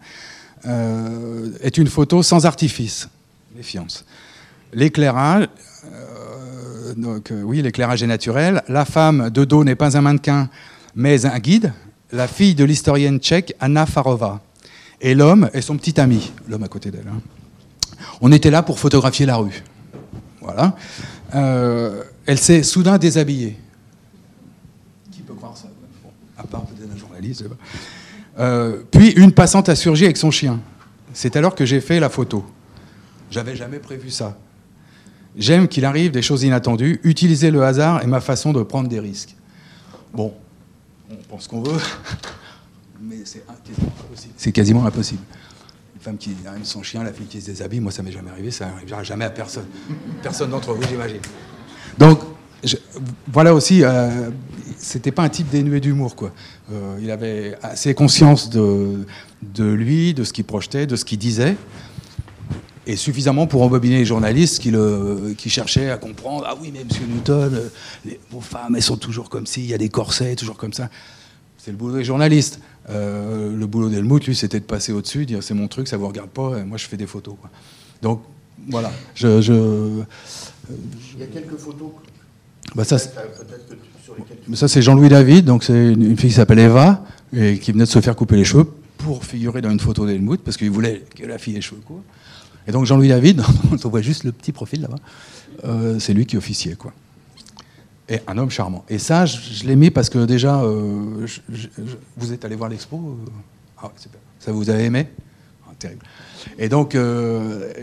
Euh, 0.66 1.50
est 1.60 1.76
une 1.76 1.88
photo 1.88 2.22
sans 2.22 2.46
artifice, 2.46 3.08
méfiance. 3.54 4.04
L'éclairage, 4.74 5.48
euh, 5.92 6.94
donc 6.96 7.30
euh, 7.30 7.42
oui, 7.42 7.62
l'éclairage 7.62 8.02
est 8.02 8.08
naturel. 8.08 8.62
La 8.68 8.84
femme 8.84 9.30
de 9.30 9.44
dos 9.44 9.62
n'est 9.62 9.76
pas 9.76 9.96
un 9.96 10.00
mannequin, 10.00 10.50
mais 10.96 11.26
un 11.26 11.38
guide. 11.38 11.72
La 12.10 12.26
fille 12.26 12.56
de 12.56 12.64
l'historienne 12.64 13.18
tchèque 13.18 13.54
Anna 13.60 13.86
Farova. 13.86 14.40
Et 15.00 15.14
l'homme 15.14 15.48
est 15.52 15.60
son 15.60 15.76
petit 15.76 16.00
ami, 16.00 16.32
l'homme 16.48 16.64
à 16.64 16.68
côté 16.68 16.90
d'elle. 16.90 17.06
Hein. 17.08 17.20
On 18.20 18.32
était 18.32 18.50
là 18.50 18.62
pour 18.62 18.80
photographier 18.80 19.26
la 19.26 19.36
rue. 19.36 19.62
Voilà. 20.40 20.76
Euh, 21.34 22.02
elle 22.26 22.38
s'est 22.38 22.64
soudain 22.64 22.98
déshabillée. 22.98 23.56
Qui 25.12 25.20
peut 25.20 25.34
croire 25.34 25.56
ça? 25.56 25.68
À 26.36 26.42
part 26.44 26.62
peut-être 26.66 26.92
un 26.92 26.98
journaliste. 26.98 27.44
Puis 28.90 29.10
une 29.10 29.32
passante 29.32 29.68
a 29.68 29.76
surgi 29.76 30.04
avec 30.04 30.16
son 30.16 30.32
chien. 30.32 30.60
C'est 31.12 31.36
alors 31.36 31.54
que 31.54 31.64
j'ai 31.64 31.80
fait 31.80 32.00
la 32.00 32.08
photo. 32.08 32.44
J'avais 33.30 33.54
jamais 33.54 33.78
prévu 33.78 34.10
ça. 34.10 34.36
J'aime 35.36 35.66
qu'il 35.68 35.84
arrive 35.84 36.10
des 36.10 36.22
choses 36.22 36.44
inattendues. 36.44 37.00
Utiliser 37.02 37.50
le 37.50 37.64
hasard 37.64 38.02
est 38.02 38.06
ma 38.06 38.20
façon 38.20 38.52
de 38.52 38.62
prendre 38.62 38.88
des 38.88 39.00
risques. 39.00 39.34
Bon, 40.12 40.32
on 41.10 41.16
pense 41.28 41.48
qu'on 41.48 41.60
veut, 41.62 41.80
mais 43.02 43.16
c'est 44.36 44.52
quasiment 44.52 44.86
impossible. 44.86 45.22
Une 45.96 46.00
femme 46.00 46.16
qui 46.16 46.36
arrive 46.46 46.64
son 46.64 46.82
chien, 46.82 47.02
la 47.02 47.12
fille 47.12 47.26
qui 47.26 47.40
se 47.40 47.46
déshabille, 47.46 47.80
moi 47.80 47.90
ça 47.90 48.02
m'est 48.02 48.12
jamais 48.12 48.30
arrivé, 48.30 48.50
ça 48.50 48.66
n'arrivera 48.66 49.02
jamais 49.02 49.24
à 49.24 49.30
personne. 49.30 49.66
Personne 50.22 50.50
d'entre 50.50 50.72
vous, 50.72 50.82
j'imagine. 50.88 51.20
Donc, 51.98 52.20
voilà 53.32 53.54
aussi, 53.54 53.82
euh, 53.82 54.30
c'était 54.78 55.12
pas 55.12 55.22
un 55.22 55.28
type 55.28 55.50
dénué 55.50 55.80
d'humour, 55.80 56.14
quoi. 56.14 56.32
Euh, 56.72 56.98
il 57.02 57.10
avait 57.10 57.56
assez 57.62 57.94
conscience 57.94 58.50
de, 58.50 59.04
de 59.42 59.64
lui, 59.64 60.14
de 60.14 60.22
ce 60.22 60.32
qu'il 60.32 60.44
projetait, 60.44 60.86
de 60.86 60.94
ce 60.96 61.04
qu'il 61.04 61.18
disait 61.18 61.56
et 62.86 62.96
suffisamment 62.96 63.46
pour 63.46 63.62
embobiner 63.62 63.98
les 63.98 64.04
journalistes 64.04 64.60
qui, 64.60 64.70
le, 64.70 65.34
qui 65.36 65.50
cherchaient 65.50 65.90
à 65.90 65.96
comprendre 65.96 66.44
Ah 66.46 66.54
oui, 66.60 66.70
mais 66.72 66.84
monsieur 66.84 67.06
Newton, 67.06 67.70
les, 68.04 68.20
vos 68.30 68.40
femmes, 68.40 68.76
elles 68.76 68.82
sont 68.82 68.96
toujours 68.96 69.30
comme 69.30 69.46
ci, 69.46 69.62
il 69.62 69.70
y 69.70 69.74
a 69.74 69.78
des 69.78 69.88
corsets, 69.88 70.36
toujours 70.36 70.56
comme 70.56 70.72
ça. 70.72 70.90
C'est 71.58 71.70
le 71.70 71.76
boulot 71.76 71.96
des 71.96 72.04
journalistes. 72.04 72.60
Euh, 72.90 73.56
le 73.56 73.66
boulot 73.66 73.88
d'Helmut, 73.88 74.26
lui, 74.26 74.36
c'était 74.36 74.60
de 74.60 74.64
passer 74.64 74.92
au-dessus, 74.92 75.24
dire 75.24 75.42
c'est 75.42 75.54
mon 75.54 75.68
truc, 75.68 75.88
ça 75.88 75.96
vous 75.96 76.06
regarde 76.06 76.28
pas, 76.28 76.62
moi 76.64 76.76
je 76.76 76.86
fais 76.86 76.98
des 76.98 77.06
photos. 77.06 77.34
Quoi. 77.40 77.50
Donc 78.02 78.22
voilà. 78.68 78.92
Je, 79.14 79.40
je, 79.40 80.02
il 81.14 81.20
y 81.20 81.22
a 81.22 81.26
quelques 81.26 81.56
photos. 81.56 81.88
Bah 82.74 82.84
ça, 82.84 82.98
ça 82.98 84.68
c'est 84.68 84.82
Jean-Louis 84.82 85.08
David, 85.08 85.44
donc 85.44 85.64
c'est 85.64 85.92
une 85.92 86.16
fille 86.16 86.30
qui 86.30 86.36
s'appelle 86.36 86.58
Eva 86.58 87.04
et 87.34 87.58
qui 87.58 87.72
venait 87.72 87.84
de 87.84 87.88
se 87.88 88.00
faire 88.00 88.16
couper 88.16 88.36
les 88.36 88.44
cheveux 88.44 88.66
pour 88.98 89.24
figurer 89.24 89.60
dans 89.60 89.70
une 89.70 89.80
photo 89.80 90.06
d'Helmut 90.06 90.40
parce 90.42 90.56
qu'il 90.56 90.70
voulait 90.70 91.04
que 91.14 91.24
la 91.26 91.38
fille 91.38 91.54
ait 91.54 91.56
les 91.56 91.62
cheveux 91.62 91.80
courts. 91.80 92.02
Et 92.66 92.72
donc 92.72 92.86
Jean-Louis 92.86 93.08
David, 93.08 93.42
on 93.84 93.88
voit 93.88 94.02
juste 94.02 94.24
le 94.24 94.32
petit 94.32 94.52
profil 94.52 94.82
là-bas, 94.82 94.98
euh, 95.64 95.98
c'est 95.98 96.14
lui 96.14 96.26
qui 96.26 96.36
officiait. 96.36 96.74
Quoi. 96.74 96.92
Et 98.08 98.20
un 98.26 98.38
homme 98.38 98.50
charmant. 98.50 98.84
Et 98.88 98.98
ça, 98.98 99.26
je, 99.26 99.38
je 99.40 99.64
l'ai 99.64 99.76
mis 99.76 99.90
parce 99.90 100.10
que 100.10 100.24
déjà, 100.24 100.62
euh, 100.62 101.26
vous 102.16 102.32
êtes 102.32 102.44
allé 102.44 102.56
voir 102.56 102.70
l'expo 102.70 102.96
euh, 102.96 103.30
ah, 103.82 103.92
Ça 104.38 104.52
vous 104.52 104.70
avez 104.70 104.84
aimé 104.84 105.08
ah, 105.66 105.72
Terrible. 105.78 106.04
Et 106.58 106.68
donc, 106.68 106.96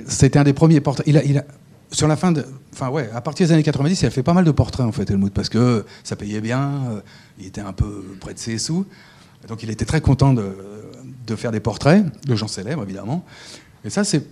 c'était 0.08 0.38
un 0.38 0.44
des 0.44 0.54
premiers 0.54 0.82
portraits. 0.82 1.08
Il 1.08 1.18
a, 1.38 1.44
sur 1.92 2.08
la 2.08 2.16
fin 2.16 2.32
de. 2.32 2.46
Enfin, 2.74 2.90
ouais, 2.90 3.10
à 3.14 3.20
partir 3.22 3.48
des 3.48 3.54
années 3.54 3.64
90, 3.64 4.02
il 4.02 4.06
a 4.06 4.12
fait 4.12 4.24
pas 4.24 4.34
mal 4.34 4.46
de 4.46 4.52
portraits, 4.52 4.86
en 4.86 4.92
fait, 4.92 5.10
Helmut, 5.10 5.34
parce 5.34 5.50
que 5.50 5.84
ça 6.04 6.16
payait 6.16 6.40
bien, 6.40 7.02
il 7.40 7.48
était 7.48 7.62
un 7.62 7.74
peu 7.74 8.06
près 8.20 8.34
de 8.34 8.40
ses 8.40 8.60
sous. 8.60 8.86
Donc, 9.48 9.64
il 9.64 9.72
était 9.72 9.86
très 9.86 10.00
content 10.00 10.34
de, 10.34 10.56
de 11.26 11.36
faire 11.36 11.52
des 11.52 11.60
portraits, 11.60 12.06
de 12.28 12.36
gens 12.36 12.48
célèbres, 12.48 12.84
évidemment. 12.84 13.26
Et 13.84 13.90
ça, 13.90 14.04
c'est 14.04 14.24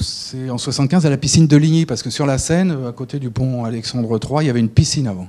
c'est 0.00 0.50
en 0.50 0.58
75 0.58 1.06
à 1.06 1.10
la 1.10 1.16
piscine 1.16 1.46
de 1.46 1.56
Ligny, 1.56 1.86
parce 1.86 2.02
que 2.02 2.10
sur 2.10 2.26
la 2.26 2.38
Seine, 2.38 2.86
à 2.86 2.92
côté 2.92 3.18
du 3.18 3.30
pont 3.30 3.64
Alexandre 3.64 4.18
III, 4.22 4.44
il 4.44 4.46
y 4.46 4.50
avait 4.50 4.60
une 4.60 4.68
piscine 4.68 5.06
avant, 5.06 5.28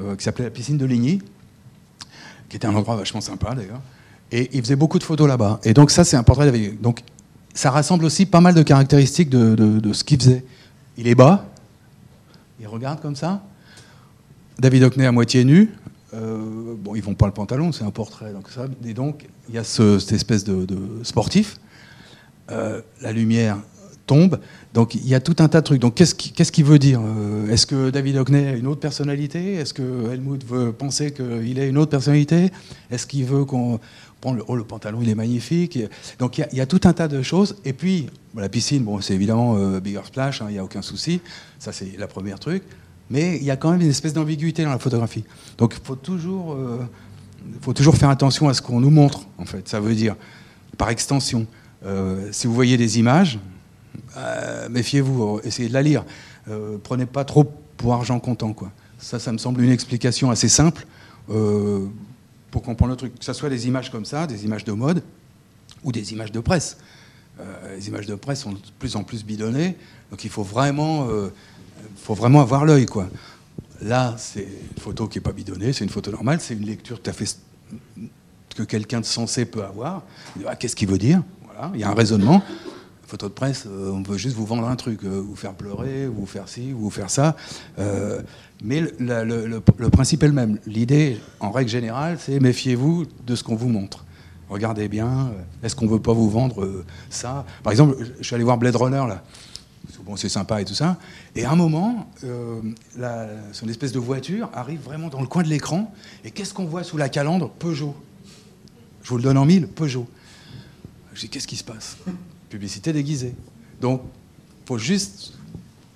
euh, 0.00 0.16
qui 0.16 0.24
s'appelait 0.24 0.44
la 0.44 0.50
piscine 0.50 0.78
de 0.78 0.86
Ligny, 0.86 1.20
qui 2.48 2.56
était 2.56 2.66
un 2.66 2.74
endroit 2.74 2.96
vachement 2.96 3.20
sympa 3.20 3.54
d'ailleurs. 3.54 3.80
Et 4.32 4.50
il 4.52 4.62
faisait 4.62 4.76
beaucoup 4.76 4.98
de 4.98 5.04
photos 5.04 5.28
là-bas. 5.28 5.60
Et 5.64 5.74
donc 5.74 5.90
ça, 5.90 6.04
c'est 6.04 6.16
un 6.16 6.22
portrait 6.22 6.46
d'avec. 6.46 6.80
Donc 6.80 7.02
ça 7.54 7.70
rassemble 7.70 8.04
aussi 8.04 8.26
pas 8.26 8.40
mal 8.40 8.54
de 8.54 8.62
caractéristiques 8.62 9.30
de, 9.30 9.92
ce 9.92 10.04
qu'il 10.04 10.20
faisait. 10.20 10.44
Il 10.96 11.08
est 11.08 11.14
bas, 11.14 11.46
il 12.60 12.66
regarde 12.66 13.00
comme 13.00 13.16
ça. 13.16 13.42
David 14.58 14.84
Hockney 14.84 15.06
à 15.06 15.12
moitié 15.12 15.44
nu. 15.44 15.70
Euh, 16.14 16.74
bon, 16.78 16.94
ils 16.94 17.02
vont 17.02 17.14
pas 17.14 17.26
le 17.26 17.32
pantalon, 17.32 17.72
c'est 17.72 17.84
un 17.84 17.90
portrait. 17.90 18.32
Donc 18.32 18.48
ça, 18.50 18.66
et 18.84 18.94
donc, 18.94 19.26
il 19.48 19.54
y 19.54 19.58
a 19.58 19.64
cette 19.64 20.12
espèce 20.12 20.44
de, 20.44 20.66
sportif. 21.02 21.58
Euh, 22.50 22.82
la 23.00 23.12
lumière 23.12 23.56
tombe. 24.06 24.38
Donc 24.72 24.94
il 24.94 25.06
y 25.06 25.14
a 25.14 25.20
tout 25.20 25.36
un 25.38 25.48
tas 25.48 25.60
de 25.60 25.66
trucs. 25.66 25.80
Donc 25.80 25.94
qu'est-ce 25.94 26.52
qu'il 26.52 26.64
veut 26.64 26.78
dire 26.78 27.00
euh, 27.02 27.50
Est-ce 27.50 27.66
que 27.66 27.90
David 27.90 28.16
Hockney 28.16 28.46
a 28.48 28.52
une 28.52 28.66
autre 28.66 28.80
personnalité? 28.80 29.54
Est-ce 29.54 29.74
que 29.74 30.12
Helmut 30.12 30.44
veut 30.46 30.72
penser 30.72 31.12
qu'il 31.12 31.58
a 31.60 31.64
une 31.64 31.78
autre 31.78 31.90
personnalité? 31.90 32.50
Est-ce 32.90 33.06
qu'il 33.06 33.24
veut 33.24 33.44
qu'on 33.44 33.80
prenne 34.20 34.36
le, 34.36 34.44
oh, 34.46 34.56
le 34.56 34.64
pantalon, 34.64 35.00
il 35.02 35.08
est 35.08 35.14
magnifique? 35.14 35.78
Donc 36.18 36.38
il 36.38 36.46
y, 36.52 36.60
a 36.60 36.66
tout 36.66 36.80
un 36.84 36.92
tas 36.92 37.08
de 37.08 37.22
choses. 37.22 37.56
Et 37.64 37.72
puis 37.72 38.06
la 38.36 38.48
piscine, 38.48 38.82
bon, 38.84 39.00
c'est 39.00 39.14
évidemment 39.14 39.78
Bigger 39.80 40.02
Splash, 40.04 40.42
hein, 40.42 40.46
il 40.48 40.52
n'y 40.52 40.58
a 40.58 40.64
aucun 40.64 40.82
souci. 40.82 41.20
Ça 41.58 41.72
c'est 41.72 41.98
la 41.98 42.06
première 42.06 42.38
truc 42.38 42.62
mais 43.10 43.36
il 43.36 43.44
y 43.44 43.50
a 43.50 43.56
quand 43.56 43.70
même 43.70 43.80
une 43.80 43.90
espèce 43.90 44.12
d'ambiguïté 44.12 44.64
dans 44.64 44.70
la 44.70 44.78
photographie. 44.78 45.24
Donc 45.58 45.74
il 45.78 45.86
faut 45.86 45.96
toujours, 45.96 46.54
euh, 46.54 46.80
faut 47.60 47.72
toujours 47.72 47.96
faire 47.96 48.08
attention 48.10 48.48
à 48.48 48.54
ce 48.54 48.62
qu'on 48.62 48.80
nous 48.80 48.90
montre, 48.90 49.26
en 49.38 49.44
fait. 49.44 49.68
Ça 49.68 49.80
veut 49.80 49.94
dire, 49.94 50.16
par 50.78 50.90
extension, 50.90 51.46
euh, 51.84 52.28
si 52.32 52.46
vous 52.46 52.54
voyez 52.54 52.76
des 52.76 52.98
images, 52.98 53.38
euh, 54.16 54.68
méfiez-vous, 54.68 55.40
essayez 55.44 55.68
de 55.68 55.74
la 55.74 55.82
lire. 55.82 56.04
prenez 56.82 57.06
pas 57.06 57.24
trop 57.24 57.44
pour 57.76 57.94
argent 57.94 58.20
comptant, 58.20 58.52
quoi. 58.52 58.70
Ça, 58.98 59.18
ça 59.18 59.32
me 59.32 59.38
semble 59.38 59.62
une 59.62 59.70
explication 59.70 60.30
assez 60.30 60.48
simple 60.48 60.86
pour 61.26 62.62
comprendre 62.62 62.92
le 62.92 62.96
truc. 62.96 63.18
Que 63.18 63.24
ce 63.24 63.32
soit 63.32 63.50
des 63.50 63.66
images 63.66 63.90
comme 63.90 64.04
ça, 64.04 64.26
des 64.26 64.44
images 64.44 64.64
de 64.64 64.72
mode, 64.72 65.02
ou 65.82 65.92
des 65.92 66.12
images 66.12 66.32
de 66.32 66.40
presse. 66.40 66.78
les 67.76 67.88
images 67.88 68.06
de 68.06 68.14
presse 68.14 68.40
sont 68.40 68.52
de 68.52 68.58
plus 68.78 68.96
en 68.96 69.02
plus 69.02 69.24
bidonnées, 69.24 69.76
donc 70.10 70.24
il 70.24 70.30
faut 70.30 70.44
vraiment 70.44 71.08
faut 71.96 72.14
vraiment 72.14 72.40
avoir 72.40 72.64
l'œil, 72.64 72.86
quoi. 72.86 73.08
Là, 73.82 74.14
c'est 74.18 74.42
une 74.42 74.80
photo 74.80 75.08
qui 75.08 75.18
n'est 75.18 75.22
pas 75.22 75.32
bidonnée, 75.32 75.72
c'est 75.72 75.84
une 75.84 75.90
photo 75.90 76.10
normale, 76.10 76.40
c'est 76.40 76.54
une 76.54 76.66
lecture 76.66 77.00
tout 77.00 77.10
à 77.10 77.12
fait 77.12 77.36
que 78.54 78.62
quelqu'un 78.62 79.00
de 79.00 79.04
sensé 79.04 79.44
peut 79.44 79.64
avoir. 79.64 80.02
Ah, 80.46 80.56
qu'est-ce 80.56 80.76
qu'il 80.76 80.88
veut 80.88 80.98
dire? 80.98 81.22
Voilà, 81.44 81.70
il 81.74 81.80
y 81.80 81.84
a 81.84 81.90
un 81.90 81.94
raisonnement. 81.94 82.42
Photo 83.06 83.28
de 83.28 83.34
presse, 83.34 83.66
euh, 83.66 83.90
on 83.90 84.02
veut 84.02 84.16
juste 84.16 84.36
vous 84.36 84.46
vendre 84.46 84.66
un 84.66 84.76
truc, 84.76 85.04
euh, 85.04 85.20
vous 85.20 85.36
faire 85.36 85.54
pleurer, 85.54 86.06
vous 86.06 86.26
faire 86.26 86.48
ci, 86.48 86.72
vous 86.72 86.90
faire 86.90 87.10
ça. 87.10 87.36
Euh, 87.78 88.22
mais 88.62 88.80
le, 88.98 89.58
principe 89.90 90.22
est 90.22 90.28
le 90.28 90.32
même. 90.32 90.58
L'idée, 90.66 91.18
en 91.40 91.50
règle 91.50 91.70
générale, 91.70 92.18
c'est 92.18 92.40
méfiez-vous 92.40 93.04
de 93.26 93.34
ce 93.34 93.44
qu'on 93.44 93.56
vous 93.56 93.68
montre. 93.68 94.04
Regardez 94.48 94.88
bien, 94.88 95.32
est-ce 95.62 95.74
qu'on 95.74 95.86
ne 95.86 95.90
veut 95.90 96.00
pas 96.00 96.12
vous 96.12 96.30
vendre 96.30 96.84
ça? 97.10 97.44
Par 97.62 97.72
exemple, 97.72 97.96
je 98.20 98.24
suis 98.24 98.34
allé 98.34 98.44
voir 98.44 98.58
Blade 98.58 98.76
Runner, 98.76 99.04
là 99.08 99.22
bon, 100.04 100.16
c'est 100.16 100.28
sympa 100.28 100.60
et 100.60 100.64
tout 100.64 100.74
ça. 100.74 100.98
Et 101.34 101.44
à 101.44 101.50
un 101.50 101.56
moment, 101.56 102.10
son 103.52 103.68
espèce 103.68 103.92
de 103.92 103.98
voiture 103.98 104.50
arrive 104.52 104.80
vraiment 104.80 105.08
dans 105.08 105.20
le 105.20 105.26
coin 105.26 105.42
de 105.42 105.48
l'écran. 105.48 105.92
Et 106.24 106.30
qu'est-ce 106.30 106.54
qu'on 106.54 106.66
voit 106.66 106.84
sous 106.84 106.96
la 106.96 107.08
calandre? 107.08 107.50
Peugeot. 107.50 107.94
Je 109.02 109.08
vous 109.08 109.16
le 109.16 109.22
donne 109.22 109.38
en 109.38 109.44
mille, 109.44 109.66
Peugeot. 109.66 110.06
Je 111.14 111.20
dis, 111.20 111.28
qu'est-ce 111.28 111.46
qui 111.46 111.56
se 111.56 111.64
passe? 111.64 111.96
Publicité 112.48 112.92
déguisée. 112.92 113.34
Donc, 113.80 114.02
faut 114.66 114.78
juste, 114.78 115.34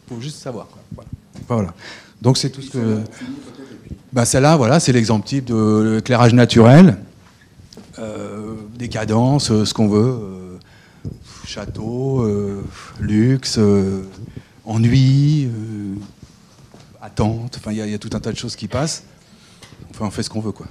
faut 0.09 0.21
juste 0.21 0.39
savoir. 0.39 0.69
Voilà. 1.47 1.75
Donc 2.21 2.37
c'est 2.37 2.51
tout 2.51 2.63
ce 2.63 2.71
que. 2.71 3.01
Bah, 4.13 4.25
celle-là, 4.25 4.57
voilà, 4.57 4.81
c'est 4.81 4.93
l'exemple 4.93 5.27
type 5.27 5.45
de 5.45 5.97
l'éclairage 5.97 6.35
naturel, 6.35 6.97
euh, 7.99 8.55
des 8.77 8.89
cadences, 8.89 9.65
ce 9.65 9.75
qu'on 9.75 9.89
veut. 9.89 10.19
Euh, 10.21 10.39
château, 11.49 12.21
euh, 12.23 12.63
luxe, 13.01 13.57
euh, 13.59 14.05
ennui, 14.65 15.47
euh, 15.47 15.95
attente. 17.01 17.57
Enfin, 17.59 17.73
il 17.73 17.79
y, 17.79 17.95
a 17.95 17.99
tout 17.99 18.11
un 18.13 18.21
tas 18.21 18.33
de 18.33 18.37
choses 18.37 18.55
qui 18.55 18.69
passent. 18.69 19.05
Enfin, 19.91 20.07
on 20.07 20.11
fait 20.11 20.23
ce 20.23 20.31
qu'on 20.31 20.41
veut, 20.41 20.53
quoi. 20.53 20.67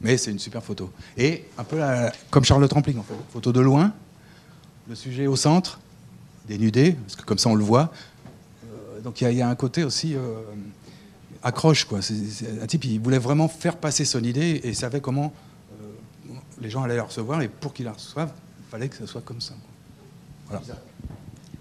Mais 0.00 0.16
c'est 0.16 0.30
une 0.30 0.38
super 0.38 0.62
photo. 0.62 0.90
Et 1.18 1.44
un 1.58 1.64
peu 1.64 1.78
comme 2.30 2.44
Charlotte 2.44 2.72
Rampling, 2.72 2.98
en 2.98 3.02
fait. 3.02 3.14
Photo 3.32 3.52
de 3.52 3.60
loin, 3.60 3.92
le 4.88 4.94
sujet 4.94 5.26
au 5.26 5.36
centre, 5.36 5.80
dénudé, 6.48 6.92
parce 6.92 7.16
que 7.16 7.22
comme 7.22 7.38
ça 7.38 7.48
on 7.48 7.54
le 7.54 7.64
voit. 7.64 7.92
donc 9.02 9.20
il 9.20 9.32
y, 9.32 9.42
a 9.42 9.48
un 9.48 9.54
côté 9.54 9.84
aussi 9.84 10.16
accroche, 11.42 11.84
quoi. 11.84 12.00
Un 12.62 12.66
type, 12.66 12.84
il 12.84 13.00
voulait 13.00 13.18
vraiment 13.18 13.48
faire 13.48 13.76
passer 13.76 14.04
son 14.04 14.22
idée 14.22 14.60
et 14.62 14.74
savait 14.74 15.00
comment 15.00 15.32
les 16.60 16.70
gens 16.70 16.82
allaient 16.82 16.96
la 16.96 17.04
recevoir. 17.04 17.42
Et 17.42 17.48
pour 17.48 17.72
qu'ils 17.72 17.86
la 17.86 17.92
reçoivent, 17.92 18.32
il 18.60 18.70
fallait 18.70 18.88
que 18.88 18.96
ce 18.96 19.06
soit 19.06 19.22
comme 19.22 19.40
ça. 19.40 19.54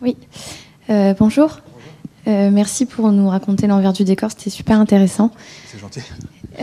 Oui. 0.01 0.17
Euh, 0.89 1.13
bonjour. 1.17 1.59
Euh, 2.27 2.49
merci 2.51 2.85
pour 2.85 3.11
nous 3.11 3.29
raconter 3.29 3.67
l'envers 3.67 3.93
du 3.93 4.03
décor, 4.03 4.31
c'était 4.31 4.49
super 4.49 4.79
intéressant. 4.79 5.31
C'est 5.71 5.79
gentil. 5.79 6.01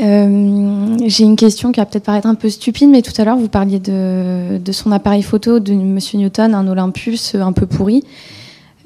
Euh, 0.01 0.97
j'ai 1.07 1.25
une 1.25 1.37
question 1.37 1.71
qui 1.71 1.79
va 1.79 1.87
peut-être 1.87 2.05
paraître 2.05 2.27
un 2.27 2.35
peu 2.35 2.51
stupide, 2.51 2.89
mais 2.89 3.03
tout 3.03 3.13
à 3.21 3.25
l'heure 3.25 3.37
vous 3.37 3.49
parliez 3.49 3.79
de, 3.79 4.73
son 4.73 4.91
appareil 4.91 5.23
photo 5.23 5.61
de 5.61 5.73
Monsieur 5.75 6.19
Newton, 6.19 6.55
un 6.55 6.67
Olympus 6.67 7.35
un 7.35 7.53
peu 7.53 7.67
pourri. 7.67 8.03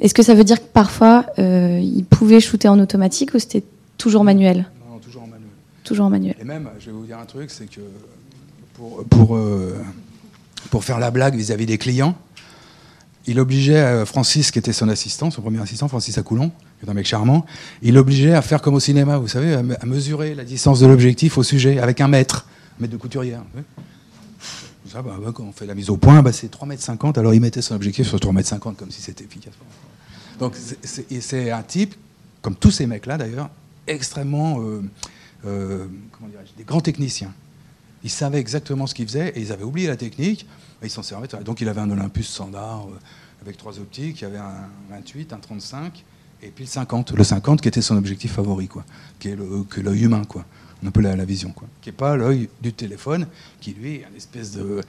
Est-ce 0.00 0.12
que 0.12 0.22
ça 0.22 0.34
veut 0.34 0.44
dire 0.44 0.58
que 0.58 0.68
parfois 0.72 1.24
il 1.38 2.04
pouvait 2.04 2.40
shooter 2.40 2.68
en 2.68 2.78
automatique 2.78 3.32
ou 3.34 3.38
c'était 3.38 3.62
toujours 3.96 4.24
manuel 4.24 4.66
Non, 4.90 4.98
toujours 4.98 5.22
en 5.22 5.26
manuel. 5.28 5.48
Toujours 5.84 6.06
en 6.06 6.10
manuel. 6.10 6.34
Et 6.40 6.44
même, 6.44 6.68
je 6.80 6.86
vais 6.86 6.92
vous 6.92 7.06
dire 7.06 7.18
un 7.18 7.24
truc, 7.24 7.50
c'est 7.50 7.70
que 7.70 7.80
pour, 8.74 9.04
pour, 9.04 9.38
pour 10.70 10.84
faire 10.84 10.98
la 10.98 11.10
blague 11.10 11.36
vis 11.36 11.52
à 11.52 11.56
-vis 11.56 11.66
des 11.66 11.78
clients, 11.78 12.14
il 13.26 13.40
obligeait 13.40 13.76
euh, 13.76 14.06
Francis, 14.06 14.50
qui 14.50 14.58
était 14.58 14.72
son 14.72 14.88
assistant, 14.88 15.30
son 15.30 15.42
premier 15.42 15.60
assistant, 15.60 15.88
Francis 15.88 16.16
Acoulon, 16.18 16.50
qui 16.78 16.86
est 16.86 16.90
un 16.90 16.94
mec 16.94 17.06
charmant, 17.06 17.44
il 17.82 17.94
l'obligeait 17.94 18.34
à 18.34 18.42
faire 18.42 18.62
comme 18.62 18.74
au 18.74 18.80
cinéma, 18.80 19.18
vous 19.18 19.28
savez, 19.28 19.54
à 19.54 19.86
mesurer 19.86 20.34
la 20.34 20.44
distance 20.44 20.80
de 20.80 20.86
l'objectif 20.86 21.38
au 21.38 21.42
sujet 21.42 21.78
avec 21.78 22.00
un 22.00 22.08
mètre, 22.08 22.46
un 22.78 22.82
mètre 22.82 22.92
de 22.92 22.98
couturière. 22.98 23.42
Ça, 24.88 25.02
bah, 25.02 25.18
bah, 25.20 25.32
quand 25.34 25.44
on 25.44 25.52
fait 25.52 25.66
la 25.66 25.74
mise 25.74 25.90
au 25.90 25.96
point, 25.96 26.22
bah, 26.22 26.32
c'est 26.32 26.50
3,50 26.50 26.66
mètres, 26.66 27.18
alors 27.18 27.34
il 27.34 27.40
mettait 27.40 27.62
son 27.62 27.74
objectif 27.74 28.06
sur 28.06 28.18
3,50 28.18 28.32
mètres 28.32 28.76
comme 28.76 28.90
si 28.90 29.02
c'était 29.02 29.24
efficace. 29.24 29.54
Donc 30.38 30.54
c'est 30.82 31.50
un 31.50 31.62
type, 31.62 31.94
comme 32.42 32.54
tous 32.54 32.70
ces 32.70 32.86
mecs-là 32.86 33.16
d'ailleurs, 33.18 33.50
extrêmement, 33.86 34.60
euh, 34.60 34.82
euh, 35.46 35.86
comment 36.12 36.30
des 36.56 36.64
grands 36.64 36.80
techniciens. 36.80 37.32
Ils 38.04 38.10
savaient 38.10 38.38
exactement 38.38 38.86
ce 38.86 38.94
qu'ils 38.94 39.06
faisaient 39.06 39.30
et 39.30 39.40
ils 39.40 39.52
avaient 39.52 39.64
oublié 39.64 39.88
la 39.88 39.96
technique. 39.96 40.46
Il 40.82 40.90
s'en 40.90 41.02
servait. 41.02 41.28
Donc 41.44 41.60
il 41.60 41.68
avait 41.68 41.80
un 41.80 41.90
Olympus 41.90 42.28
standard 42.28 42.86
euh, 42.88 42.98
avec 43.42 43.56
trois 43.56 43.78
optiques, 43.78 44.20
il 44.20 44.24
y 44.24 44.26
avait 44.26 44.38
un 44.38 44.68
28, 44.90 45.32
un 45.32 45.38
35 45.38 46.04
et 46.42 46.48
puis 46.48 46.64
le 46.64 46.70
50. 46.70 47.12
Le 47.12 47.24
50 47.24 47.60
qui 47.60 47.68
était 47.68 47.82
son 47.82 47.96
objectif 47.96 48.32
favori, 48.32 48.68
quoi, 48.68 48.84
qui 49.18 49.28
est 49.28 49.36
l'œil 49.36 50.04
humain, 50.04 50.24
quoi. 50.24 50.44
On 50.82 50.88
appelle 50.88 51.04
la, 51.04 51.24
vision, 51.24 51.52
quoi. 51.52 51.66
Qui 51.80 51.88
n'est 51.88 51.96
pas 51.96 52.16
l'œil 52.16 52.50
du 52.60 52.72
téléphone, 52.72 53.26
qui 53.60 53.72
lui 53.72 53.94
est 53.94 54.06
une 54.10 54.16
espèce 54.16 54.52
de, 54.52 54.82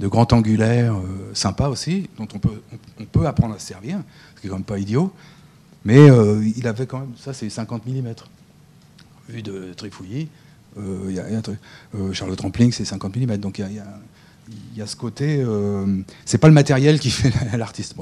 grand 0.00 0.32
angulaire 0.32 0.96
euh, 0.96 1.30
sympa 1.32 1.68
aussi, 1.68 2.10
dont 2.18 2.26
on 2.34 2.38
peut, 2.38 3.26
apprendre 3.26 3.54
à 3.54 3.58
se 3.60 3.66
servir, 3.68 4.00
ce 4.34 4.40
qui 4.40 4.48
est 4.48 4.50
quand 4.50 4.56
même 4.56 4.64
pas 4.64 4.78
idiot. 4.78 5.12
Mais 5.84 6.10
euh, 6.10 6.44
il 6.56 6.66
avait 6.66 6.86
quand 6.86 6.98
même, 6.98 7.12
ça 7.16 7.32
c'est 7.32 7.48
50 7.48 7.86
mm. 7.86 8.14
Vu 9.28 9.42
de 9.42 9.72
Trifouillis, 9.74 10.28
il 10.76 11.12
y 11.12 11.20
a, 11.20 11.42
Charlotte 12.12 12.40
Rampling 12.40 12.72
c'est 12.72 12.84
50 12.84 13.16
mm. 13.16 13.36
Donc 13.36 13.58
il 13.58 13.72
y 13.72 13.78
a 13.78 14.00
il 14.72 14.78
y 14.78 14.82
a 14.82 14.86
ce 14.86 14.96
côté. 14.96 15.42
Euh, 15.42 16.02
c'est 16.24 16.38
pas 16.38 16.48
le 16.48 16.54
matériel 16.54 16.98
qui 16.98 17.10
fait 17.12 17.32
l'artiste. 17.56 17.94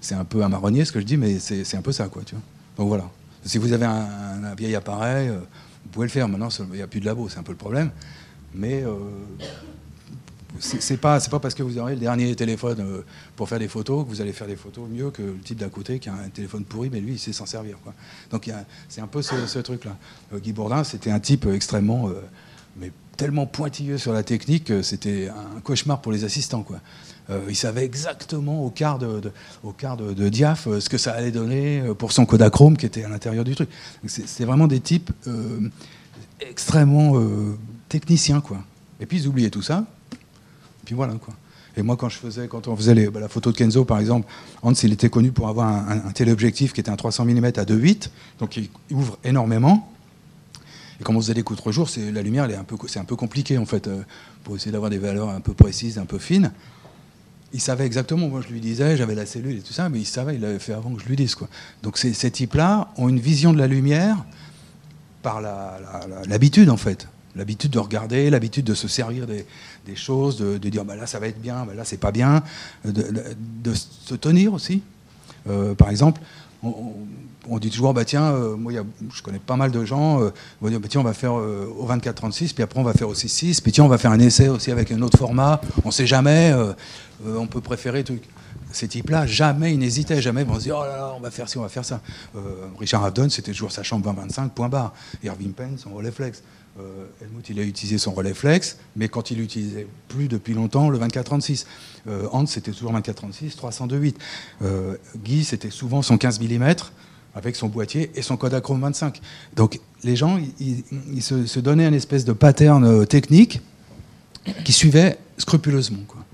c'est 0.00 0.14
un 0.14 0.24
peu 0.24 0.42
un 0.42 0.48
marronnier 0.48 0.84
ce 0.84 0.92
que 0.92 1.00
je 1.00 1.04
dis, 1.04 1.16
mais 1.16 1.38
c'est 1.38 1.76
un 1.76 1.82
peu 1.82 1.92
ça, 1.92 2.08
quoi. 2.08 2.22
Tu 2.24 2.34
vois 2.34 2.42
Donc 2.76 2.88
voilà. 2.88 3.10
Si 3.44 3.58
vous 3.58 3.72
avez 3.72 3.86
un, 3.86 4.54
vieil 4.56 4.74
appareil, 4.74 5.28
euh, 5.28 5.38
vous 5.38 5.90
pouvez 5.90 6.06
le 6.06 6.10
faire. 6.10 6.28
Maintenant, 6.28 6.48
il 6.70 6.76
n'y 6.76 6.82
a 6.82 6.86
plus 6.86 7.00
de 7.00 7.06
labo, 7.06 7.28
c'est 7.28 7.38
un 7.38 7.42
peu 7.42 7.52
le 7.52 7.58
problème. 7.58 7.90
Mais 8.54 8.82
euh, 8.82 8.94
c'est 10.58 10.96
pas, 10.96 11.20
pas 11.20 11.38
parce 11.38 11.54
que 11.54 11.62
vous 11.62 11.78
aurez 11.78 11.94
le 11.94 12.00
dernier 12.00 12.34
téléphone 12.34 12.80
euh, 12.80 13.02
pour 13.36 13.48
faire 13.48 13.58
des 13.58 13.68
photos 13.68 14.04
que 14.04 14.10
vous 14.10 14.20
allez 14.20 14.32
faire 14.32 14.46
des 14.46 14.56
photos 14.56 14.88
mieux 14.88 15.10
que 15.10 15.22
le 15.22 15.38
type 15.38 15.58
d'à 15.58 15.68
côté 15.68 15.98
qui 15.98 16.08
a 16.08 16.14
un 16.14 16.28
téléphone 16.28 16.64
pourri, 16.64 16.90
mais 16.90 17.00
lui, 17.00 17.12
il 17.12 17.18
sait 17.18 17.32
s'en 17.32 17.46
servir. 17.46 17.78
Quoi. 17.82 17.94
Donc 18.30 18.50
c'est 18.88 19.00
un 19.00 19.06
peu 19.06 19.22
ce, 19.22 19.46
ce 19.46 19.58
truc-là. 19.60 19.96
Guy 20.38 20.52
Bourdin, 20.52 20.84
c'était 20.84 21.10
un 21.10 21.20
type 21.20 21.46
extrêmement. 21.46 22.10
Tellement 23.18 23.44
pointilleux 23.44 23.98
sur 23.98 24.14
la 24.14 24.22
technique 24.22 24.72
c'était 24.82 25.28
un 25.28 25.60
cauchemar 25.60 26.00
pour 26.00 26.12
les 26.12 26.24
assistants. 26.24 26.62
Quoi. 26.62 26.78
Euh, 27.30 27.40
il 27.48 27.56
savait 27.56 27.84
exactement 27.84 28.64
au 28.64 28.70
quart 28.70 28.98
de, 28.98 29.20
au 29.62 29.72
quart 29.72 29.98
de, 29.98 30.28
diaph 30.28 30.66
euh, 30.66 30.80
ce 30.80 30.88
que 30.88 30.96
ça 30.96 31.12
allait 31.12 31.30
donner 31.30 31.80
euh, 31.80 31.92
pour 31.92 32.12
son 32.12 32.24
Kodachrome 32.24 32.76
qui 32.76 32.86
était 32.86 33.04
à 33.04 33.08
l'intérieur 33.08 33.44
du 33.44 33.54
truc. 33.54 33.68
C'est 34.06 34.44
vraiment 34.44 34.66
des 34.66 34.80
types 34.80 35.10
extrêmement 36.40 37.14
techniciens. 37.88 38.42
Et 39.00 39.06
puis 39.06 39.18
ils 39.18 39.28
oubliaient 39.28 39.50
tout 39.50 39.62
ça. 39.62 39.84
Et 41.76 41.82
moi, 41.82 41.96
quand 41.96 42.08
je 42.08 42.16
faisais, 42.16 42.48
quand 42.48 42.66
on 42.66 42.76
faisait 42.76 43.10
bah, 43.10 43.20
la 43.20 43.28
photo 43.28 43.52
de 43.52 43.56
Kenzo, 43.56 43.84
par 43.84 43.98
exemple, 43.98 44.26
Hans, 44.62 44.72
il 44.72 44.92
était 44.92 45.10
connu 45.10 45.32
pour 45.32 45.48
avoir 45.48 45.68
un 45.68 46.10
téléobjectif 46.12 46.72
qui 46.72 46.80
était 46.80 46.90
un 46.90 46.96
300 46.96 47.26
mm 47.26 47.44
à 47.44 47.64
2.8, 47.64 48.08
donc 48.38 48.56
il 48.56 48.70
ouvre 48.90 49.18
énormément. 49.22 49.92
Et 51.00 51.04
quand 51.04 51.14
on 51.14 51.20
faisait 51.20 51.34
des 51.34 51.42
contre-jours, 51.42 51.88
c'est 51.88 52.10
la 52.10 52.22
lumière, 52.22 52.48
c'est 52.88 52.98
un 52.98 53.04
peu 53.04 53.16
compliqué 53.16 53.56
en 53.58 53.66
fait, 53.66 53.86
euh, 53.86 54.02
pour 54.44 54.56
essayer 54.56 54.72
d'avoir 54.72 54.90
des 54.90 54.98
valeurs 54.98 55.28
un 55.28 55.40
peu 55.40 55.54
précises, 55.54 55.98
un 55.98 56.06
peu 56.06 56.18
fines. 56.18 56.50
il 57.52 57.60
savait 57.60 57.86
exactement. 57.86 58.28
Moi, 58.28 58.40
je 58.46 58.52
lui 58.52 58.60
disais, 58.60 58.96
j'avais 58.96 59.14
la 59.14 59.26
cellule 59.26 59.58
et 59.58 59.62
tout 59.62 59.72
ça, 59.72 59.88
mais 59.88 60.00
il 60.00 60.06
savait, 60.06 60.34
il 60.34 60.40
l'avait 60.40 60.58
fait 60.58 60.72
avant 60.72 60.92
que 60.92 61.00
je 61.00 61.06
lui 61.06 61.16
dise. 61.16 61.34
Quoi. 61.34 61.48
Donc, 61.82 61.98
ces, 61.98 62.30
types-là 62.30 62.88
ont 62.96 63.08
une 63.08 63.20
vision 63.20 63.52
de 63.52 63.58
la 63.58 63.68
lumière 63.68 64.24
par 65.22 65.40
l'habitude, 66.26 66.70
en 66.70 66.76
fait. 66.76 67.06
L'habitude 67.36 67.70
de 67.70 67.78
regarder, 67.78 68.30
l'habitude 68.30 68.64
de 68.64 68.74
se 68.74 68.88
servir 68.88 69.26
des, 69.26 69.44
choses, 69.94 70.38
de, 70.38 70.58
de, 70.58 70.68
dire 70.68 70.84
bah 70.84 70.96
là 70.96 71.06
ça 71.06 71.20
va 71.20 71.28
être 71.28 71.40
bien, 71.40 71.64
bah 71.64 71.74
là 71.74 71.84
c'est 71.84 71.98
pas 71.98 72.10
bien, 72.10 72.42
de, 72.84 72.90
de, 72.90 73.22
de, 73.62 73.74
se 73.74 74.14
tenir 74.16 74.54
aussi. 74.54 74.82
Euh, 75.48 75.74
par 75.74 75.90
exemple, 75.90 76.20
on, 76.62 77.58
dit 77.58 77.70
toujours 77.70 77.94
bah 77.94 78.04
tiens, 78.04 78.32
euh, 78.32 78.56
moi 78.56 78.72
je 79.14 79.22
connais 79.22 79.38
pas 79.38 79.56
mal 79.56 79.70
de 79.70 79.84
gens, 79.84 80.20
euh, 80.20 80.30
on 80.60 80.68
va 80.68 80.78
bah, 80.78 80.88
on 80.96 81.02
va 81.02 81.14
faire 81.14 81.38
euh, 81.38 81.66
au 81.78 81.86
24-36, 81.86 82.52
puis 82.52 82.62
après 82.62 82.80
on 82.80 82.82
va 82.82 82.92
faire 82.92 83.08
au 83.08 83.14
6-6, 83.14 83.62
puis 83.62 83.72
tiens 83.72 83.84
on 83.84 83.88
va 83.88 83.98
faire 83.98 84.10
un 84.10 84.18
essai 84.18 84.48
aussi 84.48 84.70
avec 84.70 84.90
un 84.90 85.00
autre 85.02 85.18
format, 85.18 85.60
on 85.84 85.90
sait 85.90 86.06
jamais, 86.06 86.52
on 87.24 87.46
peut 87.46 87.60
préférer 87.60 88.02
truc 88.04 88.22
ces 88.70 88.88
types-là, 88.88 89.26
jamais 89.26 89.72
ils 89.72 89.78
n'hésitaient, 89.78 90.20
jamais 90.20 90.42
ils 90.42 90.46
vont 90.46 90.56
se 90.56 90.64
dire 90.64 90.76
oh 90.78 90.84
là 90.84 90.96
là, 90.96 91.12
on 91.16 91.20
va 91.20 91.30
faire 91.30 91.48
ci, 91.48 91.58
on 91.58 91.62
va 91.62 91.68
faire 91.68 91.84
ça. 91.84 92.00
Richard 92.78 93.04
Avedon, 93.04 93.28
c'était 93.30 93.52
toujours 93.52 93.72
sa 93.72 93.82
chambre 93.82 94.12
20-25, 94.12 94.50
point 94.50 94.68
barre. 94.68 94.92
Irving 95.22 95.52
Penn, 95.52 95.78
son 95.78 95.94
relais 95.94 96.10
flex. 96.10 96.42
Euh, 96.80 97.06
Helmut, 97.20 97.48
il 97.48 97.58
a 97.58 97.62
utilisé 97.62 97.98
son 97.98 98.12
relais 98.12 98.34
flex, 98.34 98.78
mais 98.94 99.08
quand 99.08 99.30
il 99.30 99.38
l'utilisait 99.38 99.86
plus 100.08 100.28
depuis 100.28 100.54
longtemps, 100.54 100.90
le 100.90 100.98
24-36. 100.98 101.66
Euh, 102.06 102.26
Hans, 102.32 102.46
c'était 102.46 102.72
toujours 102.72 102.92
24-36, 102.94 103.56
302-8. 103.56 104.14
Euh, 104.62 104.96
Guy, 105.16 105.44
c'était 105.44 105.70
souvent 105.70 106.02
son 106.02 106.18
15 106.18 106.40
mm 106.40 106.74
avec 107.34 107.56
son 107.56 107.68
boîtier 107.68 108.10
et 108.14 108.22
son 108.22 108.36
Kodachrome 108.36 108.80
25. 108.80 109.20
Donc 109.56 109.80
les 110.04 110.16
gens, 110.16 110.40
ils, 110.60 110.84
ils 111.12 111.22
se, 111.22 111.58
donnaient 111.60 111.86
un 111.86 111.92
espèce 111.92 112.24
de 112.24 112.32
pattern 112.32 112.84
euh, 112.84 113.04
technique 113.04 113.60
qui 114.64 114.72
suivait 114.72 115.18
scrupuleusement. 115.36 116.04
Quoi. 116.06 116.24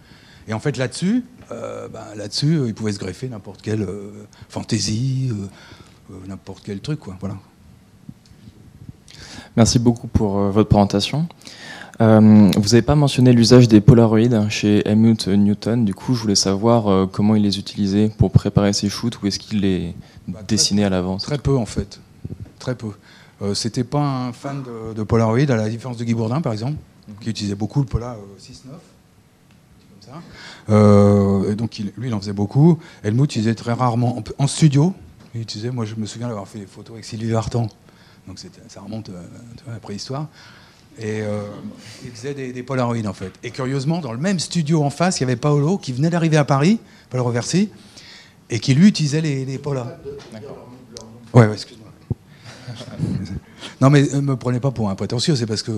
Et 0.47 0.53
en 0.53 0.61
fait, 0.61 0.76
là-dessus, 0.76 1.24
ben, 1.51 2.14
là-dessus, 2.16 2.57
euh, 2.57 2.68
il 2.68 2.74
pouvait 2.74 2.92
se 2.92 2.99
greffer 2.99 3.28
n'importe 3.28 3.62
quelle 3.62 3.86
fantaisie, 4.49 5.30
n'importe 6.26 6.62
quel 6.64 6.80
truc, 6.80 7.01
quoi. 7.01 7.16
Voilà. 7.20 7.36
Merci 9.57 9.78
beaucoup 9.78 10.07
pour 10.09 10.39
euh, 10.39 10.51
votre 10.51 10.68
présentation. 10.68 11.26
Euh, 12.01 12.51
vous 12.57 12.68
n'avez 12.70 12.82
pas 12.82 12.97
mentionné 12.97 13.32
l'usage 13.32 13.68
des 13.68 13.80
polaroïdes 13.80 14.47
chez 14.49 14.87
Helmut 14.89 15.28
Newton. 15.28 15.85
Du 15.85 15.95
coup, 15.95 16.14
je 16.14 16.22
voulais 16.22 16.35
savoir 16.35 16.89
euh, 16.89 17.07
comment 17.07 17.37
il 17.37 17.43
les 17.43 17.59
utilisait 17.59 18.11
pour 18.18 18.32
préparer 18.32 18.72
ses 18.72 18.89
shoots 18.89 19.22
ou 19.22 19.26
est-ce 19.26 19.39
qu'il 19.39 19.61
les 19.61 19.95
bah, 20.26 20.41
dessinait 20.47 20.85
à 20.85 20.91
l'avance? 20.91 21.22
Très 21.22 21.39
peu, 21.39 21.57
en 21.57 21.66
fait. 21.66 22.01
Très 22.59 22.74
peu. 22.74 22.89
Euh, 23.43 23.55
C'était 23.55 23.85
pas 23.85 24.01
un 24.01 24.32
fan 24.32 24.62
de, 24.62 24.95
de 24.95 25.03
Polaroid, 25.05 25.51
à 25.51 25.57
la 25.57 25.68
différence 25.68 25.97
de 25.97 26.05
Guy 26.05 26.14
Bourdin, 26.14 26.41
par 26.41 26.53
exemple, 26.53 26.72
mm 26.72 27.12
-hmm. 27.12 27.22
qui 27.22 27.30
utilisait 27.30 27.55
beaucoup 27.57 27.80
le 27.80 27.87
Pola 27.87 28.16
6.9. 28.41 28.70
Euh, 30.70 31.51
et 31.51 31.55
donc 31.55 31.78
il, 31.78 31.93
lui, 31.97 32.09
il 32.09 32.14
en 32.14 32.20
faisait 32.20 32.32
beaucoup. 32.32 32.78
Helmut 33.03 33.22
il 33.22 33.24
utilisait 33.24 33.55
très 33.55 33.72
rarement 33.72 34.18
en, 34.18 34.45
en, 34.45 34.47
studio. 34.47 34.95
Il 35.35 35.41
utilisait, 35.43 35.70
moi, 35.70 35.85
je 35.85 35.95
me 35.97 36.07
souviens 36.07 36.28
d'avoir 36.28 36.47
fait 36.47 36.61
des 36.61 36.66
photos 36.66 36.93
avec 36.95 37.05
Sylvie 37.05 37.30
Vartan. 37.30 37.66
Donc 38.27 38.39
ça 38.68 38.81
remonte 38.81 39.11
euh, 39.11 39.22
à 39.68 39.72
la 39.72 39.81
préhistoire. 39.81 40.29
Et 40.99 41.22
euh, 41.22 41.43
il 42.05 42.11
faisait 42.12 42.35
des, 42.35 42.53
des, 42.53 42.62
Polaroids 42.62 43.07
en 43.07 43.12
fait. 43.12 43.33
Et 43.43 43.51
curieusement, 43.51 43.99
dans 44.01 44.12
le 44.12 44.18
même 44.18 44.39
studio 44.39 44.83
en 44.85 44.91
face, 44.91 45.18
il 45.18 45.22
y 45.22 45.25
avait 45.25 45.37
Paolo 45.37 45.77
qui 45.77 45.93
venait 45.93 46.11
d'arriver 46.11 46.37
à 46.37 46.45
Paris, 46.45 46.79
Paolo 47.11 47.25
Reversi, 47.25 47.68
et 48.49 48.61
qui 48.61 48.75
lui 48.75 48.89
utilisait 48.89 49.20
les, 49.20 49.45
les 49.45 49.59
Polas. 49.59 49.99
Ouais, 51.33 51.47
ouais 51.47 51.53
excuse-moi. 51.53 51.89
non, 53.81 53.91
mais 53.91 54.03
ne 54.03 54.20
me 54.20 54.37
prenez 54.37 54.61
pas 54.61 54.70
pour 54.70 54.89
un 54.89 54.95
prétentieux, 54.95 55.35
c'est 55.35 55.47
parce 55.47 55.62
que 55.62 55.72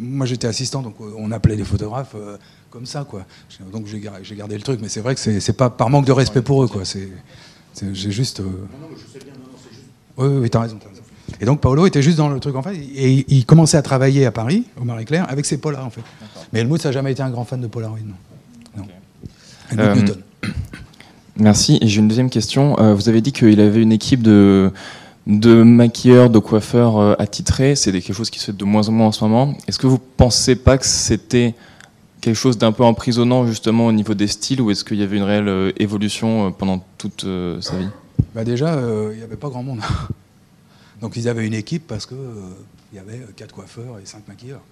moi 0.00 0.26
j'étais 0.26 0.46
assistant, 0.46 0.82
donc 0.82 0.96
on 1.00 1.30
appelait 1.32 1.56
les 1.56 1.64
photographes 1.64 2.14
euh, 2.14 2.36
comme 2.70 2.86
ça, 2.86 3.04
quoi. 3.04 3.24
Donc 3.72 3.86
j'ai 3.86 4.00
gardé, 4.00 4.22
gardé, 4.36 4.56
le 4.56 4.62
truc, 4.62 4.80
mais 4.80 4.88
c'est 4.88 5.00
vrai 5.00 5.14
que 5.14 5.20
c'est 5.20 5.56
pas 5.56 5.70
par 5.70 5.90
manque 5.90 6.06
de 6.06 6.12
respect 6.12 6.42
pour 6.42 6.62
eux, 6.62 6.68
quoi. 6.68 6.82
J'ai 6.84 8.10
juste. 8.10 8.40
Euh... 8.40 8.44
Non, 8.44 8.50
non, 8.50 8.88
je 8.92 9.12
sais 9.12 9.24
bien, 9.24 9.34
non, 9.34 9.50
non, 9.50 9.58
c'est 9.62 9.74
juste. 9.74 9.88
Oui, 10.16 10.28
oui, 10.42 10.50
t'as 10.50 10.60
raison, 10.60 10.78
as 10.84 10.88
raison. 10.88 10.93
Et 11.40 11.44
donc 11.44 11.60
Paolo 11.60 11.86
était 11.86 12.02
juste 12.02 12.18
dans 12.18 12.28
le 12.28 12.38
truc 12.40 12.54
en 12.56 12.62
fait, 12.62 12.76
et 12.76 13.24
il 13.28 13.46
commençait 13.46 13.76
à 13.76 13.82
travailler 13.82 14.26
à 14.26 14.30
Paris, 14.30 14.64
au 14.80 14.84
Marie-Claire, 14.84 15.26
avec 15.28 15.44
ses 15.44 15.58
Polas 15.58 15.84
en 15.84 15.90
fait. 15.90 16.02
Mais 16.52 16.60
Helmut, 16.60 16.80
ça 16.80 16.90
n'a 16.90 16.92
jamais 16.92 17.12
été 17.12 17.22
un 17.22 17.30
grand 17.30 17.44
fan 17.44 17.60
de 17.60 17.66
Polaroid, 17.66 17.98
non. 17.98 18.14
non. 18.76 18.84
Okay. 19.72 19.80
Euh, 19.80 19.94
Newton. 19.94 20.20
Merci. 21.36 21.78
Et 21.80 21.88
j'ai 21.88 22.00
une 22.00 22.08
deuxième 22.08 22.30
question. 22.30 22.78
Euh, 22.78 22.94
vous 22.94 23.08
avez 23.08 23.20
dit 23.20 23.32
qu'il 23.32 23.60
avait 23.60 23.82
une 23.82 23.92
équipe 23.92 24.22
de 24.22 24.70
de 25.26 25.62
maquilleurs, 25.62 26.28
de 26.28 26.38
coiffeurs 26.38 26.98
euh, 26.98 27.14
attitrés, 27.18 27.76
c'est 27.76 27.92
quelque 27.92 28.12
chose 28.12 28.28
qui 28.28 28.38
se 28.38 28.46
fait 28.46 28.56
de 28.56 28.64
moins 28.66 28.86
en 28.90 28.92
moins 28.92 29.06
en 29.06 29.12
ce 29.12 29.24
moment. 29.24 29.54
Est-ce 29.66 29.78
que 29.78 29.86
vous 29.86 29.98
pensez 29.98 30.54
pas 30.54 30.76
que 30.76 30.84
c'était 30.84 31.54
quelque 32.20 32.36
chose 32.36 32.58
d'un 32.58 32.72
peu 32.72 32.84
emprisonnant 32.84 33.46
justement 33.46 33.86
au 33.86 33.92
niveau 33.92 34.12
des 34.12 34.26
styles 34.26 34.60
ou 34.60 34.70
est-ce 34.70 34.84
qu'il 34.84 34.98
y 34.98 35.02
avait 35.02 35.16
une 35.16 35.22
réelle 35.22 35.72
évolution 35.78 36.52
pendant 36.52 36.84
toute 36.98 37.26
sa 37.60 37.76
vie? 37.78 37.88
Bah 38.34 38.44
Déjà, 38.44 38.78
il 39.12 39.16
n'y 39.16 39.22
avait 39.22 39.36
pas 39.36 39.48
grand 39.48 39.62
monde. 39.62 39.80
Donc 41.04 41.16
ils 41.16 41.28
avaient 41.28 41.46
une 41.46 41.52
équipe 41.52 41.86
parce 41.86 42.06
qu'il 42.06 42.16
y 42.94 42.98
avait 42.98 43.20
quatre 43.36 43.54
coiffeurs 43.54 43.98
et 44.02 44.06
cinq 44.06 44.26
maquilleurs. 44.26 44.62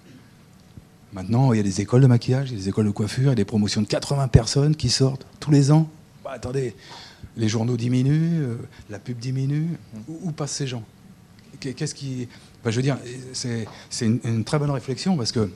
Maintenant, 1.13 1.53
il 1.53 1.57
y 1.57 1.59
a 1.59 1.63
des 1.63 1.79
écoles 1.79 2.01
de 2.01 2.07
maquillage, 2.07 2.49
il 2.49 2.53
y 2.53 2.55
a 2.55 2.59
des 2.63 2.69
écoles 2.69 2.87
de 2.87 2.91
coiffure, 2.91 3.25
il 3.25 3.27
y 3.27 3.31
a 3.33 3.35
des 3.35 3.45
promotions 3.45 3.83
de 3.83 3.85
80 3.85 4.29
personnes 4.29 4.75
qui 4.75 4.89
sortent 4.89 5.27
tous 5.39 5.51
les 5.51 5.71
ans. 5.71 5.87
Bah, 6.23 6.31
attendez, 6.33 6.75
les 7.37 7.47
journaux 7.47 7.77
diminuent, 7.77 8.41
euh, 8.41 8.55
la 8.89 8.97
pub 8.97 9.19
diminue. 9.19 9.77
Où, 10.07 10.31
passent 10.31 10.53
ces 10.53 10.65
gens? 10.65 10.83
Qu'est-ce 11.59 11.93
qui. 11.93 12.27
Enfin, 12.61 12.71
je 12.71 12.77
veux 12.77 12.81
dire, 12.81 12.97
c'est 13.33 13.67
une, 14.01 14.43
très 14.43 14.57
bonne 14.57 14.71
réflexion 14.71 15.15
parce 15.15 15.31
que 15.31 15.51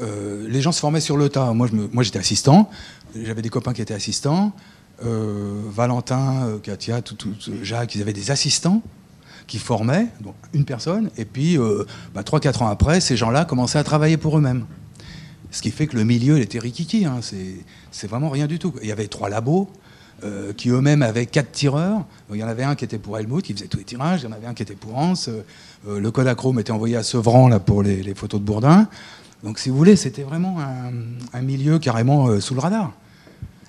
euh, 0.00 0.48
les 0.48 0.60
gens 0.60 0.72
se 0.72 0.80
formaient 0.80 1.00
sur 1.00 1.16
le 1.16 1.28
tas. 1.28 1.52
Moi, 1.52 1.68
j'étais 2.02 2.18
assistant, 2.18 2.68
j'avais 3.14 3.42
des 3.42 3.48
copains 3.48 3.74
qui 3.74 3.80
étaient 3.80 3.94
assistants. 3.94 4.52
Euh, 5.04 5.62
Valentin, 5.68 6.58
Katia, 6.64 7.00
tout, 7.00 7.14
tout, 7.14 7.32
Jacques, 7.62 7.94
ils 7.94 8.02
avaient 8.02 8.12
des 8.12 8.32
assistants 8.32 8.82
qui 9.50 9.58
formaient, 9.58 10.06
une 10.54 10.64
personne, 10.64 11.10
et 11.16 11.24
puis 11.24 11.58
euh, 11.58 11.84
bah, 12.14 12.22
3-4 12.22 12.62
ans 12.62 12.68
après, 12.68 13.00
ces 13.00 13.16
gens-là 13.16 13.44
commençaient 13.44 13.80
à 13.80 13.84
travailler 13.84 14.16
pour 14.16 14.38
eux-mêmes. 14.38 14.64
Ce 15.50 15.60
qui 15.60 15.72
fait 15.72 15.88
que 15.88 15.96
le 15.96 16.04
milieu, 16.04 16.38
il 16.38 16.42
était 16.42 16.60
rikiki, 16.60 17.04
hein, 17.04 17.18
c'est 17.90 18.06
vraiment 18.06 18.30
rien 18.30 18.46
du 18.46 18.60
tout. 18.60 18.72
Il 18.80 18.88
y 18.88 18.92
avait 18.92 19.08
trois 19.08 19.28
labos, 19.28 19.68
euh, 20.22 20.52
qui 20.52 20.68
eux-mêmes 20.68 21.02
avaient 21.02 21.24
quatre 21.24 21.50
tireurs. 21.50 22.04
Il 22.30 22.36
y 22.36 22.44
en 22.44 22.48
avait 22.48 22.62
un 22.62 22.74
qui 22.74 22.84
était 22.84 22.98
pour 22.98 23.18
Helmut, 23.18 23.42
qui 23.42 23.54
faisait 23.54 23.68
tous 23.68 23.78
les 23.78 23.84
tirages. 23.84 24.20
Il 24.20 24.24
y 24.24 24.28
en 24.28 24.32
avait 24.32 24.46
un 24.46 24.54
qui 24.54 24.62
était 24.62 24.74
pour 24.74 24.96
Hans. 24.98 25.14
Euh, 25.28 25.98
le 25.98 26.10
Kodachrome 26.10 26.60
était 26.60 26.72
envoyé 26.72 26.96
à 26.96 27.02
Sevran 27.02 27.48
là, 27.48 27.58
pour 27.58 27.82
les, 27.82 28.14
photos 28.14 28.38
de 28.38 28.44
Bourdin. 28.44 28.86
Donc, 29.42 29.58
si 29.58 29.70
vous 29.70 29.76
voulez, 29.76 29.96
c'était 29.96 30.22
vraiment 30.22 30.58
un, 31.32 31.40
milieu 31.40 31.78
carrément 31.78 32.28
euh, 32.28 32.40
sous 32.40 32.54
le 32.54 32.60
radar. 32.60 32.92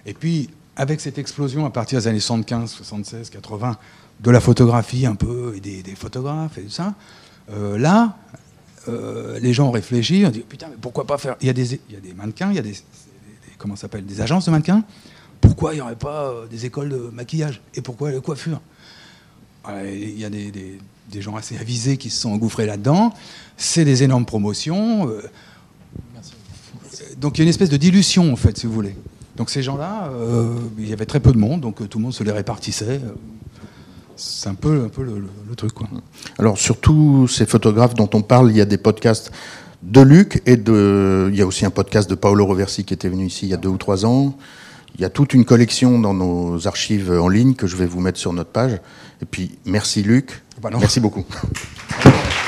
Et 0.06 0.14
puis, 0.14 0.50
avec 0.76 1.00
cette 1.00 1.18
explosion 1.18 1.66
à 1.66 1.70
partir 1.70 2.00
des 2.00 2.08
années 2.08 2.20
75, 2.20 2.70
76, 2.70 3.30
80, 3.30 3.78
de 4.22 4.32
la 4.32 4.40
photographie 4.40 5.06
un 5.06 5.16
peu, 5.16 5.54
et 5.56 5.60
des, 5.60 5.84
des 5.84 5.96
photographes 5.96 6.58
et 6.58 6.64
tout 6.64 6.70
ça, 6.70 6.94
euh, 7.52 7.78
là, 7.78 8.18
les 9.42 9.54
gens 9.54 9.68
ont 9.68 9.72
réfléchi, 9.72 10.24
ont 10.26 10.32
dit 10.32 10.40
putain, 10.40 10.68
mais 10.70 10.78
pourquoi 10.82 11.06
pas 11.06 11.18
faire. 11.20 11.36
Il 11.42 11.48
y 11.48 11.50
a 11.50 11.54
des, 11.54 11.80
il 11.90 11.94
y 11.94 11.98
a 11.98 12.00
des 12.00 12.14
mannequins, 12.14 12.50
il 12.50 12.56
y 12.56 12.60
a 12.60 12.64
des, 12.64 12.72
des 12.72 12.84
comment 13.60 13.76
s'appelle, 13.76 14.06
des 14.06 14.22
agences 14.22 14.46
de 14.46 14.52
mannequins 14.52 14.84
pourquoi 15.42 15.74
il 15.74 15.78
n'y 15.78 15.82
aurait 15.82 15.96
pas 15.96 16.30
euh, 16.30 16.48
des 16.48 16.66
écoles 16.66 16.90
de 16.90 17.10
maquillage 17.12 17.62
Et 17.76 17.82
pourquoi 17.82 18.12
la 18.12 18.20
coiffure? 18.22 18.62
Il 19.68 20.18
y 20.18 20.26
a 20.26 20.30
des, 20.30 20.50
des, 20.50 20.80
des, 21.12 21.22
gens 21.22 21.36
assez 21.36 21.56
avisés 21.58 21.98
qui 21.98 22.10
se 22.10 22.22
sont 22.22 22.32
engouffrés 22.32 22.66
là-dedans. 22.66 23.14
C'est 23.58 23.86
des 23.86 24.02
énormes 24.02 24.26
promotions. 24.26 25.08
Euh, 25.10 25.22
donc 27.18 27.38
il 27.38 27.42
y 27.42 27.44
a 27.44 27.44
une 27.44 27.50
espèce 27.50 27.70
de 27.70 27.78
dilution, 27.78 28.32
en 28.34 28.36
fait, 28.36 28.58
si 28.58 28.66
vous 28.66 28.74
voulez. 28.74 28.96
Donc 29.36 29.50
ces 29.50 29.62
gens-là, 29.62 30.10
euh, 30.14 30.58
il 30.80 30.90
y 30.90 30.94
avait 30.94 31.06
très 31.06 31.20
peu 31.20 31.32
de 31.32 31.38
monde, 31.38 31.62
donc 31.62 31.88
tout 31.88 32.00
le 32.00 32.04
monde 32.04 32.14
se 32.14 32.24
les 32.24 32.32
répartissait. 32.32 33.02
C'est 34.24 34.50
un 34.50 34.54
peu, 34.54 34.84
un 34.86 34.90
peu 34.90 35.04
le, 35.04 35.18
le, 35.18 35.28
le, 35.50 35.56
truc. 35.56 35.74
Quoi. 35.74 35.88
Alors 36.38 36.58
sur 36.58 36.80
tous 36.80 37.28
ces 37.28 37.48
photographes 37.48 37.96
dont 37.96 38.10
on 38.14 38.22
parle, 38.22 38.52
il 38.52 38.58
y 38.58 38.62
a 38.62 38.66
des 38.66 38.78
podcasts 38.78 39.32
de 39.82 40.02
Luc 40.02 40.44
et 40.46 40.58
de... 40.58 41.28
Il 41.32 41.38
y 41.38 41.42
a 41.42 41.48
aussi 41.48 41.66
un 41.66 41.72
podcast 41.72 42.08
de 42.08 42.14
Paolo 42.14 42.46
Roversi 42.46 42.84
qui 42.84 42.94
était 42.94 43.10
venu 43.10 43.26
ici 43.26 43.48
il 43.48 43.50
y 43.50 43.54
a 43.56 43.58
deux 43.58 43.70
ou 43.70 43.78
trois 43.78 44.06
ans. 44.06 44.38
Il 44.96 45.02
y 45.02 45.06
a 45.06 45.10
toute 45.10 45.34
une 45.34 45.44
collection 45.44 45.98
dans 45.98 46.14
nos 46.14 46.68
archives 46.68 47.12
en 47.12 47.30
ligne 47.30 47.56
que 47.56 47.66
je 47.66 47.76
vais 47.76 47.88
vous 47.88 48.00
mettre 48.00 48.20
sur 48.20 48.32
notre 48.34 48.52
page. 48.52 48.74
Et 49.22 49.26
puis, 49.26 49.58
merci 49.66 50.04
Luc. 50.04 50.44
Bah 50.62 50.70
merci 50.72 51.00
beaucoup. 51.00 51.26